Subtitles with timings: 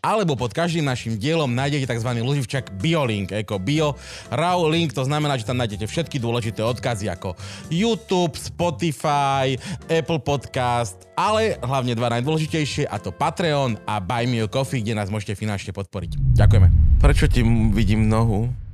[0.00, 2.10] alebo pod každým našim dielom nájdete tzv.
[2.22, 3.98] loživčak BioLink, ako Bio
[4.30, 7.34] Raw Link, to znamená, že tam nájdete všetky dôležité odkazy ako
[7.72, 9.58] YouTube, Spotify,
[9.88, 14.94] Apple Podcast, ale hlavne dva najdôležitejšie a to Patreon a Buy Me a Coffee, kde
[14.94, 16.38] nás môžete finančne podporiť.
[16.38, 16.68] Ďakujeme.
[17.02, 17.42] Prečo ti
[17.74, 18.67] vidím nohu?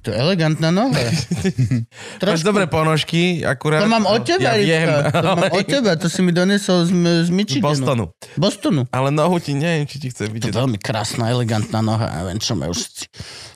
[0.00, 0.96] To je elegantná noha.
[2.24, 3.84] Máš dobré ponožky, akurát.
[3.84, 6.92] To mám od teba, ja viem, To mám od teba, to si mi donesol z,
[7.26, 7.68] z Michiganu.
[7.68, 8.04] Bostonu.
[8.40, 8.82] Bostonu.
[8.88, 10.52] Ale nohu ti neviem, či ti chce To vidieť.
[10.52, 12.08] je veľmi krásna, elegantná noha.
[12.24, 13.08] Neviem, čo ma už...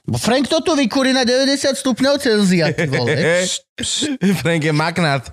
[0.04, 3.16] Bo Frank to tu vykúri na 90 stupňov Celzia, ty vole.
[4.44, 5.24] Frank je magnát.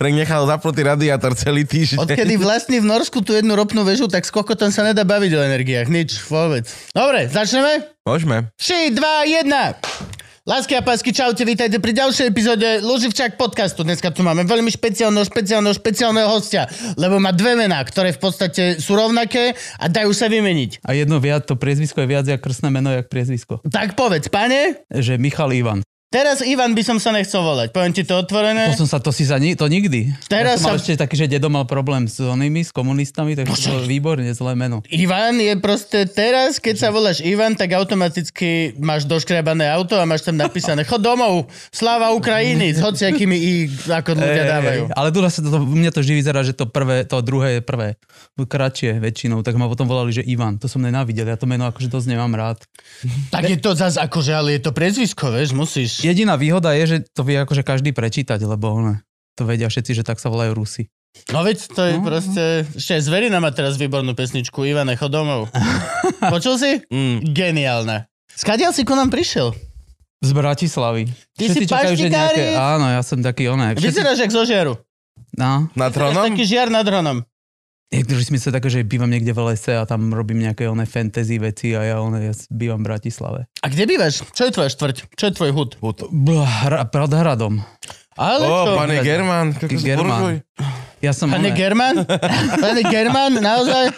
[0.00, 2.00] Frank nechal zapnutý radiátor celý týždeň.
[2.00, 5.40] Odkedy vlastní v Norsku tú jednu ropnú väžu, tak s kokotom sa nedá baviť o
[5.44, 5.92] energiách.
[5.92, 6.64] Nič, vôbec.
[6.96, 7.84] Dobre, začneme?
[8.08, 8.48] Môžeme.
[8.56, 10.17] 3, 2, 1.
[10.48, 13.84] Lásky a pásky, čaute, vítajte pri ďalšej epizóde Luživčák podcastu.
[13.84, 16.64] Dneska tu máme veľmi špeciálneho, špeciálneho, špeciálneho hostia,
[16.96, 20.80] lebo má dve mená, ktoré v podstate sú rovnaké a dajú sa vymeniť.
[20.88, 23.60] A jedno viac, to priezvisko je viac jak krstné meno, jak priezvisko.
[23.60, 25.84] Tak povedz, pane, Že Michal Ivan.
[26.08, 27.68] Teraz Ivan by som sa nechcel volať.
[27.68, 28.72] Poviem ti to otvorené.
[28.72, 30.08] To som sa, to si sa, ni- to nikdy.
[30.26, 33.32] Teraz ja som mal sa- ešte taký, že dedo mal problém s onými, s komunistami,
[33.32, 34.80] tak to bolo výborne zlé meno.
[34.88, 40.24] Ivan je proste teraz, keď sa voláš Ivan, tak automaticky máš doškriabané auto a máš
[40.24, 43.52] tam napísané chod domov, sláva Ukrajiny, s hociakými i
[43.84, 44.82] ako ľudia dávajú.
[44.88, 47.62] Ej, ale tu zase to, mňa to vždy vyzerá, že to prvé, to druhé je
[47.62, 47.88] prvé.
[48.38, 50.56] Kratšie väčšinou, tak ma potom volali, že Ivan.
[50.56, 52.58] To som nenávidel, ja to meno akože dosť nemám rád.
[53.28, 55.97] Tak je to zase akože, ale je to prezvisko, vieš, musíš.
[56.00, 58.94] Jediná výhoda je, že to vie akože každý prečítať, lebo ne,
[59.34, 60.86] to vedia všetci, že tak sa volajú Rusi.
[61.32, 62.04] No veď to je No.
[62.04, 62.42] proste...
[62.72, 65.48] Ešte aj Zverina má teraz výbornú pesničku Ivane, chod domov.
[66.34, 66.78] Počul si?
[66.86, 67.24] Mm.
[67.26, 68.06] Geniálne.
[68.28, 69.50] Skadiaľ si ku nám prišiel?
[70.18, 71.06] Z Bratislavy.
[71.34, 72.44] Ty Všetci si čakajú, že nejaké...
[72.54, 73.74] Áno, ja som taký oné.
[73.74, 73.86] Všetci...
[73.88, 74.74] Vyzeráš jak zo žiaru.
[75.34, 75.66] No.
[75.72, 76.24] Na Vyzeráš tronom?
[76.26, 77.22] taký žiar nad hronom.
[77.88, 81.40] Niektorí si myslia také, že bývam niekde v lese a tam robím nejaké oné fantasy
[81.40, 83.40] veci a ja, oné, ja bývam v Bratislave.
[83.64, 84.28] A kde bývaš?
[84.36, 84.96] Čo je tvoja štvrť?
[85.16, 85.70] Čo je tvoj hud?
[85.80, 85.98] Hud.
[86.44, 87.64] Hra, pod hradom.
[88.12, 88.72] Ale Ó, čo?
[88.76, 89.56] pane German.
[89.80, 90.44] German.
[90.98, 92.02] Ja som, Pane German?
[92.58, 93.94] Pane German, naozaj?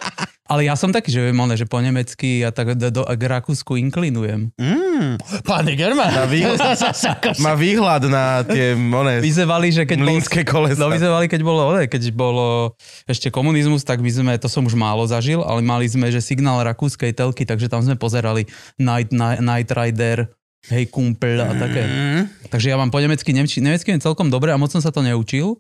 [0.51, 3.23] Ale ja som taký, že viem oné, že po nemecky a tak do, do, k
[3.23, 4.51] Rakúsku inklinujem.
[4.59, 6.11] Mm, pane German.
[6.11, 6.75] Na výhľad,
[7.47, 10.83] má výhľad na tie one, Vyzevali, že keď bol, mlínske kolesa.
[10.83, 12.75] no, vyzevali, keď bolo, oné, keď bolo
[13.07, 16.67] ešte komunizmus, tak my sme, to som už málo zažil, ale mali sme, že signál
[16.67, 20.35] rakúskej telky, takže tam sme pozerali Night, Night, Night Rider,
[20.69, 21.89] Hej kumpel a také.
[21.89, 22.23] Mm.
[22.53, 25.01] Takže ja mám po nemecky, nemči, nemecky viem celkom dobre a moc som sa to
[25.01, 25.57] neučil,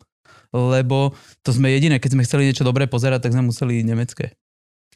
[0.53, 4.37] lebo to sme jediné, keď sme chceli niečo dobré pozerať, tak sme museli nemecké.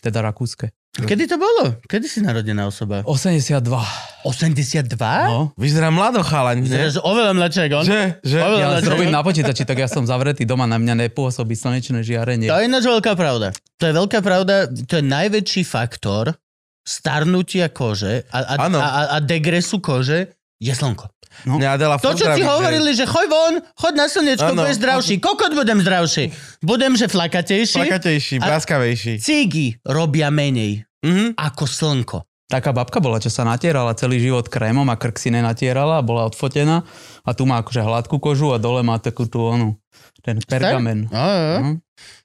[0.05, 0.69] Teda rakúske.
[0.95, 1.81] Kedy to bolo?
[1.89, 3.01] Kedy si narodená osoba?
[3.09, 3.57] 82.
[4.29, 4.95] 82?
[5.27, 5.51] No.
[5.57, 6.61] Vyzerá mladо chalaň?
[6.61, 7.87] Vyzeráš oveľa mladšie ako on.
[7.89, 8.03] Že?
[8.21, 8.39] Že?
[8.39, 12.05] Oveľa Ja mladšie robím na počítači, tak ja som zavretý doma, na mňa nepôsobí slnečné
[12.05, 12.53] žiarenie.
[12.53, 13.57] To je ináč veľká pravda.
[13.81, 16.37] To je veľká pravda, to je najväčší faktor
[16.85, 21.07] starnutia kože a, a, a, a degresu kože je slnko.
[21.45, 24.63] Mňa Adela To, čo ti hovorili, že choď von, choď na slnečko, Áno.
[24.63, 25.15] budeš zdravší.
[25.19, 26.31] Kokot budem zdravší.
[26.61, 27.75] Budem, že flakatejší.
[27.77, 29.13] Plakatejší, A- blaskavejší.
[29.19, 31.35] Cigy robia menej Mhm.
[31.35, 32.19] ako slnko.
[32.45, 36.87] Taká babka bola, čo sa natierala celý život krémom a krk si nenatierala, bola odfotená
[37.21, 39.75] a tu má akože hladkú kožu a dole má takú tú onu,
[40.21, 41.09] ten pergamen.
[41.09, 41.19] No.
[41.19, 41.71] No.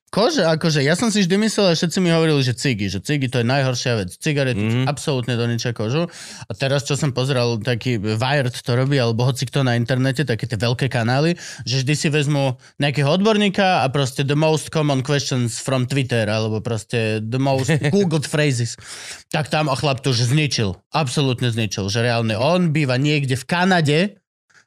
[0.10, 3.30] Kože, akože, ja som si vždy myslel, a všetci mi hovorili, že cigy, že cigy
[3.30, 4.10] to je najhoršia vec.
[4.18, 4.78] Cigarety Mhm.
[4.84, 4.86] mm.
[4.90, 6.10] absolútne do ničia kožu.
[6.50, 10.50] A teraz, čo som pozeral, taký Wired to robí, alebo hoci kto na internete, také
[10.50, 15.62] tie veľké kanály, že vždy si vezmu nejakého odborníka a proste the most common questions
[15.62, 18.76] from Twitter, alebo proste the most googled phrases.
[19.30, 20.74] Tak tam a chlap to už zničil.
[20.90, 21.86] Absolútne zničil.
[21.88, 24.19] Že reálne on býva niekde v Kanade,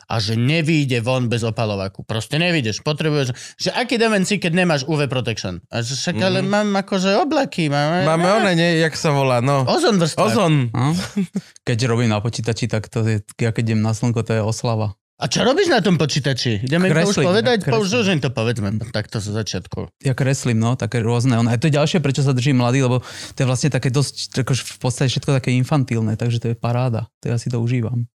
[0.08, 2.02] a že nevíde von bez opalovaku.
[2.06, 2.82] Proste nevídeš.
[2.82, 5.62] Potrebuješ, že aký demen si, keď nemáš UV protection.
[5.70, 7.68] A že však, ale mám akože oblaky.
[7.68, 8.82] Máme, Máme one, nie?
[8.82, 9.66] Jak sa volá, no.
[9.68, 10.22] Ozon vrstva.
[10.26, 10.54] Ozon.
[10.74, 10.93] No.
[11.69, 14.99] Keď robím na počítači, tak to je, ja keď idem na slnko, to je oslava.
[15.22, 16.66] A čo robíš na tom počítači?
[16.66, 17.58] Ideme to už Kreslím, povedať?
[17.62, 17.78] kreslím.
[17.78, 18.69] Po, už to povedzme.
[18.90, 20.02] Takto zo začiatku.
[20.02, 21.38] Ja kreslím, no, také rôzne.
[21.38, 24.62] A to je ďalšie, prečo sa držím mladý, lebo to je vlastne také dosť, akože
[24.66, 27.06] v podstate všetko také infantilné, takže to je paráda.
[27.22, 28.10] To ja si to užívam.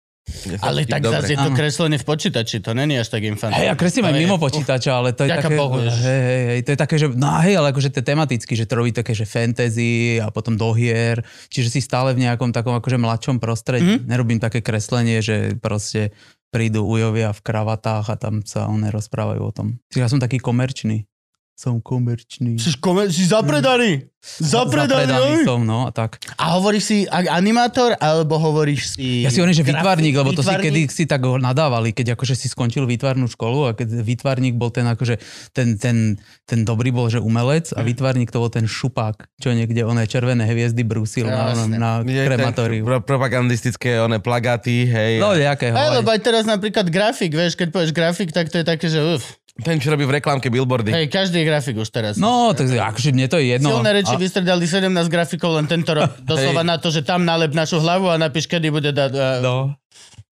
[0.57, 1.21] Ale tak dobre.
[1.21, 2.57] zase je to kreslenie v počítači.
[2.65, 3.61] To není až tak infantné.
[3.61, 5.57] Hej, ja kreslím aj mimo počítača, ale to je Ďaká také...
[5.57, 7.07] Bohu, hej, hej, hej, to je také, že...
[7.13, 10.57] No hej, ale akože to je tematicky, že to robí také, že fantasy a potom
[10.57, 11.21] do hier,
[11.53, 13.85] čiže si stále v nejakom takom akože mladšom prostredí.
[13.85, 13.93] Mhm.
[14.01, 14.09] Mm-hmm.
[14.09, 16.09] Nerobím také kreslenie, že proste
[16.49, 19.67] prídu ujovia v kravatách a tam sa one rozprávajú o tom.
[19.93, 21.05] Čiže ja som taký komerčný.
[21.55, 22.59] Som komerčný.
[22.59, 24.11] Si, kome- si zapredaný.
[24.25, 25.45] Zapredaný, Zapredaný oj.
[25.45, 26.17] som, no a tak.
[26.35, 29.21] A hovoríš si animátor, alebo hovoríš si...
[29.21, 32.49] Ja si hovorím, že výtvarník, lebo to si kedy si tak nadávali, keď akože si
[32.49, 35.21] skončil výtvarnú školu a keď výtvarník bol ten akože,
[35.53, 36.17] ten, ten,
[36.49, 40.49] ten dobrý bol, že umelec a výtvarník to bol ten šupák, čo niekde oné červené
[40.49, 41.77] hviezdy brúsil na, Jasne.
[41.77, 42.81] na, na krematóriu.
[42.81, 45.21] Pro, propagandistické one plagáty, hej.
[45.21, 45.77] No nejakého.
[45.77, 48.99] Hej, lebo aj teraz napríklad grafik, vieš, keď povieš grafik, tak to je také, že
[49.05, 49.37] uf.
[49.55, 50.91] Ten, čo robí v reklámke billboardy.
[50.91, 52.19] Hej, každý je grafik už teraz.
[52.19, 53.71] No, tak akože mne to je jedno.
[53.71, 56.11] Silné reči A- vystredali 17 grafikov len tento rok.
[56.27, 59.11] Doslova na to, že tam nalep našu hlavu a napíš, kedy bude dať.
[59.11, 59.55] Uh, No.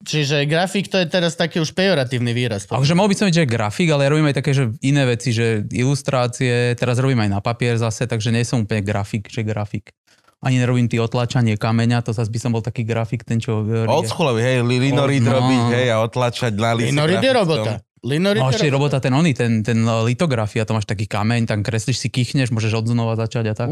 [0.03, 2.67] Čiže grafik to je teraz taký už pejoratívny výraz.
[2.67, 5.31] Akože mohol by som byť, že grafik, ale ja robím aj také, že iné veci,
[5.31, 9.95] že ilustrácie, teraz robím aj na papier zase, takže nie som úplne grafik, že grafik.
[10.43, 13.63] Ani nerobím ty otlačanie kameňa, to zase by som bol taký grafik, ten čo...
[13.87, 15.39] Old schoolový, hej, li- linorit No.
[15.39, 16.91] robiť, hej, a otlačať na liste.
[16.91, 17.71] Linorit je robota.
[18.03, 21.97] Linorit No je robota ten oný, ten, ten litografia, to máš taký kameň, tam kreslíš
[21.97, 23.71] si, kýchneš, môžeš od znova začať a tak.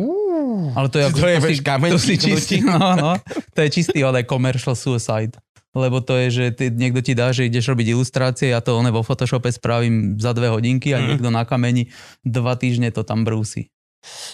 [0.72, 1.18] Ale to je ako...
[1.20, 3.12] To je, si- vieš, kameň to si čistý, no, no,
[3.52, 5.36] to je čistý ale commercial suicide.
[5.72, 8.88] Lebo to je, že ty, niekto ti dá, že ideš robiť ilustrácie, ja to one
[8.88, 11.08] vo Photoshope spravím za dve hodinky a Mhm.
[11.08, 11.88] niekto na kameni
[12.24, 13.68] dva týždne to tam brúsi.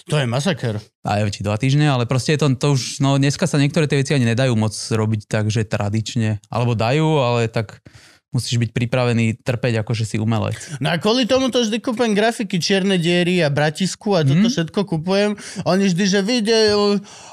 [0.08, 0.80] To je masaker.
[1.04, 3.84] A je či dva týždne, ale proste je to, to už, no dneska sa niektoré
[3.84, 6.40] tie veci ani nedajú moc robiť tak, že tradične.
[6.48, 7.84] Alebo dajú, ale tak
[8.30, 10.60] musíš byť pripravený trpeť ako že si umelec.
[10.78, 14.52] No a kvôli tomu to vždy kúpujem grafiky, čierne diery a bratisku a toto Mhm.
[14.52, 15.32] všetko kupujem.
[15.64, 16.58] Oni vždy, že vyjde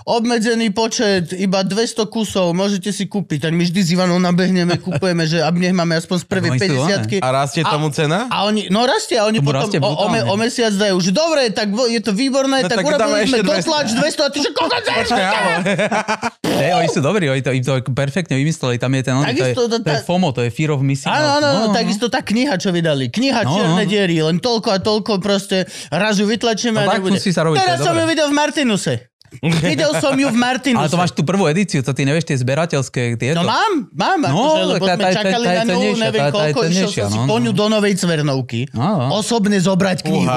[0.05, 3.43] obmedzený počet, iba 200 kusov, môžete si kúpiť.
[3.43, 6.61] Tak my vždy s Ivanou nabehneme, kupujeme, že aby nech máme aspoň z prvej oni
[6.61, 8.29] sú 50 A rastie A- tomu cena?
[8.29, 11.11] A oni, no rastie, a oni Tomu potom o, o, me, o mesiac dajú, že
[11.11, 13.43] dobre, tak vo- je to výborné, No tak, tak 200.
[13.43, 14.79] dotlač 200 a ty že koľko.
[16.55, 19.43] Hey, oni sú dobrí, oni to, im to perfektne vymysleli, tam je ten, on, to,
[19.43, 22.07] je, to to je FOMO, to je Fear of Missing Áno, áno, no, no, takisto
[22.07, 23.09] tá kniha, čo vydali.
[23.09, 23.89] Kniha No, Čierne no.
[23.89, 27.17] diery, len toľko a toľko proste raz ju vytlačíme No a nebude.
[27.17, 28.95] musí sa robiť, Teraz som ju videl v Martinuse.
[29.43, 30.79] Videl som ju v Martinuse.
[30.85, 33.41] Ale to máš tú prvú edíciu, to ty nevieš tie zberateľské tieto.
[33.41, 36.61] No mám, mám, No, akože, tá- čakali tá na ňu, neviem tá- tá je koľko,
[36.71, 37.43] išiel som si no, po no.
[37.43, 38.61] ňu do Novej Cvernovky.
[38.71, 39.19] No, no.
[39.19, 40.31] Osobne zobrať knihu.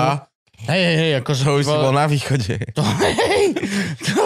[0.67, 1.41] Hej, hej, hej, akože...
[1.41, 2.55] to už si bol na východe.
[2.77, 3.45] To, hej,
[3.97, 4.23] to,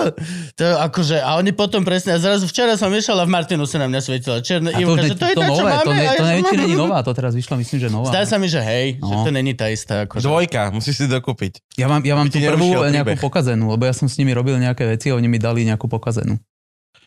[0.56, 3.78] to, akože, a oni potom presne, a zrazu včera som išiel a v Martinu sa
[3.78, 5.72] na mňa svietila černé A to, Ivka, že ne, to je to, tá, čo nové,
[5.72, 5.82] máme.
[5.82, 8.10] to, ne, to som- neviem, či není nová, to teraz vyšlo, myslím, že nová.
[8.10, 9.24] Zdá sa mi, že hej, že No.
[9.24, 10.04] to není tá istá.
[10.04, 10.26] Akože.
[10.26, 11.78] Dvojka, musíš si dokúpiť.
[11.78, 14.84] Ja mám, ja mám tú prvú nejakú pokazenú, lebo ja som s nimi robil nejaké
[14.86, 16.42] veci a oni mi dali nejakú pokazenú.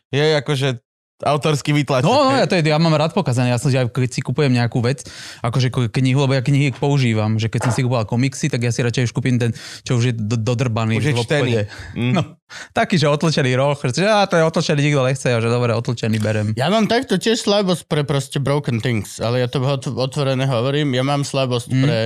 [0.08, 0.83] Je akože
[1.22, 2.10] autorský výtlačok.
[2.10, 3.54] No, no, ja, to je, ja mám rád pokazané.
[3.54, 5.06] Ja som si aj keď si kupujem nejakú vec,
[5.46, 8.74] akože ko- knihu, lebo ja knihy používam, že keď som si kupoval komiksy, tak ja
[8.74, 9.54] si radšej už kúpim ten,
[9.86, 11.52] čo už je do, dodrbaný Už je čtený.
[11.94, 12.12] Mm.
[12.18, 12.20] No,
[12.74, 16.18] taký, že otlčený roh, že á, to je otlčený, nikto nechce, a že dobre, otlčený
[16.18, 16.48] berem.
[16.58, 19.62] Ja mám takto tiež slabosť pre proste broken things, ale ja to
[19.94, 21.82] otvorené hovorím, ja mám slabosť Mm.
[21.86, 22.00] pre,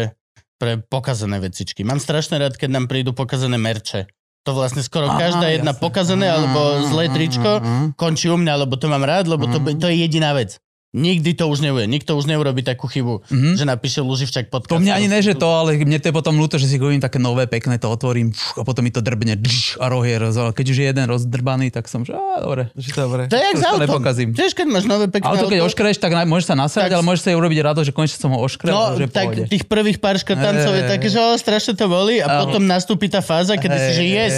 [0.58, 1.82] pre pokazané vecičky.
[1.82, 4.06] Mám strašne rád, keď nám prídu pokazané merče.
[4.42, 5.82] To vlastne skoro Aha, každá jedna jasne.
[5.82, 7.92] pokazané alebo zlé tričko Aha.
[7.94, 9.76] končí u mňa, lebo to mám rád, lebo to, Mhm.
[9.76, 10.56] to je jediná vec.
[10.90, 11.84] Nikdy to už nebude.
[11.84, 13.50] Nikto už neurobí takú chybu, Mhm.
[13.54, 14.72] že napíše Luživčak podcast.
[14.72, 16.96] To mňa ani ne, že to, ale mne to je potom ľúto, že si kúpim
[16.96, 19.36] také nové, pekné, to otvorím a potom mi to drbne
[19.74, 20.32] a roh je roz...
[20.50, 22.72] Keď už je jeden rozdrbaný, tak som, že á, dobre.
[22.72, 23.22] Že dobre.
[23.26, 23.82] To je jak Už s to autom.
[23.84, 24.28] nepokazím.
[24.32, 26.94] Tiež keď máš nové pekné Ale to keď auto, oškreš, tak môžeš sa nasrať, Tak-
[26.94, 28.72] ale môžeš sa urobiť rado, že konečne som ho oškrel.
[28.72, 29.44] No, že tak pohode.
[29.46, 33.54] tých prvých pár škrtancov je také, že strašne to boli a potom nastúpi tá fáza,
[33.54, 34.34] kedy si, že yes.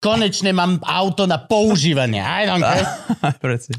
[0.00, 2.20] Konečne mám auto na používanie.
[2.20, 2.86] I don't care.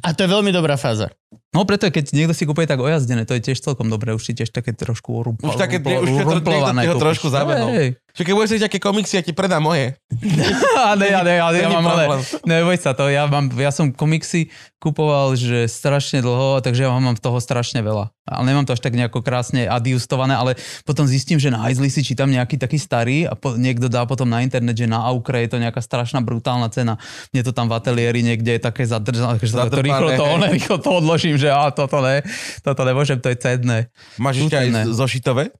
[0.04, 1.14] A to je veľmi dobrá fáza.
[1.56, 4.34] No preto, keď niekto si kúpuje tak ojazdené, to je tiež celkom dobré, už si
[4.36, 7.72] tiež také trošku rumpl, Už také, už je to, niekto ho trošku zabehol.
[7.74, 7.90] Hej.
[8.18, 9.94] Čiže keď budeš chcieť aké komiksy, ja ti predám moje.
[10.90, 12.18] A ne, ja, ne, ja, ja mám ale,
[12.50, 14.50] neboj sa to, ja, mám, ja som komiksy
[14.82, 18.10] kupoval, že strašne dlho, takže ja mám toho strašne veľa.
[18.26, 22.02] Ale nemám to až tak nejako krásne adjustované, ale potom zistím, že na Izli si
[22.02, 25.54] čítam nejaký taký starý a po, niekto dá potom na internet, že na Aukre je
[25.54, 26.98] to nejaká strašná brutálna cena.
[27.38, 30.82] Mne to tam v ateliéri niekde je také zadržané, že to, rýchlo to, one, rýchlo
[30.82, 32.26] to odložím, že á, toto ne,
[32.66, 33.94] toto nemôžem, to je cenné.
[34.18, 35.54] Máš ešte aj zošitové?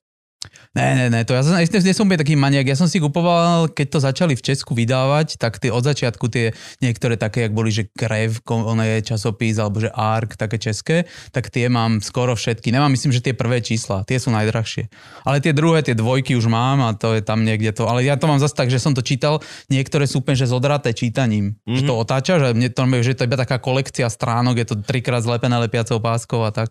[0.78, 2.70] Ne, ne, ne, to ja som, nie som úplne taký maniak.
[2.70, 6.54] Ja som si kupoval, keď to začali v Česku vydávať, tak tie od začiatku tie
[6.86, 11.50] niektoré také, jak boli, že Krev, ono je časopis, alebo že Ark, také české, tak
[11.50, 12.70] tie mám skoro všetky.
[12.70, 14.94] Nemám, myslím, že tie prvé čísla, tie sú najdrahšie.
[15.26, 17.90] Ale tie druhé, tie dvojky už mám a to je tam niekde to.
[17.90, 19.42] Ale ja to mám zase tak, že som to čítal,
[19.74, 21.58] niektoré sú úplne, že zodraté čítaním.
[21.66, 21.74] Mm-hmm.
[21.74, 24.76] Že to otáčaš a mne to, že to je iba taká kolekcia stránok, je to
[24.86, 26.70] trikrát zlepené lepiacou páskou a tak.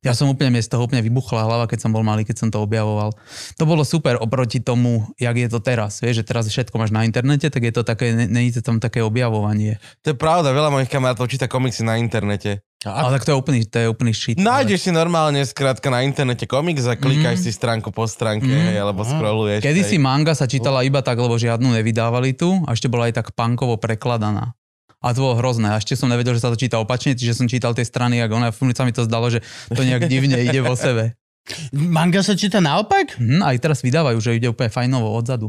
[0.00, 2.48] Ja som úplne, mne z toho úplne vybuchla hlava, keď som bol malý, keď som
[2.48, 3.12] to objavoval.
[3.54, 6.00] To bolo super oproti tomu, jak je to teraz.
[6.00, 8.76] Vieš, že teraz všetko máš na internete, tak je to také, ne- není to tam
[8.76, 9.76] také objavovanie.
[10.00, 12.64] To je pravda, veľa mojich kamarátov číta komiksy na internete.
[12.80, 14.40] Ale tak to je úplný, to je úplný shit.
[14.40, 17.44] Nájdeš si normálne skrátka na internete komiks a klikáš Mhm.
[17.44, 19.60] si stránku po stránke, hej, alebo scrolluješ.
[19.60, 23.20] Kedy si manga sa čítala iba tak, lebo žiadnu nevydávali tu a ešte bola aj
[23.20, 24.56] tak punkovo prekladaná.
[25.00, 25.72] A to bolo hrozné.
[25.72, 28.36] A ešte som nevedel, že sa to číta opačne, čiže som čítal tie strany, ako
[28.36, 29.40] ona, furt sa mi to zdalo, že
[29.72, 31.16] to nejak divne ide vo sebe.
[31.72, 33.16] Manga sa číta naopak?
[33.16, 35.48] Hm, aj teraz vydávajú, že ide úplne fajnovo odzadu.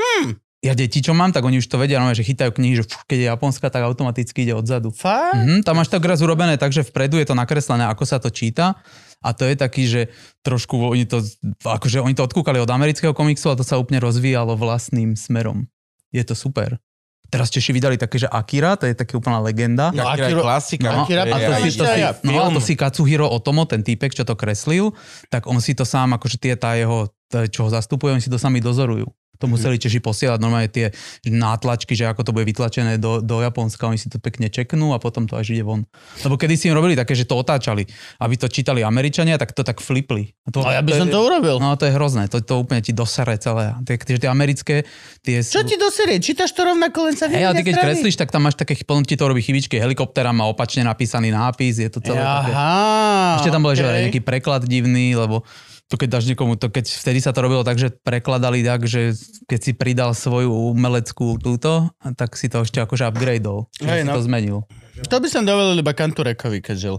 [0.00, 0.40] Hm.
[0.64, 3.18] Ja deti, čo mám, tak oni už to vedia, no, že chytajú knihy, že keď
[3.22, 4.88] je japonská, tak automaticky ide odzadu.
[4.90, 5.36] Fakt?
[5.36, 8.32] Mhm, tam máš tak raz urobené tak, že vpredu je to nakreslené, ako sa to
[8.32, 8.80] číta
[9.20, 10.02] a to je taký, že
[10.42, 11.22] trošku oni to,
[11.62, 15.68] akože oni to odkúkali od amerického komiksu a to sa úplne rozvíjalo vlastným smerom.
[16.10, 16.80] Je to super.
[17.26, 19.90] Teraz Češi vydali také, že Akira, to je taká úplná legenda.
[19.90, 20.86] No, Akira je Akira- klasika.
[20.86, 24.10] no, Akira- je a to si- to si- no, to si Katsuhiro Otomo, ten týpek,
[24.10, 24.94] čo to kreslil,
[25.26, 27.10] tak on si to sám, akože tie tá jeho,
[27.50, 29.10] čo ho zastupuje, oni si to sami dozorujú.
[29.36, 30.90] To museli Češi posielať normálne tie
[31.24, 34.98] nátlačky, že ako to bude vytlačené do, do Japonska, oni si to pekne čeknú a
[34.98, 35.84] potom to až ide von.
[36.20, 37.84] Lebo kedy si im robili také, že to otáčali,
[38.18, 40.32] aby to čítali Američania, tak to tak flipli.
[40.42, 41.56] A to, No ja by som je- to urobil.
[41.58, 43.76] No to je hrozné, to, to úplne ti dosere celé.
[43.82, 44.82] Tie, tie, tie americké,
[45.20, 46.16] tie Čo ti do série?
[46.16, 49.02] Čítaš to rovnako, len sa Hej, ale ty keď kreslíš, tak tam máš také, potom
[49.02, 52.50] ti to robí chybičky, helikoptera má opačne napísaný nápis, je to celé také...
[52.50, 53.90] Aha, Ešte tam bol, že okej.
[53.90, 55.42] aj nejaký preklad divný, lebo
[55.86, 59.14] to keď dáš niekomu, to keď vtedy sa to robilo tak, že prekladali tak, že
[59.46, 63.70] keď si pridal svoju umeleckú túto, tak si to ešte akože upgradeol.
[63.78, 64.18] Hej, no.
[64.18, 64.58] to zmenil.
[65.06, 66.96] To by som dovolil iba Kanturekovi, keď žil.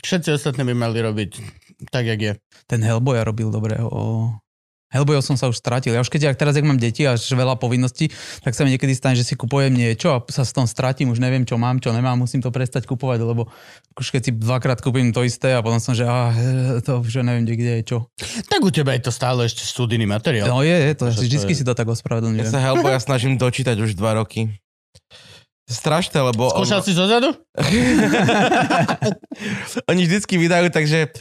[0.00, 1.30] Všetci ostatní by mali robiť
[1.92, 2.32] tak, jak je.
[2.64, 3.76] Ten Hellboy robil dobre.
[4.90, 4.98] O...
[4.98, 5.94] Hellboyov som sa už stratil.
[5.94, 8.10] Ja už keď ja teraz, ak mám deti a až veľa povinností,
[8.42, 11.22] tak sa mi niekedy stane, že si kupujem niečo a sa s tom stratím, už
[11.22, 13.46] neviem, čo mám, čo nemám, musím to prestať kupovať, lebo
[13.94, 16.34] už keď si dvakrát kúpim to isté a potom som, že ah,
[16.82, 17.98] to už neviem, kde, kde je čo.
[18.50, 20.50] Tak u teba je to stále ešte študijný materiál.
[20.50, 22.50] No je, je to, Že to vždycky je- si to tak Ja ospravedlňujem.
[22.50, 24.50] sa Hellboya snažím dočítať už dva roky.
[25.70, 26.50] Strašné, lebo...
[26.50, 27.30] Skúšal ono- si zozadu?
[29.90, 31.14] Oni vždycky vydajú takže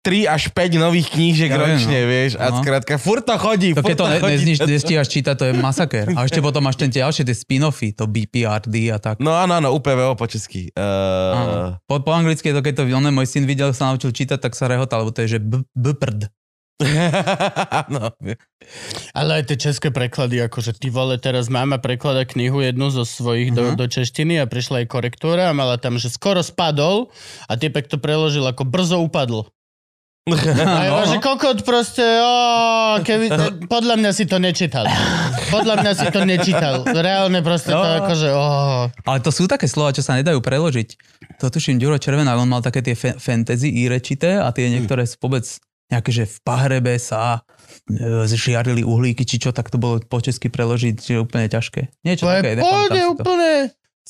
[0.00, 2.08] 3 až 5 nových knížek Ja ročne, no.
[2.08, 2.58] vieš, a No.
[2.58, 4.32] skrátka, furt to chodí, To furt keď to ne, chodí.
[4.32, 6.06] nezniš, nestíhaš čítať, to je masaker.
[6.10, 9.18] A ešte potom máš ten ďalšie, tie spin-offy, to BPRD a tak.
[9.18, 10.72] No áno, áno, UPVO po česky.
[10.72, 11.76] Áno.
[11.76, 14.40] Uh, Po, po anglicky je to, keď to on, môj syn videl, sa naučil čítať,
[14.40, 16.32] tak sa rehotal, lebo to je, že b, bprd.
[17.92, 18.08] no.
[19.12, 23.52] Ale aj tie české preklady, akože ty vole, teraz mama preklada knihu jednu zo svojich
[23.52, 23.76] do, Mhm.
[23.76, 27.12] do češtiny a prišla jej korektúra a mala tam, že skoro spadol
[27.44, 29.44] a typek to preložil ako brzo upadl.
[30.22, 30.36] A
[30.84, 31.22] ja, No, že no.
[31.22, 32.34] kokot proste, ó,
[32.98, 33.32] keby,
[33.72, 34.84] podľa mňa si to nečítal.
[35.48, 36.84] Podľa mňa si to nečítal.
[36.84, 37.98] Reálne proste to No.
[38.04, 38.46] akože, ó.
[39.00, 40.88] Ale to sú také slova, čo sa nedajú preložiť.
[41.38, 45.16] To tuším, Ďuro Červená, on mal také tie fe- fantasy írečité a tie niektoré sú
[45.18, 45.42] vôbec
[45.88, 47.42] nejaké, že v pahrebe sa
[47.88, 51.90] e, žiarili uhlíky, či čo, tak to bolo po česky preložiť, že je úplne ťažké.
[52.04, 53.10] Niečo To je také, to.
[53.10, 53.50] úplne.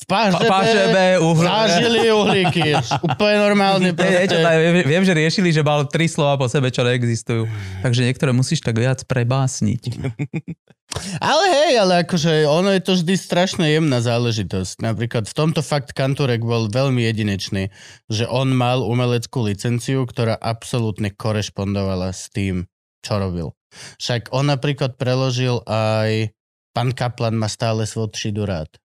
[0.01, 1.05] V pážebe, Pážebe.
[1.45, 2.73] Zažili uhlíky.
[3.05, 3.93] Úplne normálne.
[3.93, 4.57] Nie, niečo, tak,
[4.89, 7.45] viem, že riešili, že mal tri slova po sebe, čo neexistujú.
[7.85, 9.81] Takže niektoré musíš tak viac prebásniť.
[11.23, 14.83] Ale hej, ale akože ono je to vždy strašne jemná záležitosť.
[14.83, 17.71] Napríklad v tomto fakt Kanturek bol veľmi jedinečný,
[18.11, 22.67] že on mal umeleckú licenciu, ktorá absolútne korešpondovala s tým,
[22.99, 23.55] čo robil.
[24.03, 26.35] Však on napríklad preložil aj
[26.75, 28.80] Pán Kaplan má stále svodšidu rád.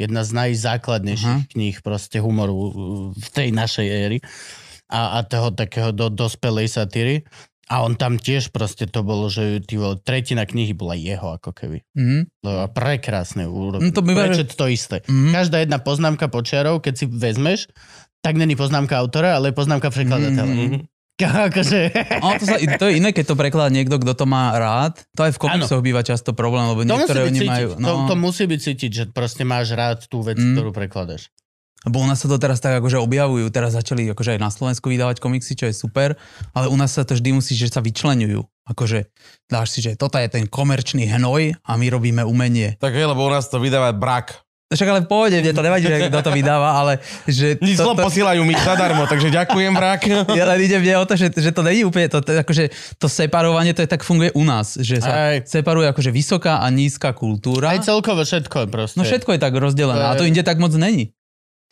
[0.00, 1.52] Jedna z najzákladnejších uh-huh.
[1.52, 2.56] kníh proste humoru
[3.12, 4.18] v tej našej éry
[4.88, 7.28] a, a toho takého do, dospelej satíry.
[7.70, 11.86] A on tam tiež proste to bolo, že vole, tretina knihy bola jeho ako keby.
[11.94, 12.42] Mhm.
[12.42, 13.84] To je prekrásne urobiť.
[13.84, 14.96] No to býva, že- Prečo to isté.
[15.06, 15.30] Mhm.
[15.30, 17.70] Každá jedna poznámka počiarov, keď si vezmeš,
[18.24, 20.50] tak není poznámka autora, ale poznámka prekladateľa.
[20.50, 20.80] Mhm.
[21.24, 21.78] Akože...
[22.20, 25.00] Ale to, sa, to je iné, keď to prekladá niekto, kto to má rád.
[25.18, 27.68] To aj v komiksoch býva často problém, lebo To niektoré oni cítiť, majú...
[27.76, 30.56] to, to musí byť cítiť, že proste máš rád tú vec, Mm.
[30.56, 31.28] ktorú prekladaš.
[31.80, 34.92] Lebo u nás sa to teraz tak akože objavujú, teraz začali akože aj na Slovensku
[34.92, 36.12] vydávať komiksy, čo je super,
[36.52, 38.44] ale u nás sa to vždy musí, že sa vyčlenujú.
[38.68, 39.08] Akože
[39.48, 42.76] dáš si, že toto je ten komerčný hnoj a my robíme umenie.
[42.76, 44.44] Tak je, lebo u nás to vydáva brak.
[44.70, 47.58] Však ale v pohode, mne to nevadí, že kto to vydáva, ale že...
[47.58, 50.06] Nič to, to, posielajú mi zadarmo, takže ďakujem brak.
[50.38, 52.70] ja len ide mne o to, že, že to není úplne, to, to, akože
[53.02, 55.42] to separovanie, to je tak funguje u nás, že sa Aj.
[55.42, 57.74] separuje akože vysoká a nízka kultúra.
[57.74, 58.94] Aj celkovo všetko proste.
[58.94, 61.18] No všetko je tak rozdelené, a to inde tak moc není.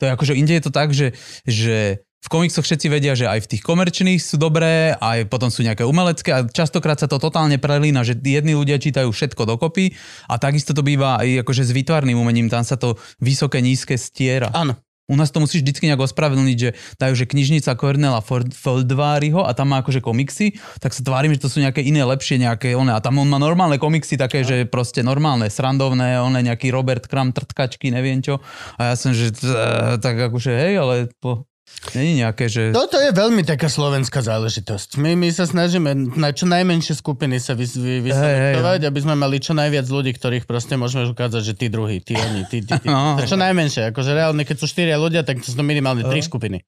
[0.03, 1.15] To je akože, inde je to tak, že,
[1.47, 5.63] že v komiksoch všetci vedia, že aj v tých komerčných sú dobré, aj potom sú
[5.63, 9.95] nejaké umelecké a častokrát sa to totálne prelína, že jedni ľudia čítajú všetko dokopy
[10.27, 14.51] a takisto to býva aj akože s výtvarným umením, tam sa to vysoké, nízke stiera.
[14.51, 14.75] Áno.
[15.09, 19.73] U nás to musíš vždycky nejak ospravedlniť, že dajú, že knižnica Cornela Feldváriho a tam
[19.73, 22.93] má akože komiksy, tak sa tvárim, že to sú nejaké iné, lepšie nejaké one.
[22.93, 27.33] A tam on má normálne komiksy také, že proste normálne, srandovné, one nejaký Robert Kram,
[27.33, 28.45] trtkačky, neviem čo.
[28.77, 29.49] A ja som, že t-
[29.97, 31.48] tak akože hej, ale to
[31.95, 32.75] není nejaké, že...
[32.75, 34.99] Toto je veľmi taká slovenská záležitosť.
[34.99, 39.39] My, my sa snažíme na čo najmenšie skupiny sa vys, vy, vyselektovať, aby sme mali
[39.39, 42.89] čo najviac ľudí, ktorých proste môžeme ukázať, že tí druhí, tí oni, tí, tí, tí.
[42.95, 43.21] No.
[43.21, 43.95] Čo najmenšie.
[43.95, 46.65] Akože reálne, keď sú štyria ľudia, tak to sú minimálne tri skupiny.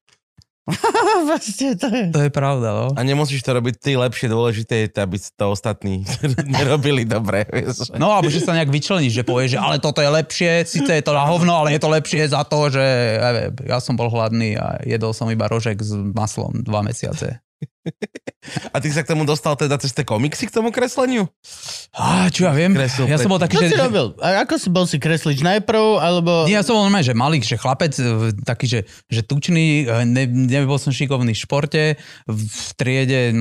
[1.29, 2.03] Proste to je...
[2.11, 2.85] To je pravda, no.
[2.95, 6.07] A nemusíš to robiť ty lepšie, dôležité je, to, aby to ostatní
[6.57, 7.45] nerobili dobre.
[7.49, 7.95] Vieš.
[7.99, 11.03] No, alebo že sa nejak vyčleníš, že povieš, že ale toto je lepšie, síce je
[11.03, 12.85] to na hovno, ale je to lepšie za to, že
[13.19, 17.43] ja, ja som bol hladný a jedol som iba rožek s maslom dva mesiace.
[18.73, 21.29] A ty sa k tomu dostal teda cez tie komiksy k tomu kresleniu?
[21.93, 23.69] Á, čo ja viem, Kreslil ja som bol taký, Čo že...
[23.73, 24.05] si robil?
[24.17, 26.49] A ako si bol si kreslič najprv, alebo...
[26.49, 30.05] Nie, ja som bol normálne, že malý, že chlapec, e, taký, že, že tučný, e,
[30.05, 31.83] ne, nebol som šikovný v športe,
[32.25, 33.33] v triede,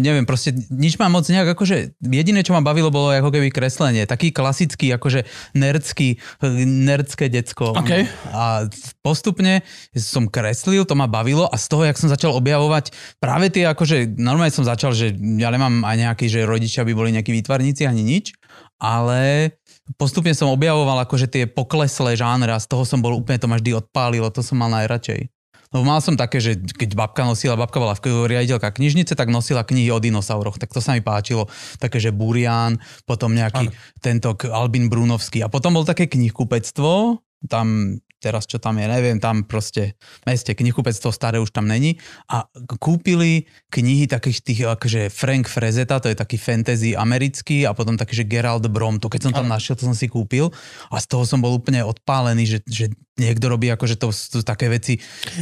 [0.00, 4.08] neviem, proste nič ma moc nejak, akože jediné, čo ma bavilo, bolo ako keby kreslenie.
[4.08, 7.74] Taký klasický, akože nerdský, e, nerdské decko.
[7.74, 8.06] OK.
[8.34, 8.66] A
[9.02, 9.62] postupne
[9.94, 14.16] som kreslil, to ma bavilo a z toho, jak som začal objavovať práve tie, akože
[14.16, 18.02] normálne som začal, že ja nemám aj nejaký, že rodičia by boli nejakí výtvarníci ani
[18.04, 18.36] nič,
[18.78, 19.52] ale
[19.96, 23.58] postupne som objavoval akože tie pokleslé žánre a z toho som bol úplne, to ma
[23.58, 25.28] vždy odpálilo, to som mal najradšej.
[25.68, 29.68] No mal som také, že keď babka nosila, babka bola v riaditeľka knižnice, tak nosila
[29.68, 31.44] knihy o dinosauroch, tak to sa mi páčilo.
[31.76, 33.68] Také, že Burian, potom nejaký
[34.00, 37.20] tento k- Albin Brunovský a potom bol také knihkupectvo,
[37.52, 41.96] tam teraz čo tam je, neviem, tam proste v meste knihkupectvo staré už tam není.
[42.30, 42.44] A
[42.78, 48.22] kúpili knihy takých tých, akože Frank Frezeta, to je taký fantasy americký a potom taký,
[48.22, 50.50] že Gerald Brom, to keď som tam našiel, to som si kúpil.
[50.90, 52.86] A z toho som bol úplne odpálený, že, že
[53.18, 54.96] niekto robí akože to sú také veci.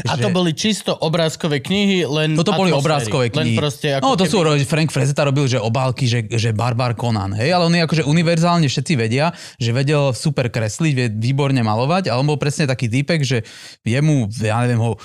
[0.09, 0.26] A že...
[0.26, 2.83] to boli čisto obrázkové knihy, len Toto boli atmosféry.
[2.83, 3.56] obrázkové knihy.
[3.56, 4.33] Len proste ako no to keby...
[4.33, 8.02] sú, Frank Frezeta robil, že obálky, že, že Barbar Conan, hej, ale on je akože
[8.09, 9.30] univerzálne všetci vedia,
[9.61, 13.45] že vedel super kresliť, vie výborne malovať, ale on bol presne taký typek, že
[13.85, 14.97] jemu, ja neviem, ho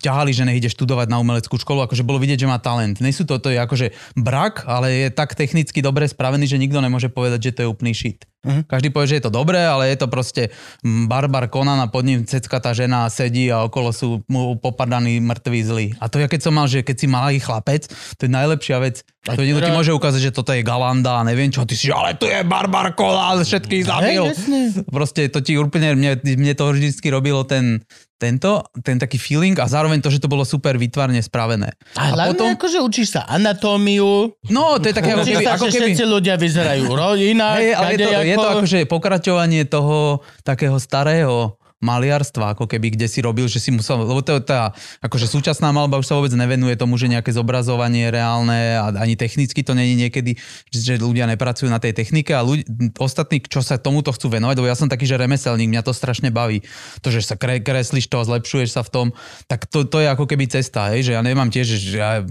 [0.00, 2.98] ťahali, že nech ide študovať na umeleckú školu, akože bolo vidieť, že má talent.
[2.98, 6.80] Nie sú to, to je akože brak, ale je tak technicky dobre spravený, že nikto
[6.80, 8.24] nemôže povedať, že to je úplný shit.
[8.44, 8.68] Mhm.
[8.68, 10.52] Každý povie, že je to dobré, ale je to proste
[10.84, 15.60] barbar Conan a pod ním cecka tá žena sedí a okolo sú mu popadaní mŕtvi
[15.64, 15.86] zlí.
[15.96, 17.88] A to ja keď som mal, že keď si malý chlapec,
[18.20, 19.00] to je najlepšia vec.
[19.24, 22.12] To niekto ti môže ukázať, že toto je Galanda a neviem čo, ty si, ale
[22.20, 24.20] tu je barbar Conan, všetkých zabil.
[24.28, 24.84] Jasne.
[24.84, 27.80] Proste to ti úplne, mne, mne to vždycky robilo ten,
[28.14, 28.50] tento,
[28.80, 31.74] ten taký feeling a zároveň to, že to bolo super výtvarne spravené.
[31.94, 35.66] A hlavne potom- akože učíš sa anatómiu, No, to je také ako keby, sa, ako
[35.66, 39.98] keby všetci ľudia vyzerajú ro- inak, Hej, ale je to, je to akože pokračovanie toho
[40.42, 44.72] takého starého maliarstva, ako keby, kde si robil, že si musel, lebo to, tá,
[45.04, 49.60] akože súčasná malba už sa vôbec nevenuje tomu, že nejaké zobrazovanie reálne a ani technicky
[49.60, 50.40] to není niekedy,
[50.72, 52.64] že ľudia nepracujú na tej technike a ľudí,
[52.96, 56.32] ostatní, čo sa tomuto chcú venovať, lebo ja som taký, že remeselník, mňa to strašne
[56.32, 56.64] baví.
[57.04, 59.06] To, že sa kre, kreslíš to a zlepšuješ sa v tom,
[59.44, 62.24] tak to, to je ako keby cesta, hej, že ja nemám tiež, že ja,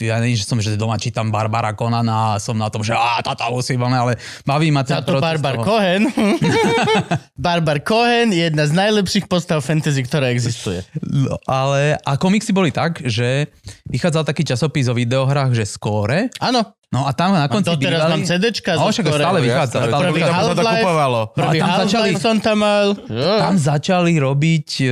[0.00, 3.20] ja nie, že som, že doma čítam Barbara Conana a som na tom, že á,
[3.20, 4.16] táto musím, ale
[4.48, 5.54] baví ma ten Za to proces Barbar.
[5.60, 6.02] Cohen.
[7.44, 10.86] Barbar Cohen je jedna z najlepších postav fantasy, ktorá existuje.
[11.02, 13.50] No, ale a komiksy boli tak, že
[13.90, 16.30] vychádzal taký časopis o videohrách, že skóre.
[16.38, 16.62] Áno,
[16.94, 19.18] No a tam na konci to teraz mám CDčka No, zo však Score.
[19.18, 19.76] stále vychádza.
[19.82, 20.86] Jasné, Stále Prvý Half-Life.
[21.34, 22.86] prvý tam začali- som tam mal.
[23.10, 24.86] Tam začali robiť e,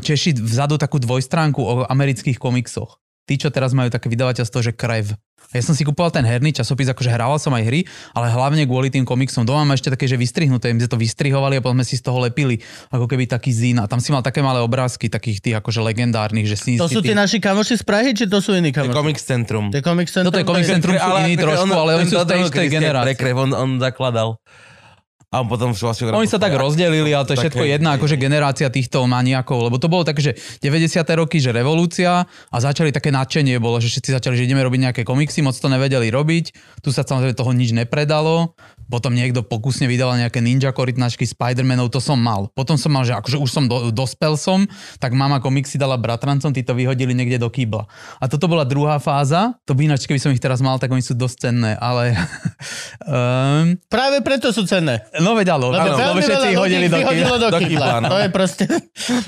[0.00, 2.96] Češi vzadu takú dvojstránku o amerických komiksoch.
[3.28, 5.12] Tí, čo teraz majú také vydavateľstvo, že Krev.
[5.54, 8.90] Ja som si kupoval ten herný časopis, akože hrával som aj hry, ale hlavne kvôli
[8.90, 9.46] tým komiksom.
[9.46, 12.02] Doma mám ešte také, že vystrihnuté, my sme to vystrihovali a potom sme si z
[12.02, 12.58] toho lepili
[12.90, 13.78] ako keby taký zín.
[13.78, 16.98] A tam si mal také malé obrázky, takých tých akože legendárnych, že Sin To sú
[16.98, 18.98] tí naši kamoši z Prahy, či to sú iní kamoši?
[18.98, 19.64] Comic Centrum.
[19.70, 20.28] To je Comic Centrum.
[20.34, 23.30] Toto je Comic Centrum, sú iní trošku, ale oni sú z tej istej generácie.
[23.30, 24.42] On, on zakladal.
[25.34, 26.14] A on potom vlastne...
[26.14, 29.82] Oni sa tak rozdelili, ale to je všetko Také- jedna akože generácia týchto maniakov, lebo
[29.82, 31.02] to bolo také, že 90.
[31.18, 35.02] roky, že revolúcia a začali také nadšenie bolo, že všetci začali, že ideme robiť nejaké
[35.02, 36.54] komiksy, moc to nevedeli robiť,
[36.86, 38.54] tu sa samozrejme toho nič nepredalo,
[38.88, 42.48] potom niekto pokusne vydal nejaké ninja korytnačky Spider-Manov, to som mal.
[42.52, 44.68] Potom som mal, že akože už som do, dospel som,
[45.00, 47.88] tak mama komiksy dala bratrancom, tí to vyhodili niekde do kýbla.
[48.20, 51.00] A toto bola druhá fáza, to by ináč, keby som ich teraz mal, tak oni
[51.00, 52.14] sú dosť cenné, ale...
[53.08, 55.04] um, Práve preto sú cenné.
[55.20, 57.36] no veď, áno, Lebo áno, všetci ich hodili do kýbla.
[57.38, 57.60] do kýbla.
[57.60, 58.08] kýbla, no.
[58.12, 58.64] To je proste...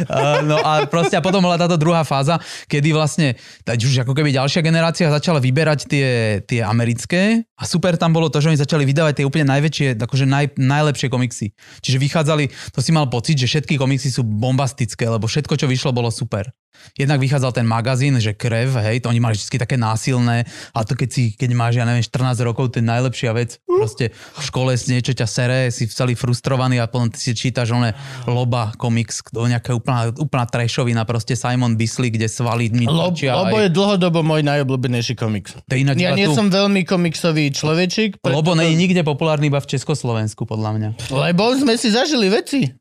[0.06, 2.38] Uh, no a proste a potom bola táto druhá fáza,
[2.70, 3.34] kedy vlastne
[3.66, 6.08] tak už ako keby ďalšia generácia začala vyberať tie,
[6.46, 10.26] tie americké a super tam bolo to, že oni začali vydávať tie úplne najväčšie, akože
[10.26, 11.54] naj, najlepšie komiksy.
[11.80, 15.94] Čiže vychádzali, to si mal pocit, že všetky komiksy sú bombastické, lebo všetko, čo vyšlo,
[15.94, 16.50] bolo super.
[16.94, 20.92] Jednak vychádzal ten magazín, že krev, hej, to oni mali vždy také násilné, a to
[20.92, 23.60] keď si, keď máš, ja neviem, 14 rokov, to je najlepšia vec.
[23.62, 27.70] Proste v škole si niečo ťa sere, si celý frustrovaný a potom ty si čítaš
[27.70, 27.92] oné
[28.24, 33.52] loba komiks, to nejaká úplná, úplná trešovina, proste Simon Bisley, kde svalí mi Lob, Lobo
[33.52, 35.52] aj- je dlhodobo môj najobľúbenejší komiks.
[35.62, 39.46] To ináč Ja nie tu- som veľmi komiksový človečik, preto- Lobo nie je nikde populárny
[39.46, 40.88] iba v Československu, podľa mňa.
[41.12, 42.72] lebo sme si zažili veci.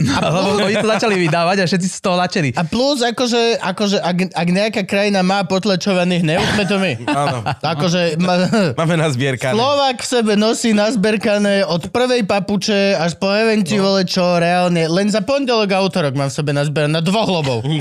[0.00, 2.50] Lebo oni to začali vydávať a všetci z toho načeli.
[2.52, 6.92] A plus, akože, akože ak, ak nejaká krajina má potlačovaný hnev, sme to my.
[7.06, 8.34] Áno, Akože ma,
[8.74, 9.54] máme na zbierkané.
[9.54, 13.86] Slovák v sebe nosí nazberkané od prvej papuče až po eventi No.
[13.86, 14.86] vole čo reálne.
[14.86, 17.62] Len za pondelok a útorok mám v sebe nazberané na dvoch lobov.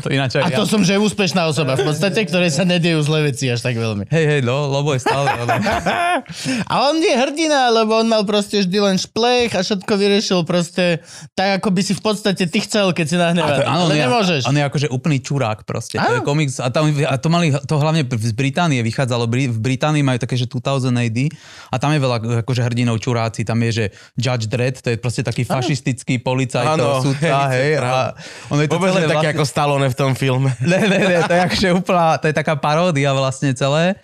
[0.00, 0.68] To ináč A to ja.
[0.68, 4.08] som, že úspešná osoba v podstate, ktorej sa nedejú zlé veci až tak veľmi.
[4.08, 5.28] Hej, hej, no, Lobo je stále.
[5.36, 5.44] No.
[6.72, 11.00] A on je hrdina, lebo on mal proste vždy len šplech a všetko vyriešil proste
[11.40, 13.56] tak, ako by si v podstate ty chcel, keď si nahnevaný.
[13.56, 14.40] to, áno, Ale on je, nemôžeš.
[14.44, 15.96] on je akože úplný čurák proste.
[15.96, 16.26] To je Áno.
[16.26, 19.24] komiks a, tam, a to mali, to hlavne z Británie vychádzalo.
[19.24, 21.18] V Británii majú také, že 2000 AD
[21.66, 23.40] a tam je veľa akože hrdinov čuráci.
[23.42, 27.80] Tam je, že Judge Dredd, to je proste taký fašistický policajt, Áno, sudca, hej, hej.
[27.80, 28.12] A
[28.48, 30.52] ono je to Vôbec celé také vlastne- ako Stallone v tom filme.
[30.60, 33.96] Ne, ne, ne, to je akože úplná, to je taká paródia vlastne celé.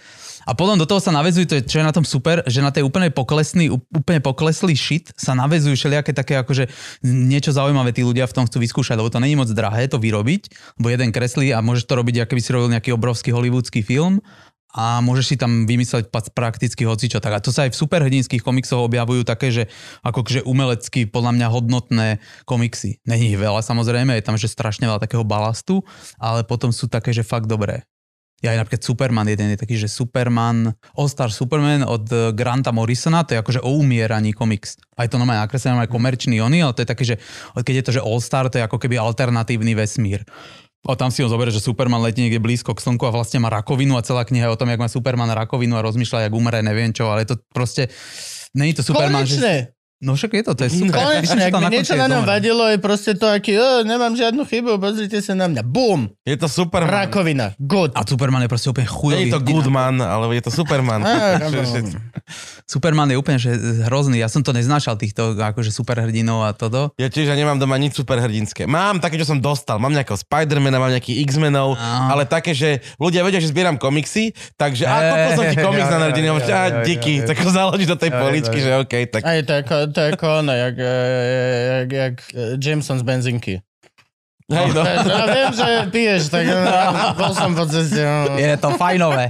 [0.46, 2.70] A potom do toho sa navezujú, to je, čo je na tom super, že na
[2.70, 6.70] tej úplne poklesný, úplne pokleslý shit sa navezujú všelijaké také akože
[7.02, 10.42] niečo zaujímavé tí ľudia v tom chcú vyskúšať, lebo to není moc drahé to vyrobiť,
[10.78, 14.22] lebo jeden kreslí a môžeš to robiť, ako by si robil nejaký obrovský hollywoodsky film
[14.76, 17.18] a môžeš si tam vymysleť prakticky hocičo.
[17.18, 19.72] Tak a to sa aj v superhrdinských komiksoch objavujú také, že
[20.04, 22.09] akože umelecky podľa mňa hodnotné
[22.44, 23.00] komiksy.
[23.09, 25.80] Není ich veľa samozrejme, je tam že strašne veľa takého balastu,
[26.20, 27.88] ale potom sú také, že fakt dobré.
[28.46, 33.26] Ja aj napríklad Superman, jeden je taký, že Superman, All-Star Superman od eh, Granta Morrisona,
[33.26, 34.78] to je akože o umieraní komiks.
[34.94, 37.18] Aj to normálne nakreslené, aj komerčný ony, ale to je také, že
[37.59, 40.22] keď je to, že All-Star, to je ako keby alternatívny vesmír.
[40.87, 43.50] A tam si ho zoberie, že Superman letí niekde blízko k slnku a vlastne má
[43.50, 46.62] rakovinu a celá kniha je o tom, jak má Superman rakovinu a rozmýšľa, jak umre,
[46.62, 47.90] neviem čo, ale to proste...
[48.54, 49.75] Není to Superman, že...
[49.96, 50.92] No však je to, to je super.
[50.92, 54.44] konečne, ak mi na niečo na ňom vadilo, je proste to, aký, o, nemám žiadnu
[54.44, 55.64] chybu, pozrite sa na mňa.
[55.64, 56.12] Bum!
[56.20, 57.09] Je to Superman.
[57.09, 57.56] Rakovina.
[57.56, 57.96] Good.
[57.96, 59.32] A Superman je proste úplne chujový.
[59.32, 59.40] je to.
[59.40, 61.00] Goodman, ale je to Superman.
[61.09, 61.40] Á,
[62.76, 63.56] Superman je úplne že
[63.88, 64.20] hrozný.
[64.20, 66.92] Ja som to neznášal, týchto akože superhrdinov a toto.
[67.00, 68.68] Ja tiež ja nemám doma nič superhrdinské.
[68.68, 69.80] Mám také, čo som dostal.
[69.80, 72.12] Mám nejakého Spidermana, mám nejakých X-menov, Á.
[72.12, 76.11] ale také, že ľudia vedia, že zbieram komiksy, takže a koľko som ti komiks na
[76.12, 79.54] jo, a díky, tak ho založíš do tej poličky, že OK, tak A je to
[79.62, 80.88] ako, to je ako ono, jak, eh,
[81.77, 82.14] jak, jak
[82.57, 83.57] Jameson z benzinky.
[84.46, 84.79] hej, no.
[84.87, 86.55] Ja viem, že piješ, tak eh,
[87.14, 87.99] bol som po ceste.
[87.99, 88.38] no.
[88.38, 89.27] Je to fajnové.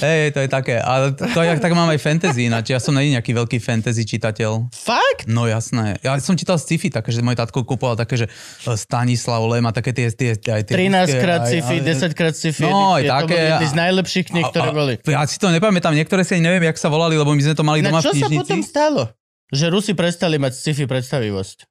[0.00, 0.80] Hej, to je také.
[0.80, 4.08] Ale to, to jak tak mám aj fantasy, ináč ja som není nejaký veľký fantasy
[4.08, 4.72] čitateľ.
[4.72, 5.28] Fakt?
[5.28, 6.00] No jasné.
[6.00, 9.72] Ja som čítal sci-fi také, že môj tatko kúpoval také, že e, Stanislav Lem a
[9.74, 10.08] také tie...
[10.08, 12.64] tie, tie, tie 13 krát aj- sci-fi, aj- 10 krát sci-fi.
[12.64, 13.24] No, aj To také.
[13.28, 14.92] boli jedny z a- najlepších kníh, ktoré a- boli.
[15.04, 17.60] Ja si to nepamätám, niektoré si ani neviem, jak sa volali, lebo my sme to
[17.62, 18.64] mali Na doma čo v sa potom knižnici.
[18.64, 19.12] stalo?
[19.48, 21.64] Že Rusi prestali mať sci-fi predstavivosť.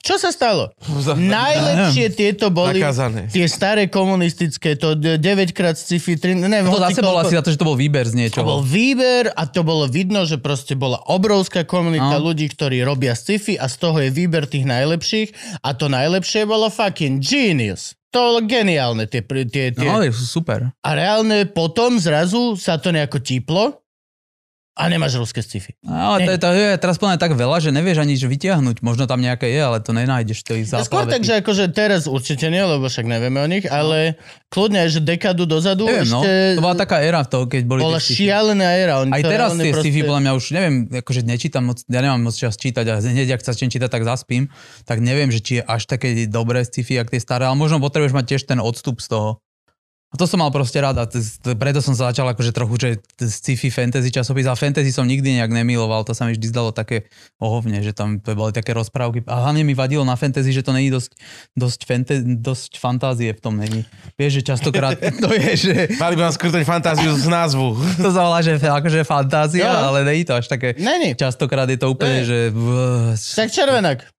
[0.00, 0.72] Čo sa stalo?
[1.12, 3.28] Najlepšie tieto boli Zakázané.
[3.28, 5.20] tie staré komunistické, to 9
[5.52, 8.16] krát sci-fi, 3, neviem, To zase bolo asi za to, že to bol výber z
[8.32, 8.64] To bol niečoho.
[8.64, 12.32] výber a to bolo vidno, že proste bola obrovská komunita No.
[12.32, 15.28] ľudí, ktorí robia sci-fi a z toho je výber tých najlepších
[15.60, 17.92] a to najlepšie bolo fucking genius.
[18.10, 19.84] To bolo geniálne, tie, tie, tie.
[19.84, 20.72] No, ale sú super.
[20.80, 23.84] A reálne potom zrazu sa to nejako típlo
[24.80, 25.76] a nemáš ruské sci-fi.
[25.84, 28.80] No, ale to, je, to je teraz plne tak veľa, že nevieš ani že vytiahnuť.
[28.80, 30.40] Možno tam nejaké je, ale to nenájdeš.
[30.48, 33.68] To ich Ja skôr tak, že akože teraz určite nie, lebo však nevieme o nich,
[33.68, 34.16] ale
[34.48, 36.24] kľudne že dekádu dozadu Neviem, no.
[36.24, 39.04] ešte To bola taká éra v toho, keď boli bola šialená éra.
[39.04, 42.20] Oni Aj teraz tie proste- sci-fi, podľa mňa už neviem, akože nečítam moc, ja nemám
[42.24, 44.48] moc čas čítať a hneď, ak sa začnem čítať, tak zaspím,
[44.88, 48.16] tak neviem, že či je až také dobré sci-fi, jak tie staré, ale možno potrebuješ
[48.16, 49.30] mať tiež ten odstup z toho.
[50.10, 51.06] A to som mal proste rád a
[51.54, 52.88] preto som sa začal akože trochu, že
[53.22, 57.06] sci-fi fantasy časopis a fantasy som nikdy nejak nemiloval, to sa mi vždy zdalo také
[57.38, 60.74] ohovne, že tam to boli také rozprávky a hlavne mi vadilo na fantasy, že to
[60.74, 61.14] není dosť,
[61.54, 63.86] dosť, fanta- dosť fantázie v tom není.
[64.18, 67.78] Vieš, že častokrát to je, že Mali by vám skútať fantáziu z názvu.
[68.02, 69.94] to sa volá, že akože fantázia, Jo.
[69.94, 70.74] ale není to až také.
[70.74, 71.14] Není.
[71.14, 72.26] Častokrát je to úplne, Ne.
[72.26, 72.38] že...
[73.38, 74.10] Tak červenák.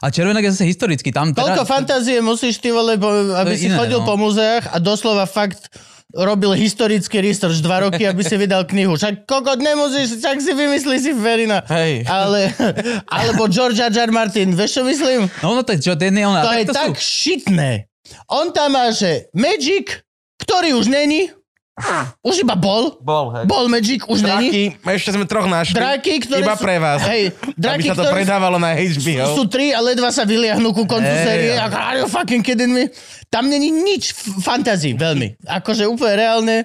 [0.00, 1.12] A červenak je zase historický.
[1.12, 1.68] Tam Koľko teda...
[1.68, 2.96] fantázie musíš ty vole,
[3.36, 4.08] aby si iné, chodil no.
[4.08, 5.68] po muzeách a doslova fakt
[6.10, 8.98] robil historický research dva roky, aby si vydal knihu.
[8.98, 11.62] Však kokot nemusíš, však si vymyslí si Verina.
[11.70, 12.08] Hej.
[12.10, 12.50] Ale,
[13.06, 13.94] alebo George R.
[13.94, 14.10] R.
[14.10, 15.30] Martin, vieš čo myslím?
[15.44, 16.42] No, no to je čo, ten je ona.
[16.42, 16.98] To je tak sú...
[16.98, 17.86] šitné.
[18.26, 20.02] On tam má, že Magic,
[20.42, 21.30] ktorý už není,
[22.20, 23.00] Už iba bol?
[23.00, 23.44] Bol, hej.
[23.48, 24.76] Bol Magic, už není?
[24.76, 25.74] Draky, ešte sme troch našli.
[25.74, 27.00] Draky, ktoré Iba sú- pre vás.
[27.02, 29.26] Hej, Aby draky, sa to ktoré predávalo na HBO.
[29.32, 31.50] sú tri a ledva sa vyliahnú ku koncu Hej, série.
[31.56, 31.66] ja.
[31.66, 32.92] Ako, are you fucking kidding me?
[33.26, 35.40] Tam není nič f- fantazí, veľmi.
[35.42, 36.56] Akože úplne reálne.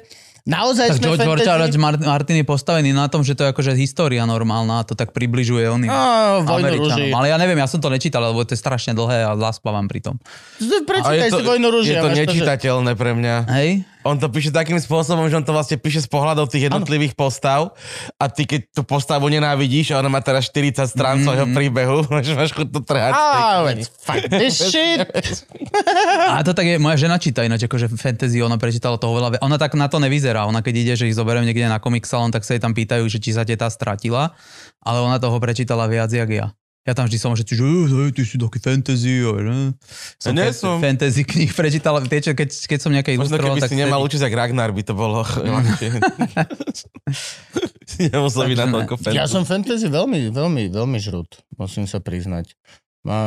[0.46, 1.48] Naozaj Tak sme George fantasy...
[1.50, 4.94] George Martin Martin je postavený na tom, že to je akože história normálna a to
[4.94, 5.90] tak približuje oným.
[5.90, 7.18] Američanom.
[7.18, 10.06] Ale ja neviem, ja som to nečítal, lebo to je strašne dlhé a zaspávam pri
[10.06, 10.22] tom.
[10.62, 13.36] A Prečítaj je to, si Vojnu je a to máš že- nečitateľné pre mňa.
[13.50, 13.70] Hej?
[14.06, 17.74] On to píše takým spôsobom, že on to vlastne píše z pohľadov tých jednotlivých postav
[18.16, 22.32] a ty keď tú postavu nenávidíš a ona má teraz 40 strán svojho príbehu, že
[22.40, 23.12] máš chuť to trhať.
[23.12, 23.66] knihy.
[23.66, 25.02] veď, fuck this shit.
[26.28, 29.30] A to tak je, moja žena číta ináč, akože fantasy, ona prečítala toho veľa.
[29.32, 32.04] ve- Ona tak na to nevyzerá, ona keď ide, že ich zoberiem niekde na comic
[32.04, 34.38] salon, tak sa jej tam pýtajú, že či sa teta stratila,
[34.80, 36.48] ale ona toho prečítala viac, jak ja.
[36.86, 39.74] Ja tam vždy som, že ty, že "Eh, ty si taký fantasy, že?
[40.16, 40.78] Som, Ja som.
[40.78, 44.00] fantasy knih prečítala, tie, čo, keď, keď som nejaké Možno ilustroval, keby tak si nemal
[44.00, 45.26] vtedy- učiť Ragnar, by to bolo.
[47.98, 49.16] Nemusel byť na toľko fantasy.
[49.16, 52.54] Ja som fantasy veľmi, veľmi, veľmi žrut, musím sa priznať.
[53.06, 53.18] A,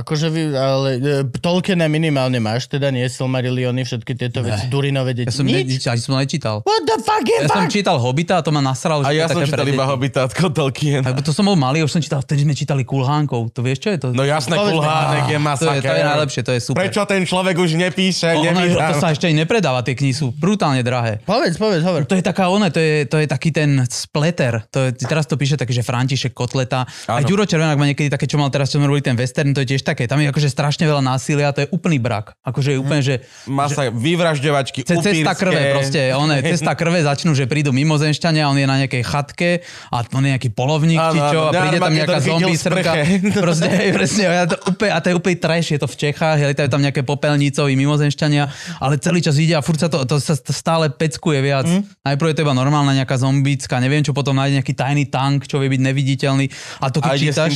[0.00, 5.28] akože vy, ale e, Tolkiena minimálne máš, teda nie Silmarilliony, všetky tieto veci, Durinové deti.
[5.28, 6.64] Ja som, ne, nič, ani som to nečítal.
[6.64, 7.72] What the fuck je Ja som fuck?
[7.72, 11.04] čítal Hobita a to ma nasral, A ja som čítal iba od Tolkiena.
[11.12, 13.52] Tak to som bol malý, už som čítal, vtedy sme čítali Kulhánkov.
[13.52, 14.08] To vieš, čo je to?
[14.16, 15.82] No jasné, Povedz kulhánek je to, je, masaker.
[15.84, 16.78] to je najlepšie, to je super.
[16.80, 18.32] Prečo ten človek už nepíše?
[18.32, 18.88] O, ono, Nevydám.
[18.88, 21.20] to sa ešte aj nepredáva, tie knihy sú brutálne drahé.
[21.28, 22.08] Povedz, povedz, hovor.
[22.08, 24.64] To je taká one, to je, to je taký ten spleter.
[24.72, 26.88] To je, teraz to píše taký, že František Kotleta.
[27.08, 27.28] Aj Áno.
[27.28, 29.74] Ďuro Červenák má niekedy také, čo mal teraz, čo sme robili ten western, to je
[29.74, 30.06] tiež také.
[30.06, 32.38] Tam je akože strašne veľa násilia, to je úplný brak.
[32.46, 37.50] Akože je úplne, že Masa, vyvražďovačky, Ce- cesta krve proste, one, cesta krve začnú, že
[37.50, 39.50] prídu mimozemšťania, on je na nejakej chatke
[39.90, 42.92] a on je nejaký polovník, či čo, a príde tam nejaká zombie srka.
[43.46, 46.68] Proste, presne, a, to úplne, a to je úplne trash, je to v Čechách, lietajú
[46.70, 48.44] tam nejaké popelnicoví mimozemšťania,
[48.78, 51.66] ale celý čas ide a furt sa to, to sa stále peckuje viac.
[51.66, 52.06] Mhm.
[52.06, 55.58] Najprv je to iba normálna nejaká zombická, neviem čo, potom nájde nejaký tajný tank, čo
[55.58, 56.46] vie byť neviditeľný.
[56.80, 57.50] A to keď čítaš.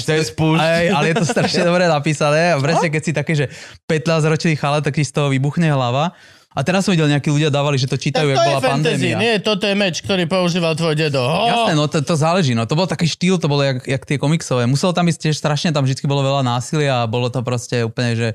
[0.59, 3.46] Aj, ale je to strašne dobre napísané a presne keď si také, že
[3.87, 6.12] 15 ročný chala, tak ti z toho vybuchne hlava.
[6.51, 8.59] A teraz som videl, nejakí ľudia dávali, že to Tak čítajú, to jak je bola
[8.59, 9.23] fantasy, pandémia.
[9.23, 11.23] nie, toto je meč, ktorý používal tvoj dedo.
[11.23, 11.46] Oh!
[11.46, 14.18] Jasné, no to, to záleží, no to bol taký štýl, to bolo jak, jak tie
[14.18, 14.66] komiksové.
[14.66, 18.18] Muselo tam ísť tiež strašne, tam vždy bolo veľa násilia a bolo to proste úplne,
[18.18, 18.29] že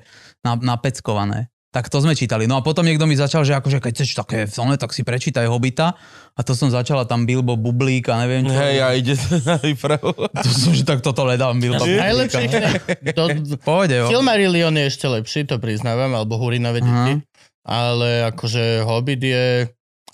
[0.47, 1.51] na, napeckované.
[1.75, 2.47] Tak to sme čítali.
[2.47, 5.43] No a potom niekto mi začal, že akože keď chceš také filmy, tak si prečítaj
[5.45, 5.99] Hobita.
[6.31, 8.55] A to som začala tam Bilbo Bublík a neviem čo.
[8.55, 10.15] Hej, a ide na výpravu.
[10.37, 13.11] To som, že tak toto ledám Bilbo Najlepšie Bublíka.
[13.11, 13.23] to,
[13.67, 14.07] Pôjde, jo.
[14.07, 17.19] Silmarillion je ešte lepší, to priznávam, alebo Hurinové deti.
[17.61, 19.45] Ale akože Hobbit je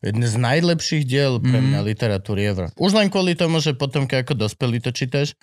[0.01, 1.65] jeden z najlepších diel pre Mhm.
[1.67, 2.73] mňa literatúry ever.
[2.75, 5.37] Už len kvôli tomu, že potom, keď ako dospelý to čítaš,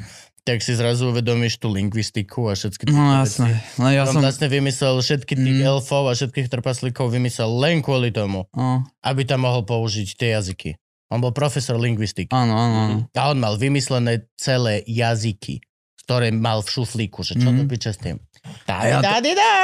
[0.49, 3.61] tak si zrazu uvedomíš tú lingvistiku a všetky tieto No jasné.
[3.77, 4.19] No ja som...
[4.19, 5.69] vlastne vymyslel všetky tých Mm.
[5.69, 10.81] elfov a všetkých trpaslíkov vymyslel len kvôli tomu, No, aby tam mohol použiť tie jazyky.
[11.09, 12.29] On bol profesor lingvistiky.
[12.31, 12.97] áno, áno, áno.
[13.11, 15.61] A on mal vymyslené celé jazyky,
[16.03, 17.57] ktoré mal v šuflíku, že čo Mhm.
[17.59, 18.17] to piče s tým.
[18.65, 19.55] Tá, ja dá, dá, dá.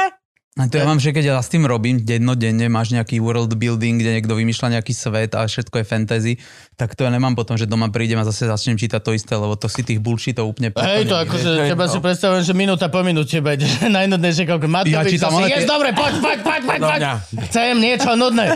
[0.55, 3.99] A to ja mám, že keď ja s tým robím dennodenne, máš nejaký world building,
[3.99, 6.33] kde niekto vymýšľa nejaký svet a všetko je fantasy,
[6.79, 9.59] tak to ja nemám potom, že doma prídem a zase začnem čítať to isté, lebo
[9.59, 11.91] to si tých bullshitov úplne Hej, to akože, teba no.
[11.91, 13.67] si predstavujem, že minúta po minúte bude
[13.99, 16.87] najnudnejšie, koľko Matovič Ja čítam zase, one yes, tie- dobre, poď, poď, poď, poď, No,
[16.87, 16.99] poď.
[17.03, 17.13] mňa.
[17.51, 18.45] Chcem niečo nudné.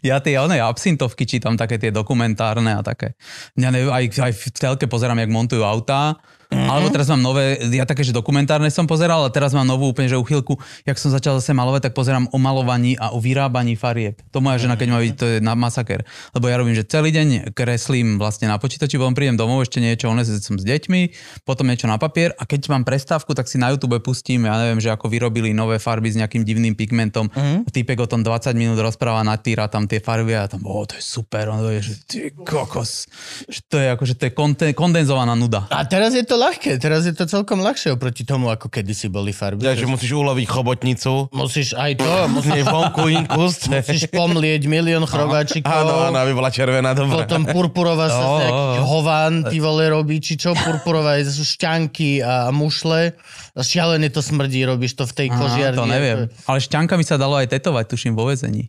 [0.00, 3.12] Ja tie oné absintovky čítam, také tie dokumentárne a také.
[3.58, 6.16] Ja neviem, aj, aj v telke pozerám, jak montujú autá.
[6.46, 6.70] Mm-hmm.
[6.70, 10.06] Alebo teraz mám nové, ja také, že dokumentárne som pozeral, ale teraz mám novú úplne,
[10.06, 10.54] že uchylku,
[10.86, 14.22] jak som začal zase malovať, tak pozerám o malovaní a o vyrábaní farieb.
[14.30, 16.06] To moja žena, keď má vidieť, to je na masaker.
[16.38, 20.06] Lebo ja robím, že celý deň kreslím vlastne na počítači, potom prídem domov, ešte niečo,
[20.06, 21.00] one som s deťmi,
[21.42, 24.78] potom niečo na papier a keď mám prestávku, tak si na YouTube pustím, ja neviem,
[24.78, 27.26] že ako vyrobili nové farby s nejakým divným pigmentom.
[27.26, 27.66] Mm-hmm.
[27.74, 31.02] Týpek o tom 20 minút rozpráva, natýra tam tie farby a tam, o, to je
[31.02, 33.10] super, on je, že ty kokos.
[33.50, 34.22] Že to je akože to
[34.70, 35.66] je kondenzovaná nuda.
[35.74, 39.34] A teraz je to ľahké, teraz je to celkom ľahšie oproti tomu, ako kedysi boli
[39.34, 39.64] farby.
[39.64, 41.32] Ja, že musíš uloviť chobotnicu.
[41.32, 43.66] Musíš aj to, musíš, vonku inkust.
[43.72, 45.72] musíš pomlieť milión chrováčikov.
[45.72, 47.24] Áno, áno, aby bola červená, dobrá.
[47.26, 48.86] Potom purpurová sa nejakých jo.
[48.86, 53.16] hován, ty vole, robí, či čo, purpurová je z šťanky a mušle.
[53.56, 55.80] A šialené to smrdí, robíš to v tej kožiarni.
[55.80, 56.18] to neviem.
[56.46, 58.68] Ale šťankami sa dalo aj tetovať, tuším, vo vezení.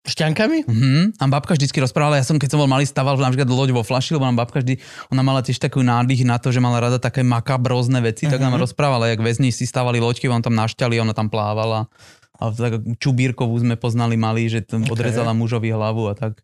[0.00, 0.64] Šťankami?
[0.64, 1.20] Mhm.
[1.20, 4.16] A babka vždycky rozprávala, ja som keď som bol malý, staval napríklad loď vo flaši,
[4.16, 4.80] lebo nám babka vždy,
[5.12, 8.56] ona mala tiež takú nádych na to, že mala rada také makabrózne veci, tak nám
[8.56, 11.92] rozprávala, jak väzni si stavali loďky, on tam našťali, ona tam plávala.
[12.40, 16.40] A tak Čubírkovú sme poznali mali, že tam odrezala mužovi hlavu a tak.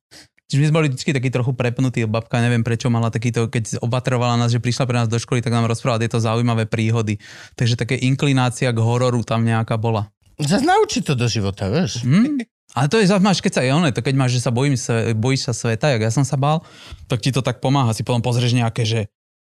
[0.47, 4.39] Čiže my sme boli vždy takí trochu prepnutí, babka neviem prečo mala takýto, keď opatrovala
[4.39, 7.19] nás, že prišla pre nás do školy, tak nám rozprávala tieto zaujímavé príhody.
[7.59, 10.13] Takže také inklinácia k hororu tam nejaká bola.
[10.39, 12.05] Zas naučiť to do života, vieš?
[12.07, 12.47] Hm?
[12.77, 14.77] Ale to je zaujímavé, keď sa je ono, to keď máš, že sa bojím,
[15.17, 16.61] bojíš sa sveta, jak ja som sa bál,
[17.09, 17.97] tak ti to tak pomáha.
[17.97, 19.01] Si potom pozrieš nejaké, že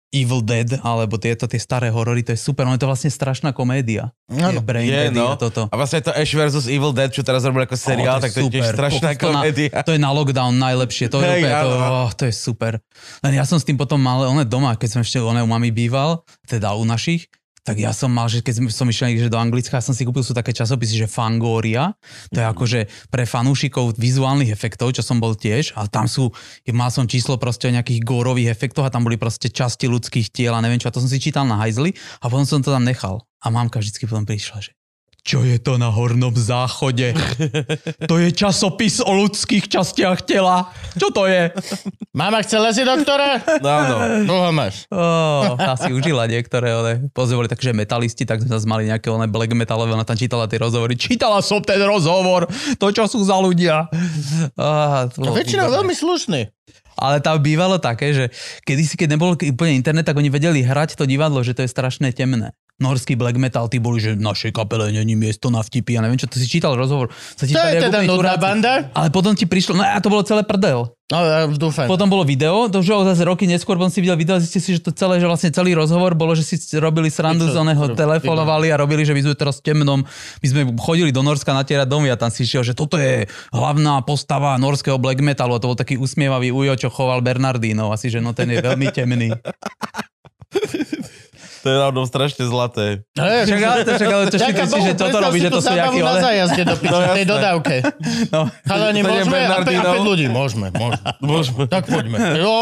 [0.07, 3.51] Evil Dead, alebo tieto tie staré horory, to je super, no je to vlastne strašná
[3.51, 4.15] komédia.
[4.31, 4.55] Áno.
[4.55, 5.35] Je Brain Je, no.
[5.35, 5.67] a toto.
[5.67, 6.71] A vlastne to Ash vs.
[6.71, 8.75] Evil Dead, čo teraz robil ako seriál, O, tak to je tiež super.
[8.79, 9.79] strašná Kokos, to na- komédia.
[9.83, 12.79] To je na lockdown najlepšie, to je, úplne, to, oh, to je super.
[13.19, 16.23] Len ja som s tým potom mal, one doma, keď som ešte u mami býval,
[16.47, 17.27] teda u našich,
[17.67, 20.31] tak ja som mal, že keď som- išiel že do Anglicka, som si kúpil sú
[20.31, 21.91] také časopisy, že Fangoria,
[22.31, 22.79] to je akože
[23.11, 26.31] pre fanúšikov vizuálnych efektov, čo som bol tiež, a tam sú,
[26.71, 30.55] mal som číslo proste o nejakých górových efektoch a tam boli proste časti ľudských tiel
[30.55, 31.91] a neviem čo, a to som si čítal na hajzli
[32.23, 33.27] a potom som to tam nechal.
[33.43, 34.71] A mamka vždycky potom prišla, že
[35.27, 37.11] čo je to na hornom záchode?
[38.07, 40.71] To je časopis o ľudských častiach tela.
[40.95, 41.51] Čo to je?
[42.15, 43.43] Mama, chcela si doktora?
[43.59, 43.95] No, áno.
[44.23, 44.87] Dlho máš.
[44.87, 49.91] Oh, asi užila niektoré, ale pozvali takže metalisti, tak sme mali nejaké one black metalové,
[49.91, 50.95] ona tam čítala tie rozhovory.
[50.95, 52.47] Čítala som ten rozhovor,
[52.79, 53.91] to čo sú za ľudia.
[54.55, 55.67] Ah, to výborné.
[55.67, 56.41] veľmi slušný.
[56.97, 58.25] Ale tam bývalo také, že
[58.65, 62.09] kedysi, keď nebol úplne internet, tak oni vedeli hrať to divadlo, že to je strašne
[62.09, 62.51] temné.
[62.77, 65.97] Norský black metal, tí boli, že v našej kapele není miesto na vtipy.
[65.97, 67.09] Ja neviem, čo, to si čítal rozhovor.
[67.33, 68.93] Sa ti To je teda nudná banda?
[68.93, 70.96] Ale potom ti prišlo, no a to bolo celé prdel.
[71.07, 71.87] No, ja dúfam.
[71.87, 74.83] Potom bolo video, to už zase roky neskôr, potom si videl video, zistil si, že
[74.83, 78.75] to celé, že vlastne celý rozhovor bolo, že si robili srandu z oného, telefonovali a
[78.75, 80.03] robili, že my sme teraz v temnom,
[80.43, 83.23] my sme chodili do Norska natierať domy a tam si šiel, že toto je
[83.55, 88.11] hlavná postava norského black metalu a to bol taký usmievavý ujo, čo choval Bernardino, asi,
[88.11, 89.31] že no ten je veľmi temný.
[91.67, 93.03] To je naozaj strašne zlaté.
[93.11, 95.73] Hej, Však ale to, však ale to si, Bohu, že toto robí, že to sú
[95.75, 96.19] jakí na ale...
[96.23, 97.75] zájazde do piče, No, tej dodávke.
[98.31, 99.35] No, Chalani, Sedem môžeme?
[99.35, 99.93] A, pe- a Bernardinov.
[99.99, 101.07] 5 ľudí, môžeme, môžeme.
[101.19, 101.61] Môžeme.
[101.67, 102.17] Tak poďme.
[102.39, 102.55] Jo,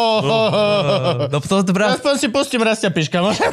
[1.30, 3.22] no to, to práve, Aspoň si pustím Rastia Piška.
[3.22, 3.46] môžem?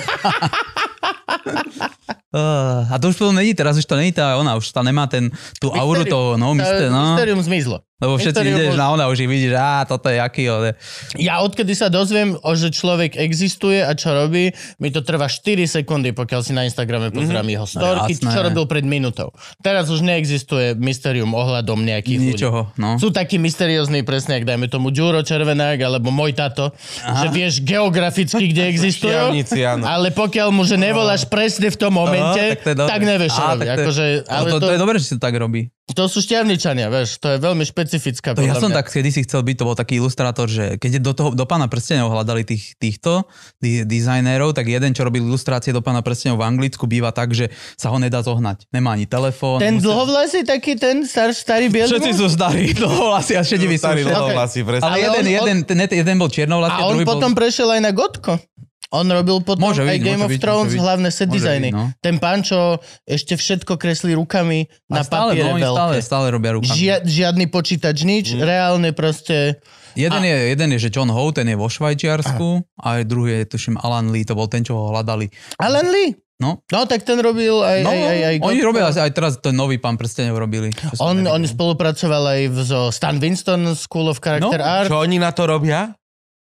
[2.33, 5.05] uh, a to už potom není, teraz už to není tá, ona už tá nemá
[5.05, 5.29] ten,
[5.61, 7.13] tú auru toho, no, mysté, no.
[7.13, 7.85] Mysterium zmizlo.
[8.03, 10.75] Lebo všetci Mysterium ideš na ona, už ich vidíš, á, toto je aký, ale...
[11.15, 14.51] Ja odkedy sa dozviem, o, že človek existuje a čo robí,
[14.83, 18.35] mi to trvá 4 sekundy, pokiaľ si na Instagrame pozerám jeho storky, jasné.
[18.35, 19.31] čo robil pred minútou.
[19.63, 22.43] Teraz už neexistuje mysterium ohľadom nejakých ľudí.
[22.43, 22.99] Ničoho, no.
[22.99, 26.75] Sú takí mysteriózny, presne, ak dajme tomu Ďuro Červenák alebo môj tato,
[27.23, 29.31] že vieš geograficky, kde existujú,
[29.63, 29.87] áno.
[29.87, 32.91] ale pokiaľ mu, že nevoláš presne v tom momente, Aha, to je dobre.
[32.91, 33.63] tak nevieš, čo robí.
[33.63, 35.71] tak to je- Akože, ale to, to, to, je dobré, že si to tak robí.
[35.93, 38.33] To sú šťavničania, vieš, to je veľmi špecifická.
[38.33, 38.79] To ja som mňa.
[38.79, 41.67] tak kedy si chcel byť, to bol taký ilustrátor, že keď do, toho, do pána
[41.67, 46.47] prstenov hľadali tých, týchto di, dizajnérov, tak jeden, čo robil ilustrácie do pána prstenov v
[46.47, 48.67] Anglicku, býva tak, že sa ho nedá zohnať.
[48.69, 49.59] Nemá ani telefón.
[49.59, 51.93] Ten musí- dlhovlasý taký, ten star, starý bielý?
[51.93, 54.13] Všetci sú starí, dlhovlasy a šediví sú Starý všetci.
[54.13, 54.83] dlhovlasy, presne.
[54.83, 57.39] Ale Ale jeden, on- on- jeden, ten, jeden bol čiernovlasý A on druhý potom bol...
[57.39, 58.33] prešiel aj na Gotko.
[58.93, 60.79] On robil potom Môže aj byť, Game of byť, Thrones byť.
[60.79, 61.69] hlavné set dizajny.
[61.69, 61.85] byť, no.
[61.99, 65.75] Ten pán, čo ešte všetko kreslí rukami A na stále, papiere no, oni veľké.
[65.75, 66.77] stále, stále robia rukami.
[66.77, 68.41] Žia, žiadny počítač, nič, Mm.
[68.43, 69.57] reálne proste...
[69.93, 73.49] Jeden, je, jeden je, že John Howe, ten je vo Švajčiarsku a aj druhý je,
[73.51, 75.29] tuším, Alan Lee, to bol ten, čo ho hľadali.
[75.57, 76.17] Alan Lee.
[76.37, 77.79] No, No, tak ten robil aj...
[77.81, 80.75] no aj, aj, aj oni robia aj teraz ten nový pán prstenov robili.
[80.99, 84.91] On, on spolupracoval aj v, zo Stan Winston School of Character No, Art.
[84.91, 85.95] Čo oni na to robia?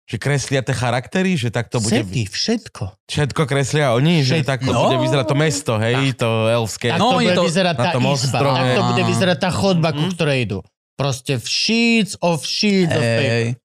[0.08, 1.36] Že kreslia tie charaktery?
[1.36, 1.92] Že tak to bude...
[2.00, 2.96] Sety, všetko.
[3.04, 4.24] Všetko kreslia oni?
[4.24, 4.48] Že Všetko.
[4.48, 4.80] tak to No.
[4.82, 6.16] bude vyzerať to mesto, hej?
[6.16, 6.88] To elfské.
[6.88, 8.38] Tak No, to bude to- vyzerať na tá tom izba.
[8.40, 9.06] Tak to bude Á.
[9.06, 10.12] vyzerať tá chodba, ku Mhm.
[10.16, 10.58] ktorej idú.
[10.96, 13.60] Proste v sheets of sheets of paper.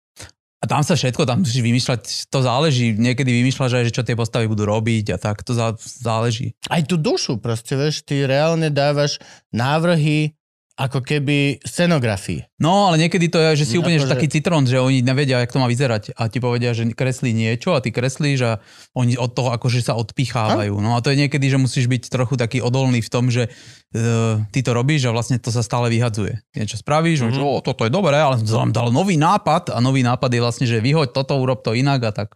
[0.59, 4.15] A tam sa všetko, tam musíš vymýšľať, to záleží, niekedy vymýšľaš aj, že čo tie
[4.15, 6.55] postavy budú robiť a tak, to zá, záleží.
[6.65, 9.19] Aj tú dušu proste, vieš, ty reálne dávaš
[9.51, 10.31] návrhy
[10.73, 12.49] ako keby scenografii.
[12.57, 15.05] No, ale niekedy to je, že si Mm, úplne že akože- taký citrón, že oni
[15.05, 18.51] nevedia, jak to má vyzerať a ti povedia, že kreslí niečo a ty kreslíš a
[18.97, 20.73] oni od toho akože sa odpichávajú.
[20.81, 24.41] No a to je niekedy, že musíš byť trochu taký odolný v tom, že uh,
[24.49, 26.41] ty to robíš a vlastne to sa stále vyhadzuje.
[26.57, 27.37] Niečo spravíš, mm-hmm.
[27.37, 30.65] že o, toto je dobré, ale som dal nový nápad a nový nápad je vlastne,
[30.65, 32.33] že vyhoď toto, urob to inak a tak.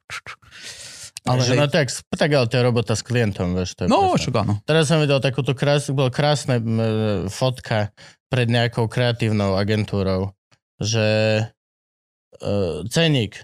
[1.27, 1.59] Ale že hej.
[1.59, 3.75] no tak, tak ale to je robota s klientom, vieš.
[3.77, 4.53] To je No, však áno.
[4.63, 6.87] Teraz som videl takúto krás, bola krásna m, e,
[7.27, 7.91] fotka
[8.27, 10.35] pred nejakou kreatívnou agentúrou,
[10.83, 11.07] že
[12.43, 13.39] uh, ceník,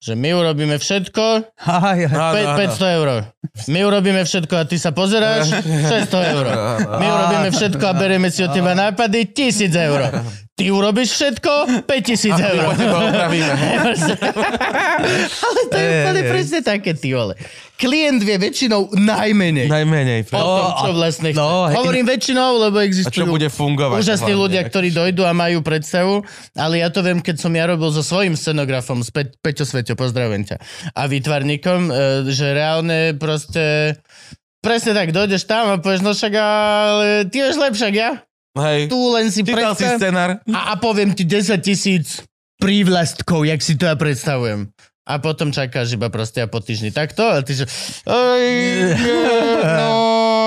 [0.00, 1.24] že my urobíme všetko,
[1.64, 2.32] Aj, aj.
[2.32, 2.58] Pe- áno.
[2.76, 3.08] 500 eur.
[3.68, 6.44] My urobíme všetko a ty sa pozeráš, 600 eur.
[7.00, 10.00] My urobíme všetko a bereme si od teba nápady, 1000 eur.
[10.54, 12.62] Ty urobíš všetko, 5000 eur.
[15.42, 17.34] Ale to je úplne presne také, ty vole.
[17.74, 19.66] Klient vie väčšinou najmenej.
[19.66, 20.30] Najmenej.
[20.30, 21.42] O tom, čo vlastne chce.
[21.42, 21.74] no, hej.
[21.74, 23.98] Hovorím väčšinou, lebo A čo existujú bude fungovať?
[23.98, 24.42] úžasní hlavne.
[24.46, 26.22] ľudia, ktorí dojdú a majú predstavu,
[26.54, 29.98] ale ja to viem, keď som ja robil so svojím scenografom, s Pe- Peťo Sveťo,
[29.98, 30.56] pozdravujem ťa,
[30.92, 31.92] a výtvarníkom, e,
[32.30, 33.98] že reálne proste
[34.62, 38.22] presne tak, dojdeš tam a povieš, no však ale ty vieš lepšie, ja.
[38.54, 38.86] Hej.
[38.86, 40.38] Tu len si Čítal si scenár?
[40.46, 42.22] a, a poviem ti 10 tisíc
[42.62, 44.70] prívlastkov, jak si to ja predstavujem.
[45.04, 47.68] A potom čakáš iba proste a po týždni takto a ty že
[48.08, 48.44] oj,
[49.84, 49.92] no,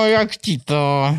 [0.08, 1.14] jak ti to?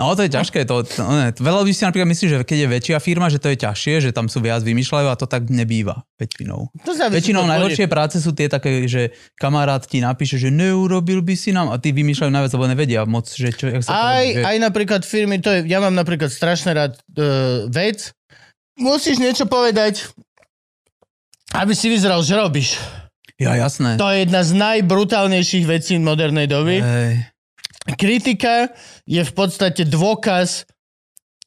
[0.00, 0.64] No to je ťažké.
[0.64, 3.52] To, to, ne, veľa ľudí si napríklad myslí, že keď je väčšia firma, že to
[3.52, 6.72] je ťažšie, že tam sú viac vymýšľajú a to tak nebýva väčšinou.
[6.88, 11.36] To Väčšinou to najhoršie práce sú tie také, že kamarát ti napíše, že neurobil by
[11.36, 14.24] si nám a ty vymýšľajú najviac, lebo nevedia moc, že čo, jak sa to Aj,
[14.24, 14.42] robí, že...
[14.48, 18.16] aj napríklad firmy, to je, ja mám napríklad strašne rád uh, vec,
[18.80, 20.08] musíš niečo povedať,
[21.52, 22.80] aby si vyzeral, že robíš.
[23.36, 24.00] Ja, jasné.
[24.00, 26.80] To je jedna z najbrutálnejších vecí modernej doby.
[26.80, 27.12] Hej.
[27.88, 28.68] Kritika
[29.08, 30.68] je v podstate dôkaz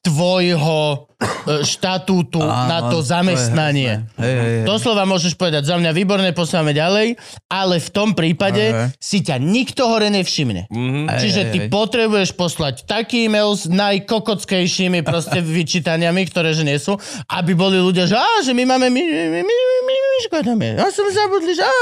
[0.04, 4.04] tvojho e, štatútu Áno, na to zamestnanie.
[4.04, 4.20] jasné.
[4.20, 4.64] Hej, hej, hej.
[4.68, 7.16] Doslova môžeš povedať, za mňa výborné, posúvame ďalej,
[7.48, 8.92] ale v tom prípade Aha.
[9.00, 10.68] si ťa nikto hore nevšimne.
[10.68, 11.08] Mhm.
[11.08, 11.68] Hej, Čiže hej, ty hej.
[11.72, 17.00] potrebuješ poslať taký e-mail s najkokockejšími proste vyčítaniami, ktoré že nie sú,
[17.32, 20.66] aby boli ľudia, že, á, že my máme, my, my, my, my, my, my škodáme.
[20.76, 21.80] Ja som zabudli, že á.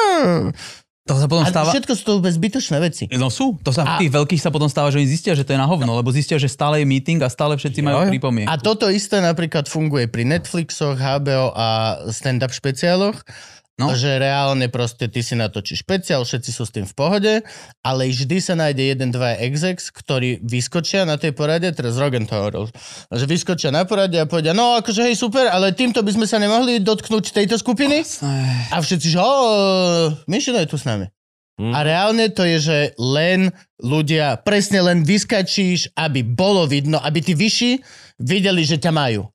[1.10, 1.74] To sa potom A stáva...
[1.74, 3.10] všetko sú to vôbec zbytočné veci.
[3.18, 5.42] No sú, to sa A- v tých veľkých sa potom stáva, že oni zistia, že
[5.42, 8.46] to je na hovno, lebo zistia, že stále je meeting a stále všetci majú pripomienku.
[8.46, 13.18] A toto isté napríklad funguje pri Netflixoch, HBO a stand-up špeciáloch,
[13.80, 13.88] No.
[13.96, 17.32] že reálne proste ty si natočíš špeciál, všetci sú s tým v pohode,
[17.80, 22.36] ale vždy sa nájde jeden, dva execs, ktorí vyskočia na tej porade, teraz Rogan to
[22.36, 22.68] hovoril,
[23.08, 26.36] že vyskočia na porade a povedia, no akože hej, super, ale týmto by sme sa
[26.36, 28.04] nemohli dotknúť tejto skupiny.
[28.68, 29.32] A všetci, že o,
[30.28, 31.08] Mišino je tu s nami.
[31.56, 31.72] Mm.
[31.72, 37.32] A reálne to je, že len ľudia, presne len vyskačíš, aby bolo vidno, aby tí
[37.32, 37.80] vyšší
[38.20, 39.31] videli, že ťa majú.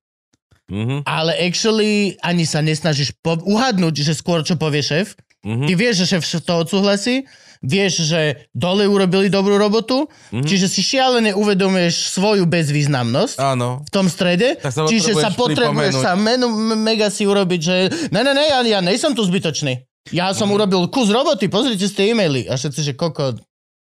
[0.68, 1.08] Mhm.
[1.08, 5.16] Ale actually ani sa nesnažíš po- uhadnúť, že skôr čo povie šéf.
[5.48, 5.64] Mhm.
[5.64, 7.24] Ty vieš, že šéf to odsúhlasí,
[7.64, 10.44] vieš, že dole urobili dobrú robotu, Mhm.
[10.44, 13.82] čiže si šialene uvedomuješ svoju bezvýznamnosť Áno.
[13.82, 17.76] v tom strede, Tak sa čiže sa potrebuješ sa menu, mega si urobiť, že
[18.12, 19.88] ne, ne, ne, ja, ja nejsom tu zbytočný.
[20.12, 22.48] Ja som urobil kus roboty, pozrite si tie e-maily.
[22.48, 23.36] A všetci, že koko...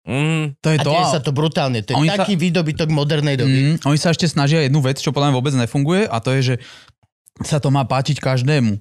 [0.07, 0.57] Mhm.
[0.59, 0.91] To je A to.
[0.91, 1.79] deje sa to brutálne.
[1.81, 3.59] To je A oni sa- taký výdobytok modernej doby.
[3.59, 6.41] Mm, oni sa ešte snažia jednu vec, čo podľa mňa vôbec nefunguje a to je,
[6.41, 6.55] že
[7.41, 8.79] sa to má páčiť každému.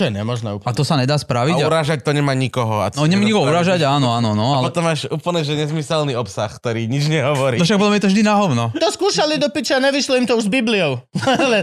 [0.00, 0.72] Čo je nemožné A úplne.
[0.72, 1.60] to sa nedá A spraviť.
[1.60, 2.80] A urážať to nemá nikoho.
[2.80, 4.72] A no nemá nikoho uražať, áno, áno, no, A ale...
[4.72, 7.60] potom máš úplne, že nezmyselný obsah, ktorý nič nehovorí.
[7.60, 8.64] No však potom je to vždy na hovno.
[8.72, 11.04] To skúšali do piča, nevyšlo im to už s Bibliou.
[11.20, 11.58] Ale,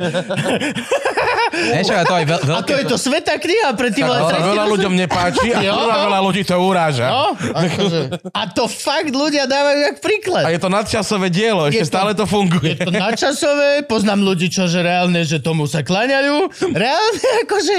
[1.48, 4.50] Ne, však to aj veľ, a to je to svetá kniha pre vole Ale tretí
[4.52, 7.08] veľa ľuďom nepáči a veľa, veľa ľudí to uráža.
[7.08, 8.00] No, akože.
[8.30, 10.44] A to fakt ľudia dávajú jak príklad.
[10.44, 12.76] A je to nadčasové dielo, Je ešte to- stále to funguje.
[12.76, 16.52] Je to nadčasové, poznám ľudí, čo že reálne, že tomu sa kláňajú.
[16.76, 17.76] Reálne akože,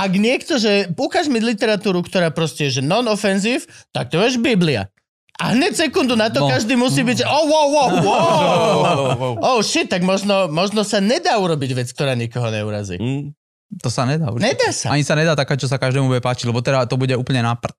[0.00, 4.88] ak niekto, že ukáž mi literatúru, ktorá proste je, že non-offensive, tak to je Biblia.
[5.40, 6.52] A hneď sekundu na to No.
[6.52, 9.32] každý musí byť, že oh, wow, wow, wow.
[9.56, 13.00] Oh shit, tak možno, možno sa nedá urobiť vec, ktorá nikoho neurazí.
[13.00, 13.32] Mm.
[13.80, 14.28] To sa nedá.
[14.28, 14.52] určite.
[14.52, 14.92] Nedá sa.
[14.92, 17.56] Ani sa nedá taká, čo sa každému bude páčiť, lebo teda to bude úplne na
[17.56, 17.78] prd.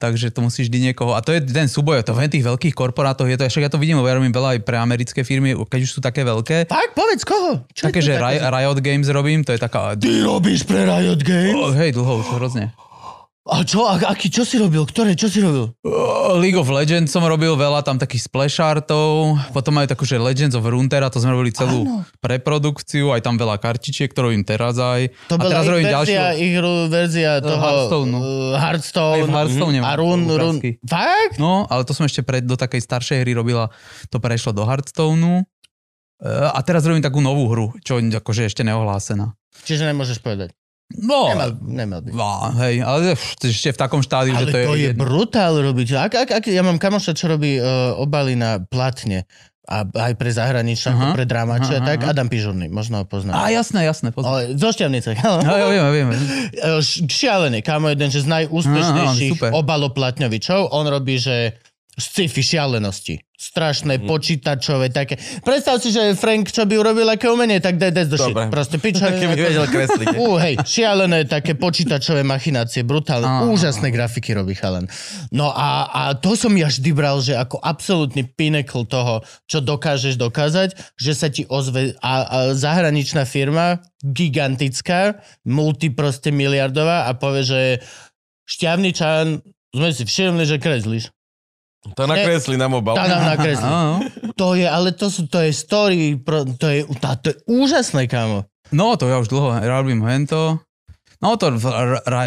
[0.00, 1.12] Takže to musí vždy niekoho.
[1.12, 3.76] A to je ten súboj, to v tých veľkých korporátoch je to, však ja to
[3.76, 6.64] vidím, ja robím veľa aj pre americké firmy, keď už sú také veľké.
[6.72, 7.68] Tak, povedz koho?
[7.76, 10.00] Čo Také, že Ri- Riot Games robím, to je taká...
[10.00, 11.52] Ty robíš pre Riot Games?
[11.52, 12.72] Oh, hej, dlho už hrozne.
[13.48, 14.84] A čo, a, aký, čo si robil?
[14.84, 15.72] Ktoré, čo si robil?
[15.80, 20.20] Oh, League of Legends som robil veľa, tam takých splash artov, potom majú takú, že
[20.20, 22.04] Legends of Runeterra, to sme robili celú Áno.
[22.20, 25.08] preprodukciu, aj tam veľa kartičiek, ktorú robím teraz aj.
[25.32, 26.20] To a bola teraz ich robím verzia, ďalšiu...
[26.36, 28.18] ich ru- verzia toho Hearthstoneu.
[28.20, 29.32] uh, Aj Hearthstone.
[29.32, 30.56] Hearthstone a Run, Run.
[30.84, 31.36] Fakt?
[31.40, 33.72] No, ale to som ešte pred, do takej staršej hry robila,
[34.12, 35.48] to prešlo do Hearthstoneu.
[36.20, 39.32] E, A teraz robím takú novú hru, čo akože ešte neohlásená.
[39.64, 40.52] Čiže nemôžeš povedať.
[40.92, 42.10] No, Nemal, nemal by.
[42.10, 44.66] no hej, ale ešte v takom štádiu, Ale že to je...
[44.66, 45.88] to je brutál robiť.
[45.94, 49.22] Ak, ak, ak, ja mám kamoša, čo robí uh, obaly na platne
[49.62, 52.02] a aj pre zahraničia, Aha, pre drámače, aha, tak.
[52.02, 53.38] Adam Pižurný, možno ho pozná.
[53.38, 54.10] Á, jasné, jasné.
[54.10, 54.26] Pozor.
[54.26, 55.14] Ale zo Šťavnice.
[55.46, 56.10] No, ja viem, viem.
[56.10, 56.18] E,
[56.82, 59.50] š- šialený, kámo, jeden že z najúspešnejších Á, super.
[59.54, 60.74] obaloplatňovičov.
[60.74, 61.54] On robí, že
[62.00, 63.20] sci-fi šialenosti.
[63.40, 64.04] Strašné, Mhm.
[64.04, 65.16] počítačové, také.
[65.40, 68.36] Predstav si, že Frank, čo by urobil aké umenie, tak daj do shit.
[68.36, 69.08] Proste piča.
[69.16, 70.06] Keby vedel kresliť.
[70.14, 74.84] Ú, hej, šialené také počítačové machinácie, brutálne, Á, úžasné grafiky robí chalan.
[75.30, 80.16] No a, a to som ja vždy bral, že ako absolútny pinnacle toho, čo dokážeš
[80.16, 87.42] dokázať, že sa ti ozve a, a zahraničná firma, gigantická, multi proste miliardová a povie,
[87.42, 87.60] že
[88.46, 89.40] šťavný čan,
[89.70, 91.08] sme si všimli, že kreslíš.
[91.80, 92.96] To nakresli na mobile.
[92.96, 93.64] Tá nám nakreslí.
[93.64, 94.04] Áno.
[94.36, 96.20] To je, ale to, sú, to je story,
[96.60, 98.44] to, je, tá, to je úžasné, kámo.
[98.68, 100.60] No, to ja už dlho robím hento.
[101.20, 101.52] No to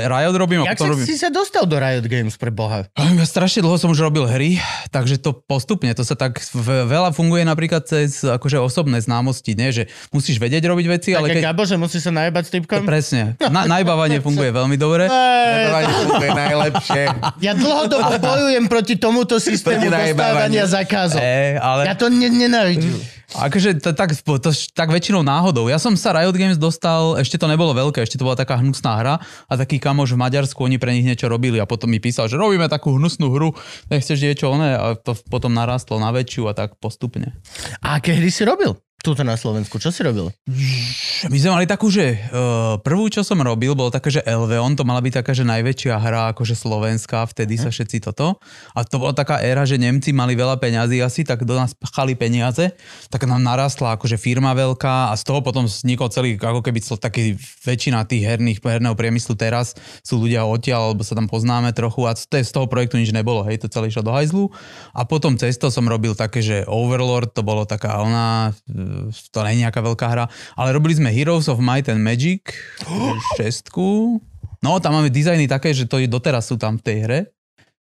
[0.05, 1.01] Riot robím a Jak sa, robím...
[1.09, 2.85] si sa dostal do Riot Games pre Boha?
[2.93, 4.61] Ja strašne dlho som už robil hry,
[4.93, 9.73] takže to postupne, to sa tak veľa funguje napríklad cez akože osobné známosti, nie?
[9.73, 11.45] že musíš vedieť robiť veci, ale Také keď...
[11.49, 12.85] Gabo, že musí sa najebať s typkom?
[12.85, 13.33] Presne.
[13.55, 15.09] Na, najbávanie funguje veľmi dobre.
[15.09, 17.03] Ej, To je najlepšie.
[17.41, 20.69] Ja dlhodobo bojujem proti tomuto systému dostávania.
[21.17, 21.89] E, ale...
[21.89, 22.93] Ja to ne- nenávidím.
[23.33, 25.71] Akože to, tak, to, tak väčšinou náhodou.
[25.71, 28.99] Ja som sa Riot Games dostal, ešte to nebolo veľké, ešte to bola taká hnusná
[28.99, 32.29] hra a taký kamoš v Maďarsku, oni pre nich niečo robili a potom mi písal,
[32.29, 33.55] že robíme takú hnusnú hru,
[33.89, 37.33] nechceš niečo oné a to potom narastlo na väčšiu a tak postupne.
[37.81, 38.77] A hry si robil?
[39.03, 39.83] Tuto na Slovensku.
[39.83, 40.31] Čo si robil?
[41.27, 44.87] My sme mali takú, že uh, prvú, čo som robil, bolo také, že Elveon, to
[44.87, 48.39] mala byť taká, že najväčšia hra, akože slovenská, vtedy sa všetci toto.
[48.71, 52.15] A to bola taká éra, že Nemci mali veľa peňazí asi, tak do nás pchali
[52.15, 52.71] peniaze,
[53.11, 57.35] tak nám narastla akože firma veľká a z toho potom vznikol celý, ako keby taký
[57.67, 62.15] väčšina tých herných, herného priemyslu teraz sú ľudia odtiaľ, alebo sa tam poznáme trochu a
[62.15, 64.47] z, z toho projektu nič nebolo, hej, to celé išlo do hajzlu.
[64.95, 68.55] A potom cez to som robil také, že Overlord, to bolo taká ona,
[69.31, 70.25] to nie je nejaká veľká hra,
[70.57, 72.53] ale robili sme Heroes of Might and Magic,
[73.39, 74.19] šestku.
[74.63, 77.19] No, tam máme dizajny také, že to je doteraz sú tam v tej hre.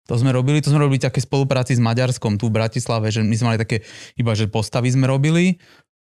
[0.08, 3.34] To sme robili, to sme robili také spolupráci s Maďarskom tu v Bratislave, že my
[3.36, 3.86] sme mali také
[4.18, 5.62] iba, že postavy sme robili.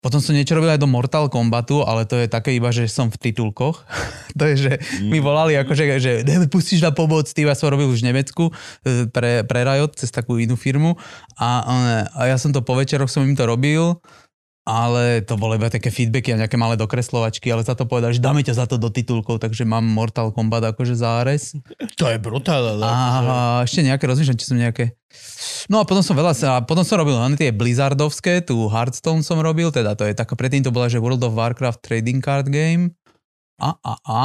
[0.04, 3.10] Potom som niečo robil aj do Mortal Kombatu, ale to je také iba, že som
[3.10, 3.88] v titulkoch.
[4.38, 4.72] to je, že
[5.02, 8.54] mi volali akože, že "Dave, pustíš na pomoc, ty ja som robil už v Nemecku
[8.86, 10.94] e, pre, pre Riot cez takú inú firmu
[11.42, 11.50] a,
[12.14, 13.98] a ja som to po večeroch som im to robil
[14.66, 18.26] ale to bolo iba také feedbacky a nejaké malé dokreslovačky, ale za to povedali, že
[18.26, 21.54] dáme ťa za to do titulkov, takže mám Mortal Kombat akože záres.
[22.02, 22.82] To je brutál, ale...
[22.82, 22.98] A
[23.62, 24.98] ešte nejaké, rozmýšľam, či som nejaké...
[25.70, 29.38] No a potom som veľa, a potom som robil len tie Blizzardovské, tu Hearthstone som
[29.38, 32.98] robil, teda to je taká, predtým to bola, že World of Warcraft Trading Card Game.
[33.56, 34.20] A, a, a.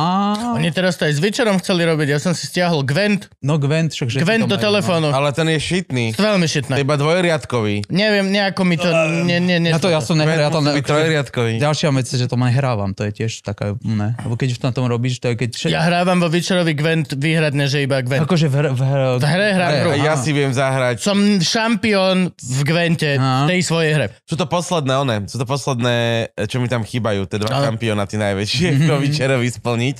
[0.52, 2.08] Oni teraz to aj s Witcherom chceli robiť.
[2.08, 3.30] Ja som si stiahol Gwent.
[3.38, 5.06] No Gwent, však že Gwent do telefónu.
[5.08, 6.10] Ale ten je šitný.
[6.12, 6.74] To veľmi To šitné.
[6.76, 7.86] iba dvojriadkový.
[7.86, 8.90] Neviem, nejako mi to...
[9.22, 11.62] Nie, nie, nie, Ja to, ja som nehral, ja to ne, trojriadkový.
[11.62, 14.74] Ďalšia vec, je, že to nehrávam, to je tiež taká, ne, lebo keď už na
[14.74, 15.50] tom robíš, to je keď...
[15.70, 18.26] Ja hrávam vo Witcherovi Gwent výhradne, že iba Gwent.
[18.26, 19.90] Akože v, hr- v, hr- V hre hrám hru.
[19.94, 20.98] A ja si viem zahrať.
[20.98, 23.14] Som šampión v Gwente,
[23.46, 24.06] tej svojej hre.
[24.24, 25.96] Sú to posledné, one, sú to posledné,
[26.44, 28.68] čo mi tam chýbajú, tie dva Ale- šampionáty najväčšie,
[29.20, 29.96] Witcherovi splniť.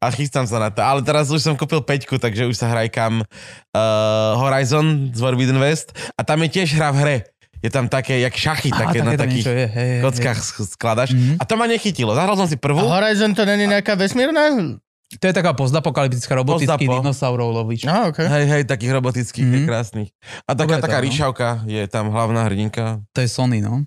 [0.00, 0.80] A chystám sa na to.
[0.80, 5.92] Ale teraz už som kúpil peťku, takže už sa hrajkam uh, Horizon z Forbidden West
[6.16, 7.16] a tam je tiež hra v hre.
[7.60, 10.38] Je tam také, jak šachy, Á, také na také tam takých je, hej, hej, kockách
[10.40, 11.10] sk- skladaš.
[11.36, 12.14] A to ma nechytilo.
[12.16, 12.86] Zahral som si A prvú.
[12.86, 14.78] Horizon to není nejaká vesmírna?
[15.08, 17.00] To je taká postapokalyptická robotický Postapo.
[17.02, 17.82] dinosaurov lovíč.
[17.82, 18.28] No, okay.
[18.30, 19.62] Hej, hej, takých robotických, mm-hmm.
[19.64, 19.68] Mhm.
[19.68, 20.08] krásnych.
[20.46, 21.04] A taká, Dobre to, taká no.
[21.10, 23.02] ríšavka je tam hlavná hrdinka.
[23.12, 23.82] To je Sony, no.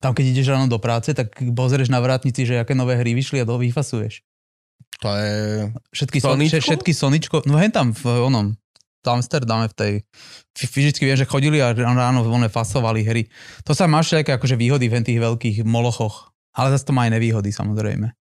[0.00, 3.44] Tam, keď ideš ráno do práce, tak pozrieš na vrátnici, že aké nové hry vyšli
[3.44, 4.24] a to vyfasuješ.
[5.04, 5.32] To je...
[5.92, 6.56] Všetky, Soničko?
[6.56, 6.64] Soničko?
[6.64, 8.56] všetky Soničko, no hen tam v onom,
[9.00, 9.92] v Amsterdame v tej,
[10.56, 13.22] fyzicky viem, že chodili a ráno one fasovali hry.
[13.64, 17.16] To sa má všelijaké akože výhody v tých veľkých molochoch, ale zase to má aj
[17.16, 18.12] nevýhody samozrejme.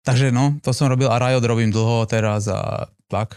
[0.00, 3.36] Takže no, to som robil a Riot robím dlho teraz a tak.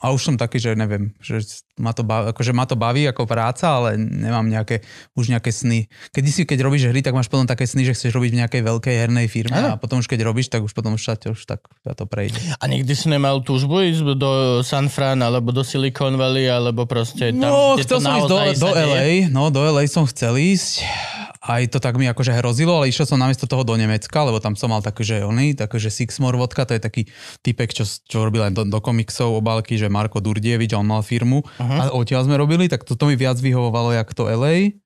[0.00, 1.44] A už som taký, že neviem, že
[1.76, 4.80] ma to baví, akože ma to baví ako práca, ale nemám nejaké,
[5.12, 5.86] už nejaké sny.
[6.08, 8.62] Keď si, keď robíš hry, tak máš potom také sny, že chceš robiť v nejakej
[8.62, 9.68] veľkej hernej firme Áno.
[9.70, 12.40] a potom už keď robíš, tak už potom už, sa- už tak ja to prejde.
[12.56, 14.30] A nikdy si nemal túžbu ísť do
[14.60, 18.24] San Fran, alebo do Silicon Valley, alebo proste tam, No, kde chcel to som ísť
[18.24, 18.68] do, do?
[18.72, 20.80] LA, no do LA som chcel ísť.
[21.40, 24.60] Aj to tak mi akože hrozilo, ale išiel som namiesto toho do Nemecka, lebo tam
[24.60, 27.02] som mal také, že oni, také, že Sixmore vodka, to je taký
[27.40, 31.40] typek, čo, čo robil aj do, do komiksov obálky, že Marko Durdievič, on mal firmu
[31.56, 31.88] Aha.
[31.88, 34.76] a odtiaľ sme robili, tak toto mi viac vyhovovalo, jak to LA.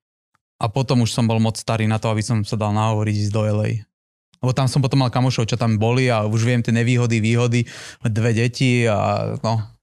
[0.55, 3.33] A potom už som bol moc starý na to, aby som sa dal nahovoriť ísť
[3.35, 3.83] do LA.
[4.39, 7.67] Lebo tam som potom mal kamošov, čo tam boli a už viem tie nevýhody, výhody,
[7.99, 9.74] dve deti a no,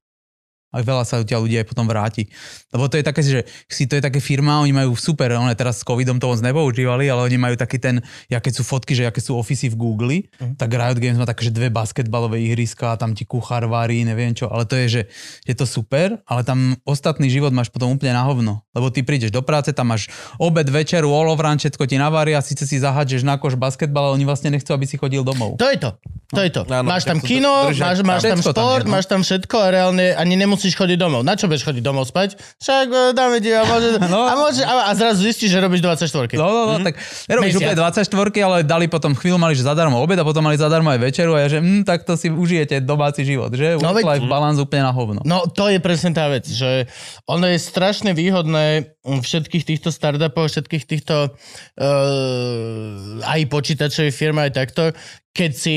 [0.72, 2.26] a veľa sa odtiaľ ľudia aj potom vráti.
[2.72, 5.80] Lebo to je také, že si to je také firma, oni majú super, one teraz
[5.80, 9.20] s covidom to moc nepoužívali, ale oni majú taký ten, aké sú fotky, že aké
[9.20, 10.56] sú ofisy v Google, Mhm.
[10.56, 14.48] tak Riot Games má také, že dve basketbalové ihriska, tam ti kuchár varí, neviem čo,
[14.48, 15.02] ale to je, že
[15.44, 18.64] je to super, ale tam ostatný život máš potom úplne na hovno.
[18.72, 20.08] Lebo ty prídeš do práce, tam máš
[20.40, 24.48] obed, večeru, olovran, všetko ti navaria, síce si zahádžeš na koš basketbal, ale oni vlastne
[24.48, 25.60] nechcú, aby si chodil domov.
[25.60, 25.90] To je to.
[26.32, 26.62] To je to.
[26.64, 28.06] Áno, máš tam kino, držať máš, tam.
[28.08, 28.92] máš tam tam šport, je, no.
[28.96, 31.26] máš tam všetko a reálne ani nemusíš chodiť domov.
[31.26, 32.38] Na čo budeš chodiť domov spať?
[32.62, 34.22] Však e, dáme ti a, môže, No.
[34.22, 36.38] a, môže, a, a zrazu zistíš, že robíš 24.
[36.38, 36.94] No, no, no, tak
[37.26, 38.06] nerobíš úplne 24,
[38.38, 41.42] ale dali potom chvíľu, mali, že zadarmo obed a potom mali zadarmo aj večeru a
[41.42, 43.74] ja, že hm, tak to si užijete domáci život, že?
[43.82, 45.20] No, veď- balance úplne na hovno.
[45.26, 46.86] No to je presne tá vec, že
[47.26, 54.94] ono je strašne výhodné všetkých týchto startupov, všetkých týchto uh, aj počítačových firm aj takto,
[55.32, 55.76] keď si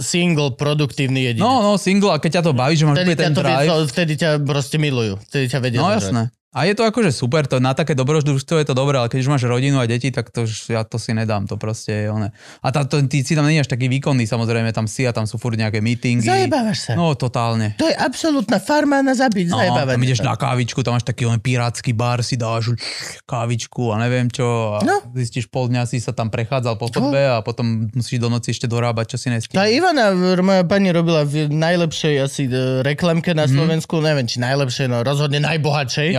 [0.00, 1.42] single produktívny jedinec.
[1.42, 3.54] No, no, single, a keď ťa to baví, že máš Vtedy ťa, ten to vie,
[3.54, 3.86] drive.
[3.86, 5.14] vtedy ťa proste milujú.
[5.24, 6.02] Vtedy ťa vedia No zožrať.
[6.02, 6.22] jasné.
[6.52, 9.30] A je to akože super, to na také dobrodružstvo je to dobré, ale keď už
[9.30, 12.28] máš rodinu a deti, tak to ja to si nedám, to proste je one.
[12.60, 15.24] A tá, to, ty si tam nie až taký výkonný, samozrejme, tam si a tam
[15.24, 16.22] sú furt nejaké meetingy.
[16.22, 16.92] Zajebávaš sa.
[16.92, 17.72] No, totálne.
[17.74, 21.24] To je absolútna farma na zabiť, No, zajebávanie tam ideš na kávičku, tam máš taký
[21.24, 22.76] len pirátsky bar, si dáš
[23.24, 24.44] kávičku a neviem čo.
[24.74, 25.00] A No.
[25.10, 28.66] zistíš, pol dňa si sa tam prechádzal po chodbe a potom musíš do noci ešte
[28.66, 29.64] dorábať, čo si Tá nestihol.
[29.64, 33.38] Ivana, moja pani, robila v najlepšej asi e, reklamke Mhm.
[33.38, 36.12] na Slovensku, neviem, či najlepšej, no rozhodne najbohatšej.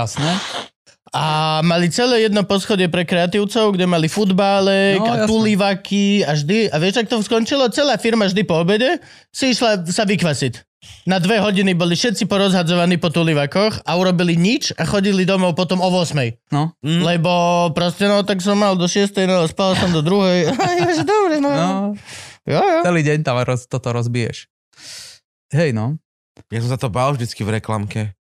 [1.13, 1.25] A
[1.61, 6.81] mali celé jedno poschodie pre kreatívcov, kde mali futbálek No, a tulivaky a vždy, a
[6.81, 7.69] vieš, ak to skončilo?
[7.69, 8.97] Celá firma vždy po obede
[9.29, 10.73] si išla sa vykvasiť.
[11.07, 15.79] Na dve hodiny boli všetci porozhadzovaní po tulivakoch a urobili nič a chodili domov potom
[15.79, 16.49] o 8.
[16.51, 17.05] No, Mm.
[17.05, 17.31] Lebo
[17.77, 20.49] proste, no tak som mal do 6, no spal som do 2.
[20.97, 21.51] že dobre, no.
[21.53, 21.69] no,
[22.43, 22.79] Jo, jo.
[22.83, 24.49] celý deň tam roz, toto rozbiješ.
[25.53, 26.01] Hej, no.
[26.49, 28.17] Ja som sa to bál vždycky v reklamke.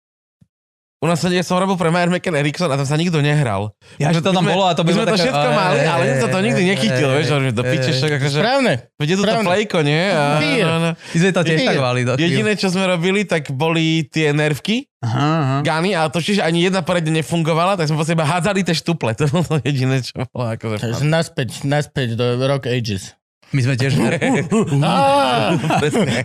[0.98, 3.70] U nás ja som robil pre Mayer McCann Erickson a tam sa nikto nehral.
[4.02, 6.02] Ja, že to tam sme- bolo a to bylo sme to také- všetko mali, ale
[6.10, 8.38] nikto to nikdy nechytil, vieš, že to piče však akože...
[8.42, 8.72] Správne.
[8.98, 10.02] Veď je to plejko, nie?
[10.10, 10.90] A, no, no.
[10.98, 12.00] My sme to tiež tak mali.
[12.02, 15.56] Do Jediné, čo sme robili, tak boli tie nervky, Aha, aha.
[15.62, 19.14] gany, a to čiže ani jedna poriadne nefungovala, tak sme po seba hádzali tie štuple.
[19.18, 21.06] To bolo to jediné, čo bolo akože...
[21.06, 23.17] Naspäť, naspäť do Rock Ages.
[23.48, 24.14] My sme tiež v her,
[25.80, 26.20] Presne.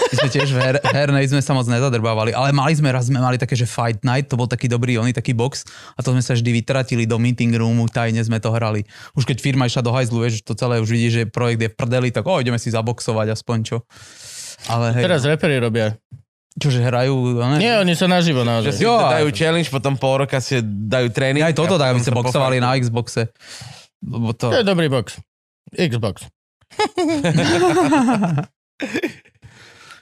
[0.00, 3.18] my sme tiež v her, hernej sme sa moc nezadrbávali, ale mali sme raz, sme
[3.18, 6.20] mali také, že Fight Night, to bol taký dobrý oný, taký box a to sme
[6.20, 8.86] sa vždy vytratili do meeting roomu, tajne sme to hrali.
[9.12, 11.76] Už keď firma išla do hajzlu, vieš, to celé už vidíš, že projekt je v
[11.76, 13.76] prdeli, tak o, ideme si zaboxovať aspoň čo.
[14.66, 15.98] Ale hej, Teraz reperi robia.
[16.54, 17.58] čože hrajú, ne?
[17.58, 18.72] Nie, oni sa naživo Že naozaj.
[18.72, 21.42] si Jo, dajú a- challenge, potom pol roka si dajú tréning.
[21.42, 22.64] aj toto, aby sa boxovali pofajkujú.
[22.64, 23.22] na Xboxe.
[24.00, 24.46] Lebo to...
[24.48, 25.18] To je dobrý box.
[25.68, 26.30] Xbox.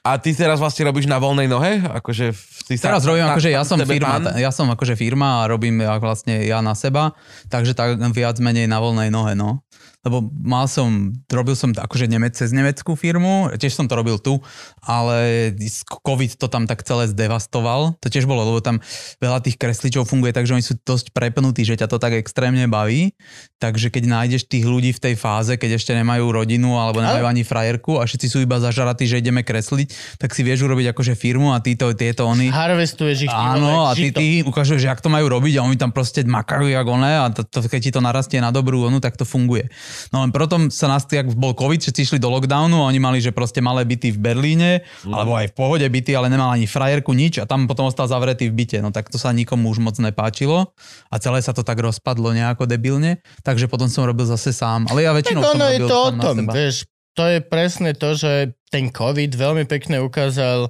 [0.05, 1.81] A ty teraz vlastne robíš na voľnej nohe?
[1.81, 4.37] Akože ty sa- Teraz robím, sa- akože ja som firma, pán?
[4.37, 7.17] ja som akože firma a robím vlastne ja na seba,
[7.49, 9.65] takže tak viac menej na voľnej nohe, no.
[10.05, 14.37] Lebo mal som, robil som akože Nemec, cez nemeckú firmu, tiež som to robil tu,
[14.85, 15.51] ale
[15.89, 17.97] COVID to tam tak celé zdevastoval.
[17.99, 18.85] To tiež bolo, lebo tam
[19.19, 22.69] veľa tých kresličov funguje tak, že oni sú dosť prepnutí, že ťa to tak extrémne
[22.69, 23.17] baví.
[23.57, 27.41] Takže keď nájdeš tých ľudí v tej fáze, keď ešte nemajú rodinu alebo nemajú ani
[27.41, 31.57] frajerku a všetci sú iba zažaratí, že ideme kresliť, tak si vieš urobiť akože firmu
[31.57, 32.53] a títo, tieto oni.
[32.53, 33.33] Harvestuješ ich.
[33.33, 36.69] Áno, a ty, ty ukážeš, že jak to majú robiť a oni tam proste makajú
[36.69, 39.73] jak one a to, to, keď ti to narastie na dobrú onu, tak to funguje.
[40.13, 43.19] No len potom sa nás, jak bol COVID, všetci išli do lockdownu a oni mali,
[43.19, 44.71] že proste malé byty v Berlíne,
[45.05, 45.13] Mm.
[45.13, 48.49] alebo aj v pohode byty, ale nemal ani frajerku, nič a tam potom ostal zavretý
[48.49, 48.79] v byte.
[48.81, 50.73] No tak to sa nikomu už moc nepáčilo
[51.11, 54.87] a celé sa to tak rozpadlo nejako debilne, takže potom som robil zase sám.
[54.89, 56.77] Ale ja Tak väčšinou som ono je to o tom, vieš,
[57.15, 58.33] to je presne to, že
[58.75, 60.67] ten COVID veľmi pekne ukázal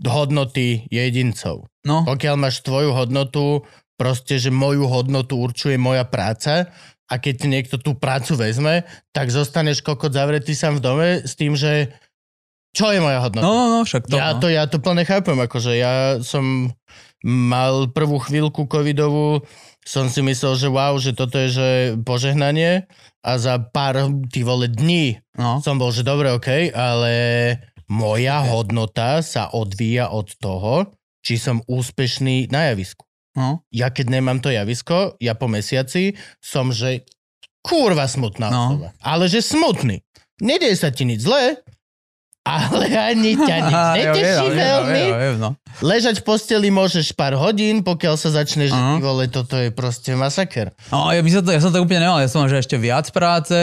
[0.00, 1.68] hodnoty jedincov.
[1.84, 3.64] No, Pokiaľ máš tvoju hodnotu,
[3.96, 6.72] proste, že moju hodnotu určuje moja práca
[7.10, 11.58] a keď niekto tú prácu vezme, tak zostaneš kokot zavretý sám v dome s tým,
[11.58, 11.90] že
[12.70, 13.42] čo je moja hodnota?
[13.42, 14.14] no, no, no však to.
[14.14, 14.38] ja, no.
[14.38, 16.70] to, ja to plne chápem, akože ja som
[17.26, 19.42] mal prvú chvíľku covidovú,
[19.82, 21.68] som si myslel, že wow, že toto je že
[22.06, 22.86] požehnanie
[23.26, 25.58] a za pár ty vole dní no.
[25.60, 27.12] som bol, že dobre, OK, ale
[27.90, 30.94] moja hodnota sa odvíja od toho,
[31.26, 33.09] či som úspešný na javisku.
[33.40, 33.64] No.
[33.72, 37.08] Ja keď nemám to javisko, ja po mesiaci som, že
[37.64, 38.64] kurva smutná No.
[38.76, 38.88] osoba.
[39.00, 40.04] Ale že smutný.
[40.40, 41.60] Nedieje sa ti nič zlé,
[42.42, 45.02] ale ani ťa nič neteší ja veľmi.
[45.04, 45.54] ja no.
[45.80, 48.96] Ležať v posteli môžeš pár hodín, pokiaľ sa začne, že Aha.
[48.96, 50.74] ty vole, toto je proste masaker.
[50.88, 52.74] No, ja, by som to, ja som to úplne nemal, ja som mal, že ešte
[52.74, 53.54] viac práce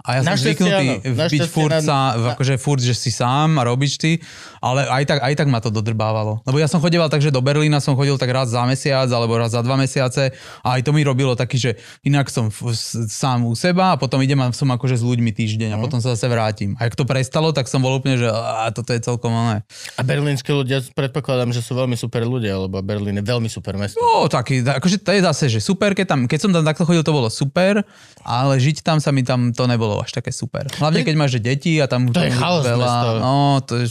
[0.00, 3.56] a ja som zvyknutý áno, byť furt, na- sa, na- akože furt, že si sám
[3.56, 4.16] a robíš ty,
[4.58, 6.40] ale aj tak, aj tak ma to dodrbávalo.
[6.42, 9.36] Lebo ja som chodieval tak, že do Berlína som chodil tak raz za mesiac alebo
[9.36, 11.70] raz za dva mesiace a aj to mi robilo taký, že
[12.00, 12.72] inak som f-
[13.06, 15.82] sám u seba a potom idem a som akože s ľuďmi týždeň a Mhm.
[15.82, 16.72] potom sa zase vrátim.
[16.74, 19.64] A ak to prestalo, tak som bol úplne, že a toto je celkom oné.
[19.96, 23.96] A berlínsky ľudia, predpokladám, že sú veľmi super ľudia, lebo Berlín je veľmi super mesto.
[23.96, 27.00] No, taký, akože to je zase, že super, keď, tam, keď som tam takto chodil,
[27.00, 27.80] to bolo super,
[28.20, 30.68] ale žiť tam sa mi tam to nebolo až také super.
[30.76, 32.12] Hlavne keď máš že deti a tam...
[32.12, 33.08] To je chaos mesto.
[33.22, 33.86] No, to je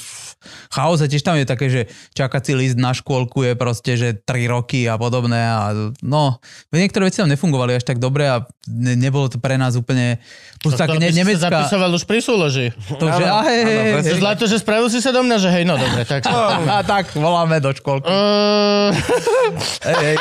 [0.72, 1.82] chaos a tiež tam je také, že
[2.16, 6.40] čakací list na škôlku je proste, že 3 roky a podobné a no,
[6.72, 10.24] niektoré veci tam nefungovali až tak dobre a ne, nebolo to pre nás úplne...
[10.64, 11.48] Plus tak to ne, by si sa nemecká...
[11.50, 12.68] zapisoval už pri súloži.
[13.00, 14.20] To, že, a hej, hej, hej, hej.
[14.20, 16.24] Zlato, že spravil si sa do mňa, že hej, no dobre, tak.
[16.28, 18.08] A tak, voláme do školky.
[18.08, 18.92] Uh,
[19.84, 20.18] Hej, hej.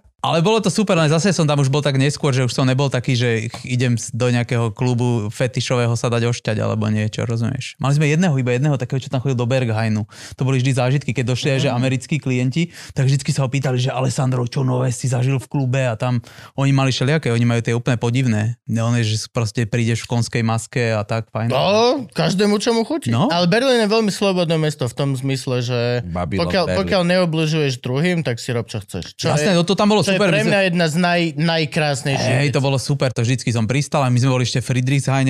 [0.26, 2.66] Ale bolo to super, ale zase som tam už bol tak neskôr, že už som
[2.66, 7.78] nebol taký, že idem do nejakého klubu fetišového sa dať ošťať alebo niečo, rozumieš?
[7.78, 10.02] Mali sme jedného, iba jedného takého, čo tam chodil do Berghainu.
[10.34, 13.78] To boli vždy zážitky, keď došli aj, že americkí klienti, tak vždy sa ho pýtali,
[13.78, 16.18] že Alessandro, čo nové si zažil v klube a tam
[16.58, 18.58] oni mali všelijaké, oni majú tie úplne podivné.
[18.66, 21.54] On je, že proste prídeš v konskej maske a tak, fajn.
[21.54, 23.14] No, každému čomu chutí.
[23.14, 23.30] No.
[23.30, 26.78] Ale Berlín je veľmi slobodné mesto v tom zmysle, že Babylon, pokiaľ, Berlín.
[26.82, 29.14] pokiaľ neobližuješ druhým, tak si rob čo chceš.
[29.14, 30.30] Čo Jasné, je, no to tam bolo čo super.
[30.32, 32.36] pre mňa jedna z naj, najkrásnejších.
[32.42, 34.80] Hej, to bolo super, to vždycky som pristal a my sme boli ešte v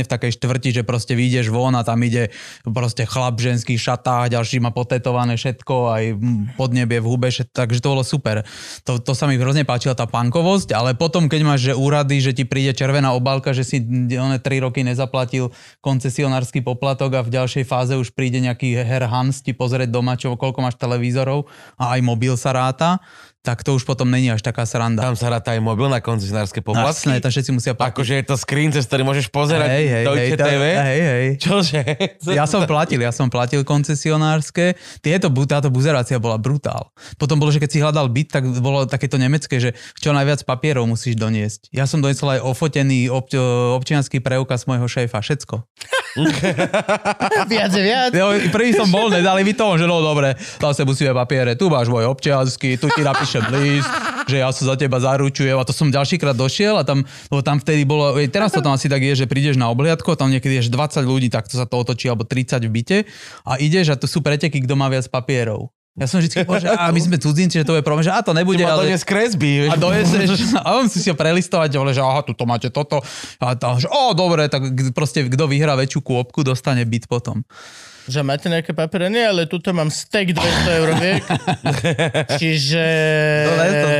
[0.06, 2.30] v takej štvrti, že proste vyjdeš von a tam ide
[2.64, 6.04] proste chlap v ženských šatách, ďalší má potetované všetko, aj
[6.54, 8.46] podnebie v hube, všet- takže to bolo super.
[8.86, 12.30] To, to sa mi hrozne páčila tá pankovosť, ale potom, keď máš že úrady, že
[12.30, 13.82] ti príde červená obálka, že si
[14.14, 15.50] one 3 roky nezaplatil
[15.82, 20.38] koncesionársky poplatok a v ďalšej fáze už príde nejaký her Hans ti pozrieť doma, čo,
[20.38, 23.02] koľko máš televízorov a aj mobil sa ráta,
[23.46, 25.06] tak to už potom není až taká sranda.
[25.06, 27.06] Tam sa ráta aj mobil na koncesionárske poplatky.
[27.06, 27.94] Jasné, to všetci musia platiť.
[27.94, 30.62] Akože je to screen, cez ktorý môžeš pozerať Hej, hej, Deutsche hej, TV.
[30.74, 31.26] hej, hej.
[31.38, 31.82] Čože?
[32.34, 34.74] Ja som platil, ja som platil koncesionárske.
[34.98, 36.90] Tieto, táto buzerácia bola brutál.
[37.22, 40.90] Potom bolo, že keď si hľadal byt, tak bolo takéto nemecké, že čo najviac papierov
[40.90, 41.70] musíš doniesť.
[41.70, 43.30] Ja som doniesol aj ofotený ob-
[43.78, 45.62] občianský preukaz môjho šéfa, všetko.
[47.52, 48.10] Viac je viac.
[48.16, 51.92] Jo, prvý som bol, nedali mi to, že no dobre, zase musíme papiere, tu máš
[51.92, 53.90] môj občiansky, tu ti napíšem list,
[54.24, 57.60] že ja sa za teba zaručujem a to som ďalšíkrát došiel a tam, lebo tam
[57.60, 60.32] vtedy bolo, ej, teraz to tam asi tak je, že prídeš na obliadku a tam
[60.32, 62.98] niekedy je 20 ľudí, tak to sa to otočí, alebo 30 v byte
[63.44, 65.75] a ideš a tu sú preteky, kto má viac papierov.
[65.96, 68.20] Ja som vždy povedal, že a my sme cudzinci, že to je problém, že a
[68.20, 68.92] to nebude, Ty ma ale...
[69.00, 69.64] kresby.
[69.64, 69.70] vieš.
[69.72, 70.28] A dojeseš,
[70.60, 73.00] a on si si ho prelistovať, že aha, tu máte toto.
[73.40, 77.40] A tam, že o, dobre, tak proste kto vyhrá väčšiu kôpku, dostane byt potom.
[78.06, 79.10] Že máte nejaké papiere?
[79.10, 81.24] Nie, ale tuto mám steak 200 eur viek.
[82.40, 82.84] Čiže...
[83.42, 83.90] No, to-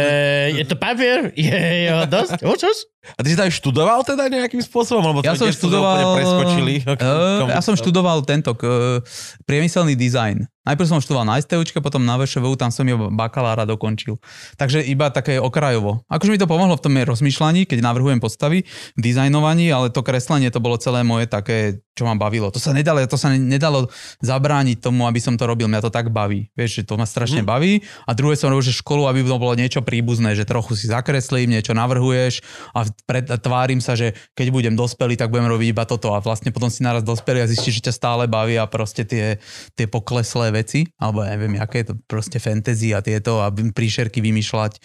[0.61, 1.19] Je to papier?
[1.35, 1.59] Je
[1.91, 2.39] jeho dosť?
[2.47, 2.79] Už, už?
[3.19, 5.11] A ty si tam študoval teda nejakým spôsobom?
[5.11, 5.99] Lebo Ja som úplne študoval...
[6.23, 6.75] preskočili.
[6.87, 9.03] Uh, ja som študoval tento uh,
[9.43, 10.47] priemyselný dizajn.
[10.67, 14.19] Najprv som študoval na STUčke, potom na VŠVU, tam som jo bakalára dokončil.
[14.59, 16.03] Takže iba také okrajovo.
[16.11, 18.67] Akože mi to pomohlo v tom rozmýšľaní, keď navrhujem postavy,
[18.99, 22.51] v dizajnovaní, ale to kreslenie to bolo celé moje také, čo ma bavilo.
[22.51, 23.87] To sa nedalo, to sa nedalo
[24.27, 25.71] zabrániť tomu, aby som to robil.
[25.71, 26.51] Mňa to tak baví.
[26.59, 27.87] Vieš, že to ma strašne baví.
[28.05, 31.55] A druhé som robil, že školu, aby to bolo niečo príbuzné, že trochu si zakreslím,
[31.55, 32.43] niečo navrhuješ
[32.75, 36.11] a pred, a tvárim sa, že keď budem dospelý, tak budem robiť iba toto.
[36.13, 39.39] A vlastne potom si naraz dospelý a zistíš, že ťa stále baví a proste tie,
[39.79, 44.25] tie pokleslé veci, alebo ja neviem, aké je to proste fantasy a tieto a príšerky
[44.25, 44.81] vymýšľať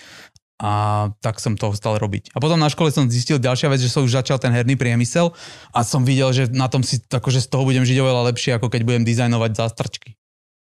[0.62, 0.72] a
[1.26, 2.36] tak som to stal robiť.
[2.36, 5.34] A potom na škole som zistil ďalšia vec, že som už začal ten herný priemysel
[5.74, 8.70] a som videl, že na tom si, akože z toho budem žiť oveľa lepšie, ako
[8.70, 10.22] keď budem dizajnovať zástrčky.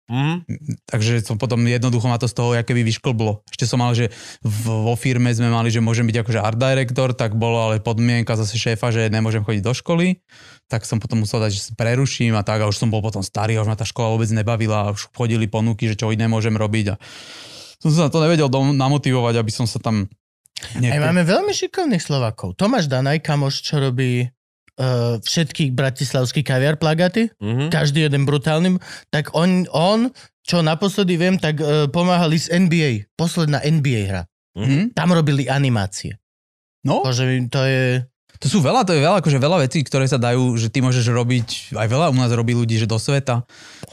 [0.07, 0.46] Hm?
[0.86, 3.42] Takže som potom jednoducho ma to z toho keby vyšklblo.
[3.50, 4.14] Ešte som mal, že
[4.46, 8.54] vo firme sme mali, že môžem byť akože art director, tak bolo ale podmienka zase
[8.54, 10.22] šéfa, že nemôžem chodiť do školy.
[10.67, 13.23] Tak som potom musel dať, že sa preruším a tak a už som bol potom
[13.23, 16.27] starý a už ma tá škola vôbec nebavila a už chodili ponuky, že čo iné
[16.27, 17.01] môžem robiť a
[17.77, 20.11] som sa na to nevedel dom- namotivovať, aby som sa tam...
[20.73, 21.05] Aj Nejako...
[21.05, 22.57] máme veľmi šikovných Slovakov.
[22.57, 27.69] Tomáš Danaj, kamoš, čo robí uh, všetkých bratislavských kaviar plagaty, Mhm.
[27.69, 30.11] každý jeden brutálny, tak on, on
[30.43, 32.91] čo naposledy viem, tak uh, pomáhali z NBA.
[33.14, 34.23] Posledná NBA hra.
[34.57, 34.97] Hm?
[34.97, 36.17] Tam robili animácie.
[36.81, 38.01] No, Bože, to je...
[38.37, 41.07] to sú veľa, to je veľa, akože veľa vecí, ktoré sa dajú, že ty môžeš
[41.07, 43.45] robiť, aj veľa u nás robí ľudí, že do sveta.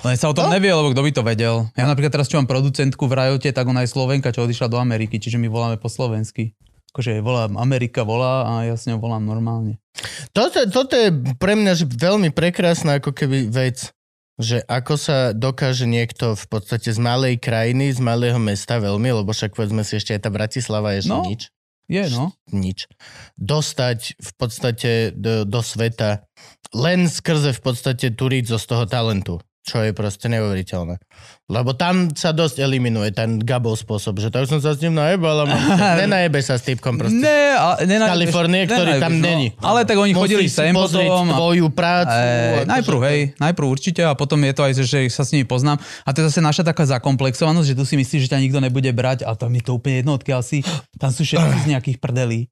[0.01, 0.51] Len sa o tom No.
[0.51, 1.55] nevie, lebo kto by to vedel.
[1.73, 4.77] Ja napríklad teraz, čo mám producentku v Rajote, tak ona je Slovenka, čo odišla do
[4.77, 6.51] Ameriky, čiže my voláme po slovensky.
[6.89, 9.81] Akože volám, Amerika volá a ja s ňou volám normálne.
[10.29, 13.89] Toto, toto je pre mňa že veľmi prekrásna ako keby vec,
[14.35, 19.29] že ako sa dokáže niekto v podstate z malej krajiny, z malého mesta veľmi, lebo
[19.29, 21.21] však povedzme si ešte aj tá Bratislava je No.
[21.23, 21.49] nič,
[21.91, 22.31] Je, no.
[22.49, 22.87] nič,
[23.35, 26.25] dostať v podstate do, do sveta
[26.73, 30.99] len skrze v podstate turíco z toho talentu, čo je proste neuveriteľné.
[31.47, 35.43] Lebo tam sa dosť eliminuje ten Gabov spôsob, že tak som sa s ním najebal
[35.43, 35.63] a mám,
[36.03, 37.15] nenajebe sa s typkom proste.
[37.15, 39.55] Ne, a, ne, z Kalifornie, ktorý tam není.
[39.55, 39.71] no.
[39.71, 41.31] Ale tak oni chodili Musíš si sem potom.
[41.31, 42.19] a- tvoju prácu.
[42.19, 45.79] E, najprv, hej, najprv určite a potom je to aj, že sa s nimi poznám.
[46.03, 48.91] A to je zase naša taká zakomplexovanosť, že tu si myslíš, že ťa nikto nebude
[48.91, 50.59] brať a tam je to úplne jedno, odkiaľ si.
[50.99, 52.51] Tam sú všetci z nejakých prdelí.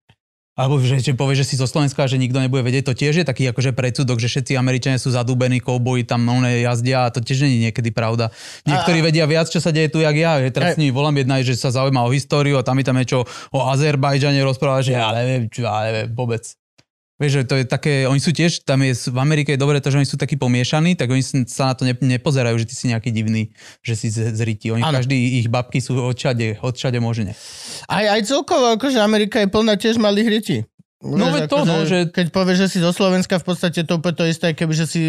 [0.52, 3.26] Alebo že, že povie, že si zo Slovenska, že nikto nebude vedieť, to tiež je
[3.26, 7.48] taký akože predsudok, že všetci Američania sú zadúbení, kouboji tam oné jazdia a to tiež
[7.48, 8.36] je niekedy pravda.
[8.68, 10.44] Niektorí vedia viac, čo sa deje tu, jak ja.
[10.44, 13.00] Že teraz s nimi volám jedna, že sa zaujíma o históriu a tam mi tam
[13.00, 13.24] niečo
[13.56, 16.61] o Azerbajdžane rozpráva, že ja neviem, čo, ja neviem vôbec.
[17.22, 19.94] Vieš, že to je také, oni sú tiež, tam je, v Amerike je dobré to,
[19.94, 22.90] že oni sú takí pomiešaní, tak oni sa na to ne, nepozerajú, že ty si
[22.90, 23.54] nejaký divný,
[23.86, 24.74] že si z- zrití.
[24.74, 24.98] Oni Áno.
[24.98, 27.38] každý, ich babky sú odčade, odčade možne.
[27.86, 30.58] Aj, aj celkovo, akože Amerika je plná tiež malých detí.
[31.02, 33.98] No, veď to, akože, no, že- Keď povieš, že si zo Slovenska, v podstate to
[33.98, 35.02] úplne to isté, keby že si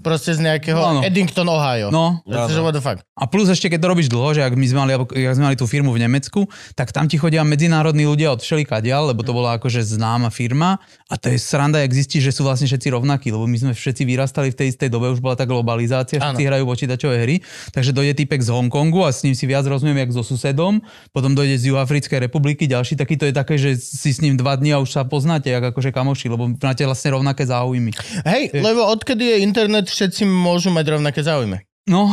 [0.00, 1.00] proste z nejakého No, áno.
[1.04, 1.92] Eddington, Ohio.
[1.92, 3.04] No, Že what the fuck.
[3.14, 5.56] A plus ešte, keď to robíš dlho, že ak my sme mali, ak sme mali
[5.60, 9.60] tú firmu v Nemecku, tak tam ti chodia medzinárodní ľudia od všelikadiaľ, lebo to bola
[9.60, 13.44] akože známa firma a to je sranda, jak zistíš, že sú vlastne všetci rovnakí, lebo
[13.44, 16.48] my sme všetci vyrastali v tej istej dobe, už bola tá globalizácia, všetci Áno.
[16.48, 17.36] hrajú počítačové hry,
[17.70, 20.80] takže dojde typek z Hongkongu a s ním si viac rozumiem, jak so susedom,
[21.12, 24.56] potom dojde z Juhoafrickej republiky, ďalší taký to je také, že si s ním dva
[24.56, 25.04] dní a už sa
[25.34, 27.90] poznáte, jak akože kamoši, lebo máte vlastne rovnaké záujmy.
[28.22, 31.58] Hej, lebo odkedy je internet, všetci môžu mať rovnaké záujmy.
[31.90, 32.06] No,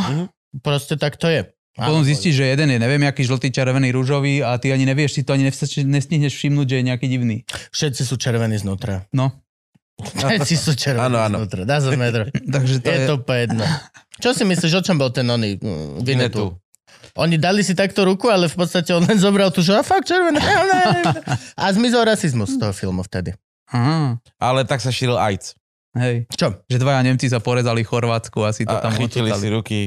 [0.60, 1.46] Proste tak to je.
[1.72, 5.22] Potom zistíš, že jeden je neviem aký žltý, červený, rúžový a ty ani nevieš, si
[5.24, 5.48] to ani
[5.88, 7.48] nestihneš všimnúť, že je nejaký divný.
[7.72, 9.08] Všetci sú červení znútra.
[9.14, 9.32] No,
[10.02, 11.36] Všetci sú červení Áno, áno.
[11.40, 11.62] znútra.
[11.64, 12.28] Doesn't matter.
[12.52, 13.06] takže to Je je...
[13.08, 13.64] to úplne jedno.
[14.20, 16.58] Čo si myslíš, o čom bol ten oný mm, Vinetu?
[17.12, 20.08] Oni dali si takto ruku, ale v podstate on len zobral tu, že a fakt
[20.08, 20.40] červené.
[21.60, 23.36] A zmizol rasizmus z toho filmu vtedy.
[23.68, 25.52] Aha, Ale tak sa šíril AIDS.
[25.92, 26.24] hej.
[26.32, 26.64] Čo?
[26.72, 29.80] Že dvaja Nemci sa porezali v Chorvátsku a si to A tam chytili si ruky.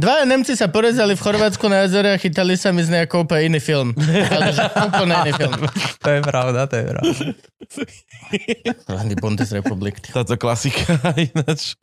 [0.00, 3.52] Dvaja Nemci sa porezali v Chorvátsku na jazere a chytali sa mi z nejakou úplne
[3.52, 3.92] iný film.
[4.32, 5.56] Ale že úplne iný film.
[6.04, 7.12] To je pravda, to je pravda.
[8.88, 10.00] Hlavný Bundesrepublik.
[10.08, 10.96] Táto klasika
[11.32, 11.76] ináč.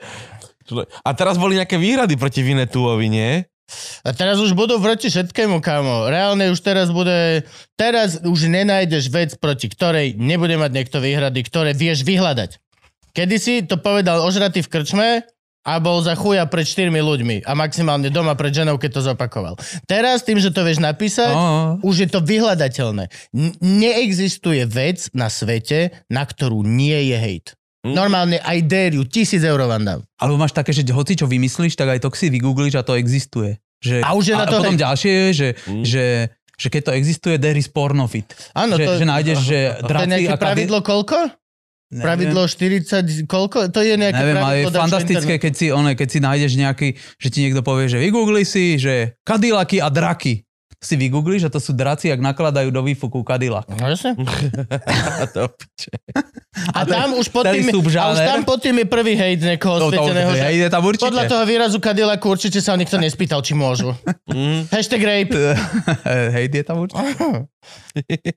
[1.05, 3.45] A teraz boli nejaké výhrady proti Vinetuovi, nie?
[4.05, 6.05] A teraz už budú proti všetkému, kamo.
[6.07, 7.41] Reálne už teraz bude...
[7.73, 12.61] Teraz už nenájdeš vec, proti ktorej nebude mať niekto výhrady, ktoré vieš vyhľadať.
[13.15, 15.09] Kedysi to povedal ožratý v krčme
[15.65, 19.57] a bol za chuja pred štyrmi ľuďmi a maximálne doma pred ženou, keď to zopakoval.
[19.89, 23.09] Teraz tým, že to vieš napísať, No, už je to vyhľadateľné.
[23.33, 27.47] N- neexistuje vec na svete, na ktorú nie je hejt.
[27.85, 29.99] Normálne aj dériu, tisíc eur vám dám.
[30.17, 33.61] alebo máš také, že hoci čo vymyslíš, tak aj to si vygoogliš a to existuje.
[33.77, 34.81] Že, A už je na to potom hej.
[34.81, 35.47] ďalšie je, že,
[35.85, 36.05] že,
[36.57, 38.25] že keď to existuje, there is pornofit.
[38.57, 41.17] Áno, že, to, že nájdeš, že to je draci nejaké a kady- pravidlo koľko?
[41.85, 42.01] Neviem.
[42.01, 43.69] Pravidlo 40, koľko?
[43.69, 45.43] To je nejaké Neviem, ale je fantastické, internet.
[45.45, 46.87] keď si, one, keď si nájdeš nejaký,
[47.21, 50.41] že ti niekto povie, že vygoogli si, že kadilaky a draky.
[50.85, 53.65] Si vygoogliš a to sú draci, ak nakladajú do výfuku kadilak.
[53.73, 54.13] No, jasne.
[55.21, 55.49] A to.
[56.71, 60.29] A tam už pod tým, a už tam pod tým je prvý hejt niekoho osvieteného.
[60.29, 61.09] to, že- ide tam určite.
[61.09, 63.97] Podľa toho výrazu Cadillacu určite sa nikto nespýtal, či môžu.
[64.69, 65.57] Hashtag rape.
[66.37, 67.49] Hej, je tam určite.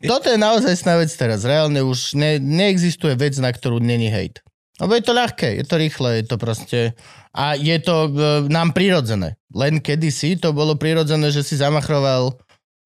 [0.00, 1.44] Toto je naozaj sná vec teraz.
[1.44, 4.40] Reálne už ne, neexistuje vec, na ktorú není hejt.
[4.78, 6.80] Lebo je to ľahké, je to rýchle, je to proste...
[7.38, 8.10] A je to e,
[8.50, 9.38] nám prirodzené.
[9.54, 12.34] Len kedysi to bolo prirodzené, že si zamachroval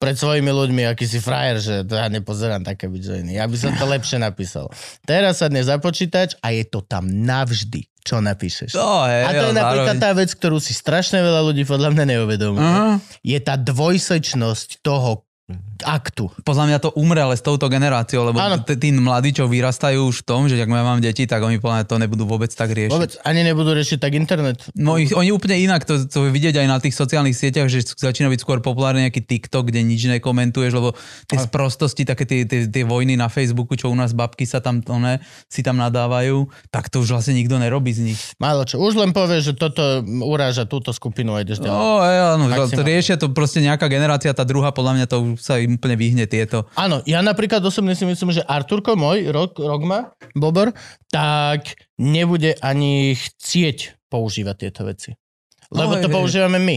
[0.02, 3.38] pred svojimi ľuďmi, aký si frajer, že ja nepozerám také byčojiny.
[3.38, 4.66] Ja by som to lepšie napísal.
[5.06, 8.74] Teraz sa dnes za počítač a je to tam navždy, čo napíšeš.
[8.74, 12.04] To je, A to je napríklad tá vec, ktorú si strašne veľa ľudí podľa mňa
[12.18, 12.66] neuvedomuje.
[12.66, 12.98] Aha.
[13.22, 15.22] Je tá dvojsečnosť toho
[15.82, 16.30] aktu.
[16.46, 18.62] Podľa mňa to umre ale s touto generáciou, lebo Áno.
[18.62, 21.58] t- tí mladí, čo vyrastajú už v tom, že ak ja mám deti, tak oni
[21.58, 22.94] podľa mňa to nebudú vôbec tak riešiť.
[22.94, 24.62] Vôbec ani nebudú riešiť tak internet.
[24.78, 28.30] No ich, oni úplne inak, to, to vidieť aj na tých sociálnych sieťach, že začína
[28.30, 30.94] byť skôr populárny nejaký TikTok, kde nič nekomentuješ, lebo
[31.26, 34.80] tie sprostosti, také tie, tie, tie vojny na Facebooku, čo u nás babky sa tam,
[34.80, 35.18] to ne,
[35.50, 38.20] si tam nadávajú, tak to už vlastne nikto nerobí z nich.
[38.38, 38.78] Málo čo.
[38.78, 41.76] Už len povieš, že toto uráža túto skupinu a ideš ďalej.
[41.76, 42.00] No,
[42.42, 42.88] to Maximálne.
[42.88, 46.24] riešia to proste nejaká generácia, tá druhá podľa mňa to už sa im úplne vyhne
[46.28, 46.68] tieto.
[46.76, 50.72] Áno, ja napríklad osobne si myslím, že Arturko môj, Rok, Rogma, Bobor,
[51.08, 55.10] tak nebude ani chcieť používať tieto veci.
[55.72, 56.76] Lebo No, to používame my.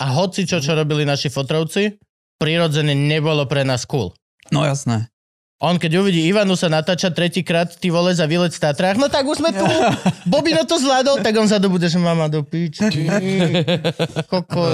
[0.00, 1.94] A hoci čo, čo robili naši fotrovci,
[2.40, 4.10] prirodzene nebolo pre nás cool.
[4.50, 5.12] No jasné.
[5.60, 9.28] On keď uvidí Ivanu sa natáča tretíkrát, ty vole za výlet v Tatrách, no tak
[9.28, 9.60] už sme tu.
[10.32, 12.88] Bobino to zvládol, tak on za to bude, že mama do piči.
[14.32, 14.64] Koko.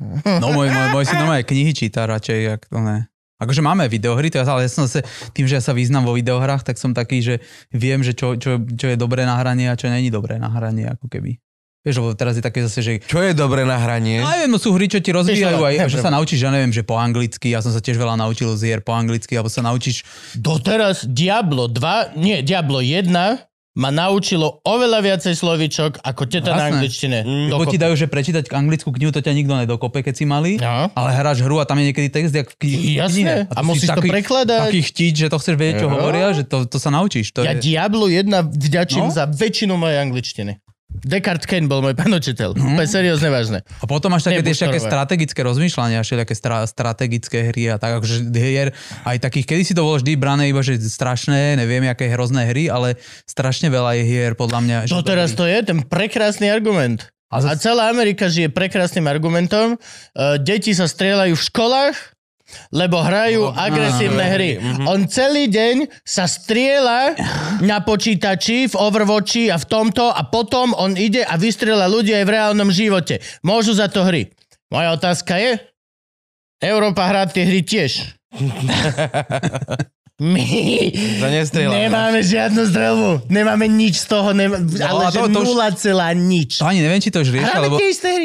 [0.42, 3.08] No môj, môj, môj syn normálne knihy číta radšej, jak to ne.
[3.36, 5.04] Akože máme videohry, to ja, ale ja som zase,
[5.36, 7.34] tým, že ja sa význam vo videohrách, tak som taký, že
[7.68, 10.88] viem, že čo, čo, čo je dobré na hranie a čo není dobré na hranie,
[10.88, 11.36] ako keby.
[11.84, 14.18] Vieš, lebo teraz je také zase, že Čo je dobré na hranie?
[14.18, 16.82] No neviem, no sú hry, čo ti rozvíjajú aj, že sa naučíš, ja neviem, že
[16.82, 20.02] po anglicky, ja som sa tiež veľa naučil z hier po anglicky, alebo sa naučíš,
[20.34, 23.12] Doteraz Diablo 2, nie, Diablo 1
[23.76, 26.68] ma naučilo oveľa viacej slovíčok ako teta na Jasné.
[26.72, 27.18] angličtine.
[27.20, 27.48] Mm.
[27.50, 30.88] lebo ti dajú, že prečítať anglickú knihu, to ťa nikto nedokope, keď si malý, No.
[30.90, 33.12] ale hráš hru a tam je niekedy text, jak v kni- Jasné.
[33.12, 33.36] knihe.
[33.46, 34.60] A ty musíš si to prekladať.
[34.66, 35.92] Taký chtiť, že to chceš vedieť, čo Jo.
[35.92, 37.30] hovoria, že to, to sa naučíš.
[37.30, 37.60] To Ja je...
[37.62, 39.12] Diablo 1 vďačím No.
[39.12, 40.52] za väčšinu mojej angličtiny.
[41.04, 42.56] Descartes Ken bol môj pán učiteľ.
[42.56, 43.58] Úplne seriózne vážne.
[43.82, 48.32] A potom máš také tiež také strategické rozmýšľania, také stra, strategické hry a tak, akože
[48.32, 48.72] hier,
[49.04, 52.72] aj takých, kedy si to bolo vždy brané iba, že strašné, neviem, aké hrozné hry,
[52.72, 52.96] ale
[53.28, 54.76] strašne veľa je hier, podľa mňa.
[54.88, 57.10] To teraz to je ten prekrásny argument.
[57.26, 59.74] A A zas- celá Amerika žije prekrásnym argumentom.
[60.14, 62.15] Uh, deti sa strieľajú v školách,
[62.70, 64.50] lebo hrajú agresívne hry.
[64.86, 67.18] On celý deň sa strieľa
[67.62, 72.24] na počítači, v Overwatchi a v tomto a potom on ide a vystrieľa ľudí aj
[72.26, 73.18] v reálnom živote.
[73.42, 74.30] Môžu za to hry.
[74.70, 75.58] Moja otázka je,
[76.62, 78.16] Európa hrá tie hry tiež.
[80.16, 80.40] My
[81.20, 81.92] To nestrieľame.
[81.92, 83.28] nemáme žiadnu strelbu.
[83.28, 86.56] Nemáme nič z toho, nema, a ale že to- to už- nula celá nič.
[86.56, 87.76] To ani neviem, či to už riešia, lebo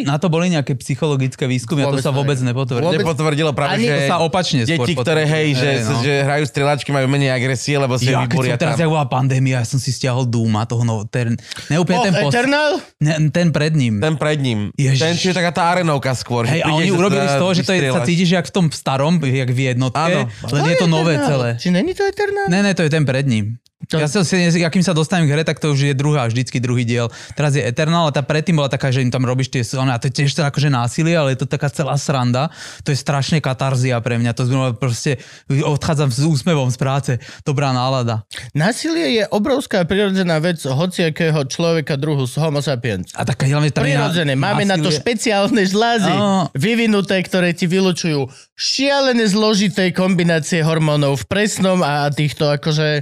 [0.08, 2.96] na to boli nejaké psychologické výskumy a to Vôbec sa vôbec nepotvrdilo.
[2.96, 6.00] Vôbec- Nepotvrdilo práve, Ani- že To sa opačne deti, ktoré hej, že, Hej, no.
[6.00, 9.68] že hrajú strieľačky, majú menej agresie, lebo si Ja, vyboria teraz, jak bola pandémia, ja
[9.68, 11.36] som si stiahol Duma, toho no, ten,
[11.68, 12.80] neúplne Oh, ten post, Eternal?
[13.04, 14.00] ne, ten pred ním.
[14.00, 14.72] Ten pred ním.
[14.80, 14.96] Ježiš.
[14.96, 16.48] Ten, čiže taká tá arenovka skôr.
[16.48, 19.52] Hej, a oni urobili z toho, že to sa cítiš jak v tom starom, jak
[19.52, 21.60] v jednotke, len je to nové celé.
[21.60, 22.46] Či není to Eternal?
[22.50, 23.58] Ne, ne, to je ten pred ním.
[23.90, 24.22] To- Ja si,
[24.62, 27.10] akým sa dostanem k hre, tak to už je druhá, vždycky druhý diel.
[27.34, 30.06] Teraz je Eternal a tá predtým bola taká, že im tam robíš tie, a to
[30.08, 32.54] je tiež to akože násilie, ale je to taká celá sranda.
[32.86, 34.32] To je strašne katarzia pre mňa.
[34.38, 35.18] To znamená proste,
[35.50, 37.12] odchádzam s úsmevom z práce.
[37.42, 38.22] Dobrá nálada.
[38.54, 43.10] Násilie je obrovská prirodzená vec hociakého človeka druhu z homo sapiens.
[43.18, 44.38] A taká hlavne tam Prirodzené.
[44.38, 45.02] Máme na to násilie.
[45.02, 46.54] špeciálne žlázy Áno.
[46.54, 48.30] vyvinuté, ktoré ti vylučujú
[48.62, 53.01] šialené zložité kombinácie hormónov v presnom a týchto akože...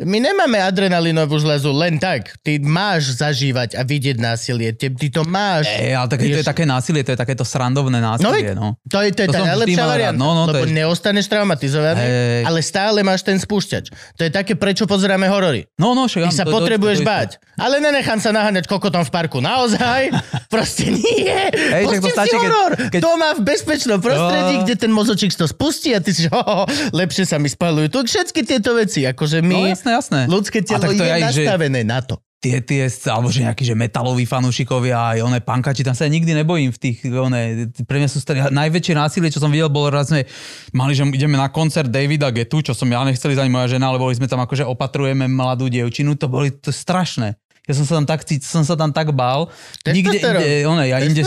[0.00, 2.38] My nemáme adrenalinovú žľazu len tak.
[2.40, 4.70] Ty máš zažívať a vidieť násilie.
[4.70, 5.66] Ty, ty to máš.
[5.68, 8.78] Ej, ale také, to je také násilie, to je takéto srandovné No, násilie, veď, no.
[8.86, 12.42] to je, to je To tá najlepšia varianta, No, no, lebo je- neostaneš traumatizovaný, Hej.
[12.46, 13.90] ale stále máš ten spúšťač.
[14.14, 15.66] To je také, prečo pozeráme horory.
[15.74, 17.30] No, no, však Ty sa to- potrebuješ to- to- to- báť.
[17.58, 19.42] Ale nenechám sa naháňať kokotom v parku.
[19.42, 20.14] Naozaj?
[20.54, 21.28] Proste nie.
[21.50, 22.70] Tak to Pustím si horor.
[22.88, 24.60] keď- Doma v bezpečnom prostredí, Jo.
[24.64, 27.88] kde ten mozočík to spustí a ty si, že ho, lepšie sa mi spalujú.
[27.88, 30.20] Tu všetky tieto veci, akože my, No jasné, jasné.
[30.28, 32.20] ľudské telo to je, je aj, že- nastavené na to.
[32.40, 36.32] tie, tie, alebo že nejakí, že metaloví fanúšikovia, aj oné pankači, tam sa ja nikdy
[36.32, 40.08] nebojím v tých, oné, pre mňa sú staré, najväčšie násilie, čo som videl, bolo raz
[40.08, 40.24] sme
[40.72, 44.00] mali, že ideme na koncert Davida Getu, čo som ja nechceli za moja žena, ale
[44.00, 47.36] boli sme tam akože opatrujeme mladú dievčinu, to boli to strašné.
[47.68, 49.52] Ja som sa tam tak, som sa tam tak bál.
[49.84, 51.22] Nikde inde, one, ja inde,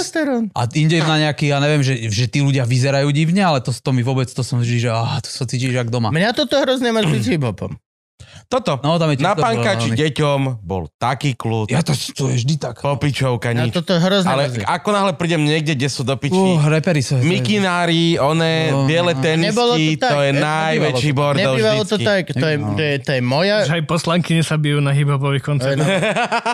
[0.51, 3.91] a inde na nejaký, ja neviem, že, že tí ľudia vyzerajú divne, ale to, to
[3.93, 6.09] mi vôbec, to som vždy, že ah, to sa cítiš jak doma.
[6.09, 7.77] Mňa toto hrozne mrzí s hip-hopom.
[8.45, 8.77] Toto.
[8.79, 11.67] No, tam je tiež Na to pankači deťom bol taký kľud.
[11.67, 12.79] Ja to, to je vždy tak.
[12.79, 13.71] Popičovka, nič.
[13.71, 14.63] toto hrozne Ale mrzí.
[14.63, 17.17] ako náhle prídem niekde, kde sú do piči, Uh, repery sú.
[17.19, 19.21] mikinári, one, No, biele no.
[19.35, 20.09] Nebolo to tenisky, tak.
[20.09, 21.15] to je najväčší to.
[21.15, 22.23] bordel Nebývalo to tak.
[22.29, 22.73] To je, No.
[22.73, 23.55] to je, to je moja...
[23.63, 25.87] Že aj poslanky sa bijú na hip-hopových koncertoch.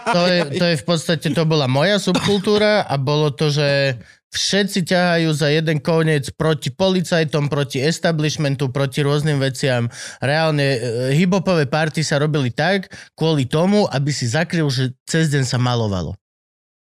[0.10, 4.00] To je, to je v podstate, to bola moja subkultúra a bolo to, že
[4.30, 9.90] všetci ťahajú za jeden koniec proti policajtom, proti establishmentu, proti rôznym veciam.
[10.22, 10.80] Reálne e,
[11.18, 16.14] hip-hopové party sa robili tak kvôli tomu, aby si zakryl, že cez deň sa malovalo.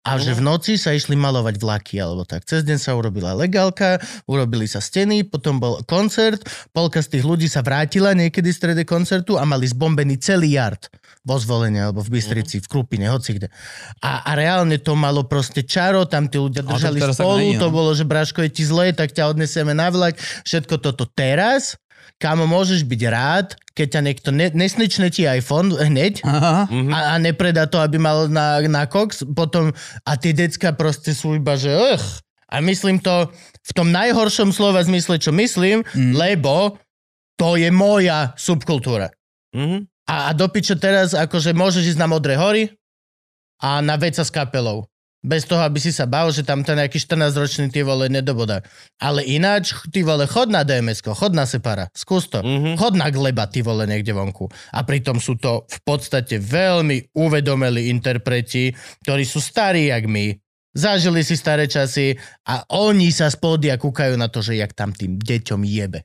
[0.04, 2.44] A že v noci sa išli malovať vlaky alebo tak.
[2.44, 6.44] Cez deň sa urobila legálka, urobili sa steny, potom bol koncert,
[6.76, 10.92] polka z tých ľudí sa vrátila niekedy v strede koncertu a mali zbombený celý yard
[11.24, 13.48] vo zvolenie alebo v Bystrici, v Krupine, hocikde.
[14.04, 17.74] A, a reálne to malo proste čaro, tam tí ľudia držali spolu, to no.
[17.74, 21.80] bolo, že Braško je ti zle, tak ťa odnesieme na vlak, všetko toto teraz,
[22.18, 26.70] Kámo, môžeš byť rád, keď ťa niekto ne, nesnične ti iPhone hneď Aha.
[26.70, 29.74] a, a nepredá to, aby mal na, na kox, potom
[30.06, 32.04] a tie decka proste sú iba, že ugh.
[32.54, 33.34] A myslím to
[33.66, 36.14] v tom najhoršom slova zmysle, čo myslím, Mm.
[36.14, 36.78] lebo
[37.34, 39.10] to je moja subkultúra.
[39.58, 39.90] Mhm.
[40.06, 42.70] A, a do piče teraz, akože môžeš ísť na Modré hory
[43.64, 44.86] a na veca s kapelou.
[45.24, 48.60] Bez toho, aby si sa bál, že tam ten nejaký 14-ročný ty vole nedobodá.
[49.00, 52.44] Ale ináč, ty vole, chod na dms chod na Separa, skús to.
[52.44, 52.76] Mhm.
[52.76, 54.52] Chod na Gleba, ty vole, niekde vonku.
[54.76, 58.76] A pritom sú to v podstate veľmi uvedomelí interpreti,
[59.08, 60.36] ktorí sú starí jak my,
[60.74, 62.18] zažili si staré časy
[62.50, 66.02] a oni sa z pódia kúkajú na to, že jak tam tým deťom jebe.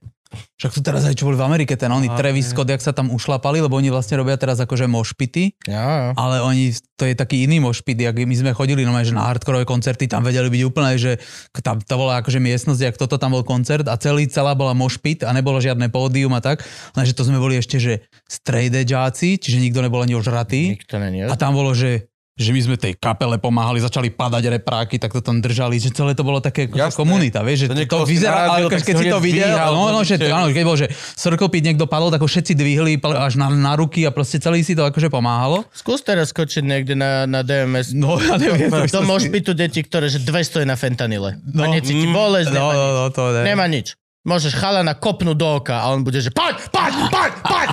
[0.59, 3.09] Však sú teraz aj čo boli v Amerike, ten oný Travis Scott, jak sa tam
[3.09, 7.63] ušlapali, lebo oni vlastne robia teraz akože mošpity, Ja, ale oni, to je taký iný
[7.63, 11.17] mošpit, jak my sme chodili no, že na hardcore koncerty, tam vedeli byť úplne, že
[11.65, 15.25] tam to bola akože miestnosť, jak toto tam bol koncert a celý, celá bola mošpit
[15.25, 16.61] a nebolo žiadne pódium a tak,
[16.93, 21.25] lenže to sme boli ešte, že straight edgeáci, čiže nikto nebol ani ožratý Nikto není.
[21.25, 25.19] a tam bolo, že že my sme tej kapele pomáhali, začali padať repráky, tak to
[25.19, 26.95] tam držali, že celé to bolo také ako Jasné.
[26.97, 29.91] komunita, vieš, že To to, to vyzerá, ale tak keď si to videl, zdvíhal, no,
[29.91, 30.31] no, že, proste.
[30.31, 33.75] áno, keď bol, že Circle Pit niekto padol, tak ho všetci dvihli až na, na
[33.75, 35.67] ruky a proste celý si to akože pomáhalo.
[35.75, 37.91] Skús teraz skočiť niekde na, na DMS.
[37.93, 38.71] No, ja neviem.
[38.71, 41.43] To môžeš byť tu deti, ktoré že 200 je na fentanile.
[41.43, 42.95] No, a No, necíti mm, bolesť, nemá No, no, nič.
[42.95, 43.43] no, to ne.
[43.43, 43.87] Nemá nič.
[44.29, 46.93] Môžeš chalana kopnúť do oka a on poď, poď,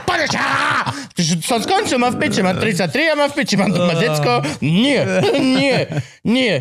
[0.08, 0.88] poď, ešte, á!
[1.12, 3.84] Ty, že Som skončil, mám v piči, mám 33 a mám v piči, mám tu
[3.84, 4.34] mať decko.
[4.64, 5.04] Nie,
[5.44, 5.78] nie,
[6.24, 6.56] nie.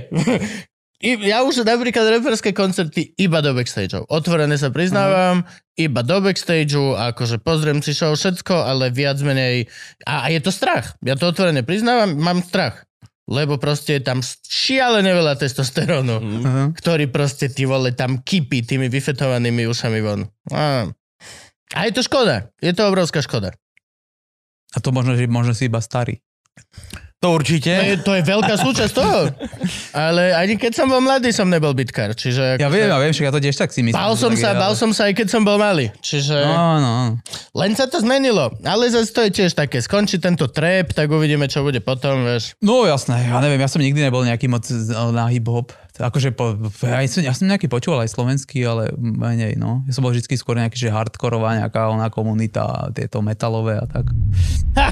[1.04, 4.08] I, ja už napríklad reperské koncerty iba do backstageov.
[4.08, 5.44] Otvorene sa priznávam,
[5.76, 9.68] iba do backstageu, akože pozriem si show všetko, ale viac menej...
[10.08, 10.96] A, a je to strach.
[11.04, 12.88] Ja to otvorene priznávam, mám strach.
[13.24, 16.64] Lebo proste je tam šialené veľa testosterónu, Aha.
[16.76, 20.28] ktorý proste ty vole tam kypí tými vyfetovanými ušami von.
[20.52, 20.84] A,
[21.72, 22.52] a je to škoda.
[22.60, 23.56] Je to obrovská škoda.
[24.74, 26.20] A to možno, že možno si iba starý.
[27.24, 27.72] To To určite.
[27.72, 29.32] je, to je veľká súčasť toho.
[29.90, 32.12] Ale ani keď som bol mladý, som nebol bitkár.
[32.12, 33.96] Čiže Ja viem, ja viem, však ja to tiež tak si myslím.
[33.96, 35.88] Že som sa, ale- som sa aj keď som bol malý.
[35.98, 36.92] Čiže No, no.
[37.54, 38.52] len sa to zmenilo.
[38.60, 39.80] Ale zase to je tiež také.
[39.80, 42.60] Skončí tento trap, tak uvidíme, čo bude potom, vieš.
[42.60, 44.68] No jasné, ja neviem, ja som nikdy nebol nejaký moc
[45.10, 45.72] na hip-hop.
[45.94, 49.86] Akože po, ja, som, ja som nejaký počúval aj slovenský, ale menej, no.
[49.86, 54.10] Ja som bol vždy skôr nejaký, že hardkorová nejaká ona komunita, tieto metalové a tak.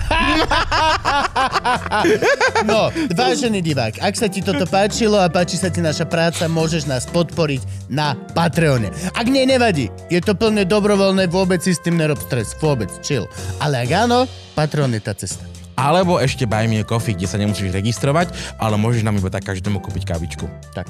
[2.63, 6.87] No, vážený divák, ak sa ti toto páčilo a páči sa ti naša práca, môžeš
[6.87, 8.95] nás podporiť na Patreone.
[9.19, 9.91] Ak nie, nevadí.
[10.09, 12.55] Je to plne dobrovoľné, vôbec si s tým nerob stres.
[12.63, 13.27] Vôbec, chill.
[13.59, 15.52] Ale ak áno, Patreon je tá cesta.
[15.77, 19.49] Alebo ešte Buy Me a Coffee, kde sa nemusíš registrovať, ale môžeš nám iba tak
[19.49, 20.45] každému kúpiť kávičku.
[20.77, 20.89] Tak.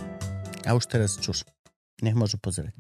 [0.67, 1.47] A už teraz čuš.
[2.03, 2.75] Nech môžu pozrieť.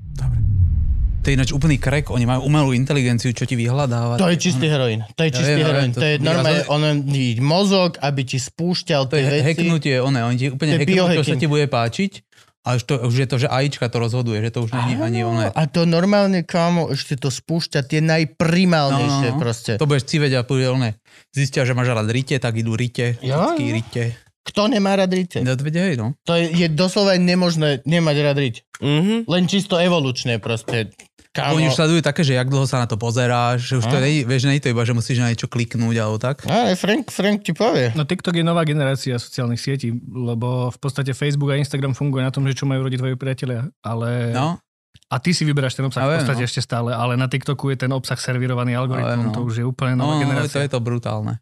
[1.23, 4.19] To je ináč úplný krek, oni majú umelú inteligenciu, čo ti vyhľadáva.
[4.19, 5.07] To je čistý heroín.
[5.15, 5.95] To je čistý ja heroín.
[5.95, 6.83] To to- je normálne, on
[7.39, 9.63] mozog, aby ti spúšťal To je tie he- veci.
[9.63, 12.13] hacknutie, one, oni ti úplne To je hacknú, čo sa ti bude páčiť.
[12.63, 15.27] A už, to, už je to, že AIčka to rozhoduje, že to už není ani
[15.27, 15.51] one.
[15.51, 19.43] A to normálne, kámo, ešte to spúšťa tie najprimálnejšie No, no, no.
[19.43, 19.73] proste.
[19.83, 20.95] To budeš civeť a bude one.
[21.35, 23.19] Zistia, že máš rád rite, tak idú rite.
[23.19, 23.75] Jo, Vždycky jo.
[23.75, 24.03] rite.
[24.43, 25.39] Kto nemá rád rite?
[25.43, 26.19] No, hej, no.
[26.27, 28.57] To je, je doslova nemožné nemať rád riť.
[28.83, 29.15] Mhm.
[29.31, 30.91] Len čisto evolučne proste.
[31.33, 31.57] Kámo.
[31.57, 34.05] Oni už sledujú také, že jak dlho sa na to pozeráš, že už to No.
[34.05, 36.45] nie, vieš, nie je to iba, že musíš na niečo kliknúť alebo tak.
[36.45, 37.89] Ale Frank, Frank ti povie.
[37.97, 42.29] No TikTok je nová generácia sociálnych sietí, lebo v podstate Facebook a Instagram funguje na
[42.29, 44.37] tom, že čo majú rodiť tvoji priatelia, ale...
[44.37, 44.61] No,
[45.09, 46.49] A ty si vyberáš ten obsah Ja v viem, podstate no.
[46.53, 49.33] ešte stále, ale na TikToku je ten obsah servírovaný viem, algoritmom, no.
[49.33, 50.61] to už je úplne no, nová no, to generácia.
[50.61, 51.41] je to brutálne.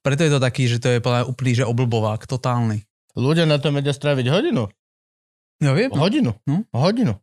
[0.00, 0.98] Preto je to taký, že to je
[1.28, 2.88] úplný, že oblbovák, totálny.
[3.20, 4.64] Ľudia na tom vedia stráviť hodinu.
[5.60, 6.00] Ja viem, no.
[6.00, 6.32] Hodinu.
[6.48, 6.64] Hm?
[6.72, 7.20] Hodinu.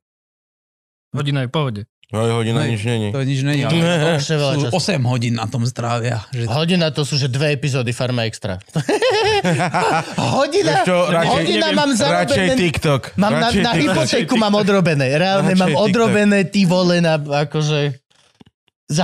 [1.15, 1.81] Hodina je v pohode.
[2.07, 2.69] Hoj, hodina Hej.
[2.71, 3.07] nič není.
[3.11, 3.61] to nič není.
[3.61, 4.95] To Ale je veľa sú času.
[4.95, 6.23] 8 hodín na tom strávia.
[6.31, 6.47] Že...
[6.47, 8.63] Hodina to sú že dve epizódy Farma Extra.
[10.39, 12.55] hodina, čo, radšej- hodina mám Radšej zarobené.
[12.55, 13.01] TikTok.
[13.15, 13.91] Mám na, Radšej na TikTok.
[14.07, 15.05] hypotéku mám odrobené.
[15.11, 15.85] Reálne Radšej mám TikTok.
[15.85, 17.79] odrobené ty vole na akože...
[18.87, 19.03] Za...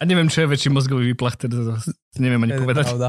[0.00, 1.72] A neviem, čo je väčší mozgový výplach, teda to
[2.16, 2.84] neviem ani To povedať.
[2.88, 3.08] pravda.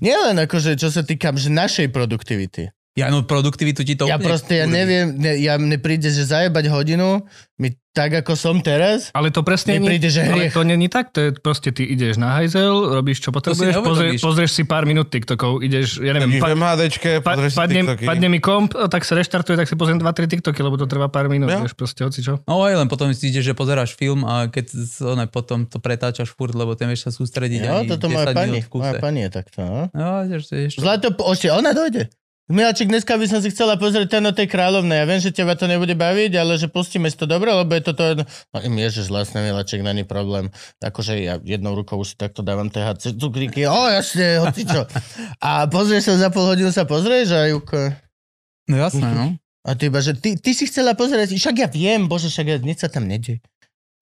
[0.00, 2.72] Nielen akože, čo sa týka že našej produktivity.
[2.96, 4.72] Ja no produktivitu ti to Ja úplne proste, ja kurví.
[4.74, 9.40] neviem, ne, ja mne príde, že zajebať hodinu, mi tak ako som teraz, Ale to
[9.40, 10.52] presne nie, príde, že ale hriech.
[10.52, 14.52] to není tak, to je proste ty ideš na hajzel, robíš čo potrebuješ, pozrie, pozrieš
[14.52, 18.04] si pár minút TikTokov, ideš, ja neviem, pa, MHDčke, pa, padne, TikToky.
[18.04, 21.08] padne mi komp, a tak sa reštartuje, tak si pozriem 2-3 TikToky, lebo to trvá
[21.08, 21.60] pár minút, Ja.
[21.60, 22.40] vieš, proste hoci čo.
[22.44, 24.72] No aj len potom si ideš, že pozeráš film a keď
[25.02, 28.26] one, potom to pretáčaš furt, lebo ten vieš sa sústrediť jo, ani toto 10 moja
[28.30, 29.80] pani, moja pani je takto, no.
[29.90, 32.08] No, ideš, ideš, Zlato, ešte ona dojde.
[32.46, 35.02] Miláček, dneska by som si chcela pozrieť ten o tej kráľovnej.
[35.02, 37.82] Ja viem, že teba to nebude baviť, ale že pustíme si to dobre, lebo je
[37.82, 38.22] toto...
[38.54, 40.54] No, ježiš, vlastne, Miláček, není problém.
[40.78, 43.66] Akože ja jednou rukou už si takto dávam THC cukríky.
[43.66, 44.86] O, jasne, hoci čo.
[45.42, 47.90] A pozrieš sa za pol hodinu sa pozrieš a Juko...
[48.70, 49.34] No jasné, no.
[49.66, 52.56] A ty iba, že ty, ty si chcela pozerať, však ja viem, bože, však ja,
[52.62, 53.42] nič sa tam nedie.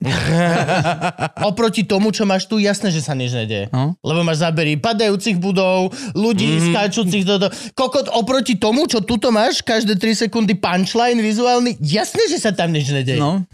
[1.49, 3.71] Oproti tomu, čo máš tu, jasné, že sa nič nedie.
[3.73, 3.97] no.
[4.05, 6.63] Lebo máš zábery padajúcich budov, ľudí mm.
[6.71, 7.51] skáčúcich do toho.
[7.73, 12.75] Kokot, oproti tomu, čo tuto máš, každé 3 sekundy punchline vizuálny, jasné, že sa tam
[12.75, 13.17] nič nedie.
[13.17, 13.45] no.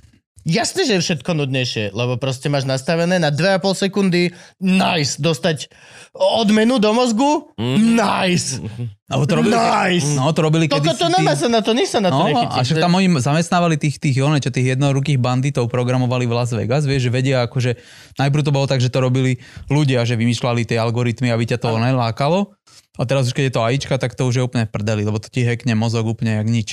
[0.50, 5.70] Jasné, že je všetko nudnejšie, lebo proste máš nastavené na 2,5 sekundy nice, dostať
[6.12, 8.58] odmenu do mozgu, nice.
[9.06, 10.10] Alebo to robili, Nice.
[10.10, 12.14] no, to robili Koko kedysi to tí- nemá sa na to, nič sa na to
[12.16, 12.50] No, nechytí.
[12.52, 16.50] a však tam oni zamestnávali tých, tých, one, čo tých jednorukých banditov programovali v Las
[16.50, 17.74] Vegas, vieš, že vedia akože,
[18.16, 21.70] najprv to bolo tak, že to robili ľudia, že vymýšľali tie algoritmy, aby ťa to
[21.72, 22.54] nelákalo.
[22.96, 25.26] A teraz už keď je to AIčka, tak to už je úplne prdeli, lebo to
[25.26, 26.68] ti hackne mozog úplne jak nič.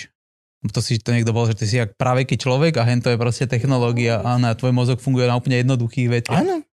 [0.64, 3.16] To si to niekto bol, že ty si jak praveký človek a hen to je
[3.16, 6.34] proste technológia a na tvoj mozog funguje na úplne jednoduchých veciach.
[6.36, 6.66] Áno.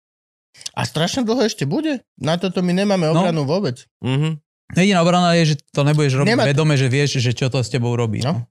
[0.72, 2.00] A strašne dlho ešte bude.
[2.16, 3.20] Na toto my nemáme No.
[3.20, 3.84] obranu vôbec.
[4.00, 4.40] Mhm.
[4.72, 7.68] Jediná obrana je, že to nebudeš robiť Nemá- vedome, že vieš, že čo to s
[7.68, 8.18] tebou robí.
[8.20, 8.32] No.
[8.34, 8.48] No.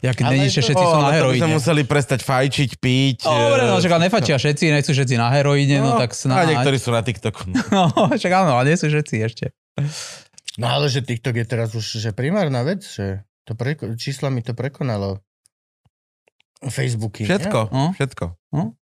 [0.00, 1.42] Jak Ale není, že všetci O, sú na heroíne.
[1.42, 3.18] sme museli prestať fajčiť, piť.
[3.20, 6.44] Dobre, no eh, však ale nefačia všetci, nechcú všetci na heroíne, no, tak A snáď.
[6.54, 7.50] niektorí sú na TikToku.
[7.74, 9.46] No, však áno, ale nie sú všetci ešte.
[10.54, 14.40] No ale že TikTok je teraz už že primárna vec, že to preko- čísla mi
[14.40, 15.24] to prekonalo.
[16.60, 17.24] Facebooky.
[17.24, 17.94] Všetko, No.
[17.94, 18.24] všetko.
[18.52, 18.74] No.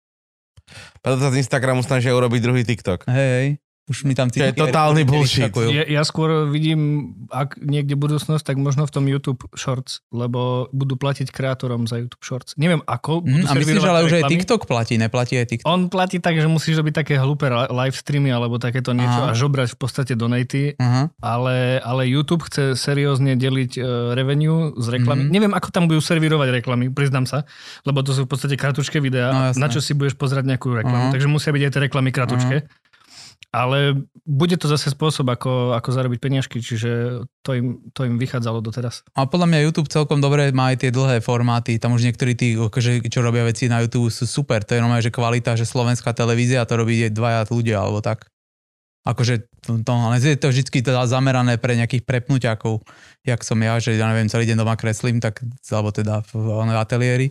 [0.98, 3.06] Preto sa z Instagramu snažia urobiť druhý TikTok.
[3.06, 3.48] Hej, hej.
[3.86, 5.54] Už mi tam To je totálny bullshit.
[5.70, 10.98] Ja, ja skôr vidím, ak niekde budúcnosť, tak možno v tom YouTube Shorts, lebo budú
[10.98, 12.58] platiť kreátorom za YouTube Shorts.
[12.58, 13.22] Neviem ako.
[13.22, 14.24] budú Mm, a myslíš, ale už aj.
[14.26, 15.70] TikTok platí, neplatí aj TikTok?
[15.70, 19.32] On platí tak, že musíš robiť také hlúpe li- live streamy alebo takéto niečo Aha.
[19.32, 21.14] a žobrať v podstate donaty, Aha.
[21.22, 25.30] ale, ale YouTube chce seriózne deliť uh, revenue z reklamy.
[25.30, 25.32] Mhm.
[25.32, 27.46] Neviem, ako tam budú servírovať reklamy, priznám sa,
[27.84, 29.62] lebo to sú v podstate kratučké videá, No, jasné.
[29.62, 31.14] na čo si budeš pozerať nejakú reklamu, Aha.
[31.14, 32.66] takže musia byť aj tie reklamy kratučké.
[33.56, 38.60] Ale bude to zase spôsob, ako, ako zarobiť peniažky, čiže to im, to im vychádzalo
[38.60, 39.08] doteraz.
[39.16, 41.80] A podľa mňa YouTube celkom dobre má aj tie dlhé formáty.
[41.80, 44.60] Tam už niektorí tí, akože, čo robia veci na YouTube sú super.
[44.68, 48.28] To je normálne, že kvalita, že slovenská televízia to robí dvaja ľudia alebo tak.
[49.06, 52.82] Akože to, to, ale je to vždy teda zamerané pre nejakých prepnuťákov,
[53.22, 56.50] jak som ja, že ja neviem, celý deň doma kreslím, tak, alebo teda v, v
[56.76, 57.28] ateliéri,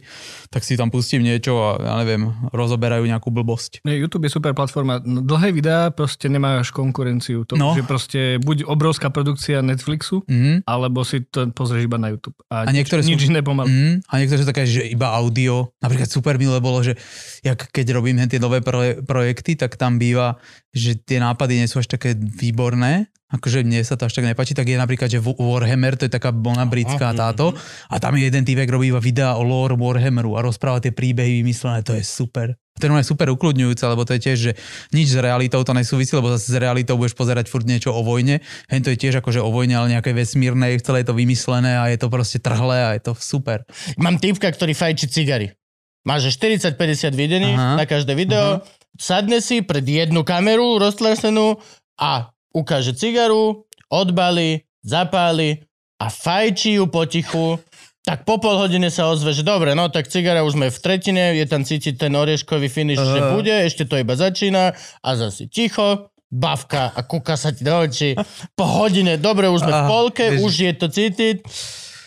[0.50, 3.82] tak si tam pustím niečo a ja neviem, rozoberajú nejakú blbosť.
[3.82, 4.98] YouTube je super platforma.
[5.00, 7.42] No, dlhé videá proste nemáš konkurenciu.
[7.46, 7.74] To No.
[7.74, 10.62] je proste buď obrovská produkcia Netflixu, Mhm.
[10.64, 12.38] alebo si to pozrieš iba na YouTube.
[12.48, 13.70] A, A niektoré nič, sú- nič iné pomaly.
[13.70, 15.74] Mm, a niektoré sú také, že iba audio.
[15.78, 16.94] Napríklad super milé bolo, že
[17.42, 20.38] jak keď robím tie nové proje- projekty, tak tam býva,
[20.74, 24.54] že tie nápady nie sú až také výborné, akože mne sa to až tak nepáči,
[24.54, 27.54] tak je napríklad, že Warhammer, to je taká bona britská táto,
[27.90, 31.42] a tam je jeden týpek robí iba videa o lore Warhammeru a rozpráva tie príbehy
[31.42, 32.54] vymyslené, to je super.
[32.74, 34.52] To je super ukludňujúce, lebo to je tiež, že
[34.90, 38.42] nič s realitou to nesúvisí, lebo zase s realitou budeš pozerať furt niečo o vojne.
[38.66, 41.86] Hen to je tiež akože o vojne, ale nejaké vesmírne, celé je to vymyslené a
[41.94, 43.62] je to proste trhlé a je to super.
[43.94, 45.54] Mám typka, ktorý fajči cigary.
[46.02, 47.78] Má že 40-50 videní Aha.
[47.78, 48.58] na každé video.
[48.94, 51.58] Sadne si pred jednu kameru roztlasenú
[51.96, 55.66] a ukáže cigaru, odbalí, zapáli
[55.96, 57.58] a fajčí ju potichu.
[58.04, 61.34] Tak po pol hodine sa ozve, že dobre, no tak cigara už sme v tretine,
[61.34, 63.32] je tam cítiť ten orieškový finish, že Aha.
[63.32, 68.12] bude, ešte to iba začína a zase ticho, bavka a kúka sa ti do očí.
[68.52, 71.36] Po hodine, dobre, už sme v Ah, polke, vieš- už je to cítiť.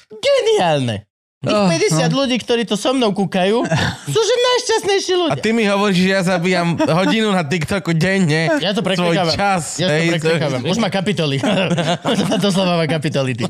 [0.07, 1.09] Geniálne.
[1.48, 3.64] Tých Ah, 50 ľudí, ktorí to so mnou kúkajú,
[4.14, 5.41] sú že najšťastnejší A ľudia.
[5.41, 8.52] ty mi hovoríš, že ja zabíjam hodinu na TikToku denne.
[8.57, 9.32] Ja to preklikávam.
[9.32, 9.80] čas.
[9.80, 10.61] Ja to hej, preklikávam.
[10.64, 11.40] Už má kapitoly.
[12.44, 13.34] to slova má kapitoly.
[13.34, 13.44] Ty.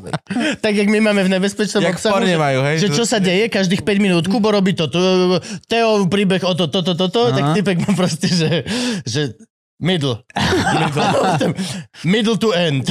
[0.57, 2.75] Tak, jak my máme v nebezpečnom Jak obsahu, že, majú, hej?
[2.79, 4.97] že čo sa deje, každých 5 minút, Kubo robí toto,
[5.65, 7.55] Teo príbeh o to, toto, toto, tak Aha.
[7.55, 8.63] typek má proste, že,
[9.03, 9.33] že
[9.77, 10.21] middle.
[10.73, 11.53] middle.
[12.03, 12.85] middle to end.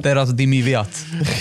[0.00, 0.88] Teraz dymí viac.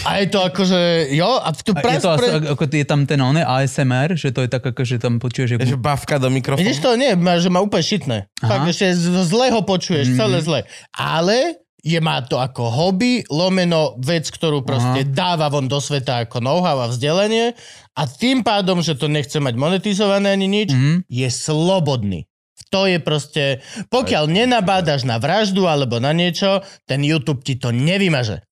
[0.04, 0.80] A je to akože,
[1.10, 2.28] jo, a tu A je, to pre...
[2.50, 5.64] ako je tam ten oné ASMR, že to je tak ako, že tam počuješ, že...
[5.66, 6.60] Že bavka do mikrofónu.
[6.60, 6.94] Vidíš to?
[6.94, 8.18] Nie, má, že má úplne šitné.
[8.38, 8.50] Aha.
[8.62, 10.16] Fakt, z- zle ho počuješ, Mhm.
[10.16, 10.60] celé zle.
[10.92, 16.38] Ale je má to ako hobby, lomeno vec, ktorú proste dáva von do sveta ako
[16.38, 17.56] know-how a vzdelanie
[17.94, 21.08] a tým pádom, že to nechce mať monetizované ani nič, Mhm.
[21.08, 22.28] je slobodný.
[22.70, 28.44] To je proste, pokiaľ nenabádaš na vraždu alebo na niečo, ten YouTube ti to nevymaže.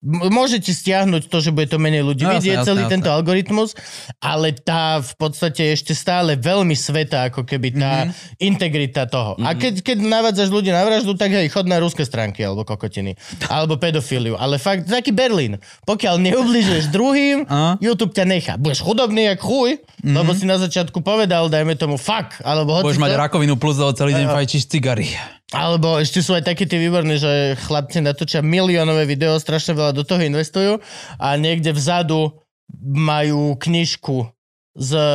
[0.00, 3.12] M- Môže ti stiahnuť to, že bude to menej ľudí No, vidieť, celý jasné, tento
[3.12, 3.76] algoritmus,
[4.16, 8.40] ale tá v podstate ešte stále veľmi sveta, ako keby tá mm-hmm.
[8.40, 9.36] integrita toho.
[9.36, 9.44] Mm-hmm.
[9.44, 13.12] A keď, keď navádzaš ľudí na vraždu, tak hej, chod na ruské stránky, alebo kokotiny,
[13.52, 14.40] alebo pedofíliu.
[14.40, 15.60] Ale fakt, taký Berlín.
[15.84, 17.44] Pokiaľ neubližuješ druhým?
[17.84, 18.52] YouTube ťa nechá.
[18.56, 20.16] Budeš chudobný jak chuj, mm-hmm.
[20.16, 24.16] lebo si na začiatku povedal, dajme tomu fuck, alebo hoci Budeš mať rakovinu plus celý
[24.16, 25.12] deň fajčíš cigary.
[25.50, 30.06] Alebo ešte sú aj takí tí výborní, že chlapci natočia miliónové video, strašne veľa do
[30.06, 30.78] toho investujú
[31.18, 32.38] a niekde vzadu
[32.78, 34.30] majú knižku
[34.78, 35.10] s, e,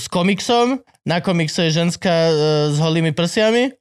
[0.00, 2.32] s komiksom, na komikse je ženská e,
[2.72, 3.76] s holými prsiami,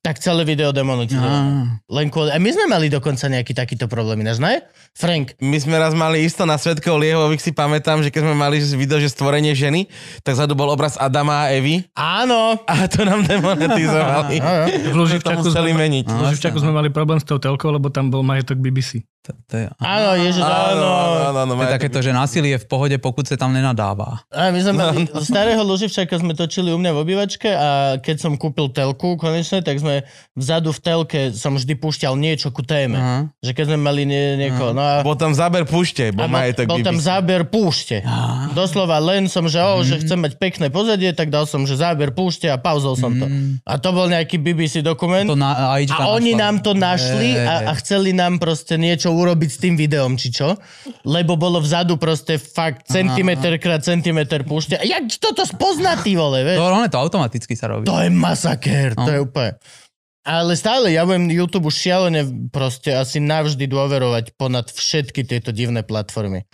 [0.00, 1.82] tak celé video demonetizované.
[1.90, 2.32] Len kvôli...
[2.32, 4.64] A my sme mali dokonca nejaký takýto problém, ináč, ne?
[4.92, 8.58] Frank, My sme raz mali isto na Svetkov Liehových si pamätám, že keď sme mali
[8.74, 9.86] video, že stvorenie ženy,
[10.20, 14.36] tak zadu bol obraz Adama a Evy áno, a to nám demonetizovali.
[14.36, 16.04] V To Luživčaku museli sme, meniť.
[16.04, 19.00] v Luživčaku sme mali problém s tou telkou, lebo tam bol majetok BBC.
[19.20, 20.88] To, to je, áno, ježiš, Áno, áno.
[21.28, 21.52] áno, áno.
[21.54, 24.24] to je takéto, že násilie je v pohode, pokud sa tam nenadáva.
[24.32, 28.32] A my sme mali, starého Luživčaka sme točili u mňa v obývačke a keď som
[28.34, 32.96] kúpil telku konečne, tak sme vzadu v telke, som vždy púšťal niečo ku téme.
[33.38, 35.00] Že keď sme mali nie, niekoho, no a...
[35.00, 38.02] Bol tam záber púšte, a bol bol, majetok bol tam záber púšte.
[38.50, 42.10] Doslova len som, že, oh, že chcem mať pekné pozadie, tak dal som, že záber
[42.10, 43.26] púšte a pauzol som to.
[43.62, 45.24] A to bol nejaký BBC dokument.
[45.24, 46.42] To na, Ačka A oni našla.
[46.42, 50.58] nám to našli a, a chceli nám proste niečo urobiť s tým videom, či čo?
[51.02, 54.74] Lebo bolo vzadu proste fakt centimeter krát centimeter púšte.
[54.74, 56.58] A jak toto spozná, ty vole, vieš?
[56.58, 57.84] To, ono to automaticky sa robí.
[57.84, 59.08] To je masakér, to No.
[59.08, 59.50] je úplne...
[60.20, 65.80] Ale stále, ja budem YouTube už šialene proste asi navždy dôverovať ponad všetky tieto divné
[65.80, 66.44] platformy.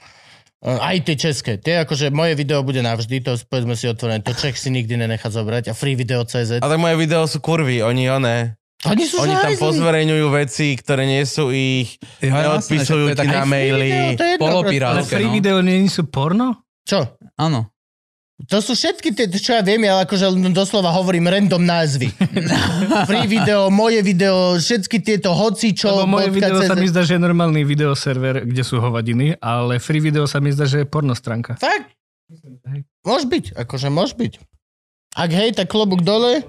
[0.62, 1.58] E, Aj tie české.
[1.58, 5.34] Tie akože moje video bude navždy, to povedzme si otvorené, to Čech si nikdy nenechá
[5.34, 6.62] zobrať a freevideo.cz.
[6.62, 8.54] A tak moje video sú kurvy, oni oné.
[8.86, 13.48] Oni sú Oni tam pozverejňujú veci, ktoré nie sú ich, Ja, neodpisujú ti také na
[13.48, 13.90] maily.
[13.90, 14.94] Video, to je jedno Polopirát.
[14.94, 15.34] Ale free no.
[15.34, 16.62] video nie sú porno?
[16.86, 17.18] Čo?
[17.34, 17.74] Áno.
[18.36, 22.12] To sú všetky tie, čo ja viem, ja akože doslova hovorím random názvy.
[23.08, 26.04] Free video, moje video, všetky tieto hocičo.
[26.04, 26.80] Lebo moje video sa CZ.
[26.84, 30.68] mi zdá, že je normálny videoserver, kde sú hovadiny, ale free video sa mi zdá,
[30.68, 31.56] že je porno stránka.
[31.56, 31.96] Fakt?
[33.08, 34.36] Môž byť, akože môž byť.
[35.16, 36.44] Ak hej, tak klobúk dole,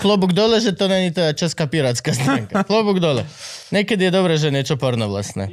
[0.00, 2.64] klobúk dole, že to není teda česká pirátska stránka.
[2.70, 3.28] Klobúk dole.
[3.76, 5.52] Niekedy je dobré, že niečo porno vlastné.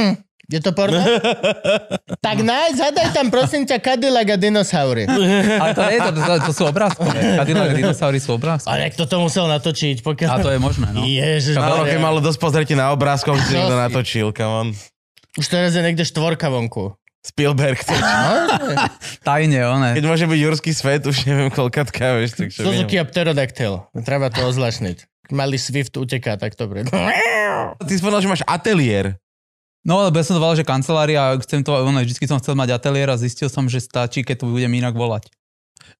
[0.00, 0.16] Hm.
[0.50, 0.98] Je to porno?
[2.26, 5.06] tak nájď, zadaj tam prosím ťa Cadillac a dinosaury.
[5.06, 7.38] Ale to, nie, to, to, to sú obrázkové.
[7.38, 8.66] Cadillac a dinosaury sú obrázkové.
[8.66, 10.28] Ale kto to musel natočiť, pokiaľ...
[10.28, 11.06] A to je možné, no.
[11.06, 11.94] Ježiš, No, Maria.
[11.94, 14.68] keď malo dosť pozrieť na obrázkoch, si Čo niekto natočil, come on.
[15.38, 16.98] Už teraz je niekde štvorka vonku.
[17.20, 17.78] Spielberg.
[17.86, 18.58] No,
[19.28, 19.94] Tajne, one.
[19.94, 23.04] Keď môže byť Jurský svet, už neviem koľkatka, vieš, takže Suzuki viem.
[23.04, 23.72] a pterodactyl.
[24.02, 25.30] Treba to ozlašniť.
[25.30, 26.82] Malý Swift uteká tak dobre.
[26.90, 29.14] Ty spomenul, že máš ateliér.
[29.80, 32.76] No, lebo ja som to volal, že kancelária, chcem to, ono, vždy som chcel mať
[32.76, 35.32] ateliér a zistil som, že stačí, keď to budem inak volať.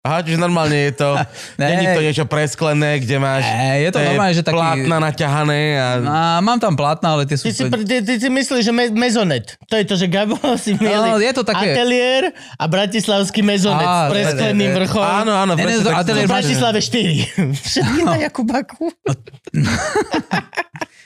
[0.01, 1.13] Aha, čiže normálne je to,
[1.61, 4.57] není to niečo presklené, kde máš Ne, je to normálne, že taký...
[4.57, 5.87] plátna naťahané a...
[6.01, 7.45] A mám tam plátna, ale tie sú...
[7.45, 9.61] Ty si, ty, ty si myslíš, že me- mezonet.
[9.61, 13.85] To je to, že Gabo si mieli No, je to také- ateliér a bratislavský mezonet
[13.85, 14.79] Á, s preskleným ne, ne, ne.
[14.81, 15.05] vrchom.
[15.05, 17.37] Áno, áno, Ne, ne, to ateliér V Bratislave 4.
[17.69, 18.89] Všetky na Jakubaku.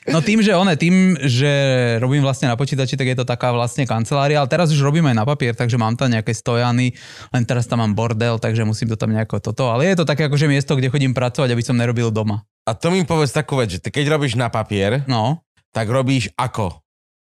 [0.05, 1.49] No tým, že one, tým, že
[1.97, 5.17] robím vlastne na počítači, tak je to taká vlastne kancelária, ale teraz už robím aj
[5.17, 6.93] na papier, takže mám tam nejaké stojany,
[7.33, 10.29] len teraz tam mám bordel, takže musím to tam nejako toto, ale je to také
[10.29, 12.45] akože miesto, kde chodím pracovať, aby som nerobil doma.
[12.69, 16.31] A to mi povedz takú vec, že ty keď robíš na papier, No, tak robíš
[16.37, 16.84] ako?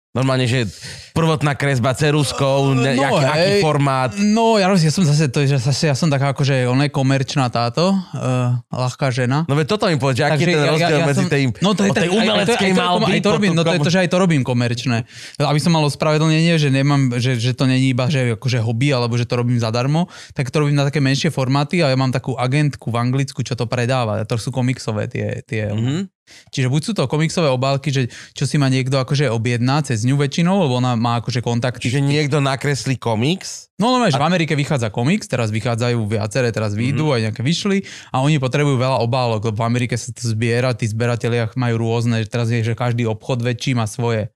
[0.09, 0.65] Normálne, že
[1.13, 3.61] prvotná kresba ceruskou, No, aký, aký hej.
[3.61, 4.11] formát.
[4.17, 7.53] no ja, ja som zase, to, že zase ja som taká akože ona je komerčná
[7.53, 9.45] táto, uh, ľahká žena.
[9.45, 12.09] No veď toto mi povedz, aký je ten rozdiel medzi tej, no to je tej
[12.09, 15.05] umeleckej malby aj to robím, no to je to, že aj to robím komerčné.
[15.37, 19.13] Aby som mal ospravedlnenie, že nemám, že, že to není iba, že akože hobby, alebo
[19.21, 22.33] že to robím zadarmo, tak to robím na také menšie formáty a ja mám takú
[22.33, 24.25] agentku v Anglicku, čo to predáva.
[24.25, 26.18] To sú komiksové tie, tie Mhm.
[26.51, 30.17] Čiže buď sú to komiksové obálky, že čo si ma niekto akože objedná cez ňu
[30.17, 31.91] väčšinou, lebo ona má akože kontakty.
[31.91, 36.75] Čiže niekto nakreslí komiks, No no, že v Amerike vychádza komiks, teraz vychádzajú viaceré, teraz
[36.75, 40.75] výjdu, aj nejaké vyšli a oni potrebujú veľa obálok, lebo v Amerike sa to zbiera,
[40.75, 44.35] tí zberatelia majú rôzne, že teraz je, že každý obchod väčší má svoje.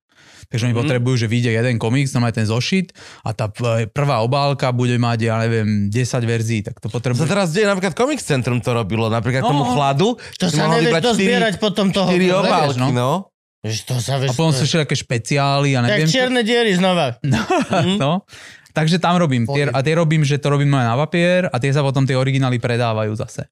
[0.49, 2.91] Takže oni potrebujú, že vyjde jeden komiks, tam aj ten zošit
[3.21, 5.93] a tá p- prvá obálka bude mať, ja neviem, 10
[6.23, 7.25] verzií, tak to sa potrebujú.
[7.25, 9.51] teraz deje, napríklad Comic Centrum to robilo, napríklad No.
[9.51, 10.09] tomu chladu.
[10.37, 12.07] To sa nevieš dozbierať potom toho.
[12.07, 12.89] štyri vieš, obálky, no.
[12.91, 13.11] no.
[13.63, 14.29] To sa vieš.
[14.29, 16.15] A potom sú ešte také špeciály a Tak neviem čo.
[16.19, 17.15] čierne diery znova.
[18.03, 18.27] no.
[18.73, 19.45] Takže tam robím.
[19.47, 22.17] Tie, a tie robím, že to robím aj na papier a tie sa potom tie
[22.17, 23.47] originály predávajú zase.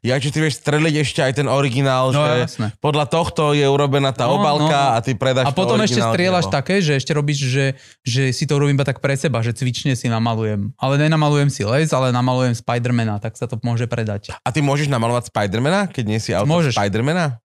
[0.00, 2.66] Ja, či ty vieš streliť ešte aj ten originál, No že jasné.
[2.78, 4.94] podľa tohto je urobená tá No, obálka no.
[4.94, 6.56] a ty predáš A potom to ešte strieľaš dielo.
[6.56, 7.66] také, že ešte robíš, že,
[8.00, 10.72] že si to urobím iba tak pre seba, že cvične si namalujem.
[10.74, 14.32] Ale nenamalujem si les, ale namalujem Spidermana, tak sa to môže predať.
[14.34, 16.74] A ty môžeš namalovať Spidermana, keď nie si autor Môžeš.
[16.74, 17.38] Spidermana?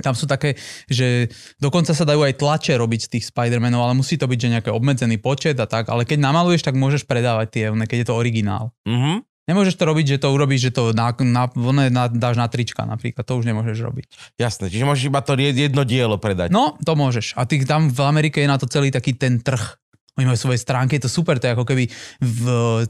[0.00, 0.54] Tam sú také,
[0.86, 1.28] že
[1.58, 4.70] dokonca sa dajú aj tlače robiť z tých Spidermanov, ale musí to byť, že nejaký
[4.70, 5.90] obmedzený počet a tak.
[5.90, 8.72] Ale keď namaluješ, tak môžeš predávať tie, keď je to originál.
[8.86, 9.28] Mhm.
[9.48, 12.84] Nemôžeš to robiť, že to urobíš, že to na, na, one, na, dáš na trička
[12.84, 13.24] napríklad.
[13.24, 14.04] To už nemôžeš robiť.
[14.36, 16.52] Jasné, čiže môžeš iba to jedno dielo predať.
[16.52, 17.34] No, to môžeš.
[17.34, 19.80] A ty tam v Amerike je na to celý taký ten trh.
[20.18, 21.86] Oni majú svoje stránky, je to super, to je ako keby
[22.18, 22.42] v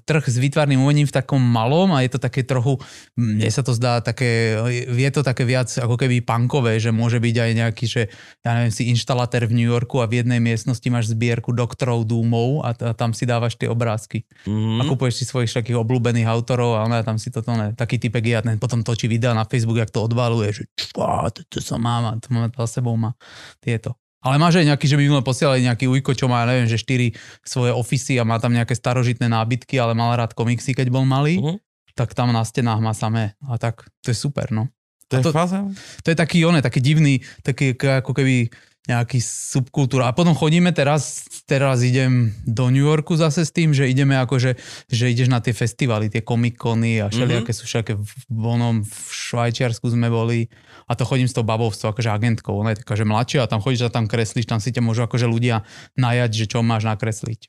[0.02, 2.80] trh s výtvarným umením v takom malom a je to také trochu,
[3.14, 4.56] mne sa to zdá také,
[4.88, 8.02] je to také viac ako keby punkové, že môže byť aj nejaký, že
[8.40, 12.64] ja neviem, si inštalatér v New Yorku a v jednej miestnosti máš zbierku doktorov Dúmov
[12.64, 14.24] a, t- a tam si dávaš tie obrázky.
[14.48, 14.88] A Mhm.
[14.88, 18.34] kupuješ si svojich takých obľúbených autorov a ona tam si toto, ne, taký typek je
[18.40, 21.84] a ten potom točí videa na Facebook, jak to odvaluje, že čo, to, to som
[21.84, 23.12] mám a to má za sebou má
[23.60, 23.99] tieto.
[24.20, 26.76] Ale máš aj nejaký, že by len posielali nejaký ujko, čo má, ja neviem, že
[26.76, 31.08] štyri svoje ofisy a má tam nejaké starožitné nábytky, ale mal rád komiksy, keď bol
[31.08, 31.56] malý, Mhm.
[31.96, 33.32] tak tam na stenách má samé.
[33.48, 34.68] A tak, to je super, no.
[35.08, 35.64] To je to- fáza?
[36.04, 38.52] To je taký, one, taký divný, taký ako keby
[38.88, 40.08] nejaký subkultúra.
[40.08, 44.56] A potom chodíme teraz, teraz idem do New Yorku zase s tým, že ideme akože,
[44.88, 49.84] že ideš na tie festivaly, tie komikony a všelijaké sú všelijaké v Bonom, v Švajčiarsku
[49.84, 50.48] sme boli
[50.90, 53.46] a to chodím s tou babou, s tou akože agentkou, ona je taká, že mladšia
[53.46, 55.62] a tam chodíš a tam kreslíš, tam si ťa môžu akože ľudia
[55.94, 57.46] najať, že čo máš nakresliť.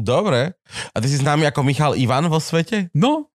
[0.00, 0.56] Dobre.
[0.94, 2.88] A ty si známy ako Michal Ivan vo svete?
[2.96, 3.28] No,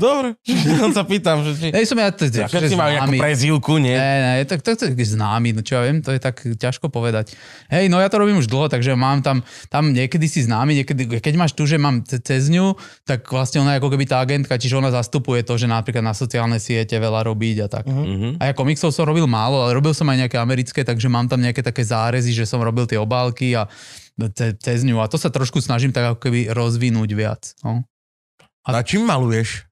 [0.00, 0.38] Dobre.
[0.84, 1.66] On sa pýtam, že či...
[1.68, 3.92] ja som ja, to, to, Všetci majú nejakú prezývku, nie?
[3.92, 6.88] Ne, ne, tak to, to je známy, no čo ja viem, to je tak ťažko
[6.88, 7.36] povedať.
[7.68, 11.20] Hej, no ja to robím už dlho, takže mám tam, tam niekedy si známy, niekedy,
[11.20, 12.72] keď máš tu, že mám ce- cez ňu,
[13.04, 16.16] tak vlastne ona je ako keby tá agentka, čiže ona zastupuje to, že napríklad na
[16.16, 17.84] sociálne siete veľa robiť a tak.
[17.84, 18.40] Mhm.
[18.40, 21.44] A ja komiksov som robil málo, ale robil som aj nejaké americké, takže mám tam
[21.44, 23.68] nejaké také zárezy, že som robil tie obálky a
[24.32, 25.00] ce, cez ňu.
[25.00, 27.42] A to sa trošku snažím tak ako keby rozvinúť viac.
[27.60, 27.84] No.
[28.68, 29.69] A čím maluješ?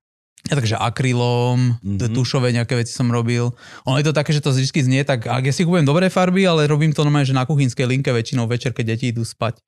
[0.49, 2.01] Ja takže akrylom, Mhm.
[2.01, 2.15] mm-hmm.
[2.16, 3.53] tušové nejaké veci som robil.
[3.85, 6.49] Ono je to také, že to vždy znie tak, ak ja si kúpujem dobré farby,
[6.49, 9.61] ale robím to normálne, že na kuchynskej linke väčšinou večer, keď deti idú spať.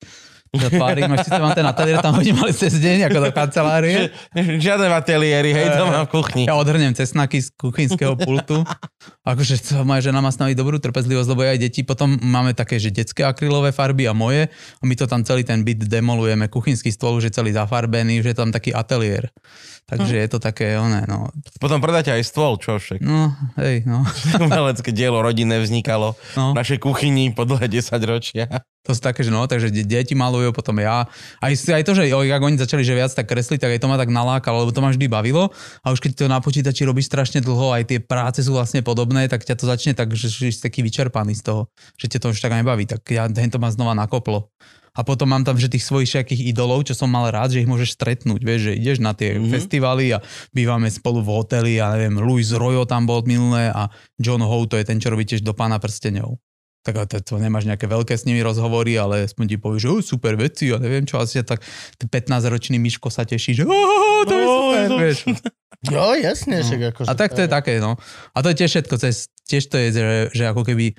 [0.51, 4.11] Zatvárim, až síce mám ten ateliér, tam hodím ale cez deň, ako do kancelárie.
[4.35, 6.43] Žiadne v ateliéri, hej, doma v kuchni.
[6.51, 8.67] Ja odhrnem cesnaky z kuchynského pultu.
[9.23, 12.83] Akože to moja žena má s nami dobrú trpezlivosť, lebo aj deti potom máme také,
[12.83, 14.51] že detské akrylové farby a moje.
[14.51, 16.51] A my to tam celý ten byt demolujeme.
[16.51, 19.31] Kuchynský stôl už je celý zafarbený, už je tam taký ateliér.
[19.87, 21.31] Takže je to také, oné, no.
[21.63, 23.03] Potom predáte aj stôl, čo však.
[23.03, 24.03] No, hej, no.
[24.43, 26.55] Umelecké dielo rodinné vznikalo no.
[26.55, 28.47] v našej kuchyni po dlhé 10 ročia.
[28.89, 31.05] To sú také, že no, takže de- deti malujú, potom ja.
[31.37, 33.91] Aj, aj to, že jo, jak oni začali, že viac tak kresliť, tak aj to
[33.93, 35.53] ma tak nalákalo, lebo to ma vždy bavilo.
[35.85, 39.29] A už keď to na počítači robíš strašne dlho, aj tie práce sú vlastne podobné,
[39.29, 41.61] tak ťa to začne tak, že, že si taký vyčerpaný z toho,
[42.01, 42.89] že ťa to už tak nebaví.
[42.89, 44.49] Tak ja to ma znova nakoplo.
[44.91, 47.71] A potom mám tam, že tých svojich všetkých idolov, čo som mal rád, že ich
[47.71, 49.45] môžeš stretnúť, vieš, že ideš na tie Mhm.
[49.45, 49.55] mm-hmm.
[49.55, 50.19] festivaly a
[50.51, 53.87] bývame spolu v hoteli, a neviem, Louis Royo tam bol minulé a
[54.19, 56.41] John Howe, to je ten, čo robí tiež do pána prstenov
[56.81, 59.89] tak ale to, to nemáš nejaké veľké s nimi rozhovory, ale aspoň ti povie, že
[59.93, 61.61] oh, super veci a neviem čo, asi tak
[62.01, 65.19] ten 15-ročný Miško sa teší, že oh, to je No, super, vieš.
[65.81, 67.01] Jo, jasne, však ako...
[67.09, 67.97] A tak to je také, no.
[68.37, 70.93] A to je tiež všetko, cez, tiež to je, že, že ako keby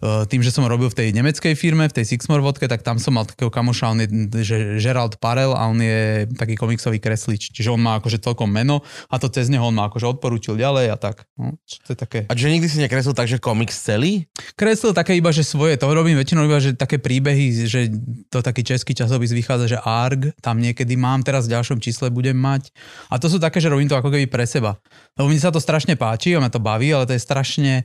[0.00, 3.18] tým, že som robil v tej nemeckej firme, v tej Sixmore vodke, tak tam som
[3.18, 4.08] mal takého kamoša, on je
[4.46, 7.50] že Gerald Parel a on je taký komiksový kreslič.
[7.50, 10.94] Čiže on má akože celkom meno a to cez neho on ma akože odporúčil ďalej
[10.94, 11.26] a tak.
[11.34, 12.18] No, to je také.
[12.30, 14.30] A že nikdy si nekreslil tak, že komiks celý?
[14.54, 17.90] Kreslil také iba, že svoje, to robím väčšinou iba, že také príbehy, že
[18.30, 22.38] to taký český časopis vychádza, že ARG, tam niekedy mám, teraz v ďalšom čísle budem
[22.38, 22.70] mať.
[23.10, 24.78] A to sú také, že robím to ako keby pre seba.
[25.18, 27.82] Lebo mne sa to strašne páči a mňa to baví, ale to je strašne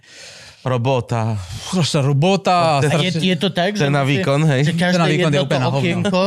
[0.64, 1.35] Robota.
[1.68, 2.80] strašná robota.
[2.95, 4.80] Je, je to tak, že, Ten na výkon, že hej.
[4.80, 5.80] každé Ten na výkon je úplne na hovno.
[5.84, 6.23] okienko,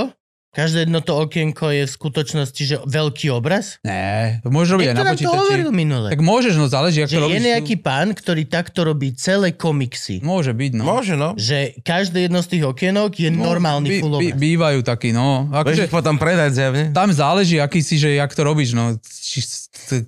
[0.56, 3.76] každé jedno to okienko je v skutočnosti, že veľký obraz?
[3.84, 5.76] ne, môžeš robiť aj na nám to hovoril počítači.
[5.76, 6.08] minule.
[6.08, 7.36] Tak môžeš, no záleží, ako že to robíš.
[7.36, 10.24] je nejaký pán, ktorý takto robí celé komiksy.
[10.24, 10.84] Môže byť, no.
[10.88, 11.36] Môže, no.
[11.36, 14.40] Že každé jedno z tých okienok je No, normálny by, full by, obraz.
[14.40, 15.44] bývajú takí, no.
[15.44, 16.84] Budeš Akože, ich potom predať zjavne.
[16.90, 18.96] tam záleží, aký si, že jak to robíš, no.
[19.02, 19.44] Či,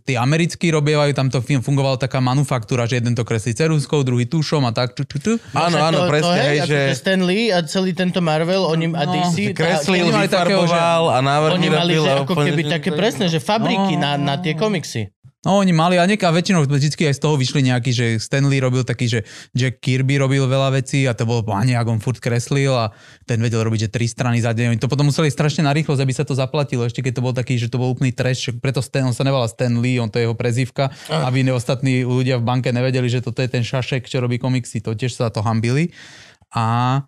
[0.00, 4.64] tí americkí robievajú, tam to fungovala taká manufaktúra, že jeden to kreslí ceruskou, druhý tušom
[4.64, 4.94] a tak.
[4.94, 5.32] Tu, tu, tu.
[5.52, 9.04] Áno, áno, to, presne, to, hej, že Stan Lee a celý tento Marvel, oni, a
[9.04, 10.08] No, DC, kreslil,
[10.44, 13.94] Oni mali takého, a návrh oni mali že ako úplne, keby také presné, že fabriky
[13.98, 14.04] No.
[14.04, 15.10] na, na tie komiksy.
[15.46, 18.82] No oni mali a nieka väčšinou vždycky aj z toho vyšli nejaký, že Stanley robil
[18.82, 19.22] taký, že
[19.54, 22.90] Jack Kirby robil veľa vecí a to bol páne, ako on furt kreslil a
[23.22, 24.74] ten vedel robiť, že tri strany za deň.
[24.74, 27.30] Oni to potom museli strašne na rýchlosť, aby sa to zaplatilo, ešte keď to bol
[27.30, 30.26] taký, že to bol úplný trash, preto Stan, on sa nevolá Stanley, on to je
[30.26, 34.18] jeho prezivka, aby ne, ostatní ľudia v banke nevedeli, že toto je ten šašek, čo
[34.18, 35.94] robí komiksy, to tiež sa to hambili.
[36.50, 37.06] A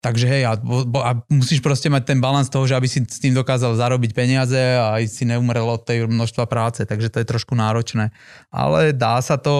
[0.00, 0.56] Takže hej, a,
[1.04, 4.56] a musíš proste mať ten balans toho, že aby si s tým dokázal zarobiť peniaze
[4.56, 8.08] a aj si neumrel od tej množstva práce, takže to je trošku náročné.
[8.48, 9.52] Ale dá sa to,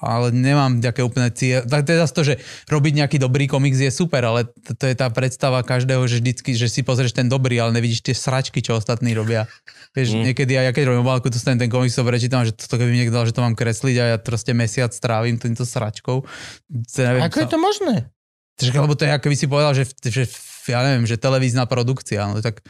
[0.00, 1.68] ale nemám nejaké úplne cieľ.
[1.68, 2.34] Tak zase to, že
[2.72, 6.56] robiť nejaký dobrý komiks je super, ale to, to je tá predstava každého, že vždycky,
[6.56, 9.44] že si pozrieš ten dobrý, ale nevidíš tie sračky, čo ostatní robia.
[9.92, 10.32] Vieš, mm.
[10.32, 13.12] niekedy aj ja keď robím obálku, to ten, komiks to prečítam, že to keby niekto
[13.12, 16.24] dal, že to mám kresliť a ja proste mesiac strávim týmto sračkou.
[16.72, 18.13] Neviem, Ako je to možné?
[18.54, 20.30] Takže, lebo to je, ako by si povedal, že, že
[20.70, 22.62] ja neviem, že televízna produkcia, no tak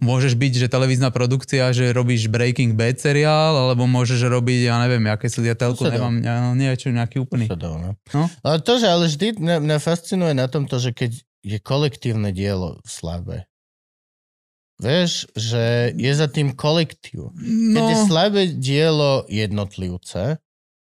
[0.00, 5.04] môžeš byť, že televízna produkcia, že robíš Breaking Bad seriál, alebo môžeš robiť, ja neviem,
[5.08, 5.96] aké telku, To sa dá.
[6.00, 7.48] nemám, ja, no, nie, čo nejaký úplný.
[7.48, 7.90] To dá, no.
[8.12, 8.24] No.
[8.44, 12.80] Ale to, že ale vždy mňa, mňa fascinuje na tomto, že keď je kolektívne dielo
[12.84, 13.48] slabé,
[14.76, 17.32] vieš, že je za tým kolektív.
[17.72, 20.36] Keď je No, slabé dielo jednotlivca,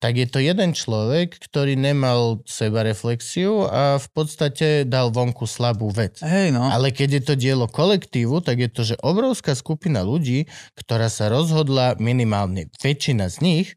[0.04, 5.88] tak je to jeden človek, ktorý nemal seba reflexiu a v podstate dal vonku slabú
[5.96, 6.20] vec.
[6.20, 6.68] hej, no.
[6.68, 10.44] Ale keď je to dielo kolektívu, tak je to, že obrovská skupina ľudí,
[10.76, 13.68] ktorá sa rozhodla, minimálne väčšina z nich,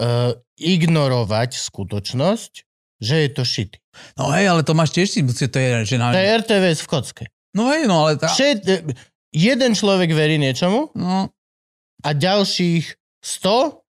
[0.00, 2.52] uh, ignorovať skutočnosť,
[3.04, 3.76] že je to shit.
[4.16, 6.16] No hej, ale to máš tiež to je, že na...
[6.16, 7.24] To je RTVS v kocke.
[7.52, 8.32] No hej, no ale tá...
[8.32, 8.64] Všet,
[9.28, 11.28] jeden človek verí niečomu No,
[12.00, 13.85] a ďalších 100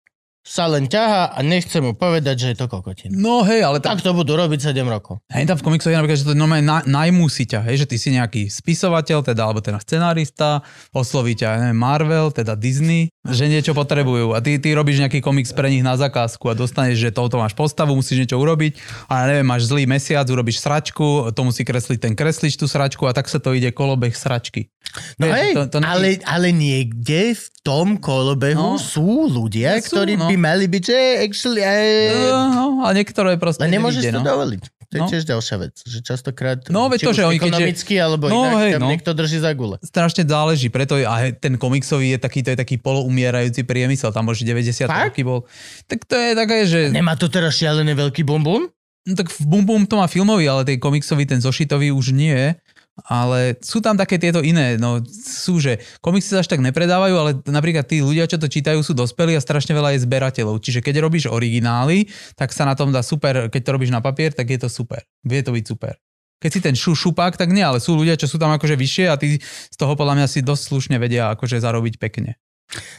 [0.44, 3.10] sa len ťahá a nechce mu povedať, že je to kokotina.
[3.10, 3.90] no hej, ale tá...
[3.90, 5.24] Tak to budú robiť 7 rokov.
[5.32, 7.86] Hej, tam v komiksoch je napríklad, že to normálne na, najmú si ťa, hej, že
[7.88, 10.60] ty si nejaký spisovateľ, teda, alebo teda scenárista,
[10.92, 15.48] osloví ťa, neviem, Marvel, teda Disney, že niečo potrebujú a ty, ty robíš nejaký komiks
[15.50, 18.76] pre nich na zakázku a dostaneš, že touto máš postavu, musíš niečo urobiť
[19.08, 23.16] a neviem, máš zlý mesiac, urobíš sračku, to musí kresliť ten kreslič tú sračku a
[23.16, 24.68] tak sa to ide kolobeh sračky.
[25.16, 28.78] No Vieš, hej, to- to ale, ale niekde v tom kolobehu No.
[28.78, 30.28] sú ľudia, Sú, ktorí no.
[30.28, 31.60] by mali byť, že actually...
[31.60, 34.28] Eh, No, a niektoré proste len nemôžeš nevidie, to no.
[34.28, 34.62] dovoliť.
[34.84, 35.08] To je No.
[35.08, 38.60] tiež ďalšia vec, že častokrát, No, veď to, že oni keďže- ekonomicky, alebo No, inak,
[38.60, 38.90] hej, tam no.
[38.92, 39.76] niekto drží za gule.
[39.80, 44.28] strašne záleží, preto je, a ten komiksový je taký, to je taký poloumierajúci priemysel, tam
[44.28, 45.10] už 90 Fakt?
[45.10, 45.48] roky bol.
[45.88, 46.80] Tak to je také, že...
[46.90, 48.70] Nemá to teraz šialený veľký bum?
[49.04, 52.56] No tak v Bum Bum to má filmový, ale ten komiksový, ten zošitový už nie.
[52.94, 57.30] Ale sú tam také tieto iné, no sú, že komiksy sa až tak nepredávajú, ale
[57.42, 60.62] napríklad tí ľudia, čo to čítajú, sú dospelí a strašne veľa je zberateľov.
[60.62, 62.06] Čiže keď robíš originály,
[62.38, 65.02] tak sa na tom dá super, keď to robíš na papier, tak je to super.
[65.26, 65.98] Vie to byť super.
[66.38, 69.18] Keď si ten šu, tak nie, ale sú ľudia, čo sú tam akože vyššie a
[69.18, 72.38] tí z toho podľa mňa si dosť slušne vedia akože zarobiť pekne.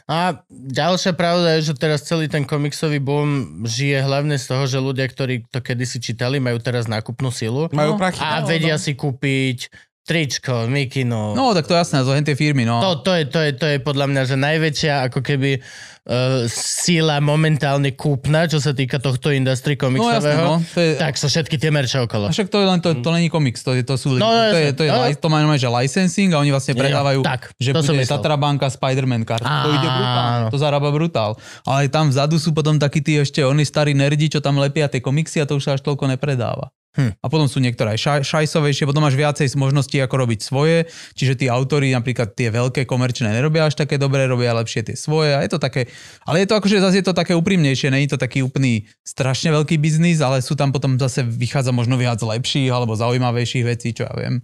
[0.06, 4.78] A ďalšia pravda je, že teraz celý ten komiksový boom žije hlavne z toho, že
[4.80, 8.22] ľudia, ktorí to kedysi čítali, majú teraz nákupnú silu Majú prachy.
[8.22, 8.82] a vedia no.
[8.82, 9.74] si kúpiť
[10.06, 11.34] tričko, mikinu.
[11.34, 12.77] No tak to jasné, hen tie firmy, no.
[12.77, 17.18] To, to, je, to, je, to je podľa mňa, že najväčšia ako keby uh, síla
[17.18, 20.45] momentálne kúpna, čo sa týka tohto industry no jasné, komiksového.
[20.45, 20.56] no.
[20.61, 22.30] To je, Tak sú všetky tie merče okolo.
[22.30, 24.53] A však to je len to, to není komiks, to, je, to sú No, no,
[24.53, 24.77] to, je, jasne.
[24.77, 25.10] to, je, No.
[25.18, 28.06] to má normálne, že licensing a oni vlastne Jo, predávajú, tak, že to bude.
[28.06, 29.41] Tatrabanka Spider-Man kart.
[29.41, 30.48] To ide brutálne, Áno.
[30.53, 31.34] to zarába brutál.
[31.65, 35.02] Ale tam vzadu sú potom takí tí ešte oni starí nerdi, čo tam lepia tie
[35.02, 36.69] komiksy a to už až toľko nepredáva.
[36.96, 37.12] Hm.
[37.20, 41.36] A potom sú niektoré aj šaj, šajsovejšie, potom máš viacej možností, ako robiť svoje, čiže
[41.36, 45.44] tí autori napríklad tie veľké komerčné nerobia až také dobré, robia lepšie tie svoje a
[45.44, 45.92] je to také,
[46.24, 49.76] ale je to akože zase je to také úprimnejšie, není to taký úplný strašne veľký
[49.76, 54.14] biznis, ale sú tam potom zase vychádza možno viac lepších alebo zaujímavejších vecí, čo ja
[54.16, 54.40] viem.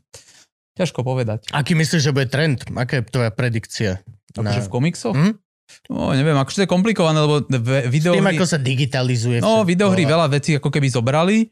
[0.76, 1.52] Ťažko povedať.
[1.56, 2.64] Aký myslíš, že bude trend?
[2.76, 4.03] Aká je tvoja predikcia?
[4.36, 5.15] Akože v komiksoch?
[5.15, 5.36] Hm?
[5.88, 8.36] No, neviem, akože to je komplikované, lebo ve- S tým, videohry...
[8.36, 11.48] ako sa digitalizuje No, videohry veľa vecí ako keby zobrali,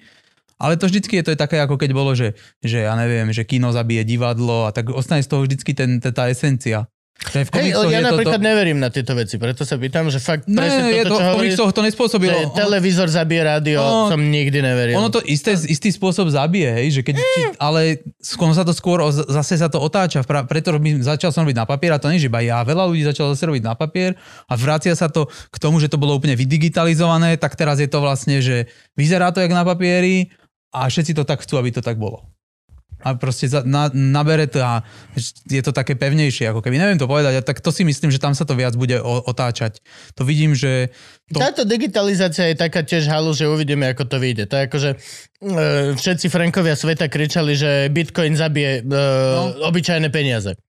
[0.59, 3.47] ale to vždycky je to je také, ako keď bolo, že, že ja neviem, že
[3.47, 6.85] kino zabije divadlo a tak ostane z toho vždycky ten, tá esencia.
[7.19, 11.03] Hej, ja napríklad to, neverím na tieto veci, preto sa pýtam, že fakt Ne, presne
[11.03, 12.31] toto, to, čo v komiksoch to nespôsobilo.
[12.31, 14.95] že televízor zabije rádio, No, som nikdy neveril.
[14.95, 19.03] Ono to isté, istý spôsob zabije, hej, že keď, či, ale skôr sa to skôr,
[19.11, 22.31] zase sa to otáča, preto robím, začal som robiť na papier a to nie, že
[22.31, 24.15] iba ja, veľa ľudí začalo zase robiť na papier
[24.47, 27.99] a vracia sa to k tomu, že to bolo úplne vydigitalizované, tak teraz je to
[27.99, 30.31] vlastne, že vyzerá to jak na papieri
[30.73, 32.25] a všetci to tak chcú, aby to tak bolo.
[32.99, 34.83] A proste za, na, nabere to a
[35.47, 38.19] je to také pevnejšie, ako keby, neviem to povedať, a tak to si myslím, že
[38.19, 39.79] tam sa to viac bude o, otáčať.
[40.19, 40.91] To vidím, že
[41.31, 44.51] to, Táto digitalizácia je taká tiež halu, že uvidíme, ako to vyjde.
[44.51, 44.97] To je ako, že e,
[45.95, 49.63] všetci Frankovia sveta kričali, že Bitcoin zabije e, no.
[49.71, 50.59] obyčajné peniaze.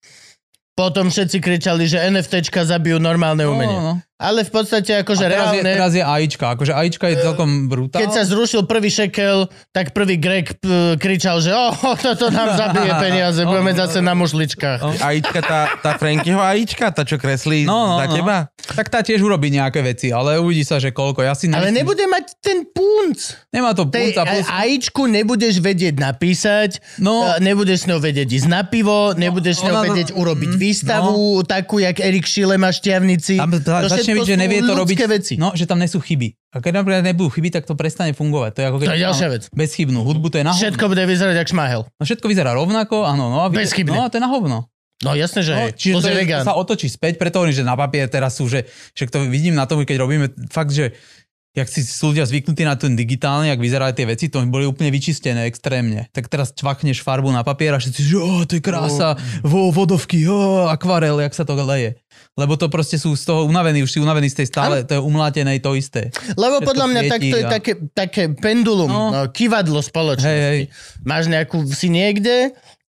[0.78, 3.74] Potom všetci kričali, že NFTčka zabijú normálne umenie.
[3.74, 4.09] no, no.
[4.20, 5.72] Ale v podstate akože A teraz, je, reálne...
[5.72, 8.04] teraz je AIčka, akože AIčka je celkom brutálne.
[8.04, 11.72] Keď sa zrušil prvý šekel, tak prvý Greg p- kričal, že oh,
[12.04, 15.00] toto nám zabije peniaze, budeme zase na mušličkách.
[15.00, 18.14] Ajíčka, tá, tá Frankyho Ajíčka, tá čo kreslí No, no, za no.
[18.14, 18.36] teba?
[18.60, 21.22] Tak tá tiež urobí nejaké veci, ale uvidí sa, že koľko.
[21.22, 23.18] Ja si Ale nemyslím- nebude mať ten punc.
[23.48, 24.44] Nemá to Tej punca plus...
[24.44, 27.24] a- ajíčku nebudeš vedieť napísať, No.
[27.24, 31.16] no, nebudeš s ňou vedieť ísť na pivo, nebudeš s ňou vedieť urobiť mm, výstavu,
[31.42, 33.40] takú, jak Erik Šile má šťavnici.
[33.40, 33.56] Tam
[34.12, 34.98] všetko byť, že nevie to robiť...
[35.06, 35.34] veci.
[35.38, 36.34] No, že tam nie sú chyby.
[36.50, 38.50] A keď napríklad nebudú chyby, tak to prestane fungovať.
[38.54, 38.86] To je ako keď...
[38.86, 39.42] To je ďalšia vec.
[39.54, 40.62] Bezchybnú hudbu, to je na hovno.
[40.66, 41.82] Všetko bude vyzerať jak šmahel.
[41.86, 43.30] No všetko vyzerá rovnako, áno.
[43.30, 43.94] No, a vy- Bezchybne.
[43.94, 44.70] No, a to je na hovno.
[45.00, 45.72] No jasné, že No, hej.
[45.80, 46.44] čiže to je vegán.
[46.44, 49.64] sa otočí späť, preto hovorím, že na papier teraz sú, že však to vidím na
[49.64, 50.92] tom, keď robíme fakt, že
[51.50, 54.92] jak si sú ľudia zvyknutí na ten digitálne, jak vyzerajú tie veci, to boli úplne
[54.94, 56.06] vyčistené extrémne.
[56.14, 60.22] Tak teraz čvakneš farbu na papier a všetci, že oh, to je krása, vo, vodovky,
[60.30, 61.98] oh, akvarel, jak sa to leje.
[62.38, 65.02] Lebo to proste sú z toho unavení, už si unavený z tej stále, to je
[65.02, 66.14] umlátené to isté.
[66.34, 69.10] Lebo Všetko podľa mňa svietí takto je a- také, také pendulum, No.
[69.10, 69.20] no.
[69.28, 70.24] kivadlo spoločnosti.
[70.24, 70.60] Hej, hej.
[71.02, 72.54] Máš nejakú, si niekde,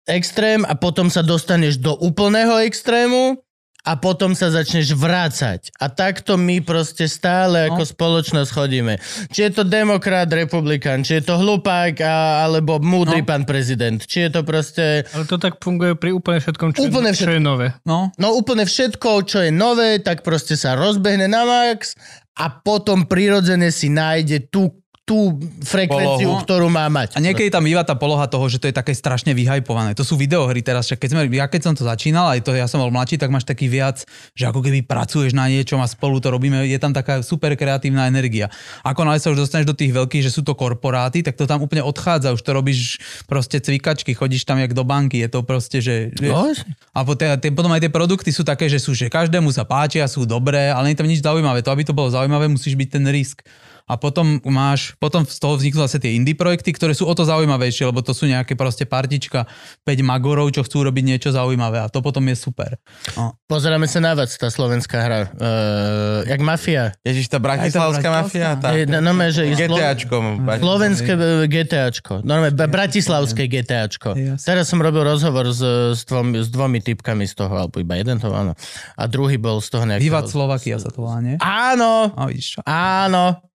[0.05, 3.39] extrém a potom sa dostaneš do úplného extrému
[3.81, 5.73] a potom sa začneš vrácať.
[5.77, 7.75] A takto my proste stále No.
[7.75, 9.01] ako spoločnosť chodíme.
[9.29, 13.29] Či je to demokrat, republikán, či je to hlupák a, alebo múdry No.
[13.29, 13.97] pán prezident.
[13.99, 15.09] Či je to proste...
[15.11, 17.73] Ale to tak funguje pri úplne všetkom, čo, Úplne čo je nové.
[17.83, 21.97] No, No úplne všetko, čo je nové, tak proste sa rozbehne na max
[22.37, 24.71] a potom prirodzene si nájde tú,
[25.11, 26.47] tú frekvenciu, Polohu.
[26.47, 27.19] ktorú má mať.
[27.19, 29.99] A niekedy tam býva tá poloha toho, že to je také strašne vyhypované.
[29.99, 32.71] To sú videohry teraz, však keď sme, ja keď som to začínal, aj to ja
[32.71, 34.07] som bol mladší, tak máš taký viac,
[34.39, 38.07] že ako keby pracuješ na niečom a spolu to robíme, je tam taká super kreatívna
[38.07, 38.55] energia.
[38.87, 41.59] Ako náhle sa už dostaneš do tých veľkých, že sú to korporáty, tak to tam
[41.59, 45.83] úplne odchádza, už to robíš proste cvikačky, chodíš tam jak do banky, je to proste,
[45.83, 46.15] že...
[46.23, 46.55] No,
[46.95, 50.71] A potom, aj tie produkty sú také, že sú, že každému sa páčia, sú dobré,
[50.71, 51.67] ale nie je tam nič zaujímavé.
[51.67, 53.43] To, aby to bolo zaujímavé, musíš byť ten risk.
[53.91, 57.27] A potom máš, potom z toho vzniknú zase tie indie projekty, ktoré sú o to
[57.27, 59.51] zaujímavejšie, lebo to sú nejaké proste partička,
[59.83, 62.79] 5 magorov, čo chcú robiť niečo zaujímavé a to potom je super.
[63.19, 63.35] No.
[63.51, 65.21] Pozeráme sa na vás, tá slovenská hra.
[65.35, 66.95] Uh, jak mafia.
[67.03, 70.17] Ježiš, tá bratislavská mafia, tá Je, no, no, že GTAčko.
[70.63, 72.23] Slovenské e, GTAčko.
[72.23, 74.15] Normálne, bratislavské GTAčko.
[74.15, 74.47] Jasne.
[74.47, 75.59] Teraz som robil rozhovor s,
[75.99, 78.55] s, dvomi, s dvomi typkami z toho, alebo iba jeden to, áno.
[78.95, 80.07] A druhý bol z toho nejakého...
[80.07, 81.35] Vývad Slovakia sa to volá, nie?
[81.43, 82.63] Áno, čo?
[82.63, 83.50] áno.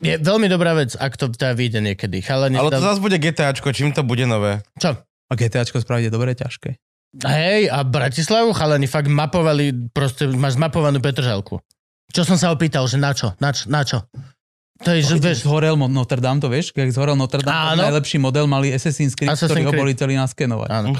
[0.00, 2.24] Je veľmi dobrá vec, ak to teda vyjde niekedy.
[2.24, 4.64] Chalani, Ale to zase bude GTAčko, čím to bude nové?
[4.80, 4.96] Čo?
[5.00, 6.80] A GTAčko spraviť je dobre ťažké.
[7.20, 11.58] Hej, a Bratislavu chalani fakt mapovali, proste máš mapovanú Petržalku.
[12.10, 14.02] Čo som sa opýtal, že na čo, na čo, na čo?
[14.80, 16.72] To je, že vieš, Zhorel Notre Dame, to vieš?
[16.72, 17.84] Keď zhorel Notre Dame, Áno.
[17.84, 19.82] najlepší model mali Assassin's Creed, Assassin's ktorý ho Creed.
[19.82, 20.68] boli celý naskenovať.
[20.70, 20.96] áno.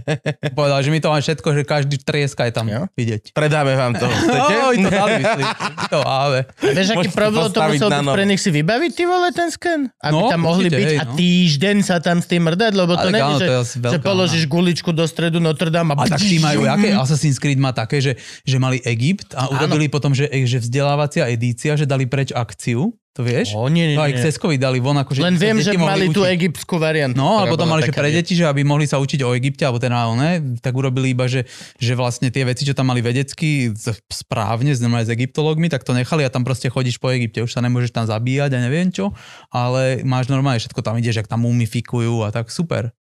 [0.58, 2.92] Povedal, že mi to má všetko, že každý trieska je tam Jo.
[2.92, 3.32] vidieť.
[3.32, 4.04] Predáme vám to.
[4.22, 4.54] Chcete?
[4.62, 5.44] Oj, to dali, myslí.
[5.88, 6.40] To áve.
[6.44, 8.14] A vieš, aký Môžete problém to postaviť musel na byť novo.
[8.14, 9.80] pre nich si vybaviť, ty vole, ten sken?
[9.98, 11.12] Aby No, tam mohli určite, byť hej, a no.
[11.14, 13.76] týždeň sa tam s tým mrdať, lebo to Ale není, áno, že, to je asi
[13.82, 15.96] že položíš guličku do stredu Notre Dame a...
[15.98, 18.12] A tak tí majú, aké Assassin's Creed má také, že,
[18.44, 23.20] že mali Egypt a urobili potom, že, že vzdelávacia edícia, že dali preč akciu, to
[23.20, 23.52] vieš?
[23.52, 24.24] O, nie, nie, To aj.
[24.24, 26.32] Ceskovi dali von, akože Len viem, že mali tú učiť.
[26.32, 27.20] egyptskú variantu.
[27.20, 29.36] No a ktorá potom bola mali, že pre deti, že aby mohli sa učiť o
[29.36, 31.44] Egypte, alebo teda one, tak urobili iba, že,
[31.76, 33.68] že vlastne tie veci, čo tam mali vedecky
[34.08, 37.60] správne, znamená s egyptológmi, tak to nechali a tam proste chodíš po Egypte, už sa
[37.60, 39.12] nemôžeš tam zabíjať a neviem čo,
[39.52, 42.96] ale máš normálne všetko tam ideš, ak tam mumifikujú a tak super.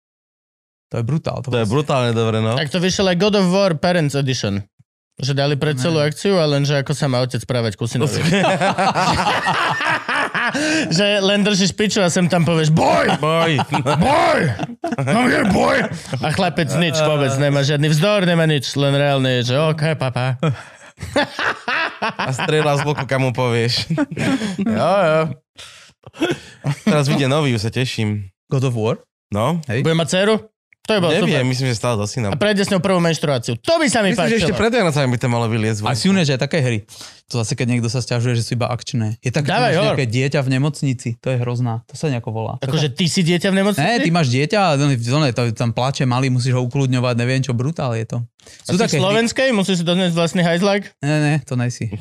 [0.87, 1.43] To je brutál.
[1.43, 2.55] To je brutálne dobre, no.
[2.55, 4.63] Tak to vyšiel aj God of War Parents Edition.
[5.17, 8.21] Že dali pre celú akciu a len, že ako sa má otec správať ku synovi.
[10.97, 13.57] že len držíš piču a sem tam povieš boj, Boj.
[13.97, 14.41] boj,
[15.01, 15.89] I'm here, boj.
[16.21, 20.37] A chlapec nič vôbec, nemá žiadny vzdor, nemá nič, len reálne je, že OK, papa.
[22.01, 23.89] A strieľa z boku, kam mu povieš.
[24.61, 25.21] Jo, jo.
[26.85, 28.29] Teraz vyjde nový, už sa teším.
[28.53, 29.01] God of War?
[29.33, 29.81] No, Hej.
[29.81, 30.35] Bude mať dceru?
[30.87, 31.51] To je bolo neviem, super.
[31.51, 32.31] myslím, že stále synom.
[32.31, 33.59] A prejde s ňou prvú menštruáciu.
[33.59, 34.61] To by sa mi Myslím, že ešte páčilo.
[34.63, 35.79] pred Vianocami by to malo vyliezť.
[35.83, 36.87] A sú že aj také hry.
[37.27, 39.19] To zase, keď niekto sa stiažuje, že sú iba akčné.
[39.19, 41.19] Je také, Dávaj, nejaké dieťa v nemocnici.
[41.19, 41.83] To je hrozná.
[41.91, 42.53] To sa nejako volá.
[42.63, 43.83] Akože ty si dieťa v nemocnici?
[43.83, 44.71] Ne, ty máš dieťa a
[45.35, 48.17] to, tam plače malý, musíš ho ukludňovať, neviem čo, brutál je to.
[48.71, 49.51] A si v slovenskej?
[49.51, 50.87] Musíš si doniesť vlastný hajzlak?
[51.03, 51.91] Ne, ne, to nejsi.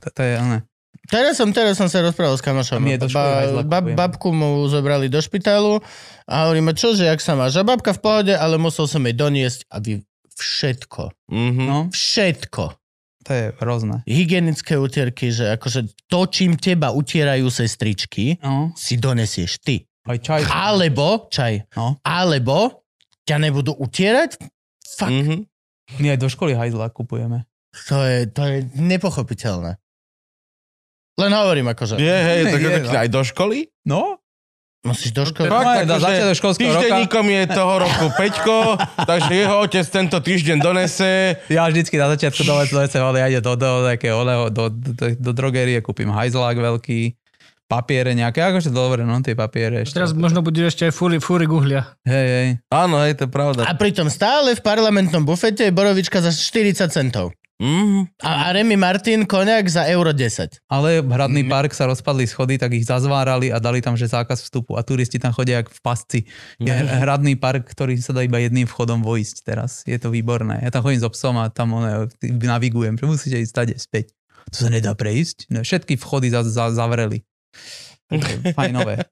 [0.00, 0.64] To, to je, ne.
[1.04, 2.80] Teraz som, teraz som sa rozprával s kamošom.
[3.62, 3.94] Bab, kupujem.
[3.94, 5.78] babku mu zobrali do špitálu
[6.24, 7.54] a hovoríme, čože, jak sa máš?
[7.54, 10.02] A babka v pohode, ale musel som jej doniesť, aby
[10.32, 11.62] všetko, Mhm.
[11.62, 12.64] No, všetko,
[13.22, 13.96] to je hrozné.
[14.04, 19.88] hygienické utierky, že akože to, čím teba utierajú sestričky, No, si donesieš ty.
[20.04, 20.40] aj čaj.
[20.46, 21.96] Alebo, čaj, No.
[22.00, 22.84] alebo
[23.22, 24.36] ťa nebudú utierať?
[24.92, 25.36] Fuck, Mhm.
[25.96, 27.46] My aj do školy hajzlák kupujeme.
[27.86, 29.76] to, je, to je nepochopiteľné.
[31.16, 31.96] Len hovorím akože.
[31.96, 32.92] Je, hej, tak, Je, tak, no.
[32.92, 33.58] aj do školy?
[33.88, 34.20] No,
[34.86, 35.50] Musíš do školy.
[35.50, 36.78] Fakt, akože začiatok školského roka.
[36.86, 38.56] Týždenníkom je toho roku Peťko,
[39.10, 41.42] takže jeho otec tento týždeň donese.
[41.50, 45.06] ja vždycky na začiatku dole sa ale ja idem do, do, do, do, do, do,
[45.18, 47.18] do drogerie, kúpim hajzlák veľký,
[47.66, 49.82] papiere nejaké, akože dobre, no tie papiere.
[49.82, 49.98] Ešte.
[49.98, 51.98] Teraz možno budeš ešte aj fúry, fúry guhlia.
[52.06, 52.48] Hej, hej.
[52.70, 53.66] Áno, hej, to je pravda.
[53.66, 57.34] A pritom stále v parlamentnom bufete je borovička za 40 centov.
[57.56, 58.12] Mhm.
[58.20, 60.60] A, a Remy Martin koniak za euro 10.
[60.68, 64.76] Ale hradný park sa rozpadli schody, tak ich zazvárali a dali tam, že zákaz vstupu
[64.76, 66.20] a turisti tam chodia jak v pasci.
[66.60, 69.80] Je hradný park, ktorý sa dá iba jedným vchodom vojsť teraz.
[69.88, 70.60] Je to výborné.
[70.60, 74.12] Ja tam chodím s obsom a tam one, navigujem, že musíte ísť stade späť.
[74.52, 75.48] To sa nedá prejsť?
[75.48, 77.24] No, všetky vchody za, za, zavreli.
[78.06, 79.02] Takže Fajnové.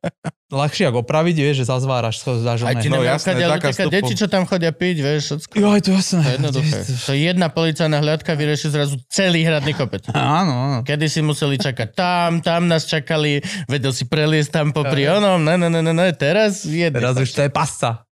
[0.55, 2.79] Ľahšie ako opraviť, vieš, že zazváraš to A zažoné.
[2.79, 3.91] ti No jasné, taká vstupu.
[3.91, 5.55] deti, čo tam chodia piť, vieš, všetko.
[5.59, 6.21] Jo, je to jasné.
[6.23, 6.79] To je jednoduché.
[6.87, 10.07] To je jedna policajná hľadka vyrieši zrazu celý hradný kopec.
[10.15, 10.79] Áno, áno.
[10.87, 15.59] Kedy si museli čakať tam, tam nás čakali, vedel si preliesť tam popri onom, ne,
[15.59, 17.03] ne, ne, ne, ne, teraz jedna.
[17.03, 18.07] Teraz už to je pasca.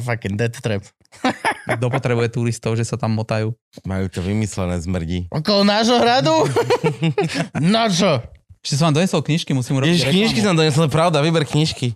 [0.00, 0.88] Fucking death trap.
[1.76, 3.52] Kto potrebuje turistov, že sa tam motajú.
[3.84, 5.28] Majú to vymyslené zmrdí.
[5.28, 6.48] Okolo nášho hradu?
[7.60, 8.24] Na čo?
[8.64, 11.92] Ešte som vám donesol knižky, musím urobiť Ježiš, knižky som donesol, pravda, vyber knižky.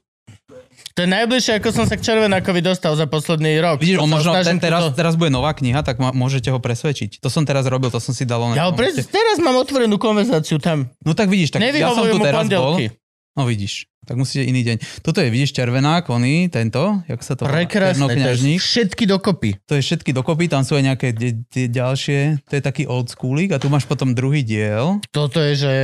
[0.93, 3.79] To je najbližšie, ako som sa k Červenákovi dostal za posledný rok.
[3.79, 6.59] Vidíš, To on možno ten teraz, túto- teraz bude nová kniha, tak ma, môžete ho
[6.59, 7.23] presvedčiť.
[7.23, 8.43] To som teraz robil, to som si dal.
[8.53, 8.91] Ja ho pre...
[8.93, 10.91] teraz mám otvorenú konverzáciu tam.
[11.01, 12.77] No tak vidíš, tak ja som tu teraz bol.
[12.77, 12.93] pondelky.
[13.33, 14.77] No vidíš, tak musíte iný deň.
[14.99, 17.47] Toto je, vidíš, červenák, oný, tento, jak sa to?
[17.47, 19.55] Prekrásne, to je všetky dokopy.
[19.65, 23.07] To je všetky dokopy, tam sú aj nejaké de- de- ďalšie, to je taký old
[23.07, 24.99] schoolik a tu máš potom druhý diel.
[25.09, 25.75] Toto je, že...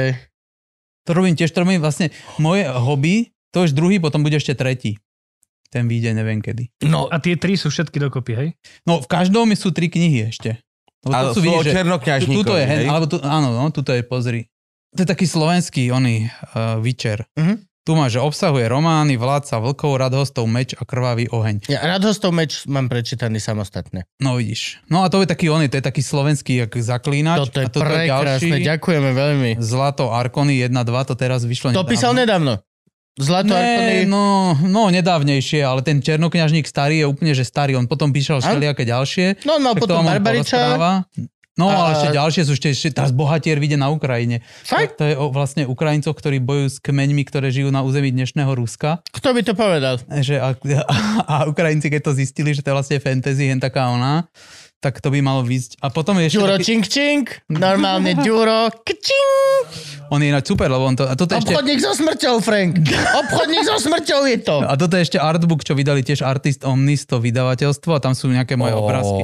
[1.05, 4.97] To robím tiež, to robím vlastne moje hobby, to už druhý, potom bude ešte tretí.
[5.69, 6.71] Ten vyjde neviem kedy.
[6.87, 8.49] No, A tie tri sú všetky dokopy, hej?
[8.85, 10.59] No v každom sú tri knihy ešte.
[11.05, 11.77] Ale sú o vidíš, že-
[12.41, 12.85] Tuto je, hej?
[12.89, 14.49] alebo tu, áno, no, tuto je, pozri.
[14.97, 17.27] To je taký slovenský, oný, uh, Witcher.
[17.37, 17.74] Mhm.
[17.85, 21.69] Tu má, že obsahuje romány, vládca vlkov, radhostov, meč a krvavý oheň.
[21.69, 24.09] ja Radhostov meč mám prečítaný samostatne.
[24.25, 24.81] No vidíš.
[24.89, 27.45] No a to je taký oný, to je taký slovenský, jak zaklínač.
[27.45, 29.51] Toto je a toto prekrásne, ďakujeme veľmi.
[29.61, 31.93] Zlato Arkony 1, 2, to teraz vyšlo To nedávno.
[31.93, 32.53] písal nedávno.
[33.15, 37.77] Zlato Ne, no, no, nedávnejšie, ale ten černokňažník starý je úplne, že starý.
[37.77, 38.49] On potom píšal Áno.
[38.49, 39.45] všelijaké ďalšie.
[39.45, 41.05] No, to potom Barbariča.
[41.55, 44.43] No, A- ale ešte ďalšie sú ešte, ešte teraz bohatier vyjde na Ukrajine.
[44.67, 44.99] Fakt?
[44.99, 49.07] To je o vlastne Ukrajincoch, ktorí bojujú s kmeňmi, ktoré žijú na území dnešného Ruska.
[49.15, 50.03] Kto by to povedal?
[50.11, 50.51] Že a,
[51.31, 54.27] a, Ukrajinci, keď to zistili, že to je vlastne fantasy, hen taká ona,
[54.85, 55.81] tak to by malo výsť.
[55.81, 59.65] A potom je ešte Ďuro taký, čink čink, normálne Ďuro kčing.
[60.13, 62.77] on je ináč super, lebo on to, a toto ešte, Obchodník so smrťou, Frank.
[63.25, 64.57] Obchodník so smrťou je to.
[64.61, 68.29] a toto je ešte artbook, čo vydali tiež Artist Omnis, to vydavateľstvo a tam sú
[68.29, 69.23] nejaké moje obrázky.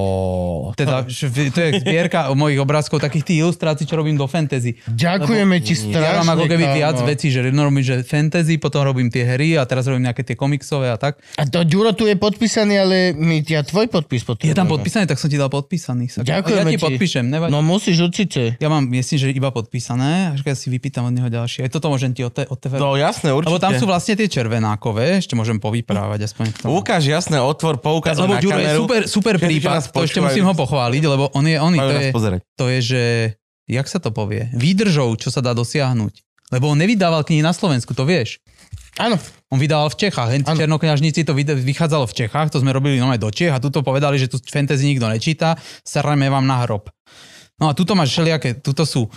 [0.74, 4.81] Teda, to je zbierka mojich obrázkov, takých tých ilustrácií, čo robím do fantasy.
[4.89, 6.78] Ďakujeme ti Ja strašne, mám ako keby kámo.
[6.81, 10.24] viac vecí, že jedno robím, že fantasy, potom robím tie hry a teraz robím nejaké
[10.24, 11.20] tie komiksové a tak.
[11.37, 14.57] A to Ďuro tu je podpísaný, ale my, ja tvoj podpis Je potrebujem.
[14.57, 16.06] tam podpísaný, tak som ti dal podpísaný.
[16.06, 16.86] Sa- Ďakujeme ja ti ti.
[16.86, 17.51] podpíšem, nevadí.
[17.51, 18.55] No musíš určite.
[18.56, 21.60] Ja mám, myslím, že iba podpísané, až keď si vypýtam od neho ďalšie.
[21.60, 23.51] Aj toto môžem ti od, od No jasné, určite.
[23.51, 26.44] Lebo tam sú vlastne tie červenákové, ešte môžem povyprávať aspoň.
[26.48, 26.78] k tomu.
[26.78, 28.81] Ukáž, jasné, otvor, poukazuj Lebo na Ďuro je kameru.
[28.81, 32.10] super, super prípad, to ešte musím ho pochváliť, lebo on je, on, Majú to je,
[32.10, 32.40] pozerať.
[32.55, 33.02] to je, že,
[33.66, 36.14] jak sa to povie, výdržou, čo sa dá dosiahnuť.
[36.51, 38.43] Lebo on nevydával knihy na Slovensku, to vieš.
[38.99, 39.21] Áno.
[39.51, 40.43] On vydával v Čechách, hen.
[40.47, 44.31] Černokňažníci to vychádzalo v Čechách, to sme robili nové do Čech a tuto povedali, že
[44.31, 46.87] tu fantasy nikto nečíta, sereme vám na hrob.
[47.59, 49.11] No a tuto máš všelijaké, tuto sú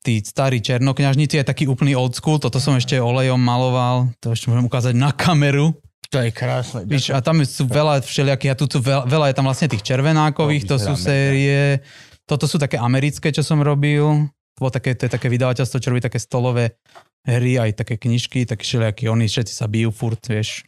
[0.00, 4.48] tí starí černokňažníci, je taký úplný old school, toto som ešte olejom maloval, to ešte
[4.48, 5.76] môžem ukázať na kameru.
[6.10, 6.88] To je krásne.
[6.88, 9.84] Víš, a tam sú veľa všelijakých, a tu sú veľa, veľa je tam vlastne tých
[9.84, 11.84] červenákových, to sú série,
[12.24, 15.90] toto sú také americké, čo som robil, to, bolo také, to je také vydavateľstvo, čo
[15.92, 16.80] robí také stolové
[17.24, 20.64] hry, aj také knižky, také všelijakí, oni všetci sa bijú furt, vieš.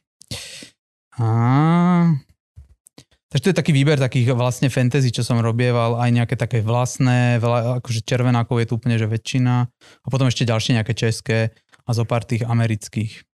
[1.16, 2.12] A...
[3.32, 7.40] Takže to je taký výber takých vlastne fantasy, čo som robieval, aj nejaké také vlastné,
[7.40, 9.54] veľa, akože červenákov je tu úplne, že väčšina.
[10.04, 11.56] A potom ešte ďalšie nejaké české
[11.88, 13.31] a zo pár tých amerických.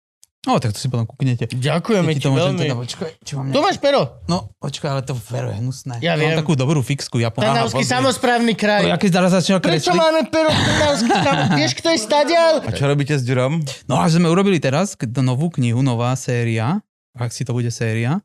[0.48, 1.44] No, tak to si potom kúknete.
[1.44, 2.62] Ďakujeme Ti ti to môžem veľmi.
[2.64, 4.00] teda, počkaj, čo mám Tu máš pero.
[4.24, 5.94] No, počkaj, ale to veru je hnusné.
[6.00, 6.38] Ja Mám viem.
[6.40, 8.88] takú dobrú fixku, ja Trnavský samozprávny kraj.
[8.88, 11.52] ja keď teraz začal Prečo máme pero Trnavský samozprávny?
[11.60, 12.52] Vieš, kto je stadial?
[12.64, 13.60] A čo robíte s Ďurom?
[13.92, 16.80] No a sme urobili teraz novú knihu, nová séria,
[17.12, 18.24] ak si to bude séria.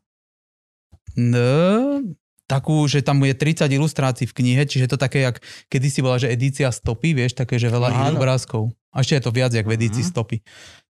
[1.14, 2.00] No,
[2.48, 5.38] takú, že tam je 30 ilustrácií v knihe, čiže to také, jak
[5.68, 8.16] kedysi bola, že edícia stopy, vieš, také, že veľa Áno.
[8.16, 8.72] obrázkov.
[8.94, 10.38] A ešte je to viac, jak v edícii stopy.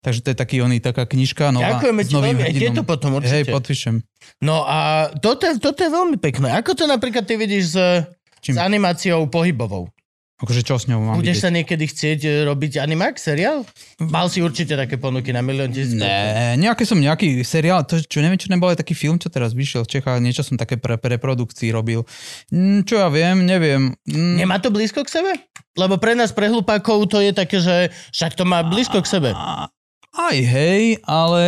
[0.05, 1.81] Takže to je taký oný, taká knižka nová.
[1.81, 2.43] Ďakujeme ti veľmi.
[2.45, 2.61] Hrdinom.
[2.61, 3.53] tieto potom Hej, určite.
[3.57, 3.95] podpíšem.
[4.45, 6.53] No a toto, toto je veľmi pekné.
[6.53, 7.77] Ako to napríklad ty vidíš s,
[8.45, 8.55] Čím?
[8.55, 9.89] s animáciou pohybovou?
[10.35, 11.45] Akože čo s ňou mám Budeš vidieť?
[11.47, 13.63] sa niekedy chcieť e, robiť animák, seriál?
[14.03, 15.95] Mal si určite také ponuky na milión tisíc.
[15.95, 19.55] Ne, nejaký som nejaký seriál, to, čo neviem, čo nebol aj taký film, čo teraz
[19.55, 22.03] vyšiel v Čechách, niečo som také pre, pre produkcii robil.
[22.51, 23.95] Mm, čo ja viem, neviem.
[24.11, 25.31] Mm, Nemá to blízko k sebe?
[25.79, 29.31] Lebo pre nás, pre hlupákov, to je také, že však to má blízko k sebe.
[30.15, 31.43] Aj hej, ale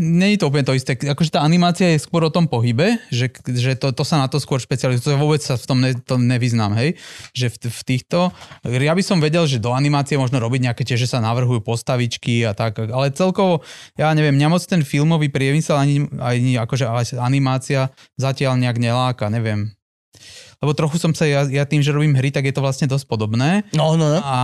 [0.00, 0.96] nie je to úplne to isté.
[0.96, 4.40] Akože tá animácia je skôr o tom pohybe, že, že to, to sa na to
[4.40, 5.20] skôr špecializuje.
[5.20, 6.96] Vôbec sa v tom, ne, tom nevyznám, hej.
[7.36, 8.32] Že v, v týchto...
[8.64, 12.48] Ja by som vedel, že do animácie možno robiť nejaké tie, že sa navrhujú postavičky
[12.48, 13.60] a tak, ale celkovo,
[14.00, 16.88] ja neviem, mňa moc ten filmový priemysel ani, ani akože
[17.20, 19.75] animácia zatiaľ nejak neláka, neviem.
[20.56, 23.04] Lebo trochu som sa, ja, ja tým, že robím hry, tak je to vlastne dosť
[23.04, 23.68] podobné.
[23.76, 24.20] No, no, no.
[24.24, 24.40] A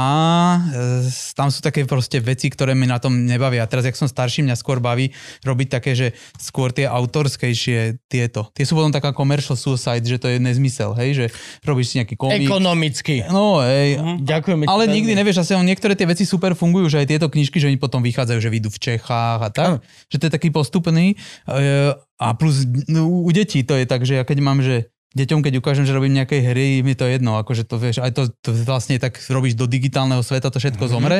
[0.68, 3.64] e, tam sú také proste veci, ktoré mi na tom nebavia.
[3.64, 5.08] Teraz, jak som starší, mňa skôr baví
[5.40, 8.52] robiť také, že skôr tie autorskejšie tieto.
[8.52, 11.24] Tie sú potom taká commercial suicide, že to je nezmysel, hej, že
[11.64, 12.44] robíš si nejaký komik.
[12.44, 13.24] Ekonomicky.
[13.32, 13.96] No, hej.
[14.20, 14.94] Ďakujeme ti Ale veľmi.
[15.00, 18.04] nikdy nevieš, asi niektoré tie veci super fungujú, že aj tieto knižky, že oni potom
[18.04, 19.80] vychádzajú, že vyjdú v Čechách a tak.
[20.12, 21.16] Že to je taký postupný.
[21.48, 25.40] E, A plus no, u detí to je tak, že ja keď mám, že deťom,
[25.44, 28.50] keď ukážem, že robím nejaké hry, mi to jedno, akože to vieš, aj to, to
[28.64, 30.94] vlastne tak robíš do digitálneho sveta, to všetko mm-hmm.
[30.96, 31.18] zomre,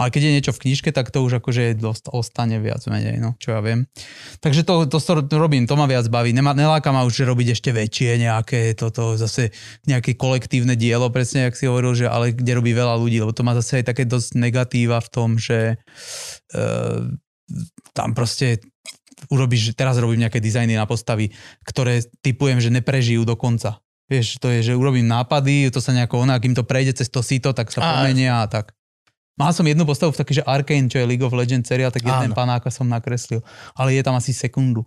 [0.00, 3.36] Ale keď je niečo v knižke, tak to už akože dosť ostane viac menej, no,
[3.36, 3.84] čo ja viem.
[4.40, 6.32] Takže to, to, to robím, to ma viac baví.
[6.32, 9.52] Nemá, neláka ma už robiť ešte väčšie nejaké, toto zase
[9.84, 13.44] nejaké kolektívne dielo, presne, jak si hovoril, že ale kde robí veľa ľudí, lebo to
[13.44, 16.56] má zase aj také dosť negatíva v tom, že e,
[17.92, 18.64] tam proste
[19.28, 21.34] urobíš, teraz robím nejaké dizajny na postavy,
[21.66, 23.82] ktoré typujem, že neprežijú do konca.
[24.10, 27.22] Vieš, to je, že urobím nápady, to sa nejako ona, kým to prejde cez to
[27.22, 28.74] sito, tak sa pomenia a tak.
[29.38, 32.04] Mal som jednu postavu v taký, že Arkane, čo je League of Legends seriál, tak
[32.04, 32.36] jeden Áno.
[32.36, 33.40] panáka som nakreslil.
[33.72, 34.84] Ale je tam asi sekundu.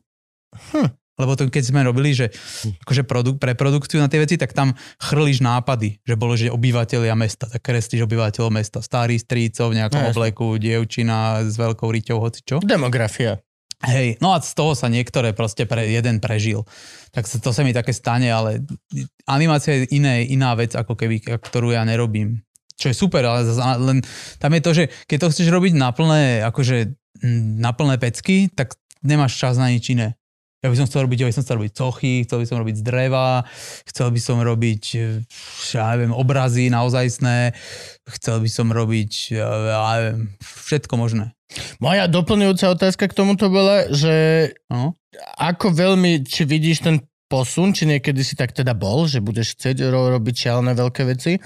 [0.75, 0.93] Hm.
[1.13, 2.33] Lebo to, keď sme robili, že
[2.85, 7.13] akože produk, pre produkciu na tie veci, tak tam chrlíš nápady, že bolo, že obyvateľia
[7.13, 12.17] mesta, tak kreslíš obyvateľov mesta, starý strícov v nejakom No, obleku, dievčina s veľkou riťou,
[12.17, 12.57] hoci čo.
[12.65, 13.37] Demografia.
[13.83, 16.63] Hej, no a z toho sa niektoré proste pre jeden prežil.
[17.11, 18.63] Tak to sa mi také stane, ale
[19.27, 22.39] animácia je iné, iná vec, ako keby, ktorú ja nerobím.
[22.79, 23.43] Čo je super, ale
[23.83, 23.99] len
[24.39, 26.95] tam je to, že keď to chceš robiť na plné, akože
[27.59, 30.15] na plné pecky, tak nemáš čas na nič iné.
[30.63, 32.75] Ja by som chcel robiť, ja by som chcel robiť sochy, chcel by som robiť
[32.79, 33.43] z dreva,
[33.83, 34.83] chcel by som robiť,
[35.75, 37.51] ja neviem, obrazy naozajstné,
[38.07, 39.51] chcel by som robiť, ja
[39.99, 41.35] neviem, všetko možné.
[41.83, 44.95] Moja doplňujúca otázka k tomuto bola, že No.
[45.37, 47.03] ako veľmi, či vidíš ten
[47.33, 51.41] posun, či niekedy si tak teda bol, že budeš chcieť ro- robiť šialené veľké veci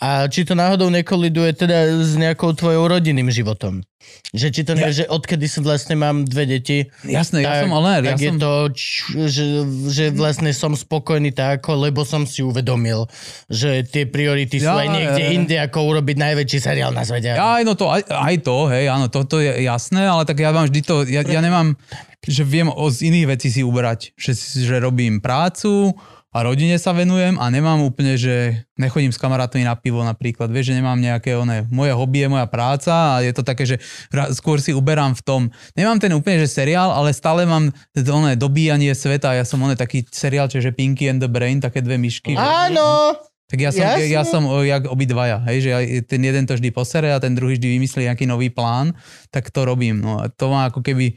[0.00, 3.84] a či to náhodou nekoliduje teda s nejakou tvojou rodinným životom.
[4.30, 7.70] Že či to nie, že odkedy si vlastne mám dve deti, Jasné, ja tak, som,
[7.74, 8.38] ale ja tak je som...
[8.38, 9.44] to, č- že,
[9.90, 13.10] že vlastne som spokojný tak, lebo som si uvedomil,
[13.50, 15.34] že tie priority sú Ja, aj niekde ja, ja.
[15.34, 17.34] inde, ako urobiť najväčší seriál na svete.
[17.34, 20.70] Aj, no to, aj, aj to, hej, áno, toto je jasné, ale tak ja mám
[20.70, 21.74] vždy to, ja, ja nemám,
[22.26, 25.94] že viem o, z iných vecí si ubrať, že, že robím prácu
[26.36, 30.68] a rodine sa venujem a nemám úplne, že nechodím s kamarátmi na pivo napríklad, vieš,
[30.68, 33.80] že nemám nejaké, one, moje hobby je moja práca a je to také, že
[34.36, 35.42] skôr si uberám v tom,
[35.72, 40.04] nemám ten úplne, že seriál, ale stále mám one, dobíjanie sveta, ja som one taký
[40.12, 42.36] seriál, čiže Pinky and the Brain, také dve myšky.
[42.36, 43.16] že- Áno!
[43.46, 44.10] tak ja som, ja, Jasne.
[44.10, 47.54] ja som jak obidvaja, hej, že ja, ten jeden to vždy posere a ten druhý
[47.54, 48.90] vždy vymyslí nejaký nový plán,
[49.30, 50.02] tak to robím.
[50.02, 51.14] No a to má ako keby,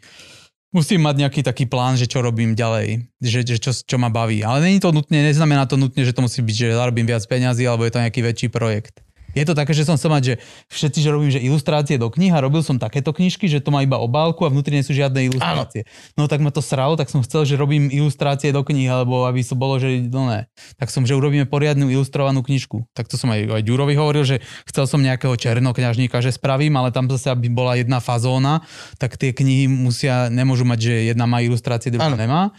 [0.70, 4.46] musím mať nejaký taký plán, že čo robím ďalej, že, že čo, čo ma baví.
[4.46, 7.66] Ale není to nutne, neznamená to nutne, že to musí byť, že zarobím viac peňazí,
[7.66, 9.02] alebo je to nejaký väčší projekt.
[9.38, 10.34] Je to také, že som sa mať, že
[10.74, 13.86] všetci, že robím, že ilustrácie do kníh a robil som takéto knižky, že to má
[13.86, 15.86] iba obálku a vnútri nie sú žiadne ilustrácie.
[16.18, 19.46] No tak ma to sralo, tak som chcel, že robím ilustrácie do kníh, alebo aby
[19.46, 20.50] to bolo, že no ne.
[20.82, 22.90] Tak som, že urobíme poriadnu ilustrovanú knižku.
[22.98, 26.90] Tak to som aj, aj Ďurovi hovoril, že chcel som nejakého černokňažníka, že spravím, ale
[26.90, 28.66] tam zase, aby bola jedna fazóna,
[28.98, 32.18] tak tie knihy musia, nemôžu mať, že jedna má ilustrácie, druhá Áno.
[32.18, 32.50] nemá.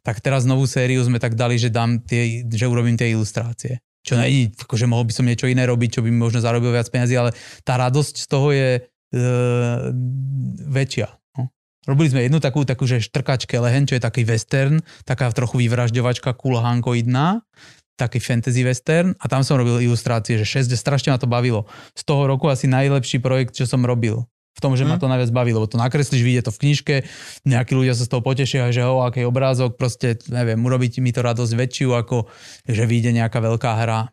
[0.00, 3.84] Tak teraz novú sériu sme tak dali, že dám tie, že urobím tie ilustrácie.
[4.00, 7.20] Čo není, akože mohol by som niečo iné robiť, čo by možno zarobil viac peniazy,
[7.20, 8.80] ale tá radosť z toho je e,
[10.64, 11.08] väčšia.
[11.36, 11.52] No.
[11.84, 16.32] Robili sme jednu takú, takú, že štrkačke lehen, čo je taký western, taká trochu vyvražďovačka
[16.32, 17.44] kulhánkoidná,
[18.00, 21.68] taký fantasy western a tam som robil ilustrácie, že 6, strašne ma to bavilo.
[21.92, 24.24] Z toho roku asi najlepší projekt, čo som robil.
[24.60, 26.94] V tom, že ma to najviac baví, lebo to nakreslíš, vidie to v knižke,
[27.48, 31.24] nejakí ľudia sa z toho potešia, že o, aký obrázok, proste, neviem, urobiť mi to
[31.24, 32.28] radosť väčšiu, ako
[32.68, 34.12] že vyjde nejaká veľká hra.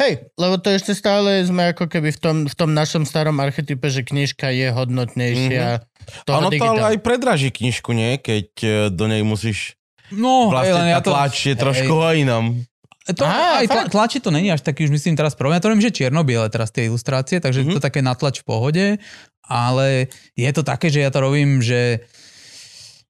[0.00, 3.84] Hej, lebo to ešte stále sme ako keby v tom, v tom našom starom archetype,
[3.92, 6.32] že knižka je hodnotnejšia mm-hmm.
[6.32, 8.16] Ono to ale aj predraží knižku, nie?
[8.16, 9.76] Keď e, do nej musíš...
[10.08, 11.12] No, hej, len Vlastne ja to...
[11.12, 12.64] tlač je trošku o inom.
[13.08, 15.56] To, Á, aj tla, tlači to není až taký, už myslím teraz problém.
[15.56, 17.76] Ja to viem, že čierno-biele teraz tie ilustrácie, takže mm-hmm.
[17.76, 18.84] to také natlač v pohode,
[19.48, 20.06] ale
[20.36, 22.04] je to také, že ja to robím, že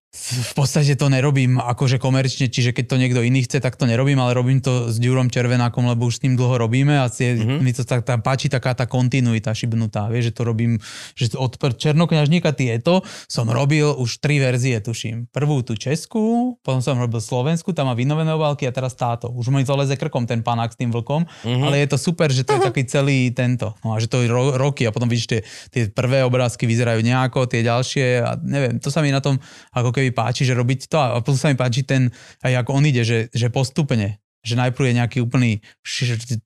[0.08, 4.16] v podstate to nerobím akože komerčne, čiže keď to niekto iný chce, tak to nerobím,
[4.24, 7.60] ale robím to s Ďurom Červenákom, lebo už s tým dlho robíme a si, mm-hmm.
[7.60, 10.80] mi to tak, tam páči taká tá kontinuita šibnutá, vieš, že to robím,
[11.12, 15.28] že od Černokňažníka tieto som robil už tri verzie, tuším.
[15.28, 19.28] Prvú tú českú, potom som robil Slovensku, tam má vynovené obálky a teraz táto.
[19.28, 21.68] Už mi to leze krkom ten panák s tým vlkom, mm-hmm.
[21.68, 23.76] ale je to super, že to je taký celý tento.
[23.84, 27.04] No a že to je ro- roky a potom vidíš, tie, tie prvé obrázky vyzerajú
[27.04, 29.36] nejako, tie ďalšie a neviem, to sa mi na tom
[29.76, 32.12] ako keby páči, že robiť to a plus sa mi páči ten,
[32.44, 35.60] aj ako on ide, že, že postupne že najprv je nejaký úplný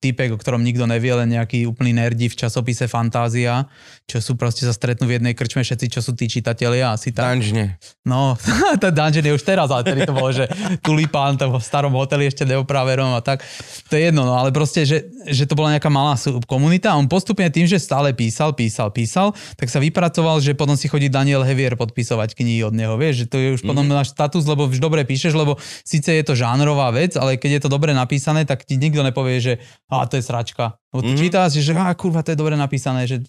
[0.02, 3.70] typek, o ktorom nikto nevie, len nejaký úplný nerdi v časopise Fantázia,
[4.10, 7.38] čo sú proste sa stretnú v jednej krčme všetci, čo sú tí čitatelia, asi tak.
[7.38, 7.78] Tanžne.
[8.02, 8.34] No,
[8.82, 10.50] ten dungeon je už teraz, ale tedy to bolo, že
[10.82, 13.46] tulipán to v starom hoteli ešte neopraverom a tak.
[13.86, 17.06] To je jedno, no ale proste, že, že to bola nejaká malá komunita a on
[17.06, 21.46] postupne tým, že stále písal, písal, písal, tak sa vypracoval, že potom si chodí Daniel
[21.46, 24.82] Hevier podpisovať knihy od neho, vieš, že to je už potom náš status, lebo už
[24.82, 28.48] dobre píšeš, lebo síce je to žánrová vec, ale keď je to dobre dobre napísané,
[28.48, 29.52] tak ti nikto nepovie, že
[29.92, 30.80] a to je sračka.
[30.92, 31.20] Lebo ty Mhm.
[31.20, 33.20] čítaš, že a kurva, to je dobre napísané, že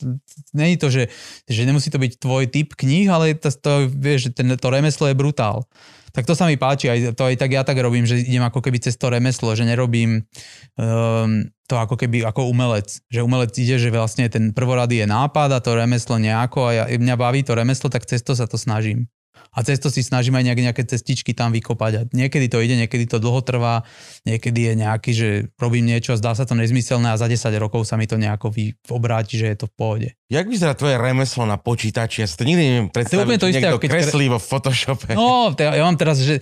[0.55, 1.11] není to, že,
[1.47, 5.11] že nemusí to byť tvoj typ kníh, ale to, to vieš, že ten, to remeslo
[5.11, 5.67] je brutál.
[6.13, 8.61] Tak to sa mi páči, aj to aj tak ja tak robím, že idem ako
[8.61, 10.21] keby cez to remeslo, že nerobím
[10.77, 13.01] um, to ako keby ako umelec.
[13.09, 16.83] Že umelec ide, že vlastne ten prvorady je nápad a to remeslo nejako a ja,
[16.85, 19.09] mňa baví to remeslo, tak cez to sa to snažím.
[19.53, 21.91] A cez to si snažím aj nejaké, nejaké cestičky tam vykopať.
[21.93, 23.85] A niekedy to ide, niekedy to dlho trvá,
[24.25, 25.27] niekedy je nejaký, že
[25.61, 28.73] robím niečo, zdá sa to nezmyselné a za 10 rokov sa mi to nejako vy,
[28.89, 30.09] obráti, že je to v pohode.
[30.33, 32.25] Jak vyzerá tvoje remeslo na počítači?
[32.25, 35.13] Ja si to nikdy neviem predstaviť, to či isté, niekto keď kreslí vo Photoshope.
[35.13, 36.41] No, ja mám teraz, že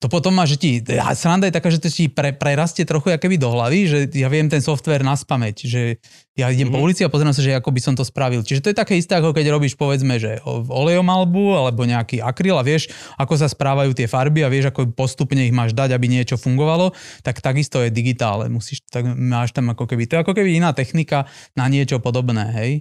[0.00, 0.80] to potom má, že ti,
[1.12, 4.48] sranda je taká, že to ti pre, prerastie trochu keby do hlavy, že ja viem
[4.48, 6.00] ten software na spameť, že
[6.32, 6.80] ja idem mm-hmm.
[6.80, 8.40] po ulici a pozriem sa, že ako by som to spravil.
[8.40, 10.40] Čiže to je také isté, ako keď robíš povedzme, že
[10.72, 12.88] olejomalbu alebo nejaký akryl a vieš,
[13.20, 16.96] ako sa správajú tie farby a vieš, ako postupne ich máš dať, aby niečo fungovalo,
[17.20, 18.48] tak takisto je digitále.
[18.48, 22.48] Musíš, tak máš tam ako keby, to je ako keby iná technika na niečo podobné,
[22.56, 22.72] hej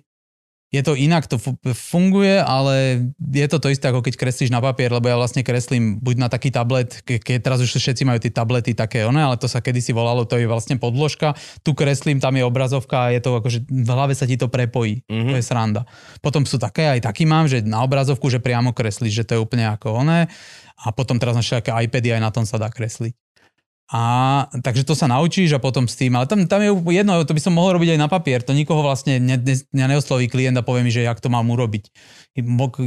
[0.69, 4.57] je to inak, to fu- funguje, ale je to to isté, ako keď kreslíš na
[4.59, 8.17] papier, lebo ja vlastne kreslím buď na taký tablet, ke- keď teraz už všetci majú
[8.17, 12.17] tie tablety také, one, ale to sa kedysi volalo, to je vlastne podložka, tu kreslím,
[12.17, 15.09] tam je obrazovka a je to akože v hlave sa ti to prepojí, Mhm.
[15.09, 15.31] mm-hmm.
[15.31, 15.81] to je sranda.
[16.19, 19.41] Potom sú také, aj taký mám, že na obrazovku, že priamo kreslíš, že to je
[19.41, 20.29] úplne ako oné
[20.79, 23.11] a potom teraz na všetké iPady aj na tom sa dá kresliť.
[23.89, 27.33] A takže to sa naučíš a potom s tým, ale tam, tam je jedno, to
[27.33, 30.53] by som mohol robiť aj na papier, to nikoho vlastne ne, ne, ne neosloví klient
[30.53, 31.89] a povie mi, že jak to mám urobiť.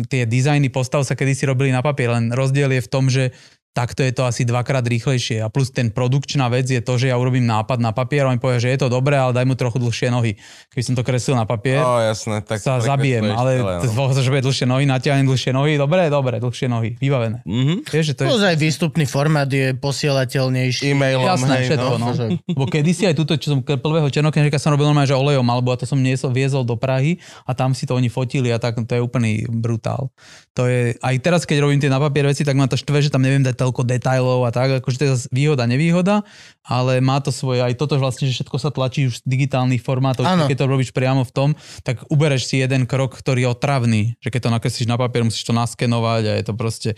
[0.07, 3.35] Tie dizajny postav sa kedysi robili na papier, len rozdiel je v tom, že
[3.73, 5.41] takto je to asi dvakrát rýchlejšie.
[5.41, 8.37] A plus ten produkčná vec je to, že ja urobím nápad na papier a on
[8.37, 10.37] mi povie, že je to dobré, ale daj mu trochu dlhšie nohy.
[10.69, 14.13] Keby som to kreslil na papier, Ó, jasné, tak sa zabijem, ale no.
[14.13, 17.41] že bude dlhšie nohy, natiahnem dlhšie nohy, dobre, dobre, dlhšie nohy, vybavené.
[17.49, 17.89] Mhm.
[17.89, 18.29] Vieš, že to je...
[18.29, 20.93] Plus aj výstupný formát je posielateľnejší.
[20.93, 22.07] E-mailom, Jasné, hej, všetko, no.
[22.13, 22.25] no.
[22.61, 25.81] Bo kedysi aj túto, čo som prvého černokenžika som robil normálne, že olejom, alebo a
[25.81, 27.17] to som niesol, viezol do Prahy
[27.49, 30.13] a tam si to oni fotili a tak, to je úplný brutál.
[30.53, 33.09] To je, aj teraz, keď robím tie na papier veci, tak ma to štve, že
[33.09, 36.27] tam neviem dať toľko detailov a tak, akože to je výhoda, nevýhoda,
[36.67, 40.27] ale má to svoje, aj toto vlastne, že všetko sa tlačí už z digitálnych formátov,
[40.27, 40.51] Áno.
[40.51, 41.49] keď to robíš priamo v tom,
[41.87, 45.47] tak ubereš si jeden krok, ktorý je otravný, že keď to nakreslíš na papier, musíš
[45.47, 46.91] to naskenovať a je to proste,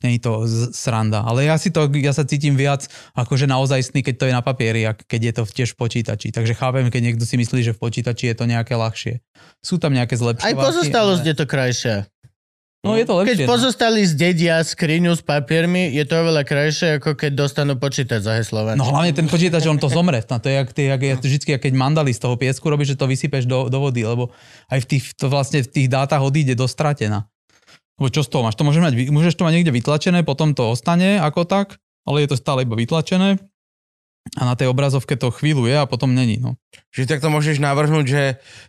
[0.00, 1.20] je to sranda.
[1.24, 4.88] Ale ja si to, ja sa cítim viac akože naozajstný, keď to je na papieri,
[4.88, 6.28] a keď je to tiež v počítači.
[6.32, 9.20] Takže chápem, keď niekto si myslí, že v počítači je to nejaké ľahšie.
[9.60, 10.48] Sú tam nejaké zlepšovaky.
[10.48, 11.96] Aj pozostalosť ale- je to krajšia.
[12.86, 13.44] No je to Keď lepšie.
[13.44, 13.50] no.
[13.50, 18.78] pozostali zdedia skriňu s papiermi, je to oveľa krajšie, ako keď dostanú počítač zaheslovaný.
[18.78, 20.22] No hlavne ten počítač, on to zomre.
[20.22, 23.10] No, to je jak, ty, jak, vždycky, keď mandali z toho piesku robíš, že to
[23.10, 24.30] vysypeš do, do vody, lebo
[24.70, 27.26] aj v tých, to vlastne v tých dátach odíde do stratená.
[27.98, 28.54] Lebo čo z toho máš?
[28.54, 32.28] To môžeš mať, môžeš to mať niekde vytlačené, potom to ostane ako tak, ale je
[32.30, 33.40] to stále iba vytlačené
[34.34, 36.42] a na tej obrazovke to chvíľu je a potom není.
[36.42, 36.58] No.
[36.90, 38.22] Čiže takto môžeš navrhnúť, že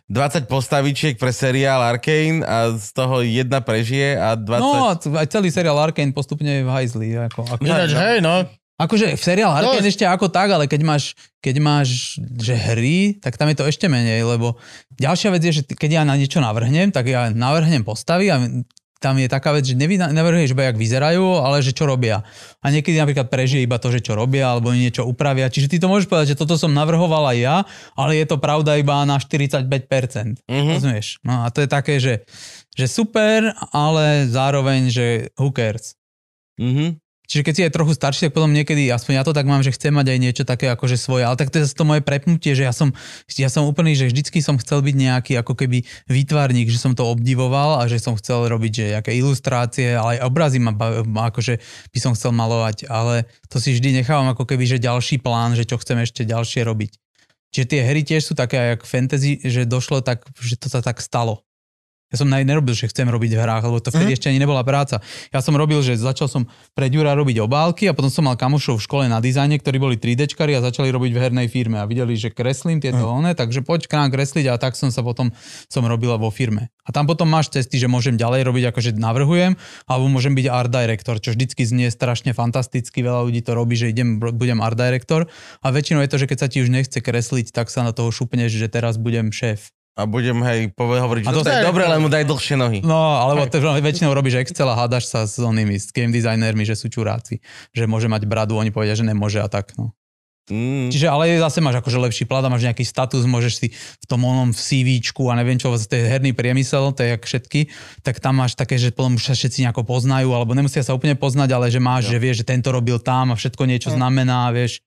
[0.06, 4.62] 20 postavičiek pre seriál Arkane a z toho jedna prežije a 20...
[4.62, 7.08] no a aj celý seriál Arkane postupne je v hajzli.
[7.26, 8.46] Ako, ako, Ináč, hej, no.
[8.78, 9.90] Akože v seriál Arkane No.
[9.90, 13.90] ešte ako tak, ale keď máš, keď máš že hry, tak tam je to ešte
[13.90, 14.54] menej, lebo
[14.94, 18.38] ďalšia vec je, že keď ja na niečo navrhnem, tak ja navrhnem postavy a
[18.98, 22.26] tam je taká vec, že nevy, navrhneš iba, jak vyzerajú, ale že čo robia.
[22.58, 25.46] A niekedy napríklad prežije iba to, že čo robia, alebo niečo upravia.
[25.46, 27.56] Čiže ty to môžeš povedať, že toto som navrhoval aj ja,
[27.94, 29.70] ale je to pravda iba na 45%.
[30.50, 30.70] Mhm.
[30.74, 31.22] Rozumieš?
[31.22, 32.26] No a to je také, že,
[32.74, 35.06] že super, ale zároveň, že
[35.38, 35.94] who cares.
[36.58, 36.98] Mhm.
[37.28, 39.76] Čiže keď si aj trochu starší, tak potom niekedy, aspoň ja to tak mám, že
[39.76, 42.64] chcem mať aj niečo také akože svoje, ale tak to je to moje prepnutie, že
[42.64, 42.96] ja som,
[43.36, 47.04] ja som úplný, že vždycky som chcel byť nejaký ako keby výtvarník, že som to
[47.04, 50.72] obdivoval a že som chcel robiť, že nejaké ilustrácie, ale aj obrazy ma,
[51.28, 51.60] akože
[51.92, 55.68] by som chcel malovať, ale to si vždy nechávam ako keby, že ďalší plán, že
[55.68, 56.96] čo chcem ešte ďalšie robiť.
[57.52, 61.00] Čiže tie hry tiež sú také jak fantasy, že došlo tak, že to sa tak
[61.04, 61.47] stalo.
[62.08, 64.16] Ja som nerobil, že chcem robiť v hrách, lebo to vtedy mm.
[64.16, 65.04] ešte ani nebola práca.
[65.28, 68.80] Ja som robil, že začal som pre Ďura robiť obálky a potom som mal kamošov
[68.80, 72.16] v škole na dizajne, ktorí boli 3Dčkari a začali robiť v hernej firme a videli,
[72.16, 73.12] že kreslím tieto mm.
[73.12, 75.36] one, takže poď k nám kresliť a tak som sa potom
[75.68, 76.72] som robila vo firme.
[76.88, 80.72] A tam potom máš cesty, že môžem ďalej robiť, akože navrhujem, alebo môžem byť art
[80.72, 85.28] director, čo vždycky znie strašne fantasticky, veľa ľudí to robí, že idem, budem art director
[85.60, 88.08] a väčšinou je to, že keď sa ti už nechce kresliť, tak sa na toho
[88.08, 89.76] šupneš, že teraz budem šéf.
[89.98, 92.78] A budem, hej, povie, hovoriť, že A to- je dobre, len mu daj dlhšie nohy.
[92.86, 96.78] No, alebo to, väčšinou robíš Excel a hádaš sa s onými, s game designermi, že
[96.78, 97.42] sú čuráci.
[97.74, 99.74] Že môže mať bradu, oni povedia, že nemôže a tak.
[99.74, 99.98] No.
[100.48, 100.88] Mm.
[100.88, 104.24] Čiže ale zase máš akože lepší plat a máš nejaký status, môžeš si v tom
[104.24, 107.60] onom v CVčku a neviem čo, to je herný priemysel, to je jak všetky,
[108.00, 111.52] tak tam máš také, že potom sa všetci nejako poznajú, alebo nemusia sa úplne poznať,
[111.52, 114.80] ale že máš, že vieš, že tento robil tam a všetko niečo znamená, vieš.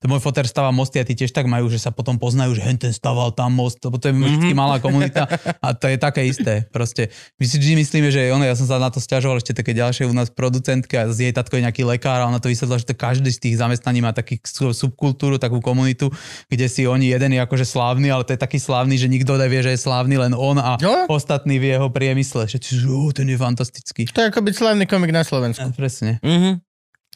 [0.00, 2.62] To môj foter stáva mosty a tí tiež tak majú, že sa potom poznajú, že
[2.62, 5.24] hen ten staval tam most, lebo to je vždy malá komunita
[5.64, 6.68] a to je také isté.
[6.68, 7.08] Proste
[7.40, 10.04] my si vždy myslíme, že ono, ja som sa na to stiažoval ešte také ďalšie
[10.04, 12.96] u nás producentka, z jej tatko je nejaký lekár a ona to vysvetlila, že to
[12.96, 14.36] každý z tých zamestnaní má taký
[14.76, 16.12] subkultúru, takú komunitu,
[16.52, 19.64] kde si oni jeden je akože slávny, ale to je taký slávny, že nikto nevie,
[19.64, 21.08] že je slávny, len on a Jo.
[21.08, 22.44] ostatní v jeho priemysle.
[22.46, 24.04] Že si, že, "Ó, ten je fantastický.
[24.12, 25.64] To je ako byť slavný komik na Slovensku.
[25.64, 26.20] Ja, presne.
[26.20, 26.65] Mhm.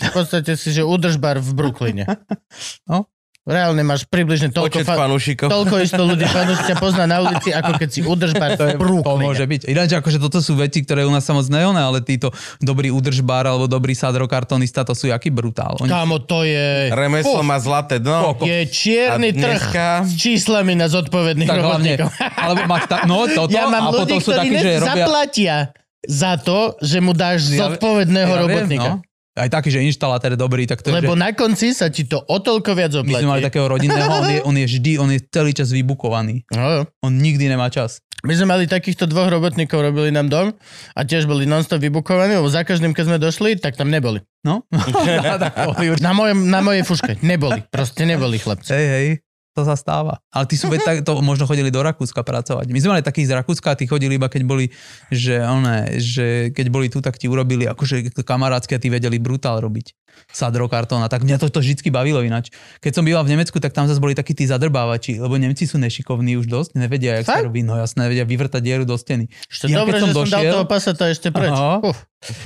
[0.03, 2.05] V podstate si, že udržbar v Brooklyne.
[2.85, 3.05] No.
[3.43, 5.49] Reálne máš približne toľko, Počet fa- fanúšikov.
[5.49, 9.17] toľko isto ľudí fanúšik ťa pozná na ulici, ako keď si udržbar v To Brooklyne.
[9.19, 9.61] môže byť.
[9.65, 13.49] Ináč akože toto sú veci, ktoré u nás sa moc neoné, ale títo dobrý udržbár
[13.49, 15.73] alebo dobrý sadrokartonista, to sú jaký brutál.
[15.79, 16.93] Oni, Kámo, to je...
[16.93, 18.37] Remeslo má zlaté dno.
[18.37, 18.45] Koko.
[18.45, 22.09] Je čierny A trh dneska- s číslami na zodpovedných tak hlavne, robotníkov.
[22.37, 24.95] alebo máš ta, no toto, Ja mám a potom ľudí, sú ktorí takí, že robia...
[25.01, 25.57] zaplatia
[26.03, 28.91] za to, že mu dáš Ja- zodpovedného ja viem, robotníka.
[28.91, 29.09] no.
[29.41, 32.21] Aj taký, že inštalatér dobrý, tak to je, Lebo že na konci sa ti to
[32.21, 33.49] o toľko viac my sme mali oplatí.
[33.49, 36.45] takého rodinného, on je, on je vždy, on je celý čas vybukovaný.
[36.53, 36.81] No, jo.
[37.01, 38.05] On nikdy nemá čas.
[38.21, 40.47] My sme mali takýchto dvoch robotníkov, robili nám dom
[40.93, 44.21] a tiež boli non-stop vybukovaní, lebo za každým, keď sme došli, tak tam neboli.
[44.45, 44.69] No?
[46.05, 47.17] Na, mojom, na mojej fuške.
[47.25, 47.65] Neboli.
[47.73, 48.77] Proste neboli chlapci.
[48.77, 49.07] Hej, hej,
[49.61, 50.24] to sa stáva.
[50.32, 52.73] Ale tí sú veď tak, to možno chodili do Rakúska pracovať.
[52.73, 54.73] My sme mali takých z Rakúska tí chodili iba keď boli,
[55.12, 59.61] že, one, že keď boli tu, tak ti urobili akože kamarátsky a tí vedeli brutál
[59.61, 60.00] robiť.
[60.27, 62.51] Sadro kartón a tak mňa to, to vždy bavilo ináč.
[62.79, 65.77] Keď som býval v Nemecku, tak tam zase boli takí tí zadrbávači, lebo Nemci sú
[65.77, 69.27] nešikovní už dosť, nevedia, jak sa robí, no jasné, nevedia vyvrtať dieru do steny.
[69.47, 71.51] Ešte Ja, dobre, keď som že som dal došiel- toho pasata ešte preč.
[71.51, 71.81] Aha.
[71.83, 71.99] Uf.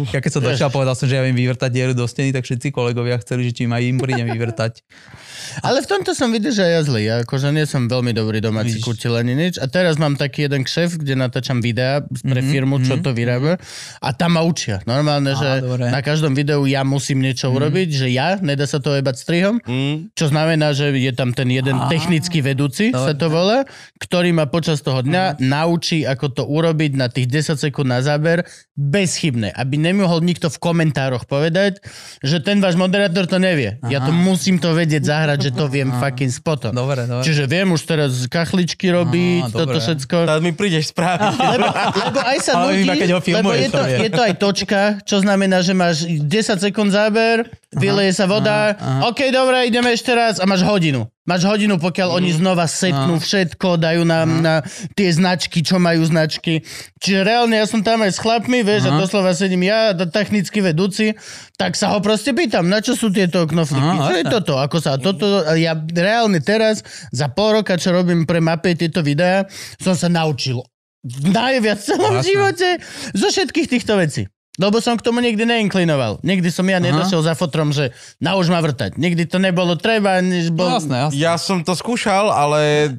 [0.08, 2.70] Ja keď som došiel, povedal som, že ja viem vyvrtať dieru do steny, tak všetci
[2.70, 4.86] kolegovia chceli, že či im aj im prídem vyvrtať.
[5.66, 7.02] Ale v tomto som videl, že ja zlý.
[7.04, 9.54] Ja akože nie som veľmi dobrý domáci kutil ani nič.
[9.56, 13.10] A teraz mám taký jeden kšef, kde natáčam videá pre Mhm, firmu, čo mhm, to
[13.10, 13.52] vyrába.
[13.98, 14.78] A tam ma učia.
[14.84, 15.86] Normálne, že dobre.
[15.86, 17.54] na každom videu ja musím niečo Mhm.
[17.64, 19.56] Urobiť, že ja, nedá sa to jebať strihom.
[19.64, 20.12] Mm.
[20.12, 23.20] Čo znamená, že je tam ten jeden Á, technický vedúci, sa dobre.
[23.20, 23.58] to volá,
[23.96, 28.44] ktorý ma počas toho dňa naučí, ako to urobiť na tých 10 sekúnd na záber
[28.76, 29.54] bezchybné.
[29.54, 31.80] Aby nemohol nikto v komentároch povedať,
[32.20, 33.78] že ten váš moderátor to nevie.
[33.86, 34.20] Ja to Aha.
[34.20, 36.10] musím to vedieť zahrať, že to viem Aha.
[36.10, 36.74] fucking spotom.
[36.74, 37.22] Dobre, dobre.
[37.22, 39.80] Čiže viem už teraz kachličky robiť, Á, toto dobre.
[39.80, 40.16] všetko.
[40.26, 41.34] Teraz mi prídeš spraviť.
[41.54, 42.82] Lebo, lebo aj sa nudí,
[43.30, 47.46] lebo je to, to je to aj točka, čo znamená, že máš 10 sekúnd záber,
[47.74, 49.00] vyleje sa voda, aha, aha.
[49.10, 51.08] OK, dobre, ideme ešte raz a máš hodinu.
[51.24, 53.24] Máš hodinu, pokiaľ oni znova setnú Aha.
[53.24, 54.60] všetko, dajú nám na
[54.92, 56.60] tie značky, čo majú značky.
[57.00, 59.00] Čiže reálne ja som tam aj s chlapmi, vieš, a Aha.
[59.00, 61.16] doslova sedím ja, a technický vedúci,
[61.56, 64.76] tak sa ho proste pýtam, na čo sú tieto knoflíky, Aha, čo je toto, ako
[64.84, 69.48] sa toto, ja reálne teraz, za pol roka, čo robím pre mapy tieto videá,
[69.80, 70.60] som sa naučil
[71.04, 72.28] najviac v celom Jasné.
[72.28, 72.68] živote
[73.12, 74.28] zo všetkých týchto vecí.
[74.54, 76.22] Lebo som k tomu nikdy neinklinoval.
[76.22, 77.90] Nikdy som ja nedošiel za fotrom, že
[78.22, 78.94] nauč ma vrtať.
[78.94, 80.70] Nikdy to nebolo treba, než bol...
[80.70, 81.18] No, jasné, jasné.
[81.18, 82.94] Ja som to skúšal, ale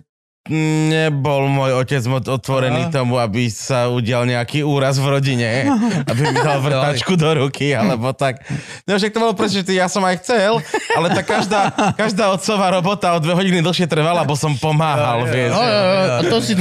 [0.45, 2.93] nebol môj otec moc otvorený Aha.
[2.93, 5.65] tomu, aby sa udial nejaký úraz v rodine,
[6.11, 8.45] aby mi dal vrtačku do ruky, alebo tak.
[8.85, 10.61] No však to bolo presne, ja som aj chcel,
[10.93, 15.49] ale tá každá, každá otcová robota o dve hodiny dlhšie trvala, bo som pomáhal, vieš.
[15.49, 16.05] Jo, jo, jo.
[16.05, 16.53] A to si,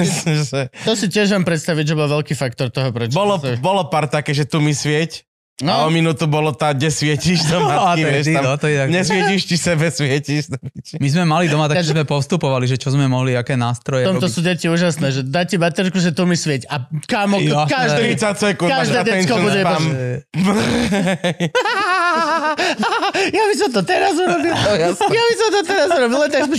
[0.65, 3.13] to si tiež viem predstaviť, že bol veľký faktor toho, prečo...
[3.13, 5.71] Bolo, bolo pár také, že tu mi svieť, No.
[5.71, 8.67] a o minútu bolo tá, kde svietíš do matky, to je vieš, tam no, to
[8.67, 8.91] je tak.
[8.91, 10.51] nesvietíš, ti sebe svietíš.
[10.99, 14.27] My sme mali doma tak, sme postupovali, že čo sme mohli, aké nástroje V tomto
[14.27, 14.35] robiť.
[14.35, 16.67] sú deti úžasné, že dá ti baterku, že to mi svieť.
[16.67, 17.71] A kámo, Jasné.
[17.71, 19.63] každý, 30 sekúnd každé decko attention bude...
[23.39, 24.59] ja by som to teraz urobil.
[24.91, 26.19] Ja by som to teraz urobil.
[26.19, 26.51] Len tak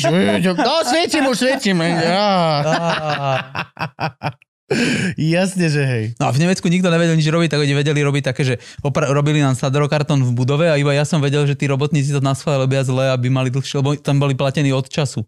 [0.56, 1.84] no svietím už, svietím.
[5.14, 6.04] Jasne, že hej.
[6.18, 9.14] No a v Nemecku nikto nevedel nič robiť, tak oni vedeli robiť také, že opra-
[9.14, 12.34] robili nám sadrokartón v budove a iba ja som vedel, že tí robotníci to na
[12.34, 15.22] schvál robia zle, aby mali dlhšie, lebo tam boli platení od času.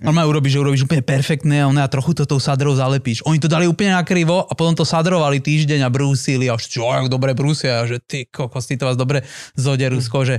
[0.00, 3.20] On urobiť, že urobíš úplne perfektné a ona trochu to tou sadrou zalepíš.
[3.28, 6.72] Oni to dali úplne na krivo a potom to sadrovali týždeň a brúsili a už
[6.72, 9.28] čo, jak dobre brúsia, a že ty kokos, ty to vás dobre
[9.60, 10.36] zoderú z kože.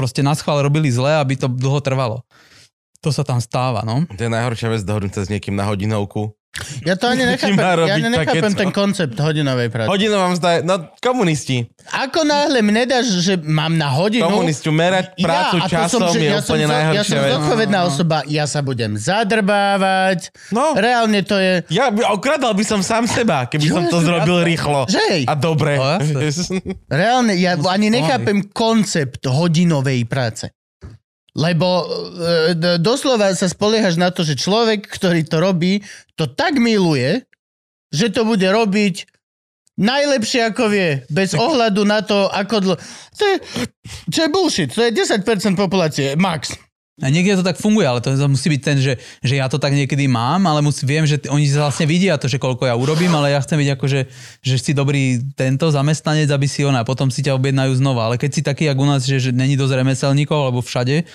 [0.00, 2.24] Proste na schvál robili zle, aby to dlho trvalo.
[3.04, 4.08] To sa tam stáva, no.
[4.08, 6.32] To je najhoršia vec dohodnúť sa s niekým na hodinovku.
[6.84, 7.56] Ja to ani nechápem,
[7.88, 9.88] ja ani nechápem ten koncept hodinovej práce.
[9.88, 11.64] Hodinová mzda je, no komunisti.
[11.88, 14.28] Ako náhle mne dáš, že mám na hodinu...
[14.28, 18.16] Komunisti merať ja, prácu a to časom je ja úplne som, Ja som zodpovedná osoba,
[18.28, 20.28] ja sa budem zadrbávať.
[20.52, 21.64] No, Reálne to je...
[21.72, 24.84] ja okradal by som sám seba, keby som to zrobil rýchlo.
[24.92, 25.24] Že.
[25.24, 25.80] A dobre.
[25.80, 26.20] No.
[26.92, 30.52] Reálne, ja ani nechápem koncept hodinovej práce.
[31.32, 31.88] Lebo
[32.52, 35.80] e, doslova sa spoliehaš na to, že človek, ktorý to robí,
[36.12, 37.24] to tak miluje,
[37.88, 39.08] že to bude robiť
[39.80, 42.76] najlepšie ako vie, bez ohľadu na to, ako dlho...
[43.16, 43.36] To je,
[44.12, 45.24] čo je bullshit, to je 10%
[45.56, 46.52] populácie, max.
[47.00, 49.72] A niekde to tak funguje, ale to musí byť ten, že, že ja to tak
[49.72, 53.16] niekedy mám, ale musí, viem, že t- oni vlastne vidia to, že koľko ja urobím,
[53.16, 54.00] ale ja chcem byť ako, že,
[54.44, 58.12] že si dobrý tento zamestnanec, aby si ona, a potom si ťa objednajú znova.
[58.12, 61.08] Ale keď si taký, jak u nás, že, že není dosť remeselníkov, alebo všade,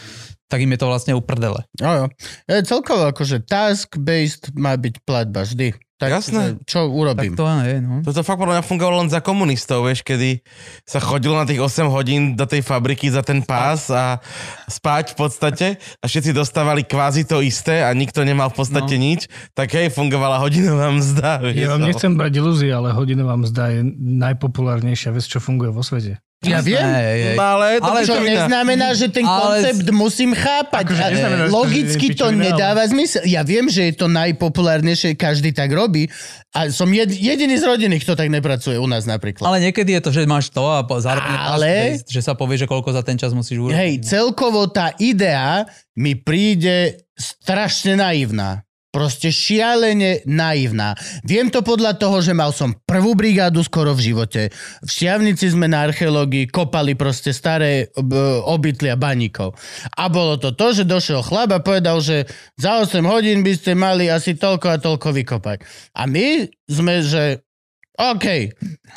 [0.50, 1.62] tak im je to vlastne uprdele.
[1.78, 2.10] Jo.
[2.50, 5.78] E, celkovo akože task-based má byť platba vždy.
[5.98, 6.62] Tak, Jasné.
[6.62, 7.34] Čo Tak urobím?
[7.34, 7.96] to áno, je, no.
[8.06, 10.46] Toto fakt podľa mňa fungovalo len za komunistov, vieš, kedy
[10.86, 14.22] sa chodilo na tých 8 hodín do tej fabriky za ten pás a
[14.66, 15.68] spať v podstate
[15.98, 19.04] a všetci dostávali kvázi to isté a nikto nemal v podstate No.
[19.04, 21.42] nič, tak hej, fungovala hodinová mzda.
[21.42, 21.90] Vieš, Ja vám no.
[21.90, 26.22] nechcem brať ilúzie, ale hodinová mzda je najpopulárnejšia vec, čo funguje vo svete.
[26.46, 26.78] Ja viem.
[26.78, 27.36] Hej, hej.
[27.36, 28.30] No, ale, to Ale Čo pičovina.
[28.46, 30.84] neznamená, že ten Ale- koncept musím chápať.
[30.86, 33.26] Akože neznamená, to Logicky je to nedáva zmysel.
[33.26, 36.14] Ja viem, že je to najpopulárnejšie, každý tak robí.
[36.54, 39.50] A som jed, jediný z rodiny, kto tak nepracuje u nás napríklad.
[39.50, 42.70] Ale niekedy je to, že máš to a zároveň je Ale- že sa povie, že
[42.70, 43.74] koľko za ten čas musíš urobiť.
[43.74, 45.66] Hej, celkovo tá idea
[45.98, 48.62] mi príde strašne naivná.
[48.98, 50.98] Proste šialene naivná.
[51.22, 54.50] Viem to podľa toho, že mal som prvú brigádu skoro v živote.
[54.82, 58.10] V Šiavnici sme na archeológii kopali proste staré ob,
[58.50, 59.54] obytlia baníkov.
[59.94, 62.26] A bolo to to, že došiel chlap a povedal, že
[62.58, 65.58] za 8 hodín by ste mali asi toľko a toľko vykopať.
[65.94, 67.46] A my sme, že
[68.02, 68.50] OK,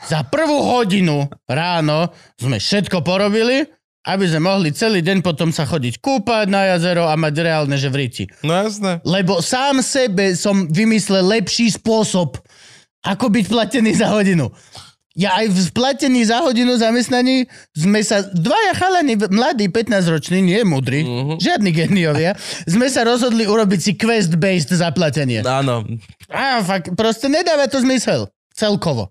[0.09, 2.09] za prvú hodinu ráno
[2.41, 3.69] sme všetko porobili,
[4.01, 8.33] aby sme mohli celý deň potom sa chodiť kúpať na jazero a mať reálne ževriti.
[8.41, 9.05] No jasné.
[9.05, 12.41] Lebo sám sebe som vymyslel lepší spôsob,
[13.05, 14.49] ako byť platený za hodinu.
[15.19, 17.45] Ja aj v platení za hodinu zamestnaní
[17.75, 21.37] sme sa, dvaja chalani, mladí, 15-roční, nie mudrí, Mhm.
[21.43, 25.43] žiadni geniovia, sme sa rozhodli urobiť si quest-based zaplatenie.
[25.43, 25.83] Áno.
[26.31, 28.31] Á, fakt, proste nedáva to zmysel.
[28.55, 29.11] Celkovo.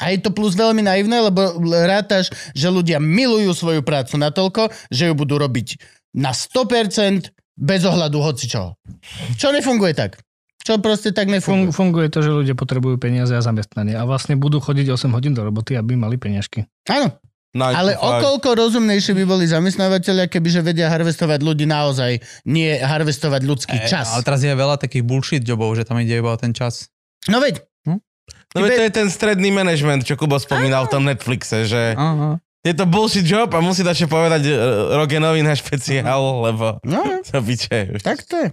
[0.00, 5.10] A je to plus veľmi naivné, lebo rátaš, že ľudia milujú svoju prácu natoľko, že
[5.10, 5.76] ju budú robiť
[6.16, 8.76] na 100% bez ohľadu hoci čoho.
[9.36, 10.20] Čo nefunguje tak?
[10.62, 11.74] Čo proste tak Fung, nefunguje?
[11.74, 15.42] funguje to, že ľudia potrebujú peniaze a zamestnanie a vlastne budú chodiť 8 hodín do
[15.42, 16.70] roboty, aby mali peniažky.
[16.86, 17.18] Áno,
[17.52, 23.76] Nine ale okolko rozumnejšie by boli zamestnávateľia, kebyže vedia harvestovať ľudí naozaj, nie harvestovať ľudský
[23.76, 24.06] Hej, čas.
[24.08, 26.88] Ale teraz je veľa takých bullshit jobov, že tam ide iba o ten čas.
[27.28, 27.60] No veď,
[28.52, 32.36] No veď to je ten stredný manažment, čo Kubo spomínal v tom Netflixe, že Aha.
[32.60, 34.52] je to bullshit job a musí dať čo povedať e,
[34.92, 37.96] Rogenovi na špeciál, lebo no, to piče.
[38.04, 38.48] tak to je.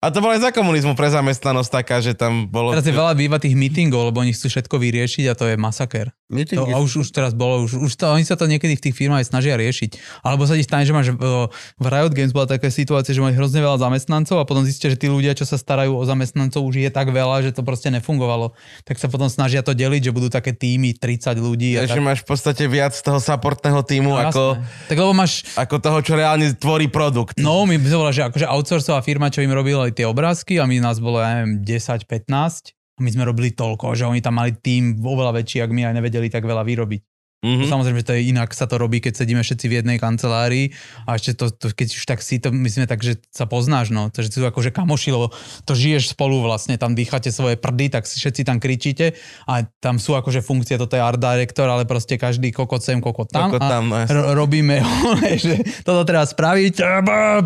[0.00, 2.72] A to bolo aj za komunizmu pre zamestnanosť taká, že tam bolo...
[2.72, 6.15] Teraz je veľa býva tých meetingov, lebo oni chcú všetko vyriešiť a to je masaker.
[6.26, 8.82] Meeting To, a už, už teraz bolo, už, už to, oni sa to niekedy v
[8.90, 10.22] tých firmách snažia riešiť.
[10.26, 13.62] Alebo sa ti stane, že máš v Riot Games bola taká situácia, že máš hrozne
[13.62, 16.90] veľa zamestnancov a potom zistíte, že tí ľudia, čo sa starajú o zamestnancov, už je
[16.90, 18.58] tak veľa, že to proste nefungovalo.
[18.82, 21.78] Tak sa potom snažia to deliť, že budú také týmy 30 ľudí.
[21.78, 22.02] A že tak.
[22.02, 24.86] máš v podstate viac toho supportného týmu No, ako, jasné.
[24.90, 27.38] Tak lebo máš, ako toho, čo reálne tvorí produkt.
[27.38, 30.98] No, my volali, že akože outsourcová firma, čo im robila tie obrázky a my nás
[30.98, 35.42] bolo, ja neviem, 10-15 a my sme robili toľko, že oni tam mali tým oveľa
[35.42, 37.15] väčší, ak my aj nevedeli tak veľa vyrobiť.
[37.46, 37.62] Mhm.
[37.62, 37.70] Mm.
[37.70, 40.74] Samozrejme, že to je inak sa to robí, keď sedíme všetci v jednej kancelárii
[41.06, 44.10] a ešte to, to keď už tak si to myslíme tak, že sa poznáš, no,
[44.10, 45.30] to, že sú akože kamoši, lebo
[45.62, 49.14] to žiješ spolu vlastne, tam dýchate svoje prdy, tak si všetci tam kričíte
[49.46, 53.30] a tam sú akože funkcie, toto je art director, ale proste každý kokot sem, kokot
[53.30, 53.54] tam.
[53.54, 54.10] Kokot a tam, jasne.
[54.18, 54.82] ro- robíme,
[55.46, 56.82] že toto treba spraviť,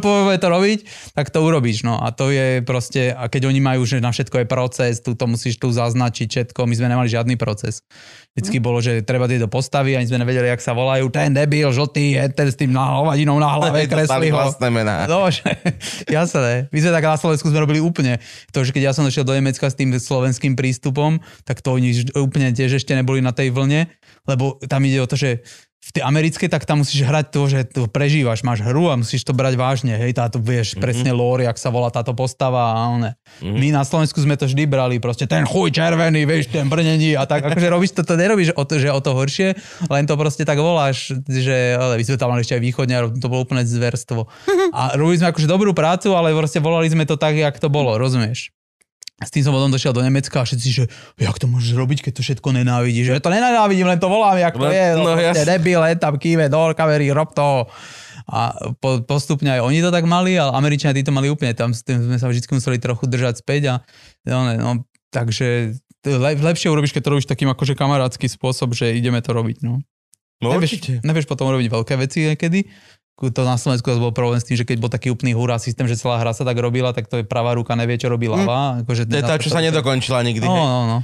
[0.01, 0.79] povie to robiť,
[1.13, 1.85] tak to urobíš.
[1.85, 5.13] No a to je proste, a keď oni majú, že na všetko je proces, tu
[5.13, 7.85] to musíš tu zaznačiť všetko, my sme nemali žiadny proces.
[8.31, 9.51] Vždycky bolo, že treba tie do
[9.91, 13.37] postavy, ani sme nevedeli, jak sa volajú, ten debil, žltý, ten s tým na hovadinou
[13.43, 14.39] na hlave, kresli ho.
[14.71, 15.11] mená.
[15.11, 15.43] No, že,
[16.07, 16.71] jasné.
[16.71, 18.23] My sme tak na Slovensku sme robili úplne.
[18.55, 22.07] To, že keď ja som došiel do Nemecka s tým slovenským prístupom, tak to oni
[22.15, 23.91] úplne tiež ešte neboli na tej vlne,
[24.31, 25.43] lebo tam ide o to, že
[25.81, 29.25] v tej americkej, tak tam musíš hrať to, že to prežívaš, máš hru a musíš
[29.25, 30.85] to brať vážne, hej, táto vieš mm-hmm.
[30.85, 33.17] presne lore, jak sa volá táto postava a one.
[33.41, 33.57] Mm-hmm.
[33.57, 37.25] My na Slovensku sme to vždy brali, proste ten chuj červený, vieš, ten brnení a
[37.25, 39.57] tak, akože robíš to, to nerobíš o to, že o to horšie,
[39.89, 43.27] len to proste tak voláš, že ale my sme tam mali ešte aj východne, to
[43.33, 44.29] bolo úplne zverstvo.
[44.77, 47.97] A robili sme akože dobrú prácu, ale proste volali sme to tak, jak to bolo,
[47.97, 48.53] rozumieš?
[49.21, 50.85] S tým som potom došiel do Nemecka a všetci, že
[51.21, 53.13] jak to môžeš robiť, keď to všetko nenávidíš?
[53.13, 54.87] Že to nenávidím, len to volám, jak to No, je.
[54.97, 55.45] No, no, jasne.
[55.45, 57.69] debil, tam kýve do kamery, rob to.
[58.31, 61.53] A po, postupne aj oni to tak mali, ale Američania tí to mali úplne.
[61.53, 63.63] Tam sme sa vždy museli trochu držať späť.
[63.69, 63.75] A,
[64.25, 64.71] no, ne, no,
[65.13, 69.37] takže to le, lepšie urobíš, keď to robíš takým akože kamarátsky spôsob, že ideme to
[69.37, 69.61] robiť.
[69.67, 69.85] No.
[70.41, 70.93] No nevieš, určite.
[71.05, 72.65] nevieš potom robiť veľké veci niekedy,
[73.29, 76.01] to na Slovensku bol problém s tým, že keď bol taký úplný hurá systém, že
[76.01, 78.81] celá hra sa tak robila, tak to je pravá ruka nevie, čo robí ľava.
[78.81, 80.49] Akože To je tá, čo sa nedokončila nikdy.
[80.49, 80.99] No, no, no.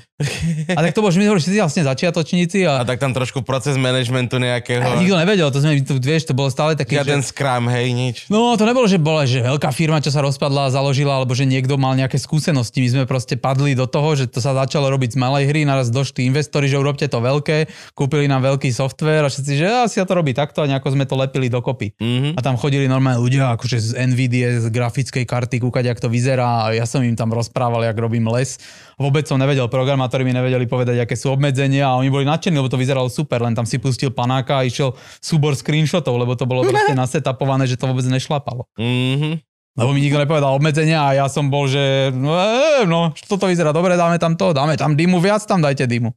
[0.72, 3.76] A tak to bol, že my si vlastne začiatočníci A a, tak tam trošku proces
[3.76, 4.96] managementu a nejakého.
[4.96, 7.28] nikto nevedel, to sme, tu, vieš, to bolo stále také, Žiaden že...
[7.34, 8.16] scrum, hej, nič.
[8.32, 11.44] No, to nebolo, že bola že veľká firma, čo sa rozpadla a založila, alebo že
[11.44, 12.80] niekto mal nejaké skúsenosti.
[12.80, 15.92] My sme proste padli do toho, že to sa začalo robiť z malej hry, naraz
[15.92, 20.08] došli investori, že urobte to veľké, kúpili nám veľký software a všetci, že asi sa
[20.08, 21.92] to robí takto a nejako sme to lepili dokopy.
[22.06, 22.30] Mhm.
[22.38, 26.70] A tam chodili normálne ľudia, akože z NVIDIA, z grafickej karty, kúkať, jak to vyzerá
[26.70, 28.62] a ja som im tam rozprával, jak robím les.
[28.94, 32.70] Vôbec som nevedel, programátori mi nevedeli povedať, aké sú obmedzenia a oni boli nadšení, lebo
[32.70, 36.62] to vyzeralo super, len tam si pustil panáka a išiel súbor screenshotov, lebo to bolo
[36.70, 38.70] proste nasetapované, že to vôbec nešlapalo.
[38.78, 39.42] Mhm.
[39.76, 43.76] Lebo mi nikto nepovedal obmedzenia a ja som bol, že no, e, no toto vyzerá
[43.76, 46.16] dobre, dáme tam to, dáme tam dymu, viac tam dajte dymu.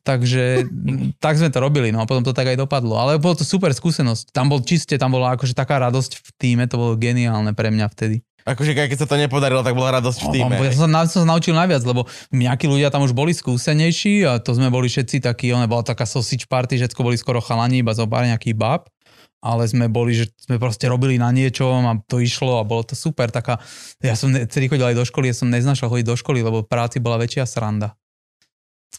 [0.00, 0.64] Takže
[1.20, 2.96] tak sme to robili, no a potom to tak aj dopadlo.
[2.96, 4.32] Ale bolo to super skúsenosť.
[4.32, 7.86] Tam bol čiste, tam bola akože taká radosť v týme, to bolo geniálne pre mňa
[7.92, 8.24] vtedy.
[8.42, 10.54] Akože keď sa to nepodarilo, tak bola radosť v týme.
[10.58, 14.58] Ja som, som sa naučil najviac, lebo nejakí ľudia tam už boli skúsenejší a to
[14.58, 18.08] sme boli všetci takí, ona bola taká sausage party, všetko boli skoro chalani, iba zo
[18.08, 18.90] pár nejakých bab
[19.42, 22.94] ale sme boli, že sme proste robili na niečom a to išlo a bolo to
[22.94, 23.26] super.
[23.26, 23.58] Taká,
[23.98, 27.02] ja som celý chodil aj do školy, ja som neznašal chodiť do školy, lebo práci
[27.02, 27.98] bola väčšia sranda.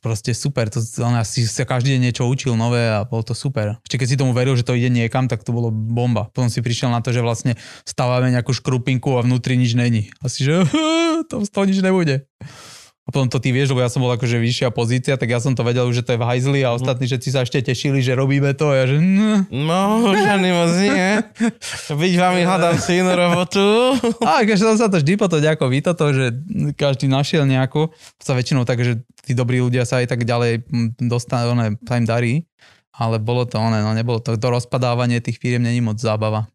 [0.02, 3.78] Proste super, to, on asi sa každý deň niečo učil nové a bolo to super.
[3.86, 6.34] Ešte keď si tomu veril, že to ide niekam, tak to bolo bomba.
[6.34, 7.54] Potom si prišiel na to, že vlastne
[7.86, 10.10] stávame nejakú škrupinku a vnútri nič není.
[10.20, 10.66] Asi, že
[11.30, 12.26] to z toho nič nebude.
[13.04, 15.52] A potom to ty vieš, lebo ja som bol akože vyššia pozícia, tak ja som
[15.52, 18.56] to vedel, že to je v hajzli a ostatní všetci sa ešte tešili, že robíme
[18.56, 18.96] to a ja že...
[19.52, 21.20] No, žiadny moc nie.
[22.00, 23.60] Byť vami hľadám si inú robotu.
[24.24, 26.32] A keď som sa to vždy potom nejako vytoto, že
[26.80, 27.92] každý našiel nejakú,
[28.24, 30.64] sa väčšinou tak, že tí dobrí ľudia sa aj tak ďalej
[31.04, 32.48] dostanú, sa im darí,
[32.96, 36.48] ale bolo to one, no nebolo to, to rozpadávanie tých firiem není moc zábava.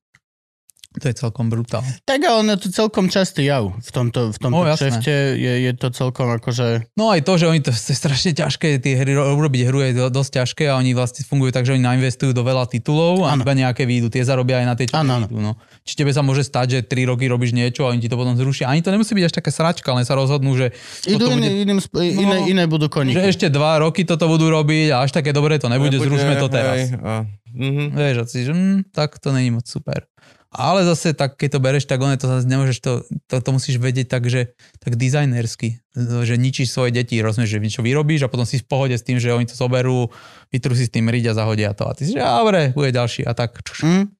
[0.88, 1.84] To je celkom brutál.
[2.08, 5.36] Tak a on je to celkom častý jav v tomto, v tomto No, kšefte.
[5.36, 6.88] Je, je to celkom akože...
[6.96, 9.84] No aj to, že oni to, to je strašne ťažké, tie hry, ro- urobiť hru
[9.84, 13.28] je do- dosť ťažké a oni vlastne fungujú tak, že oni nainvestujú do veľa titulov
[13.28, 14.08] a iba nejaké výjdu.
[14.08, 15.28] Tie zarobia aj na tie, čo áno.
[15.28, 15.36] výjdu.
[15.36, 15.60] No.
[15.84, 18.32] Či tebe sa môže stať, že 3 roky robíš niečo a oni ti to potom
[18.32, 18.72] zrušia.
[18.72, 20.72] Ani to nemusí byť až taká sračka, len sa rozhodnú, že,
[21.04, 23.12] Idú iné, bude, iným, sp- iné, No, iné budú koníky.
[23.12, 26.48] že ešte 2 roky toto budú robiť a až také dobré to nebude, zrušme to
[26.48, 26.88] teraz.
[26.88, 27.12] Hej, a,
[27.52, 27.92] mhm.
[27.92, 30.08] Vieš, a si, že mm, tak to není moc super.
[30.48, 32.92] Ale zase tak, keď to bereš, tak ono to zase nemôžeš to,
[33.28, 35.84] to, to musíš vedieť tak, že tak dizajnersky,
[36.24, 39.20] že ničíš svoje deti, rozumieš, že niečo vyrobíš a potom si v pohode s tým,
[39.20, 40.08] že oni to zoberú,
[40.48, 41.84] vytrú si s tým riť a zahodia to.
[41.84, 43.60] A ty si, že dobre, bude ďalší a tak.
[43.84, 44.17] Hm?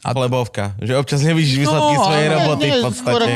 [0.00, 0.74] A- Chlebovka.
[0.80, 3.32] Že občas nevidíš výsledky No, svojej roboty nie, v podstate.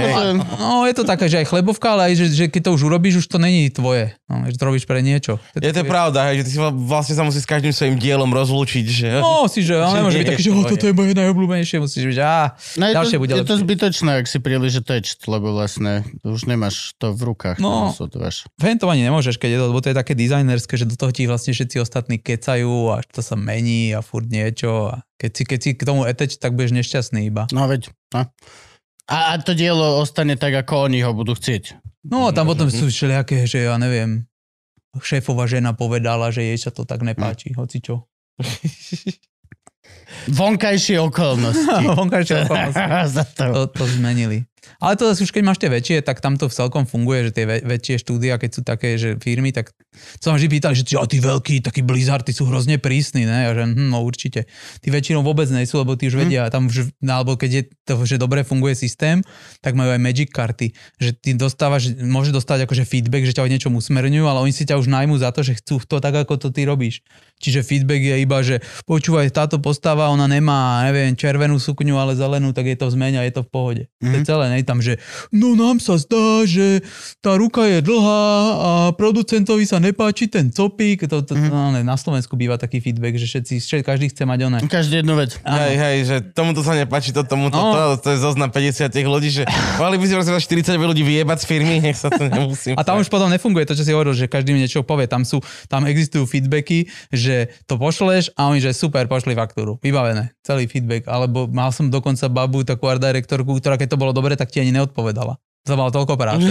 [0.56, 3.14] No je to také, že aj chlebovka, ale aj, že, že keď to už urobíš,
[3.20, 4.16] už to není tvoje.
[4.24, 5.36] No, že to robíš pre niečo.
[5.54, 8.30] Je to pravda, hej, že ty si vla- vlastne sa musíš s každým svojim dielom
[8.32, 9.08] rozlúčiť, že...
[9.20, 10.70] No, si, že, ale Že nemôže byť je taký, že oh, tvoje.
[10.72, 12.40] toto je moje najobľúbenejšie, musíš byť, že á,
[12.80, 13.62] No je, ďalšie to, bude je to lepšie.
[13.68, 15.92] zbytočné, ak si príliš attached, lebo vlastne
[16.24, 17.56] už nemáš to v rukách.
[17.60, 17.92] No.
[17.92, 18.18] to
[18.80, 21.28] to ani nemôžeš, keď je to, lebo to je také dizajnerské, že do toho ti
[21.28, 24.88] vlastne všetci ostatní kecajú a to sa mení a furt niečo.
[24.90, 27.50] A keď si, keď si k tomu eteč, tak budeš nešťastný iba.
[27.50, 27.90] No veď.
[28.14, 28.30] No.
[29.10, 31.76] A, a to dielo ostane tak, ako oni ho budú chcieť.
[32.08, 34.24] No a tam potom sú všelijaké, že ja neviem,
[34.96, 38.08] šéfova žena povedala, že jej sa to tak nepáči, hoci čo.
[40.30, 41.84] Vonkajšie okolnosti.
[41.98, 43.24] Vonkajšie okolnosti.
[43.52, 44.48] To, to zmenili.
[44.80, 47.44] Ale to zase už keď máš tie väčšie, tak tam to celkom funguje, že tie
[47.46, 49.72] vä- väčšie štúdia, keď sú také, že firmy, tak
[50.18, 53.48] sa ma vždy pýtali, že tí, veľkí, takí Blizzard, tí sú hrozne prísni, ne?
[53.48, 54.50] A že hm, no určite.
[54.82, 57.94] Tí väčšinou vôbec nie sú, lebo tí už vedia, tam už, alebo keď je to,
[58.02, 59.22] že dobre funguje systém,
[59.62, 63.50] tak majú aj Magic karty, že ty dostávaš, môže dostať akože feedback, že ťa o
[63.50, 66.36] niečom usmerňujú, ale oni si ťa už najmú za to, že chcú to tak, ako
[66.36, 67.00] to ty robíš.
[67.42, 72.54] Čiže feedback je iba, že počúvaj, táto postava, ona nemá, neviem, červenú sukňu, ale zelenú,
[72.54, 73.82] tak je to zmenia, je to v pohode.
[74.00, 74.12] Mm-hmm.
[74.12, 75.02] To je celé, nie tam, že
[75.34, 76.80] no nám sa zdá, že
[77.18, 78.24] tá ruka je dlhá
[78.54, 81.04] a producentovi sa nepáči ten copík.
[81.10, 81.50] To, to, mm-hmm.
[81.50, 84.58] no, ne, na Slovensku býva taký feedback, že všetci, všetci každý chce mať oné.
[84.64, 85.36] Každý jednu vec.
[85.42, 87.96] Hej, hej, že tomuto sa nepáči, to tomuto, No.
[87.96, 89.42] to, to je zoznam 50 ľudí, že
[89.80, 92.74] mali by si prosím vás 40 ľudí vyjebať z firmy, nech sa to nemusím.
[92.76, 95.08] A tam už potom nefunguje to, čo si hovoril, že každý mi niečo povie.
[95.08, 99.80] Tam, sú, tam existujú feedbacky, že to pošleš a oni, že super, pošli faktúru.
[99.80, 100.36] Vybavené.
[100.44, 101.08] Celý feedback.
[101.08, 104.60] Alebo mal som dokonca babu, takú art direktorku, ktorá keď to bolo dobre, tak ti
[104.60, 105.36] ani neodpovedala.
[105.64, 106.44] To mal toľko práce.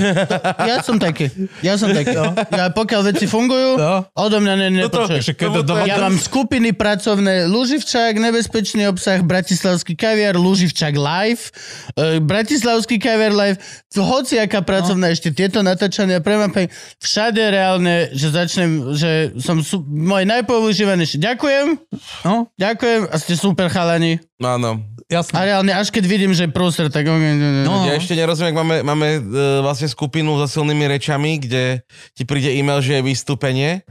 [0.66, 1.30] Ja som taký.
[1.62, 2.18] Ja som taký.
[2.50, 4.10] Ja pokiaľ veci fungujú, No.
[4.18, 5.38] odo mňa ne, nepočuješ.
[5.38, 11.46] Keď to Ja mám skupiny pracovné Luživčák, nebezpečný obsah, Bratislavský kaviar, Luživčák live,
[11.94, 13.62] e, Bratislavský kaviar live,
[13.94, 20.26] to hociaká pracovná, ešte tieto natáčania, premapajú, všade reálne, že začnem, že som su, môj
[20.26, 21.22] najpoužívanejší.
[21.22, 21.78] Ďakujem,
[22.26, 24.18] No, ďakujem a ste super chalani.
[24.42, 24.82] Áno.
[25.14, 25.36] A jasné.
[25.46, 27.06] reálne, až keď vidím, že prúser, tak...
[27.06, 27.86] No.
[27.86, 29.22] Ja ešte nerozumiem, ak máme, máme uh,
[29.62, 31.86] vlastne skupinu so silnými rečami, kde
[32.18, 33.86] ti príde e-mail, že je vystúpenie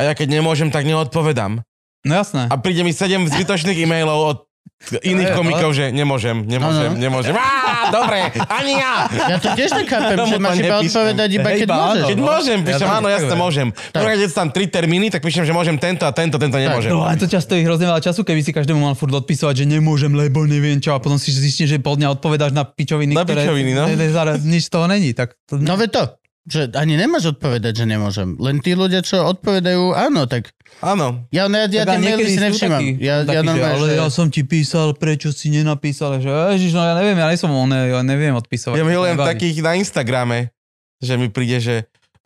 [0.00, 1.60] a ja keď nemôžem, tak neodpovedám.
[2.06, 2.48] No jasné.
[2.48, 4.38] A príde mi sedem zbytočných e-mailov od
[4.80, 6.96] iných komikov, že nemôžem, nemôžem, Áno.
[6.96, 7.36] nemôžem.
[7.36, 8.94] Á, dobre, ani ja.
[9.28, 12.04] Ja to tiež tak chápem, že máš iba odpovedať iba keď iba môžeš.
[12.06, 13.66] Keď môžem, píšem, Ja áno, jasne môžem.
[13.92, 16.88] Dobre, keď tam tri termíny, tak píšem, že môžem tento a tento, tento nemôžem.
[16.88, 19.64] No a to často je hrozne veľa času, keby si každému mal furt odpisovať, že
[19.66, 23.22] nemôžem, lebo neviem čo a potom si zistíš, že pol dňa odpovedáš na pičoviny, Na
[23.22, 23.84] ktoré pičoviny, no.
[23.84, 25.12] ne- ne- zara- nič z toho není.
[25.12, 26.08] Tak to, No ve to,
[26.42, 28.34] že ani nemáš odpovedať, že nemôžem.
[28.34, 30.50] Len tí ľudia, čo odpovedajú áno, tak
[30.80, 31.28] Áno.
[31.28, 32.80] ja, ja, ja tie maily si sú nevšímam.
[32.80, 33.94] takí- Ja, takí, ja že, normálne, ale že...
[33.96, 37.68] ja som ti písal, prečo si nenapísal, že ježiš, no ja neviem, ja nesom on,
[37.70, 38.74] ja neviem odpisovať.
[38.74, 40.48] Ja milujem takých na Instagrame,
[40.96, 41.74] že mi príde, že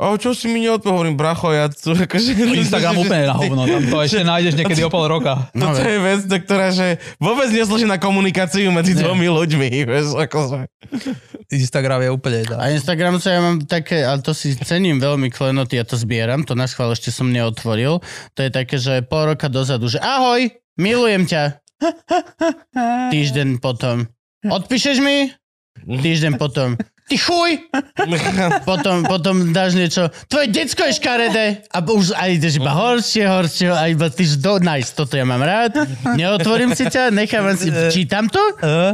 [0.00, 2.34] o, čo si mi neodpovedal, hovorím, bracho, ja tu akože...
[2.66, 5.50] Instagram úplne na hovno, tam to ešte nájdeš niekedy o pol roka.
[5.54, 9.68] No, Toto je vec, do ktorá, že vôbec neslúži na komunikáciu medzi dvomi ľuďmi.
[9.86, 10.66] Vieš, akože.
[11.54, 12.38] Instagram je úplne...
[12.58, 16.42] A Instagram sa ja mám také, ale to si cením veľmi klenoty, ja to zbieram,
[16.42, 18.02] to na schvál ešte som neotvoril.
[18.34, 21.62] To je také, že pol roka dozadu, že ahoj, milujem ťa.
[23.14, 24.10] Týždeň potom.
[24.44, 25.30] Odpíšeš mi?
[25.84, 26.78] Týždeň potom.
[27.14, 27.52] Ty chuj!
[28.70, 30.10] Potom, potom dáš niečo.
[30.26, 31.62] Tvoje decko je škaredé.
[31.70, 33.70] A už aj ideš iba horšie, horšie.
[33.70, 34.58] A iba ty do...
[34.58, 35.78] Nice, toto ja mám rád.
[36.18, 37.70] Neotvorím si ťa, nechávam si...
[37.94, 38.42] Čítam to?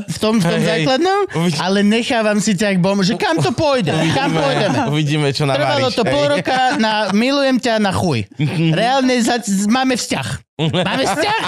[0.05, 0.85] V tom, v tom hej.
[0.85, 1.33] základnom?
[1.65, 3.97] Ale nechávam si ťa, ak bom, že kam to pôjde?
[4.13, 4.93] Kam pôjdeme?
[4.93, 5.97] Uvidíme, čo Trvalo navaríš.
[5.97, 8.29] to pol roka na milujem ťa na chuj.
[8.85, 10.29] Reálne za, máme vzťah.
[10.61, 11.43] Máme vzťah?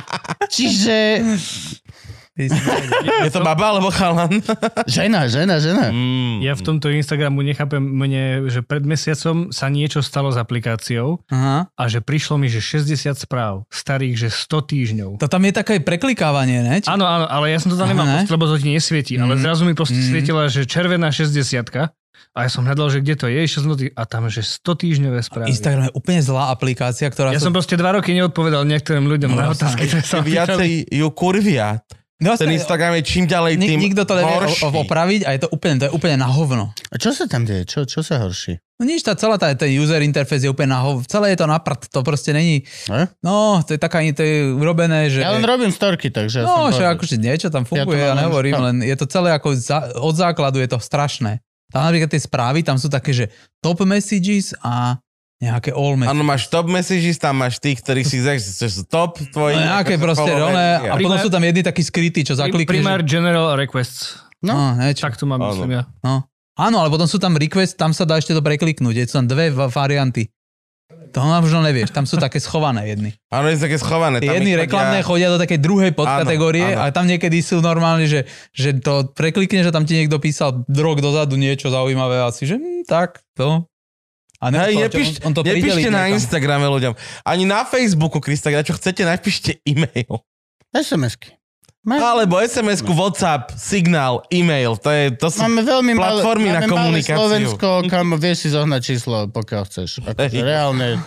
[0.49, 0.97] Čiže
[3.23, 4.41] Je to baba alebo chalan?
[4.89, 5.93] žena, žena, žena.
[5.93, 6.41] Mm.
[6.41, 11.69] Ja v tomto Instagramu nechápem mne, že pred mesiacom sa niečo stalo s aplikáciou Aha.
[11.69, 12.89] a že prišlo mi, že 60
[13.19, 15.11] správ, starých, že 100 týždňov.
[15.19, 16.75] To tam je také preklikávanie, ne?
[16.79, 18.13] Či- Áno, áno, ale ja som to tam Aha, nemal, ne?
[18.19, 19.43] pustiť, lebo to ti nesvieti, ale Mhm.
[19.43, 20.07] zrazu mi proste Mhm.
[20.07, 21.93] svietila, že červená 60
[22.33, 24.73] a ja som hľadal, že kde to je, ešte som to a tam, že 100
[24.73, 25.53] týždňové správy.
[25.53, 27.29] Instagram je úplne zlá aplikácia, ktorá...
[27.29, 30.25] Ja som proste dva roky neodpovedal niektorým ľuďom na No, otázky, ktoré sa.
[30.25, 31.85] Viacej ju kurvia.
[32.23, 34.63] No, Ten Instagram je čím ďalej Nik, tým nikto to nevie horší.
[34.63, 36.71] opraviť a je to úplne, to je úplne na hovno.
[36.71, 37.67] A čo sa tam deje?
[37.67, 38.63] Čo, čo sa horší?
[38.79, 41.03] No nič, tá celá tá, ten user interface je úplne na hovno.
[41.03, 42.63] Celé je to na prd, to proste není...
[42.87, 43.11] Ne?
[43.23, 45.19] No, to je taká, to je urobené, že...
[45.23, 48.19] Ja len robím storky, takže ja No, som že akože niečo tam funguje, Ja ja,
[48.19, 51.43] nehovorím, len- len je to celé ako za, od základu je to strašné.
[51.73, 53.25] Tam napríklad tie správy, tam sú také, že
[53.59, 55.02] top messages a
[55.43, 56.15] nejaké all messages.
[56.15, 59.59] Áno, máš top messages, tam máš tých, ktorých si že sú top tvoji.
[59.59, 62.71] No, nejaké proste, one, a a- potom sú tam jedni takí skrytí, čo zaklikneš.
[62.71, 64.23] Primár General Requests.
[64.39, 64.55] No.
[64.55, 65.03] No, niečo.
[65.03, 65.83] Tak to mám, myslím ja.
[66.07, 66.31] No.
[66.55, 68.95] Áno, ale potom sú tam request, tam sa dá ešte to prekliknúť.
[68.95, 70.31] Je tam dve va- varianty.
[71.13, 73.13] To možno nevieš, tam sú také schované jedny.
[73.29, 74.21] Áno, je také schované.
[74.25, 76.83] Tam jedny chodia- reklamné chodia do takej druhej podkategórie, Áno, áno.
[76.89, 78.25] ale tam niekedy sú normálne, že,
[78.57, 82.89] že to preklikneš a tam ti niekto písal rok dozadu niečo zaujímavé asi, že hm,
[82.89, 83.69] tak, to.
[84.43, 86.19] A Hej, nepovedal, čo nepíš, on, on to nepíšte na niekam.
[86.19, 86.93] Instagrame ľuďom.
[87.23, 90.11] Ani na Facebooku, Krista, na čo chcete, napíšte e-mail.
[90.75, 91.39] SMS-ky.
[91.83, 94.79] Má- Alebo SMS-ku, WhatsApp, Signál, e-mail.
[94.79, 95.43] To, je, to sú...
[95.43, 97.19] Máme veľmi malé, platformy na máme malé komunikáciu.
[97.19, 99.91] Slovensko, kam vieš si zohnať číslo, pokiaľ chceš.
[100.15, 100.47] Akože Hej.
[100.47, 101.03] reálne.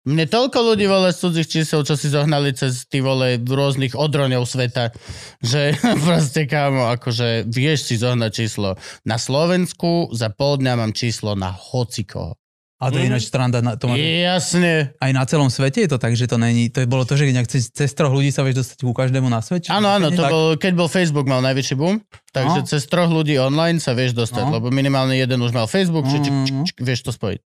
[0.00, 4.48] Mne toľko ľudí vole z cudzích čísel, čo si zohnali cez ty vole rôznych odroňov
[4.48, 4.96] sveta,
[5.44, 8.80] že proste kámo, akože vieš si zohnať číslo.
[9.04, 12.40] Na Slovensku za pol dňa mám číslo na hocikoho.
[12.80, 14.96] A to je ináč stranda, na, to máš, Jasne.
[14.96, 17.28] aj na celom svete je to tak, že to není, to je bolo to, že
[17.28, 19.68] nejak cez, cez troch ľudí sa vieš dostať ku každému na svete.
[19.68, 20.32] Áno, áno, to Tak.
[20.32, 22.00] bol, keď bol Facebook mal najväčší boom,
[22.32, 22.66] takže No.
[22.66, 24.56] cez troch ľudí online sa vieš dostať, No.
[24.56, 26.44] lebo minimálne jeden už mal Facebook, či, či, Mm.
[26.48, 27.40] či, či, vieš to spojiť.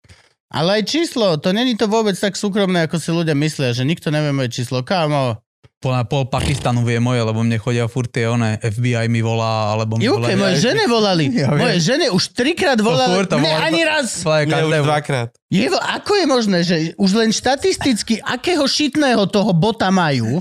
[0.54, 4.14] Ale aj číslo, to není to vôbec tak súkromné, ako si ľudia myslia, že nikto
[4.14, 4.86] nevie moje číslo.
[4.86, 5.42] Kámo,
[5.84, 10.00] Pol, pol Pakistanu vie moje, lebo mne chodia furt tie one, FBI mi volá, alebo
[10.00, 11.28] mi Juke, moje žene volali.
[11.44, 13.20] Ja moje žene už trikrát volali.
[13.20, 14.24] furt to Mne ani raz.
[14.24, 15.36] Mne už dvakrát.
[15.52, 20.40] Je, ako je možné, že už len štatisticky, akého šitného toho bota majú,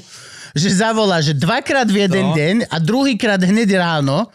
[0.55, 2.37] že zavolá, že dvakrát v jeden No.
[2.39, 4.31] deň a druhýkrát hneď ráno,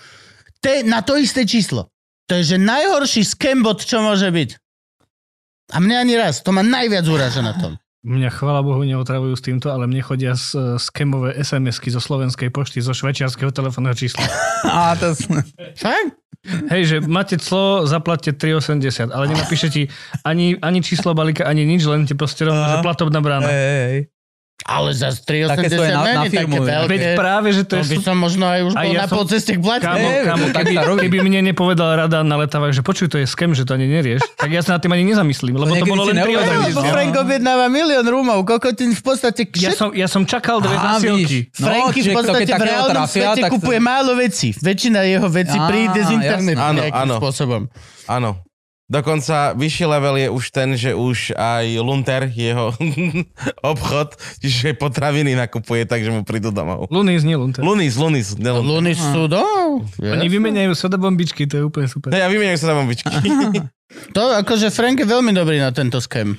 [0.59, 1.87] te, na to isté číslo.
[2.27, 4.49] To je, že najhorší skembot, čo môže byť.
[5.71, 7.79] A mne ani raz, to ma najviac uraža na tom.
[8.07, 12.79] Mňa chvála Bohu neotravujú s týmto, ale mne chodia z, skemové SMS-ky zo slovenskej pošty,
[12.79, 14.23] zo švajčiarského telefónneho čísla.
[14.63, 15.27] Á, to, s-?
[16.71, 19.91] Hej, že máte clo, zaplatte 3,80, ale nenapíše ti
[20.23, 23.51] ani, ani číslo balíka, ani nič, len ti proste rovno, že platobná brána.
[23.51, 24.01] Hej, hej.
[24.59, 26.63] Ale za Také 380 svoje na- není také nafirmujú.
[26.65, 26.89] veľké.
[26.89, 27.87] Veď práve, že to To je...
[27.87, 29.85] by som možno aj už bol ja na som- polceste k blate.
[29.85, 33.63] Kámo, kámo, keby, keby mne nepovedal rada na letávach, že počuj, to je scam, že
[33.63, 36.15] to ani nerieš, tak ja sa nad tým ani nezamyslím, lebo to niekedy bolo len
[36.15, 36.73] 3 neuvedomíš, hodiny.
[36.73, 36.89] Lebo.
[36.89, 39.77] Frank objednáva milión rumov, kokotín v podstate Ja všetko.
[39.77, 41.37] som, ja som čakal dve zásielky.
[41.53, 44.51] No, Franky v podstate v reálnom svete kupuje málo vecí.
[44.53, 47.61] Väčšina jeho vecí príde z internetu nejakým spôsobom.
[48.05, 48.41] Áno.
[48.87, 52.71] Dokonca vyšší level je už ten, že už aj Lunter, jeho
[53.75, 56.87] obchod, čiže potraviny nakupuje, takže mu prídu domov.
[56.87, 57.67] Lunis, nie Lunter.
[57.67, 58.71] Lunis, Lunis, ne Lunter.
[58.71, 59.43] Luny sú, no,
[59.99, 60.31] Oni jasné.
[60.31, 62.15] vymeniajú soda bombičky, to je úplne super.
[62.15, 63.11] No ja vymieňajú sa na bombičky.
[64.15, 66.35] To akože Frank je veľmi dobrý na tento scam.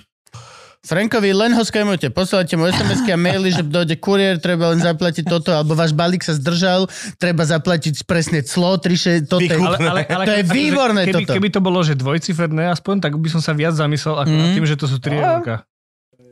[0.89, 5.29] Frankovi len ho skémujte, posielate mu sms a maily, že dojde kuriér, treba len zaplatiť
[5.29, 6.89] toto, alebo váš balík sa zdržal,
[7.21, 9.45] treba zaplatiť presne clo, triše, toto.
[9.53, 11.33] Ale, ale, ale, To je výborné keby, toto.
[11.37, 14.41] Keby to bolo, že dvojciferné aspoň, tak by som sa viac zamyslel ako Mm.
[14.41, 15.69] nad tým, že to sú 3 eurka.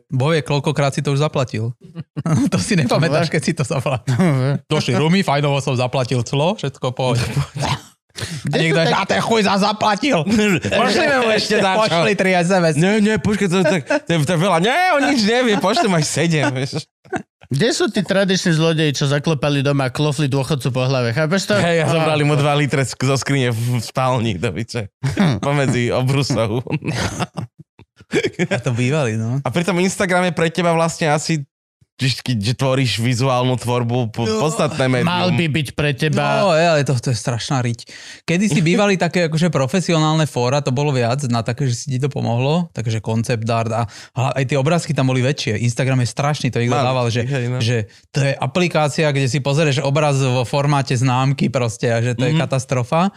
[0.06, 1.74] Boje, koľkokrát si to už zaplatil.
[2.54, 4.14] to si nepamätáš, keď si to zaplatil.
[4.70, 7.20] Došli rumy, fajnovo som zaplatil clo, všetko pohode.
[8.16, 10.18] A Kde niekto to je, tak- a ten chuj za zaplatil.
[10.62, 11.80] Pošlime mu ešte za čo.
[11.82, 12.74] Pošli 3 SMS.
[12.74, 14.58] Nie, nie, počkaj, to, to, to, to je veľa.
[14.58, 16.48] Nie, on nič nevie, pošlem až sedem.
[17.46, 21.12] Kde sú tí tradiční zlodeji, čo zaklepali doma a klofli dôchodcu po hlave?
[21.12, 21.54] Chápeš to?
[21.54, 24.90] Hej, a zobrali mu dva litre z- zo skrine v spálni do piče.
[25.38, 26.66] Pomedzi obrusov.
[28.46, 29.38] A to bývali, no.
[29.40, 31.42] A pri tom Instagrame pre teba vlastne asi
[31.96, 35.08] že, že tvoríš vizuálnu tvorbu, po- podstatné médium.
[35.08, 36.44] Mal by byť pre teba...
[36.44, 37.88] No, je, ale to, to je strašná riť.
[38.22, 41.98] Kedy si bývali také akože profesionálne fóra, to bolo viac na také, že si ti
[41.98, 45.56] to pomohlo, takže koncept art a, a aj tie obrázky tam boli väčšie.
[45.58, 47.64] Instagram je strašný, to niekto dával, že, hej, no.
[47.64, 52.22] že to je aplikácia, kde si pozrieš obraz vo formáte známky proste a že to
[52.22, 52.40] je Mhm.
[52.40, 53.08] katastrofa.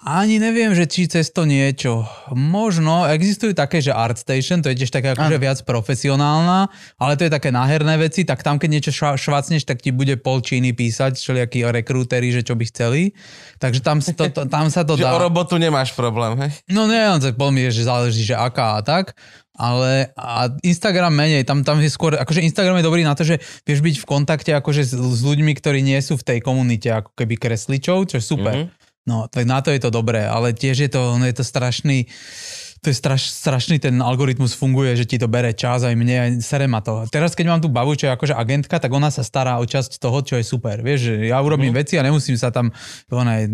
[0.00, 2.08] Ani neviem, že či cez to niečo.
[2.32, 7.32] Možno, existujú také, že ArtStation, to je tiež také akože viac profesionálna, ale to je
[7.36, 11.20] také náherné veci, tak tam, keď niečo šva- švacneš, tak ti bude pol číny písať,
[11.20, 13.12] všelijakí rekrúteri, že čo by chceli.
[13.60, 15.12] Takže tam, to, to, tam sa to Že dá.
[15.12, 16.50] o robotu nemáš problém, hej?
[16.72, 19.12] No nie, on tak povie, že záleží, že aká a tak.
[19.60, 23.36] Ale a Instagram menej, tam, tam je skôr, akože Instagram je dobrý na to, že
[23.68, 27.12] vieš byť v kontakte akože s, s ľuďmi, ktorí nie sú v tej komunite ako
[27.12, 28.56] keby kresličov, čo je super.
[28.56, 28.64] Mhm.
[28.64, 28.79] Mm-hmm.
[29.10, 32.06] No, tak na to je to dobré, ale tiež je to, no je to strašný,
[32.80, 36.30] to je straš, strašný ten algoritmus funguje, že ti to bere čas aj mne, aj
[36.40, 37.04] sere ma to.
[37.12, 39.98] Teraz, keď mám tu babu, čo je akože agentka, tak ona sa stará o časť
[39.98, 40.80] toho, čo je super.
[40.80, 42.72] Vieš, že ja urobím veci a nemusím sa tam
[43.12, 43.44] ona,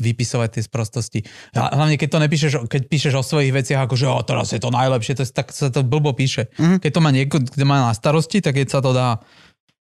[0.00, 1.20] vypisovať tie sprostosti.
[1.58, 4.62] A hlavne, keď to nepíšeš, keď píšeš o svojich veciach, ako že o, teraz je
[4.62, 6.48] to najlepšie, to, tak sa to blbo píše.
[6.56, 9.20] Keď to má niekto, kto má na starosti, tak keď sa to dá.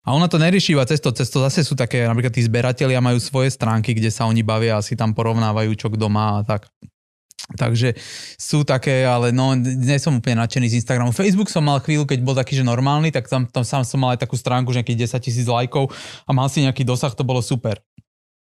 [0.07, 3.03] A ona to nerieši iba cez to, cez to zase sú také, napríklad tí zberatelia
[3.03, 6.47] majú svoje stránky, kde sa oni bavia a si tam porovnávajú, čo kto má a
[6.47, 6.71] tak.
[7.59, 7.95] Takže
[8.39, 11.15] sú také, ale no, nie som úplne nadšený z Instagramu.
[11.15, 14.15] Facebook som mal chvíľu, keď bol taký, že normálny, tak tam, tam sám som mal
[14.15, 15.91] aj takú stránku, že nejakých 10 tisíc lajkov
[16.27, 17.79] a mal si nejaký dosah, to bolo super.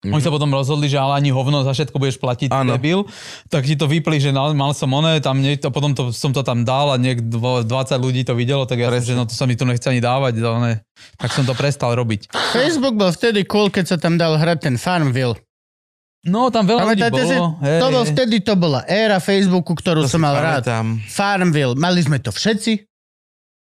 [0.04, 2.74] Oni sa potom rozhodli, že ale ani hovno za všetko budeš platiť, Áno.
[2.74, 3.08] debil.
[3.48, 6.40] Tak ti to vypli, že mal, som oné, tam nie, to, potom to, som to
[6.40, 7.64] tam dal a niek 20
[7.96, 9.08] ľudí to videlo, tak ja som, Presne.
[9.08, 10.74] že no to sa mi tu nechce ani dávať, ale ne,
[11.16, 12.28] tak som to prestal robiť.
[12.52, 15.34] Facebook bol vtedy cool, keď sa tam dal hrať ten Farmville.
[16.22, 17.34] No, tam veľa ľudí Pamätáte si?
[17.34, 17.48] bolo.
[17.60, 20.60] Hej, To bol vtedy, to bola éra Facebooku, ktorú To som si mal rád.
[20.60, 20.86] pamätám.
[21.04, 21.74] Farmville.
[21.74, 22.82] Mali sme to všetci.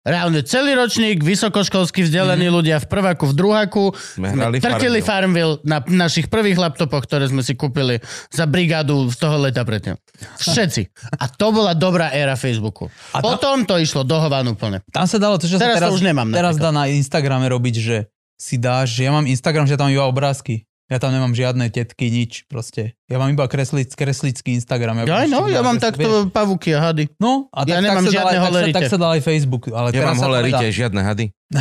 [0.04, 2.54] Reálne celý ročník, vysokoškolsky vzdelaní Mhm.
[2.54, 3.84] ľudia v prváku, v druháku.
[4.12, 5.56] Sme hrali trtili Farmville.
[5.56, 9.96] Farmville na našich prvých laptopoch, ktoré sme si kúpili za brigádu z toho leta predtým.
[10.36, 10.92] Všetci.
[11.14, 12.92] A to bola dobrá éra Facebooku.
[13.10, 14.84] A Potom to išlo do hovan úplne.
[14.88, 16.68] Tam sa dalo to, čo Teraz sa to teraz, už nemám teraz napríklad.
[16.68, 17.96] dá na Instagrame robiť, že
[18.34, 20.68] si dáš, že ja mám Instagram, že tam iba obrázky.
[20.84, 22.92] Ja tam nemám žiadne tetky, nič proste.
[23.04, 25.04] Ja mám iba kreslic, kreslický Instagram.
[25.04, 25.92] Ja, no, ja mám Vieš.
[25.92, 27.12] takto pavuky a hady.
[27.14, 28.74] No, a Ja tak, nemám tak, sa žiadne dal, aj- tak, sa, holerite.
[28.74, 29.62] tak sa dal aj Facebook.
[29.68, 30.48] Ale Ja teraz mám sa holé to nedá.
[30.56, 31.26] rite, žiadne hady.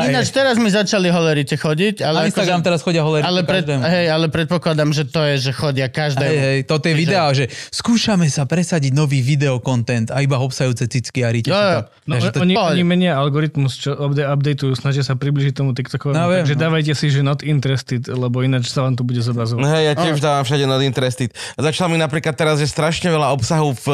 [0.00, 3.82] Ináč teraz mi začali holerite chodiť, ale, Instagram teraz chodia holerite ale, pred, každému.
[3.84, 6.24] hej, ale predpokladám, že to je, že chodia každému.
[6.24, 10.86] Hej, hej, to je Čiže- videá, že skúšame sa presadiť nový videokontent a iba obsajúce
[10.86, 11.50] cicky a rite.
[11.50, 11.84] Jo.
[12.04, 16.14] No, Vieš, to- oni, oni menia algoritmus, čo upda- updateujú, snažia sa približiť tomu TikTokovému,
[16.14, 16.60] No, no, takže no.
[16.62, 19.60] dávajte si, že not interested, lebo ináč sa vám to bude No zobrazovať.
[19.66, 21.32] hej, ja tiež dávam všade not interested.
[21.56, 23.86] Začal mi napríklad teraz, že strašne veľa obsahu v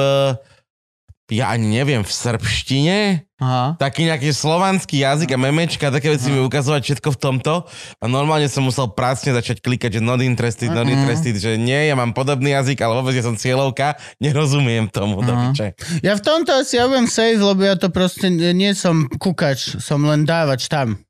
[1.32, 3.80] ja ani neviem, v srbštine, Aha.
[3.80, 7.54] taký nejaký slovanský jazyk a memečka, také veci mi ukazovať všetko v tomto
[7.96, 11.96] a normálne som musel prácne začať klikať, že not interested, not interested, že nie, ja
[11.96, 15.72] mám podobný jazyk, ale vôbec ja som cieľovka, nerozumiem tomu, Aha.
[16.04, 20.04] Ja v tomto asi ja budem safe, lebo ja to proste nie som kukač, som
[20.04, 21.00] len dávač tam.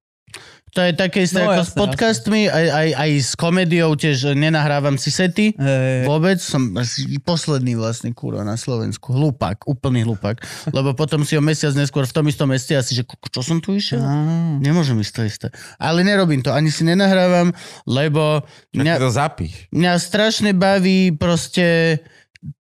[0.74, 4.34] To je také isté No, ako jasné, s podcastmi, aj, aj, aj s komédiou tiež
[4.34, 5.54] nenahrávam si sety.
[5.54, 6.02] Hej.
[6.02, 6.74] Vôbec som
[7.22, 9.14] posledný vlastne kurva na Slovensku.
[9.14, 10.42] Hlupák, úplný hlupák.
[10.74, 13.62] Lebo potom si o mesiac neskôr v tom istom meste asi, že "Kuku, čo som
[13.62, 14.02] tu išiel?
[14.02, 14.58] Á.
[14.58, 15.46] Nemôžem ísť to isté.
[15.78, 17.54] Ale nerobím to, ani si nenahrávam,
[17.86, 18.42] lebo
[18.74, 19.70] mňa, to zapíš.
[19.70, 22.02] mňa strašne baví proste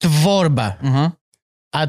[0.02, 0.81] tvorba.
[0.81, 1.06] Aha.
[1.77, 1.81] A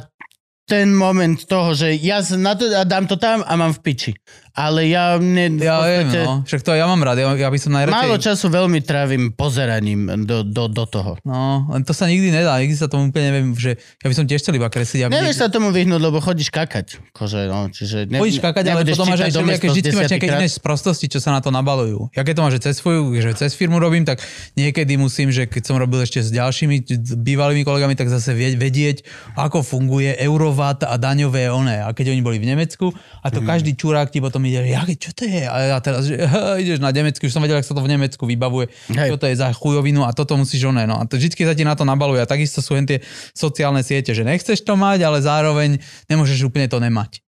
[0.71, 4.13] ten moment toho, že ja na to, a dám to tam a mám v piči.
[4.53, 6.35] Ale ja ne, v Ja viem, podstate, no.
[6.43, 7.97] Však to ja mám rád, ja, ja by som najradšej...
[7.97, 11.15] málo času veľmi trávim pozeraním do, do, do toho.
[11.23, 14.25] No, len to sa nikdy nedá, nikdy sa tomu úplne neviem, že ja by som
[14.25, 15.07] tiež chcel iba kresliť.
[15.07, 16.99] aby- Nevieš sa tomu vyhnúť, lebo chodíš kakať.
[17.11, 20.49] Kože, no, čiže ne, Chodíš kakať, ale potom máš aj všelijaké, vždy máš nejaké iné
[20.49, 22.11] sprostosti, čo sa na to nabalujú.
[22.13, 24.19] Ja keď to máš, že cez svoju, že cez firmu robím, tak
[24.55, 26.83] niekedy musím, že keď som robil ešte s ďalšími
[27.17, 29.07] bývalými kolegami, tak zase vedieť,
[29.37, 31.81] ako funguje Eurovat a daňové one.
[31.81, 32.91] A keď oni boli v Nemecku,
[33.21, 35.45] a to každý čurák ti potom ide, ja, čo to je?
[35.47, 36.19] A ja teraz, že
[36.63, 39.15] ideš na Nemecky, už som vedel, ako sa to v Nemecku vybavuje, Hej.
[39.15, 40.85] čo to je za chujovinu a toto musíš oné.
[40.85, 42.21] No a to vždy sa ti na to nabaluje.
[42.21, 43.01] A takisto sú len tie
[43.33, 45.81] sociálne siete, že nechceš to mať, ale zároveň
[46.11, 47.23] nemôžeš úplne to nemať.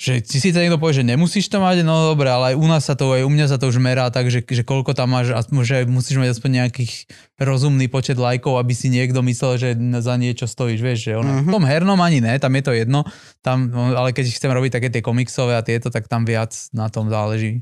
[0.00, 2.88] Že si síce niekto povie, že nemusíš to mať, no dobre, ale aj u nás
[2.88, 5.36] sa to, aj u mňa sa to už merá tak, že, že koľko tam máš,
[5.36, 7.04] a že musíš mať aspoň nejakých
[7.36, 9.70] rozumný počet lajkov, aby si niekto myslel, že
[10.00, 13.04] za niečo stojíš, vieš, že ono, v tom hernom ani ne, tam je to jedno,
[13.44, 16.88] tam, no, ale keď chcem robiť také tie komiksové a tieto, tak tam viac na
[16.88, 17.60] tom záleží.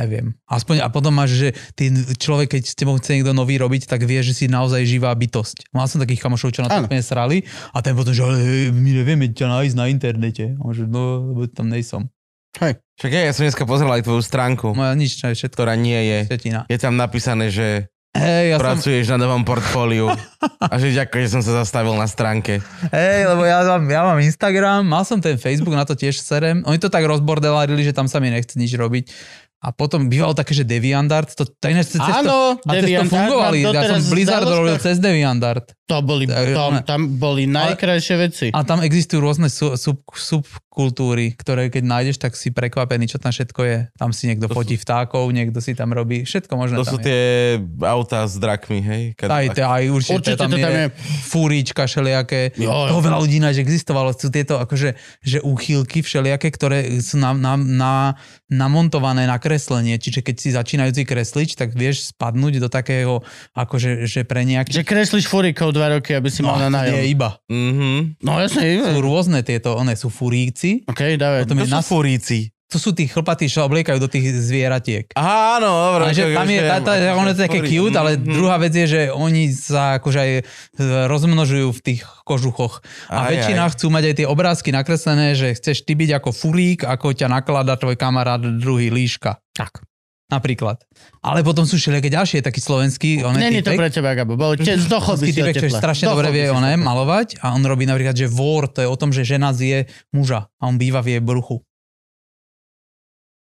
[0.00, 0.32] Neviem.
[0.48, 4.08] Aspoň, a potom máš, že ty človek, keď s tebou chce niekto nový robiť, tak
[4.08, 5.68] vie, že si naozaj živá bytosť.
[5.76, 7.44] Mal som takých kamošov, čo na to úplne srali
[7.76, 10.56] a ten potom, že ale hej, my nevieme ťa nájsť na internete.
[10.56, 12.08] A že no, lebo tam nejsom.
[12.56, 15.78] Však ja, ja som dneska pozrel aj tvoju stránku, Moja nič, to je všetko ktorá
[15.78, 16.18] nie je.
[16.26, 16.66] štetina.
[16.66, 20.10] Je tam napísané, že Hej, ja som, pracuješ na novom portfóliu
[20.58, 22.58] a že ďakujem, že som sa zastavil na stránke.
[22.90, 26.66] hej, lebo ja mám, ja mám Instagram, mal som ten Facebook, na to tiež serem.
[26.66, 29.14] Oni to tak rozbordelárili, že tam sa mi nechce nič robiť.
[29.60, 32.88] A potom bývalo také, že DeviantArt, to, to iné cez, cez to, Áno, a cez
[32.88, 33.58] to fungovali.
[33.60, 35.76] nám Ja som Blizzard robil že- cez DeviantArt.
[35.84, 38.46] To boli, tam, tam boli najkrajšie veci.
[38.48, 39.98] A tam existujú rôzne su, sub,
[40.70, 43.78] subkultúry, ktoré keď nájdeš, tak si prekvapený, čo tam všetko je.
[43.92, 46.98] Tam si niekto To fotí vtákov, niekto si tam robí, všetko možné To tam sú
[46.98, 47.04] je.
[47.04, 47.20] tie
[47.82, 49.02] autá s drakmi, hej?
[49.20, 50.94] Aj, to, aj určite, Určite tam, to tam je, je.
[51.26, 52.54] fúrička všelijaké.
[52.54, 52.88] Jo, jo.
[52.88, 54.14] Toho veľa ľudí ináč existovalo.
[54.14, 57.92] Sú tieto akože, že úchylky všelijaké, ktoré sú na, na, na,
[58.50, 59.96] namontované na kreslenie.
[59.96, 63.22] Čiže keď si začínajúci kreslič, tak vieš spadnúť do takého,
[63.54, 64.74] akože že pre nejaký...
[64.74, 67.14] Že kreslíš furikov dva roky, aby si mal na nie nájom.
[67.14, 67.30] iba.
[67.46, 68.18] Mhm.
[68.20, 70.82] No jasne, Sú rôzne tieto, one sú furíci.
[70.90, 71.46] OK, dávaj.
[71.46, 72.38] Potom To je sú na, furíci.
[72.70, 75.10] To sú tí chlpatí, čo obliekajú do tých zvieratiek.
[75.12, 76.02] Aha, áno, dobre.
[76.06, 78.30] A že tam je, tá, tá, ono je také cute, ale Mhm.
[78.30, 80.42] druhá vec je, že oni sa akože aj e,
[81.04, 82.78] rozmnožujú v tých kožuchoch.
[83.10, 83.70] A Aj, väčšina aj.
[83.74, 87.74] chcú mať aj tie obrázky nakreslené, že chceš ty byť ako furík, ako ťa naklada
[87.74, 89.42] tvoj kamarát druhý líška.
[89.50, 89.82] Tak.
[90.30, 90.78] Napríklad.
[91.26, 93.26] Ale potom sú všelijaké ďalšie, taký slovenský.
[93.26, 94.38] On Není to pre teba, Gabo.
[94.38, 96.78] Bol te, zdochol by Slovenský si čo strašne dobre vie tepla.
[96.78, 100.46] malovať a on robí napríklad, že vor, to je o tom, že žena zje muža
[100.54, 101.66] a on býva v jej bruchu.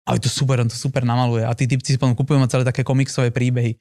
[0.01, 1.45] A je to super, on to super namaluje.
[1.45, 3.77] A tí typci si potom kupujú celé také komiksové príbehy.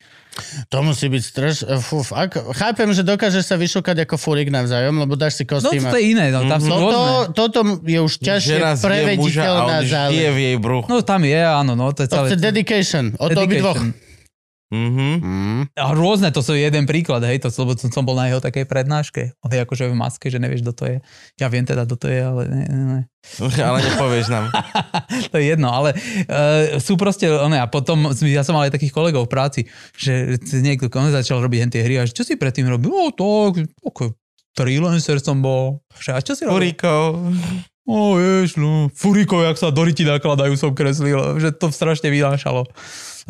[0.69, 1.55] To musí byť straš...
[1.81, 2.53] Fuf, ako...
[2.53, 5.81] Chápem, že dokážeš sa vyšukať ako furik navzájom, lebo dáš si No kostým.
[5.81, 6.93] to je iné, no, tam sú rôzne.
[6.93, 7.03] toto,
[7.33, 10.29] toto je už ťažšie prevediteľná záležitosť.
[10.29, 10.87] v jej bruchu.
[10.87, 12.27] No tam je, áno, no to je To celé.
[12.29, 13.05] chce dedication.
[13.17, 13.41] O to
[14.71, 15.11] Mhm.
[15.19, 15.63] Mm.
[15.75, 18.71] A rôzne, to sú jeden príklad, hej, to, lebo som, som bol na jeho takej
[18.71, 19.35] prednáške.
[19.43, 20.97] On je akože v maske, že nevieš, kto to je.
[21.43, 23.01] Ja viem teda, kto to je, ale ne, ne, ne.
[23.69, 24.49] Ale nepovieš nám.
[25.35, 28.97] to je jedno, ale uh, sú proste, one, a potom, ja som mal aj takých
[28.97, 29.61] kolegov v práci,
[29.93, 32.89] že niekto on začal robiť hen tie hry a že čo si predtým robil?
[32.89, 33.53] O, to,
[33.85, 34.09] okay.
[34.57, 35.85] freelancer som bol.
[36.01, 36.73] Že, a čo si robil?
[36.73, 37.21] Furíkov.
[37.85, 42.65] O, vieš, no, furikov, jak sa do ryti nakladajú, som kreslil, že to strašne vynášalo.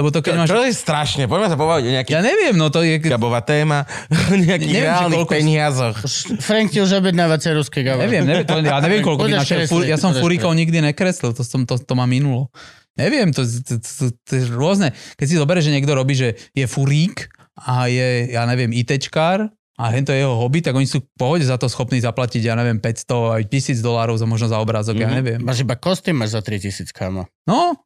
[0.00, 0.48] Lebo to keď Čo, máš...
[0.48, 1.22] čo je strašne?
[1.24, 2.96] Poďme sa povedať o nejakých Ja neviem, no to je...
[2.96, 3.84] Gabová téma,
[4.32, 5.96] o nejakých Neviem, reálnych koľko- peniazoch.
[6.40, 8.00] Frank ti už objednáva cerusky, Gabo.
[8.00, 11.62] Neviem, neviem, to, ja neviem, koľko kresliť, Fur, ja som furikov nikdy nekreslil, to, som,
[11.62, 12.48] to, to ma minulo.
[12.96, 14.90] Neviem, to, to, to, to je rôzne.
[15.14, 19.84] Keď si zoberieš, že niekto robí, že je furík a je, ja neviem, ITčkár a
[19.88, 22.52] hen to je jeho hobby, tak oni sú v pohode za to schopní zaplatiť, ja
[22.52, 25.14] neviem, 500 aj 1000 dolárov za možno za obrázok, ja Mhm.
[25.14, 25.38] neviem.
[25.38, 27.24] Máš iba kostým, máš za 3000, kámo.
[27.44, 27.76] No,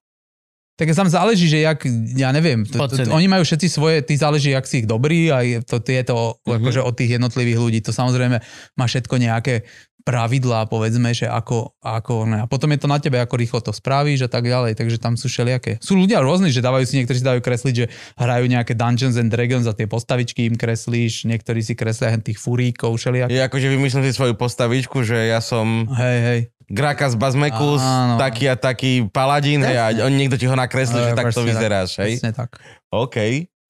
[0.75, 1.87] tak tam záleží, že jak,
[2.19, 5.47] ja neviem, to, to, oni majú všetci svoje, ty záleží, jak si ich dobrí a
[5.47, 6.55] je to, je to Mhm.
[6.61, 7.79] akože od tých jednotlivých ľudí.
[7.87, 8.43] To samozrejme
[8.75, 9.63] má všetko nejaké
[10.05, 12.45] pravidlá, povedzme, že ako, ako ne.
[12.45, 15.17] a potom je to na tebe, ako rýchlo to spravíš a tak ďalej, takže tam
[15.17, 15.81] sú všelijaké.
[15.81, 17.87] Sú ľudia rôzni, že dávajú si, niektorí si dajú kresliť, že
[18.21, 23.01] hrajú nejaké Dungeons and Dragons a tie postavičky im kreslíš, niektorí si kreslia tých furíkov,
[23.01, 23.33] všelijaké.
[23.33, 26.41] Je akože vymyslím si svoju postavičku, že ja som Hej, hej.
[26.65, 28.17] Grakas Bazmekus, Áno.
[28.17, 31.91] taký a taký paladín, hej, a on niekto ti ho nakreslí, že takto presne vyzeráš,
[32.01, 32.17] hej?
[32.17, 32.57] Presne tak.
[32.89, 33.17] OK.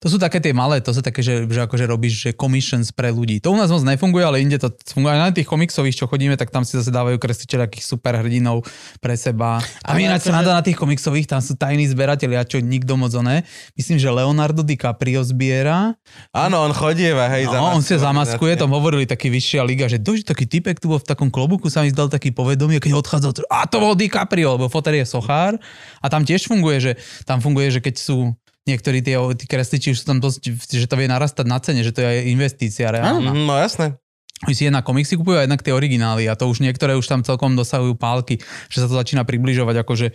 [0.05, 3.09] To sú také tie malé, to sú také, že, že akože robíš že commissions pre
[3.09, 3.41] ľudí.
[3.41, 5.17] To u nás moc nefunguje, ale inde to funguje.
[5.17, 8.61] Aj na tých komiksových, čo chodíme, tak tam si zase dávajú takých super hrdinov
[9.01, 9.57] pre seba.
[9.81, 13.17] A Ale ináč akože- sa na tých komiksových, tam sú tajní zberatelia, čo nikto moc
[13.17, 13.49] oné.
[13.73, 15.97] Myslím, že Leonardo DiCaprio zbiera.
[16.29, 20.21] Áno, on chodieva, hej, No, on sa zamaskuje, tom hovorili taký vyššia liga, že doži
[20.21, 23.65] taký typek tu bol v takom klobuku, sa mi zdal taký povedomý, keď odchádzal, a
[23.65, 25.57] to bol DiCaprio, lebo foter je sochár.
[25.97, 26.91] A tam tiež funguje, že
[27.25, 30.41] tam funguje, že keď sú niektorí tie, tí kresliči už sú tam dosť,
[30.73, 33.31] že to vie narastať na cene, že to je investícia reálna.
[33.31, 33.97] Mm, no jasné.
[34.43, 37.23] Oni si jedna komiksy kupujú a jednak tie originály a to už niektoré už tam
[37.23, 40.07] celkom dosahujú pálky, že sa to začína približovať akože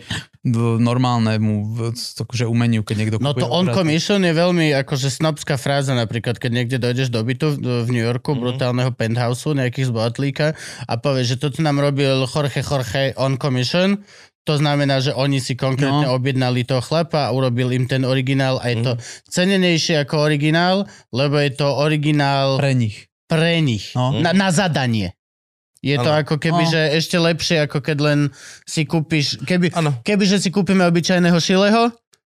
[0.77, 1.53] normálnemu
[1.97, 6.51] akože umeniu, keď niekto No to on commission je veľmi akože snobská fráza napríklad, keď
[6.53, 8.39] niekde dojdeš do bytu v, v New Yorku, Mhm.
[8.45, 10.53] brutálneho penthouseu, nejakých zbohatlíka
[10.85, 14.05] a povieš, že toto nám robil Jorge Jorge on commission,
[14.43, 16.15] to znamená, že oni si konkrétne No.
[16.15, 19.01] objednali toho chlapa a urobil im ten originál a je to Mhm.
[19.27, 20.75] cenenejšie ako originál,
[21.09, 23.05] lebo je to originál Pre nich.
[23.25, 24.11] pre nich, No.
[24.13, 25.13] na, na zadanie.
[25.79, 26.21] Je to Áno.
[26.21, 26.69] ako keby, No.
[26.69, 28.19] že ešte lepšie, ako keď len
[28.63, 31.89] si kúpiš, keby, keby že si kúpime obyčajného šileho,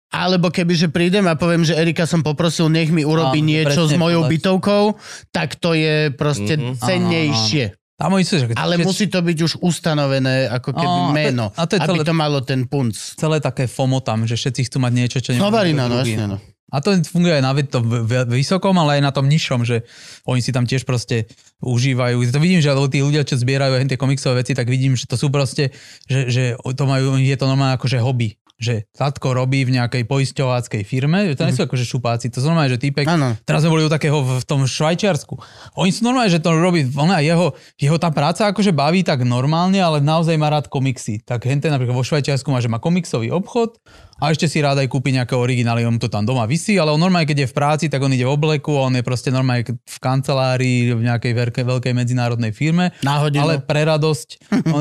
[0.09, 3.85] alebo keby, že prídem a poviem, že Erika som poprosil, nech mi urobí Áno, niečo
[3.85, 4.33] s mojou to, lepšie.
[4.33, 4.85] bytovkou,
[5.29, 6.79] tak to je proste Mhm.
[6.79, 7.65] cennejšie.
[7.95, 11.09] Tam oni sú, že Ale že musí to byť už ustanovené ako keby No, a
[11.09, 12.95] to- meno, a to je aby celé- to malo ten punc.
[12.95, 15.47] celé také FOMO tam, že všetci chcú mať niečo, čo nemá
[15.87, 16.19] no druhý.
[16.19, 16.39] jasne, no.
[16.75, 17.87] A to funguje aj na tom
[18.27, 19.87] vysokom, ale aj na tom nižšom, že
[20.27, 21.31] oni si tam tiež proste
[21.63, 22.19] užívajú.
[22.35, 25.15] To vidím, že tí ľudia, čo zbierajú aj tie komiksové veci, tak vidím, že to
[25.15, 25.71] sú proste,
[26.11, 28.35] že, že to majú, je to normálne ako že hobby.
[28.55, 32.49] Že tatko robí v nejakej poisťováckej firme, že to nie sú akože šupáci, to sú
[32.51, 33.35] normálne, že týpek, Áno.
[33.43, 35.35] Teraz sme boli u takého v, tom Švajčiarsku.
[35.75, 39.83] Oni sú normálne, že to robí, ona, jeho, jeho tá práca akože baví tak normálne,
[39.83, 41.27] ale naozaj má rád komiksy.
[41.27, 43.79] Tak hente napríklad vo Švajčiarsku má, že má komiksový obchod
[44.23, 47.03] a ešte si rád aj kúpi nejaké originály, on to tam doma vysí, ale on
[47.03, 49.99] normálne, keď je v práci, tak on ide v obleku, on je proste normálne v
[49.99, 52.95] kancelárii v nejakej veľkej, veľkej medzinárodnej firme.
[53.03, 53.43] Na hodinu.
[53.43, 54.29] Ale pre radosť,
[54.71, 54.79] no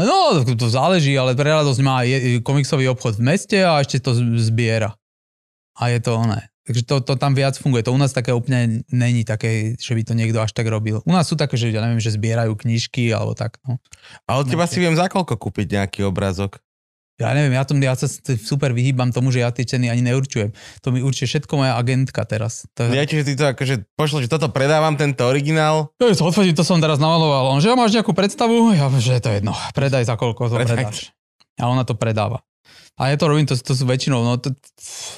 [0.53, 2.05] to záleží, ale pre radosť má
[2.45, 4.93] komiksový obchod v meste a ešte to zbiera.
[5.79, 6.53] A je to oné.
[6.63, 7.83] Takže to, to tam viac funguje.
[7.83, 11.03] To u nás také úplne není také, že by to niekto až tak robil.
[11.03, 13.59] U nás sú také, že ja neviem, že zbierajú knižky alebo tak.
[13.67, 13.83] No.
[14.31, 16.63] A od teba si viem za koľko kúpiť nejaký obrázok.
[17.21, 18.09] Ja neviem, ja, tom, ja sa
[18.41, 20.49] super vyhýbam tomu, že ja tie ceny ani neurčujem.
[20.81, 22.65] To mi určuje všetko moja agentka teraz.
[22.73, 25.93] To, Ja ti, že ty to akože pošlo, že toto predávam, tento originál.
[26.01, 27.53] to, to, odfotím, to som teraz namaloval.
[27.53, 28.73] On, že máš nejakú predstavu?
[28.73, 29.53] Ja, že to je jedno.
[29.77, 30.89] Predaj za koľko to Predaj.
[30.89, 31.13] predáš.
[31.61, 32.41] A ona to predáva.
[32.93, 34.53] A ja to robím, to, to sú väčšinou, no to,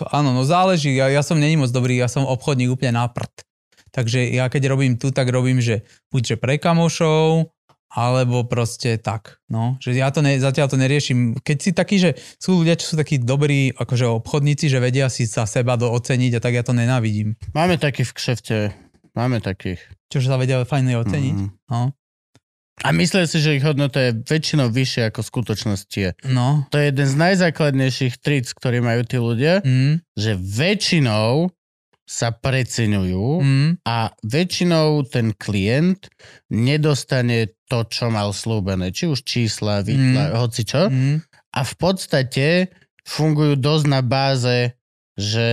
[0.07, 3.43] áno, no záleží, ja, ja som není moc dobrý, ja som obchodník úplne na prd.
[3.91, 7.51] Takže ja keď robím tu, tak robím, že buď že pre kamošov,
[7.95, 9.79] alebo proste tak, no.
[9.79, 11.39] Že ja to ne, zatiaľ to neriešim.
[11.39, 15.23] Keď si taký, že sú ľudia, čo sú takí dobrí akože obchodníci, že vedia si
[15.23, 17.39] sa seba do oceniť a tak ja to nenávidím.
[17.55, 18.57] Máme takých v kšefte,
[19.15, 19.79] máme takých.
[20.11, 21.37] Čože sa vedia fajne oceniť.
[21.39, 21.47] Mhm.
[21.71, 21.95] No.
[22.83, 26.11] A myslím si, že ich hodnota je väčšinou vyššia ako v skutočnosti je.
[26.27, 26.67] No.
[26.69, 31.55] To je jeden z najzákladnejších tric, ktorý majú tí ľudia, Mm, že väčšinou
[32.05, 36.05] sa preceňujú mm, a väčšinou ten klient
[36.53, 38.93] nedostane to, čo mal slúbené.
[38.93, 40.91] Či už čísla, výtla, hoci čo.
[40.91, 41.23] mm.
[41.55, 42.75] A v podstate
[43.07, 44.75] fungujú dosť na báze,
[45.15, 45.47] že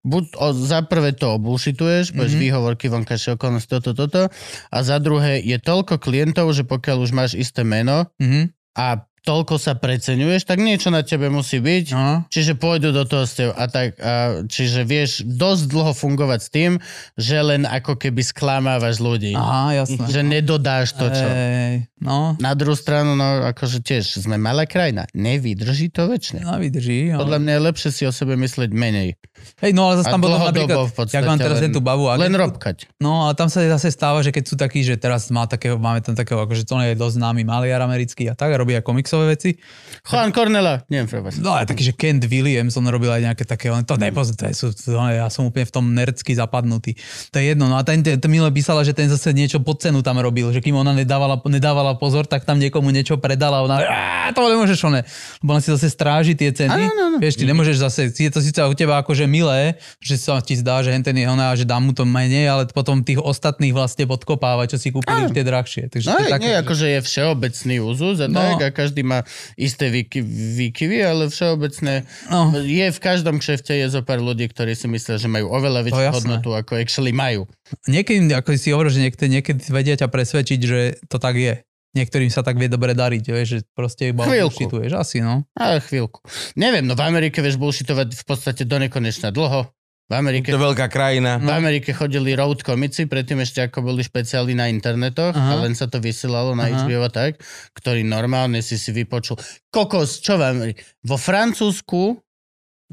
[0.00, 2.42] buď o, za prvé to obušituješ, povieš Mhm.
[2.42, 4.32] výhovorky, vonkajšie okolnosti, toto, toto.
[4.72, 9.60] A za druhé je toľko klientov, že pokiaľ už máš isté meno Mm, a toľko
[9.60, 11.86] sa preceňuješ, tak niečo na tebe musí byť.
[11.92, 12.24] no.
[12.32, 16.48] Čiže pôjdu do toho s tebou a tak, a, čiže vieš dosť dlho fungovať s
[16.48, 16.72] tým,
[17.20, 19.36] že len ako keby sklamávaš ľudí.
[19.36, 20.04] Aha, jasné.
[20.08, 21.26] Že nedodáš to, čo.
[21.26, 25.04] Ej, no, Na druhú stranu, no akože tiež sme malá krajina.
[25.12, 26.40] Nevydrží to väčšine.
[26.44, 27.12] no vydrží.
[27.12, 27.20] Ale...
[27.20, 29.20] Podľa mňa je lepšie si o sebe myslieť menej.
[29.60, 30.76] Hej, no ale zase tam potom napríklad,
[31.08, 32.76] jak mám teraz len- tú babu Len robkať.
[32.96, 36.00] No a tam sa zase stáva, že keď sú takí, že teraz má takého, máme
[36.00, 39.30] tam takého, akože to je dosť známy maliar americký a tak, a robí aj komiksové
[39.30, 39.60] veci.
[40.02, 41.36] Juan Cornela, neviem, pre vás.
[41.36, 44.56] No a taký, že Kent Williams, on robil aj nejaké také, len to nepoznám, to
[44.56, 46.96] sú, to, ja som úplne v tom nerdsky zapadnutý.
[47.30, 49.78] To je jedno, no a ten, ten, ten Mile písala, že ten zase niečo pod
[49.78, 53.62] cenu tam robil, že kým ona nedávala, nedávala pozor, tak tam niekomu niečo predala a
[53.62, 53.98] ona, "Á,
[54.32, 55.00] to nemôžeš one,
[55.38, 56.82] lebo ona si zase stráži tie ceny.
[56.88, 57.16] Áno, áno.
[57.18, 59.60] Vieš, ty nemôžeš zase, je to síce u teba akože milé,
[59.98, 62.98] že sa ti zdá, že henten je ona, že dám mu to menej, ale potom
[63.00, 65.86] tých ostatných vlastne podkopáva, čo si kúpili už tie drahšie.
[65.86, 68.34] Takže No to je aj, také, nie, že- akože je všeobecný úzus a No.
[68.34, 69.22] tak, a každý má
[69.54, 70.18] isté výky,
[70.56, 72.50] výkyvy, ale všeobecné No.
[72.52, 76.10] je v každom kšefte je zo pár ľudí, ktorí si myslia, že majú oveľa väčšiu
[76.12, 77.46] hodnotu, ako actually majú.
[77.86, 81.54] Niekedy, ako si hovoril, že niekedy, niekedy vedia ťa presvedčiť, že to tak je.
[81.92, 84.92] Niektorým sa tak vie dobre dariť, vieš, že proste iba bullshituješ.
[84.94, 85.42] Asi, no.
[85.58, 86.22] Ale chvíľku.
[86.54, 89.70] Neviem, no v Amerike vieš bullshitovať v podstate do nekonečna dlho.
[90.10, 91.38] V Amerike, To je veľká krajina.
[91.38, 95.54] v Amerike chodili road komici, predtým ešte ako boli špeciály na internetoch Aha.
[95.54, 96.82] a len sa to vysielalo na Aha.
[96.82, 97.38] HBO tak,
[97.78, 99.38] ktorý normálne si si vypočul.
[99.70, 100.82] Kokos, čo v Amerike?
[101.06, 102.18] Vo Francúzsku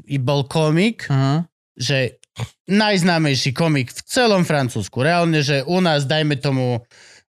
[0.06, 1.42] i bol komik, Aha.
[1.74, 2.22] že
[2.70, 5.02] najznámejší komik v celom Francúzsku.
[5.02, 6.86] Reálne, že u nás, dajme tomu,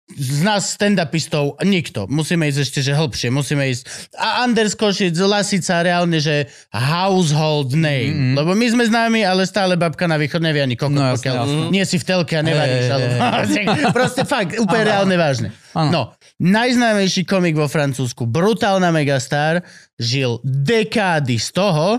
[0.07, 2.07] z nás stand-upistov nikto.
[2.07, 3.35] Musíme ísť ešte, že hĺbšie.
[3.35, 4.15] Musíme ísť...
[4.15, 8.15] A Anders Košic, Lasica, reálne, že household name.
[8.15, 8.35] Mhm.
[8.39, 11.65] Lebo my sme známi, ale stále babka na východ nevie ani kokot, No, pokiaľ jasné.
[11.75, 12.86] nie si v telke a nevadíš.
[12.86, 13.07] Hej, ale...
[13.99, 15.49] Proste fakt, úplne reálne vážne.
[15.75, 15.91] Áno.
[15.91, 16.01] No,
[16.39, 19.67] najznámejší komik vo Francúzsku, brutálna megastar,
[19.99, 21.99] žil dekády z toho,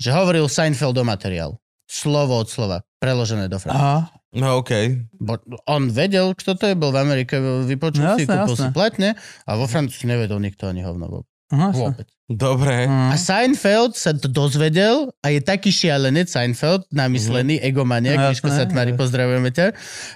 [0.00, 1.60] že hovoril Seinfeldov materiál.
[1.84, 2.80] Slovo od slova.
[2.96, 4.08] Preložené do Francúzska.
[4.36, 5.08] No okej.
[5.16, 9.16] Bo on vedel, kto to je, bol v Amerike, vypočul No, si, kúpil si platne
[9.48, 11.24] a vo Francúzsku nevedel nikto ani hovno.
[11.54, 11.78] Aha, jasné.
[11.78, 12.06] vôbec.
[12.26, 12.90] Dobre.
[12.90, 13.14] Aha.
[13.14, 17.70] A Seinfeld sa to dozvedel a je taký šialenec Seinfeld, namyslený, mm-hmm.
[17.70, 18.98] egomaniak, No, Miško hej.
[18.98, 19.66] pozdravujeme ťa,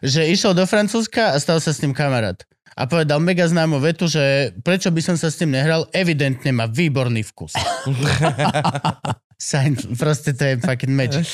[0.03, 2.43] že išiel do Francúzska a stal sa s ním kamarát.
[2.75, 6.67] A povedal mega známu vetu, že prečo by som sa s ním nehral, evidentne má
[6.67, 7.55] výborný vkus.
[9.41, 11.25] Seinfeld, proste to je fucking magic.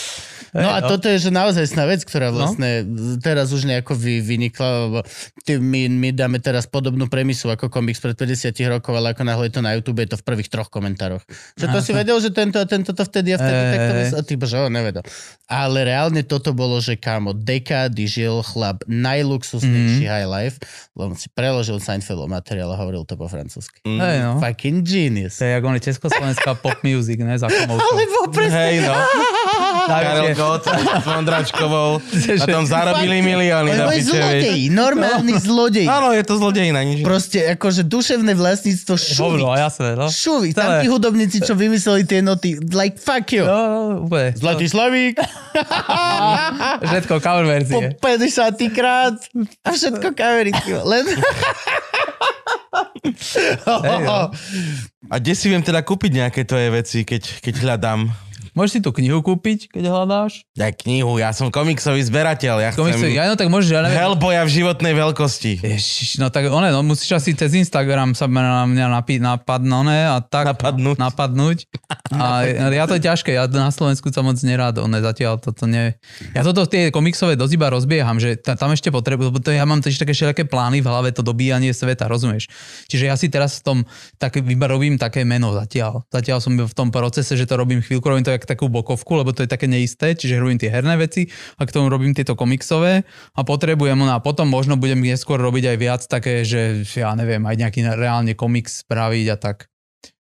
[0.56, 2.86] No a toto je že naozaj sná vec, ktorá vlastne
[3.20, 4.98] teraz už nejako vy, vynikla, lebo
[5.44, 9.50] ty, my, my dáme teraz podobnú premisu ako komiks pred 50 rokov, ale ako náhle
[9.50, 11.20] je to na YouTube, je to v prvých troch komentároch.
[11.60, 14.22] Že to si vedel, že tento a tento to vtedy a vtedy Ej, takto a
[14.24, 15.04] ty bože, on nevedel.
[15.50, 20.56] Ale reálne toto bolo, že kámo, dekády žil chlap najluxusnejší high life,
[20.96, 23.84] lebo si preložil Seinfeldov materiál a hovoril to po francúzsky.
[23.84, 24.40] Hej, no.
[24.40, 25.36] Fucking genius.
[25.36, 27.36] To je ako on je československá pop music, ne?
[27.36, 27.95] Za komovkou.
[27.96, 28.94] Alebo presne, Hej, no.
[29.86, 32.02] Karel Gott s Vondračkovou
[32.36, 35.86] na tom zarobili milióny na je zlodej, normálny zlodej.
[35.86, 37.06] Áno, je to zlodejina, nič.
[37.06, 39.40] Proste akože duševné vlastníctvo šuvi.
[39.40, 40.10] Hovno, jasné, no.
[40.10, 43.46] Šuvi, tam tí hudobníci, čo vymysleli tie noty, like fuck you.
[43.46, 44.34] No, no, úplne.
[44.34, 45.22] Zlatý Slavík,
[46.82, 47.86] Všetko cover po verzie.
[48.00, 49.16] 50 krát
[49.64, 50.70] a všetko kaveriky.
[50.84, 51.04] Len...
[53.66, 54.30] No.
[55.06, 58.00] A kde si viem teda kúpiť nejaké tvoje veci, keď, keď hľadám?
[58.56, 60.48] Môžeš si tú knihu kúpiť, keď hľadáš?
[60.56, 64.00] Ja knihu, ja som komiksový zberateľ, ja Komiksy, chcem ja no tak môžeš, ja neviem.
[64.00, 65.60] Hellboya v životnej veľkosti.
[65.60, 70.08] Ježiš, no tak one, no musíš asi cez Instagram sa na mňa napi- napadnú, ne,
[70.08, 70.96] a tak Napadnúť.
[70.96, 71.58] napadnúť.
[72.16, 75.98] A ja to je ťažké, ja na Slovensku sa moc nerád, one zatiaľ toto ne...
[76.32, 79.66] Ja toto tie komiksové dosť iba rozbieham, že ta- tam ešte potrebujem, lebo to ja
[79.68, 82.46] mám totiž také všelijaké plány v hlave, to dobíjanie sveta, rozumieš?
[82.88, 83.78] Čiže ja si teraz v tom
[84.22, 86.06] tak iba robím také meno zatiaľ.
[86.08, 89.34] Zatiaľ som v tom procese, že to robím chvíľku, robím to jak takú bokovku, lebo
[89.34, 91.26] to je také neisté, čiže robím tie herné veci
[91.58, 93.02] a k tomu robím tieto komiksové
[93.34, 97.42] a potrebujem, no a potom možno budem neskôr robiť aj viac také, že ja neviem,
[97.42, 99.66] aj nejaký reálne komiks spraviť a tak.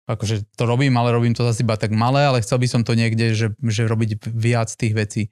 [0.08, 2.96] Akože to robím, ale robím to zase iba tak malé, ale chcel by som to
[2.96, 5.22] niekde, že, že robiť viac tých vecí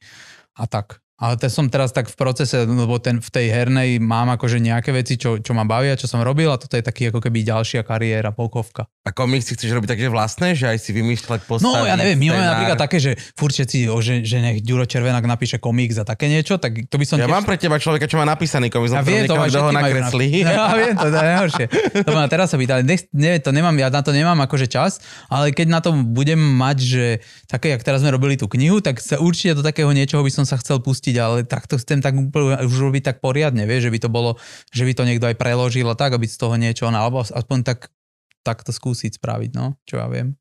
[0.53, 1.01] a tak.
[1.17, 4.93] Ale to som teraz tak v procese, lebo ten, v tej hernej mám akože nejaké
[4.93, 7.89] veci, čo, čo ma bavia, čo som robil a toto je taký ako keby ďalšia
[7.89, 8.85] kariéra, polkovka.
[9.07, 11.71] A komiksy chceš robiť takže vlastné, že aj si vymýšľať postavy?
[11.71, 14.83] No ja neviem, my máme napríklad také, že furt všetci, o, že, že nech Ďuro
[14.83, 17.35] Červenák napíše komiks a také niečo, tak to by som Ja tiež...
[17.39, 20.43] mám pre teba človeka, čo má napísaný komiks, Ja viem, to kto ho nakreslí.
[20.43, 20.51] Na...
[20.59, 21.65] Ja viem, to, to je najhoršie.
[22.03, 22.83] To ma teraz sa pýtali,
[23.15, 24.99] nie, to nemám, ja na to nemám akože čas,
[25.31, 27.05] ale keď na to budem mať, že
[27.47, 30.43] také, jak teraz sme robili tú knihu, tak sa určite do takého niečoho by som
[30.43, 33.95] sa chcel pustiť, ale tak to chcem tak úplne už robiť tak poriadne, vieš, že
[33.95, 34.35] by to bolo,
[34.75, 37.95] že by to niekto aj preložil a tak, aby z toho niečo, alebo aspoň tak,
[38.47, 40.39] tak to skúsiť spraviť, no, čo ja viem.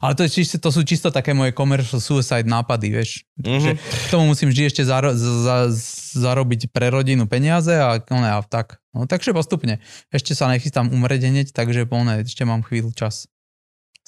[0.00, 3.10] Ale to, je čisto, to sú čisto také moje commercial suicide nápady, vieš.
[3.36, 3.60] Mhm.
[3.60, 5.68] Že k tomu musím vždy ešte zaro, za,
[6.16, 8.80] zarobiť pre rodinu peniaze a, no, a tak.
[8.96, 9.82] No, takže postupne.
[10.08, 13.28] Ešte sa nechystám umrieť hneď, takže plné, ešte mám chvíľu čas.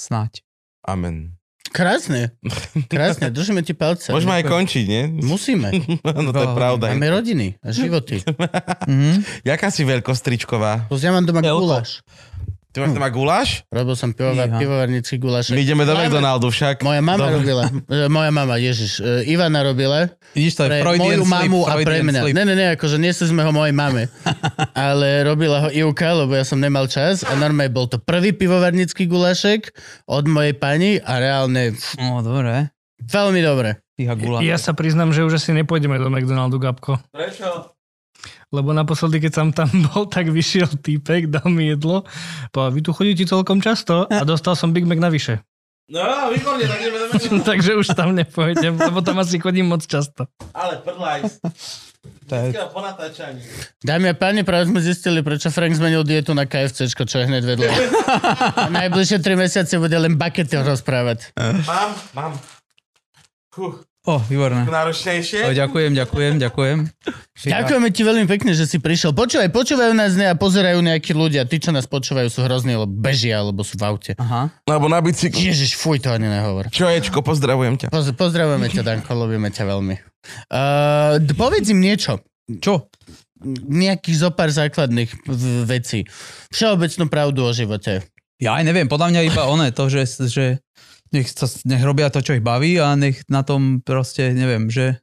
[0.01, 0.41] Snáď.
[0.81, 1.37] Amen.
[1.71, 2.35] Krásne.
[2.91, 4.11] Krásne, držíme ti palce.
[4.11, 5.03] Môžeme aj končiť, nie?
[5.23, 5.71] Musíme.
[6.27, 6.91] no to je pravda.
[6.91, 8.23] Máme rodiny a životy.
[8.91, 9.45] Mhm.
[9.47, 10.89] Jaká si veľkosť tričková?
[10.91, 12.03] Plus ja mám doma guláš.
[12.71, 13.49] Ty máš doma guláš?
[13.67, 14.57] Robil som pivovar, Iha.
[14.57, 15.51] pivovarnícky guláš.
[15.51, 16.81] My ideme do Máme- McDonaldu však.
[16.81, 17.35] Moja mama Dobre.
[17.37, 17.65] robila.
[17.67, 18.93] E, Moja mama, Ježiš.
[18.97, 22.21] e, Ivana robila Vidíš, to pre moju slip, mamu a pre mňa.
[22.23, 22.31] slip.
[22.33, 24.07] Ne, ne, ne, akože nesli sme ho mojej mame.
[24.87, 29.05] Ale robila ho Ivka, lebo ja som nemal čas a normálne bol to prvý pivovarnícky
[29.05, 29.75] gulášek
[30.07, 32.71] od mojej pani a reálne No, dobre.
[33.01, 33.83] veľmi dobre.
[33.99, 34.41] Gula.
[34.41, 36.97] Ja sa priznám, že už asi nepôjdeme do McDonaldu, Gabko.
[37.11, 37.75] Prečo?
[38.51, 42.03] Lebo naposledy, keď som tam bol, tak vyšiel týpek, dal mi jedlo.
[42.51, 45.39] Povedal, vy tu chodíte celkom často a dostal som Big Mac navyše.
[45.87, 50.31] No, výborne, tak ideme Takže už tam nepôjdem, lebo tam asi chodím moc často.
[50.51, 51.27] Ale prdlaj.
[52.27, 53.43] To je- Po natáčaní.
[53.83, 57.43] Dámy a páni, práve sme zistili, prečo Frank zmenil dietu na KFC, čo je hneď
[57.45, 57.71] vedľa.
[58.63, 61.35] A najbližšie 3 mesiace bude len bakety rozprávať.
[61.37, 62.33] Mám, mám.
[63.51, 64.65] Fuh, O, výborné.
[64.65, 65.45] náročnejšie.
[65.45, 66.79] O, ďakujem, ďakujem, ďakujem.
[67.41, 69.17] Ďakujeme ti veľmi pekne, že si prišiel.
[69.17, 71.49] Počúvaj, počúvajú nás ne a pozerajú nejakí ľudia.
[71.49, 74.13] Tí, čo nás počúvajú, sú hrozní, lebo bežia, alebo sú v aute.
[74.17, 74.53] Aha.
[74.65, 75.49] Alebo na bicykli.
[75.49, 76.69] Ježiš, fuj, to ani nehovor.
[76.69, 77.87] Čoječko, pozdravujem ťa.
[77.89, 79.95] Poz, pozdravujeme ťa, Danko, ľubíme ťa veľmi.
[80.53, 82.21] Uh, povedz im niečo.
[82.49, 82.93] Čo?
[83.69, 86.05] Nejakých zopár základných v- vecí.
[86.53, 88.05] Všeobecnú pravdu o živote.
[88.37, 90.61] Ja aj neviem, podľa mňa iba oné to, že, že
[91.11, 94.99] nech, sa, nech robia to, čo ich baví a nech na tom proste, neviem, že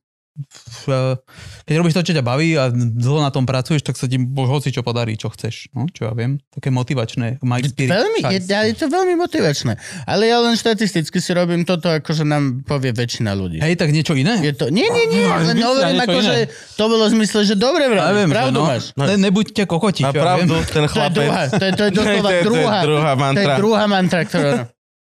[0.86, 1.18] v-
[1.66, 4.69] keď robíš to, čo ťa baví a dlho na tom pracuješ, tak sa ti hoci
[4.69, 5.74] čo podarí, čo chceš.
[5.74, 6.38] No, čo ja viem.
[6.48, 7.42] Také motivačné.
[7.42, 7.90] Mike Spirit.
[7.90, 9.82] Veľmi, je, je to veľmi motivačné.
[10.06, 13.58] Ale ja len štatisticky si robím toto, akože nám povie väčšina ľudí.
[13.58, 14.38] Hej, tak niečo iné?
[14.40, 16.30] Je to, nie, nie, nie, len Zmysle, hovorím niečo ako, iné.
[16.30, 16.36] že
[16.72, 18.84] to bolo v zmysle, že dobre ja vravíš, viem, pravdu no, máš.
[18.94, 20.66] Ne, nebuďte kokoti, A čo ja pravdu, viem.
[20.68, 21.18] ten To je chlapec.
[21.18, 23.56] druhá, to je, to je doslova To je- to je druhá, druhá to je mantra.
[23.58, 24.53] druhá mantra, ktorá...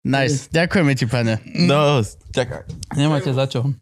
[0.06, 1.42] Nice, ďakujeme ti, pane.
[1.66, 2.30] Dosť.
[2.30, 2.64] Ďakujem.
[2.94, 3.74] Nemáte za čo.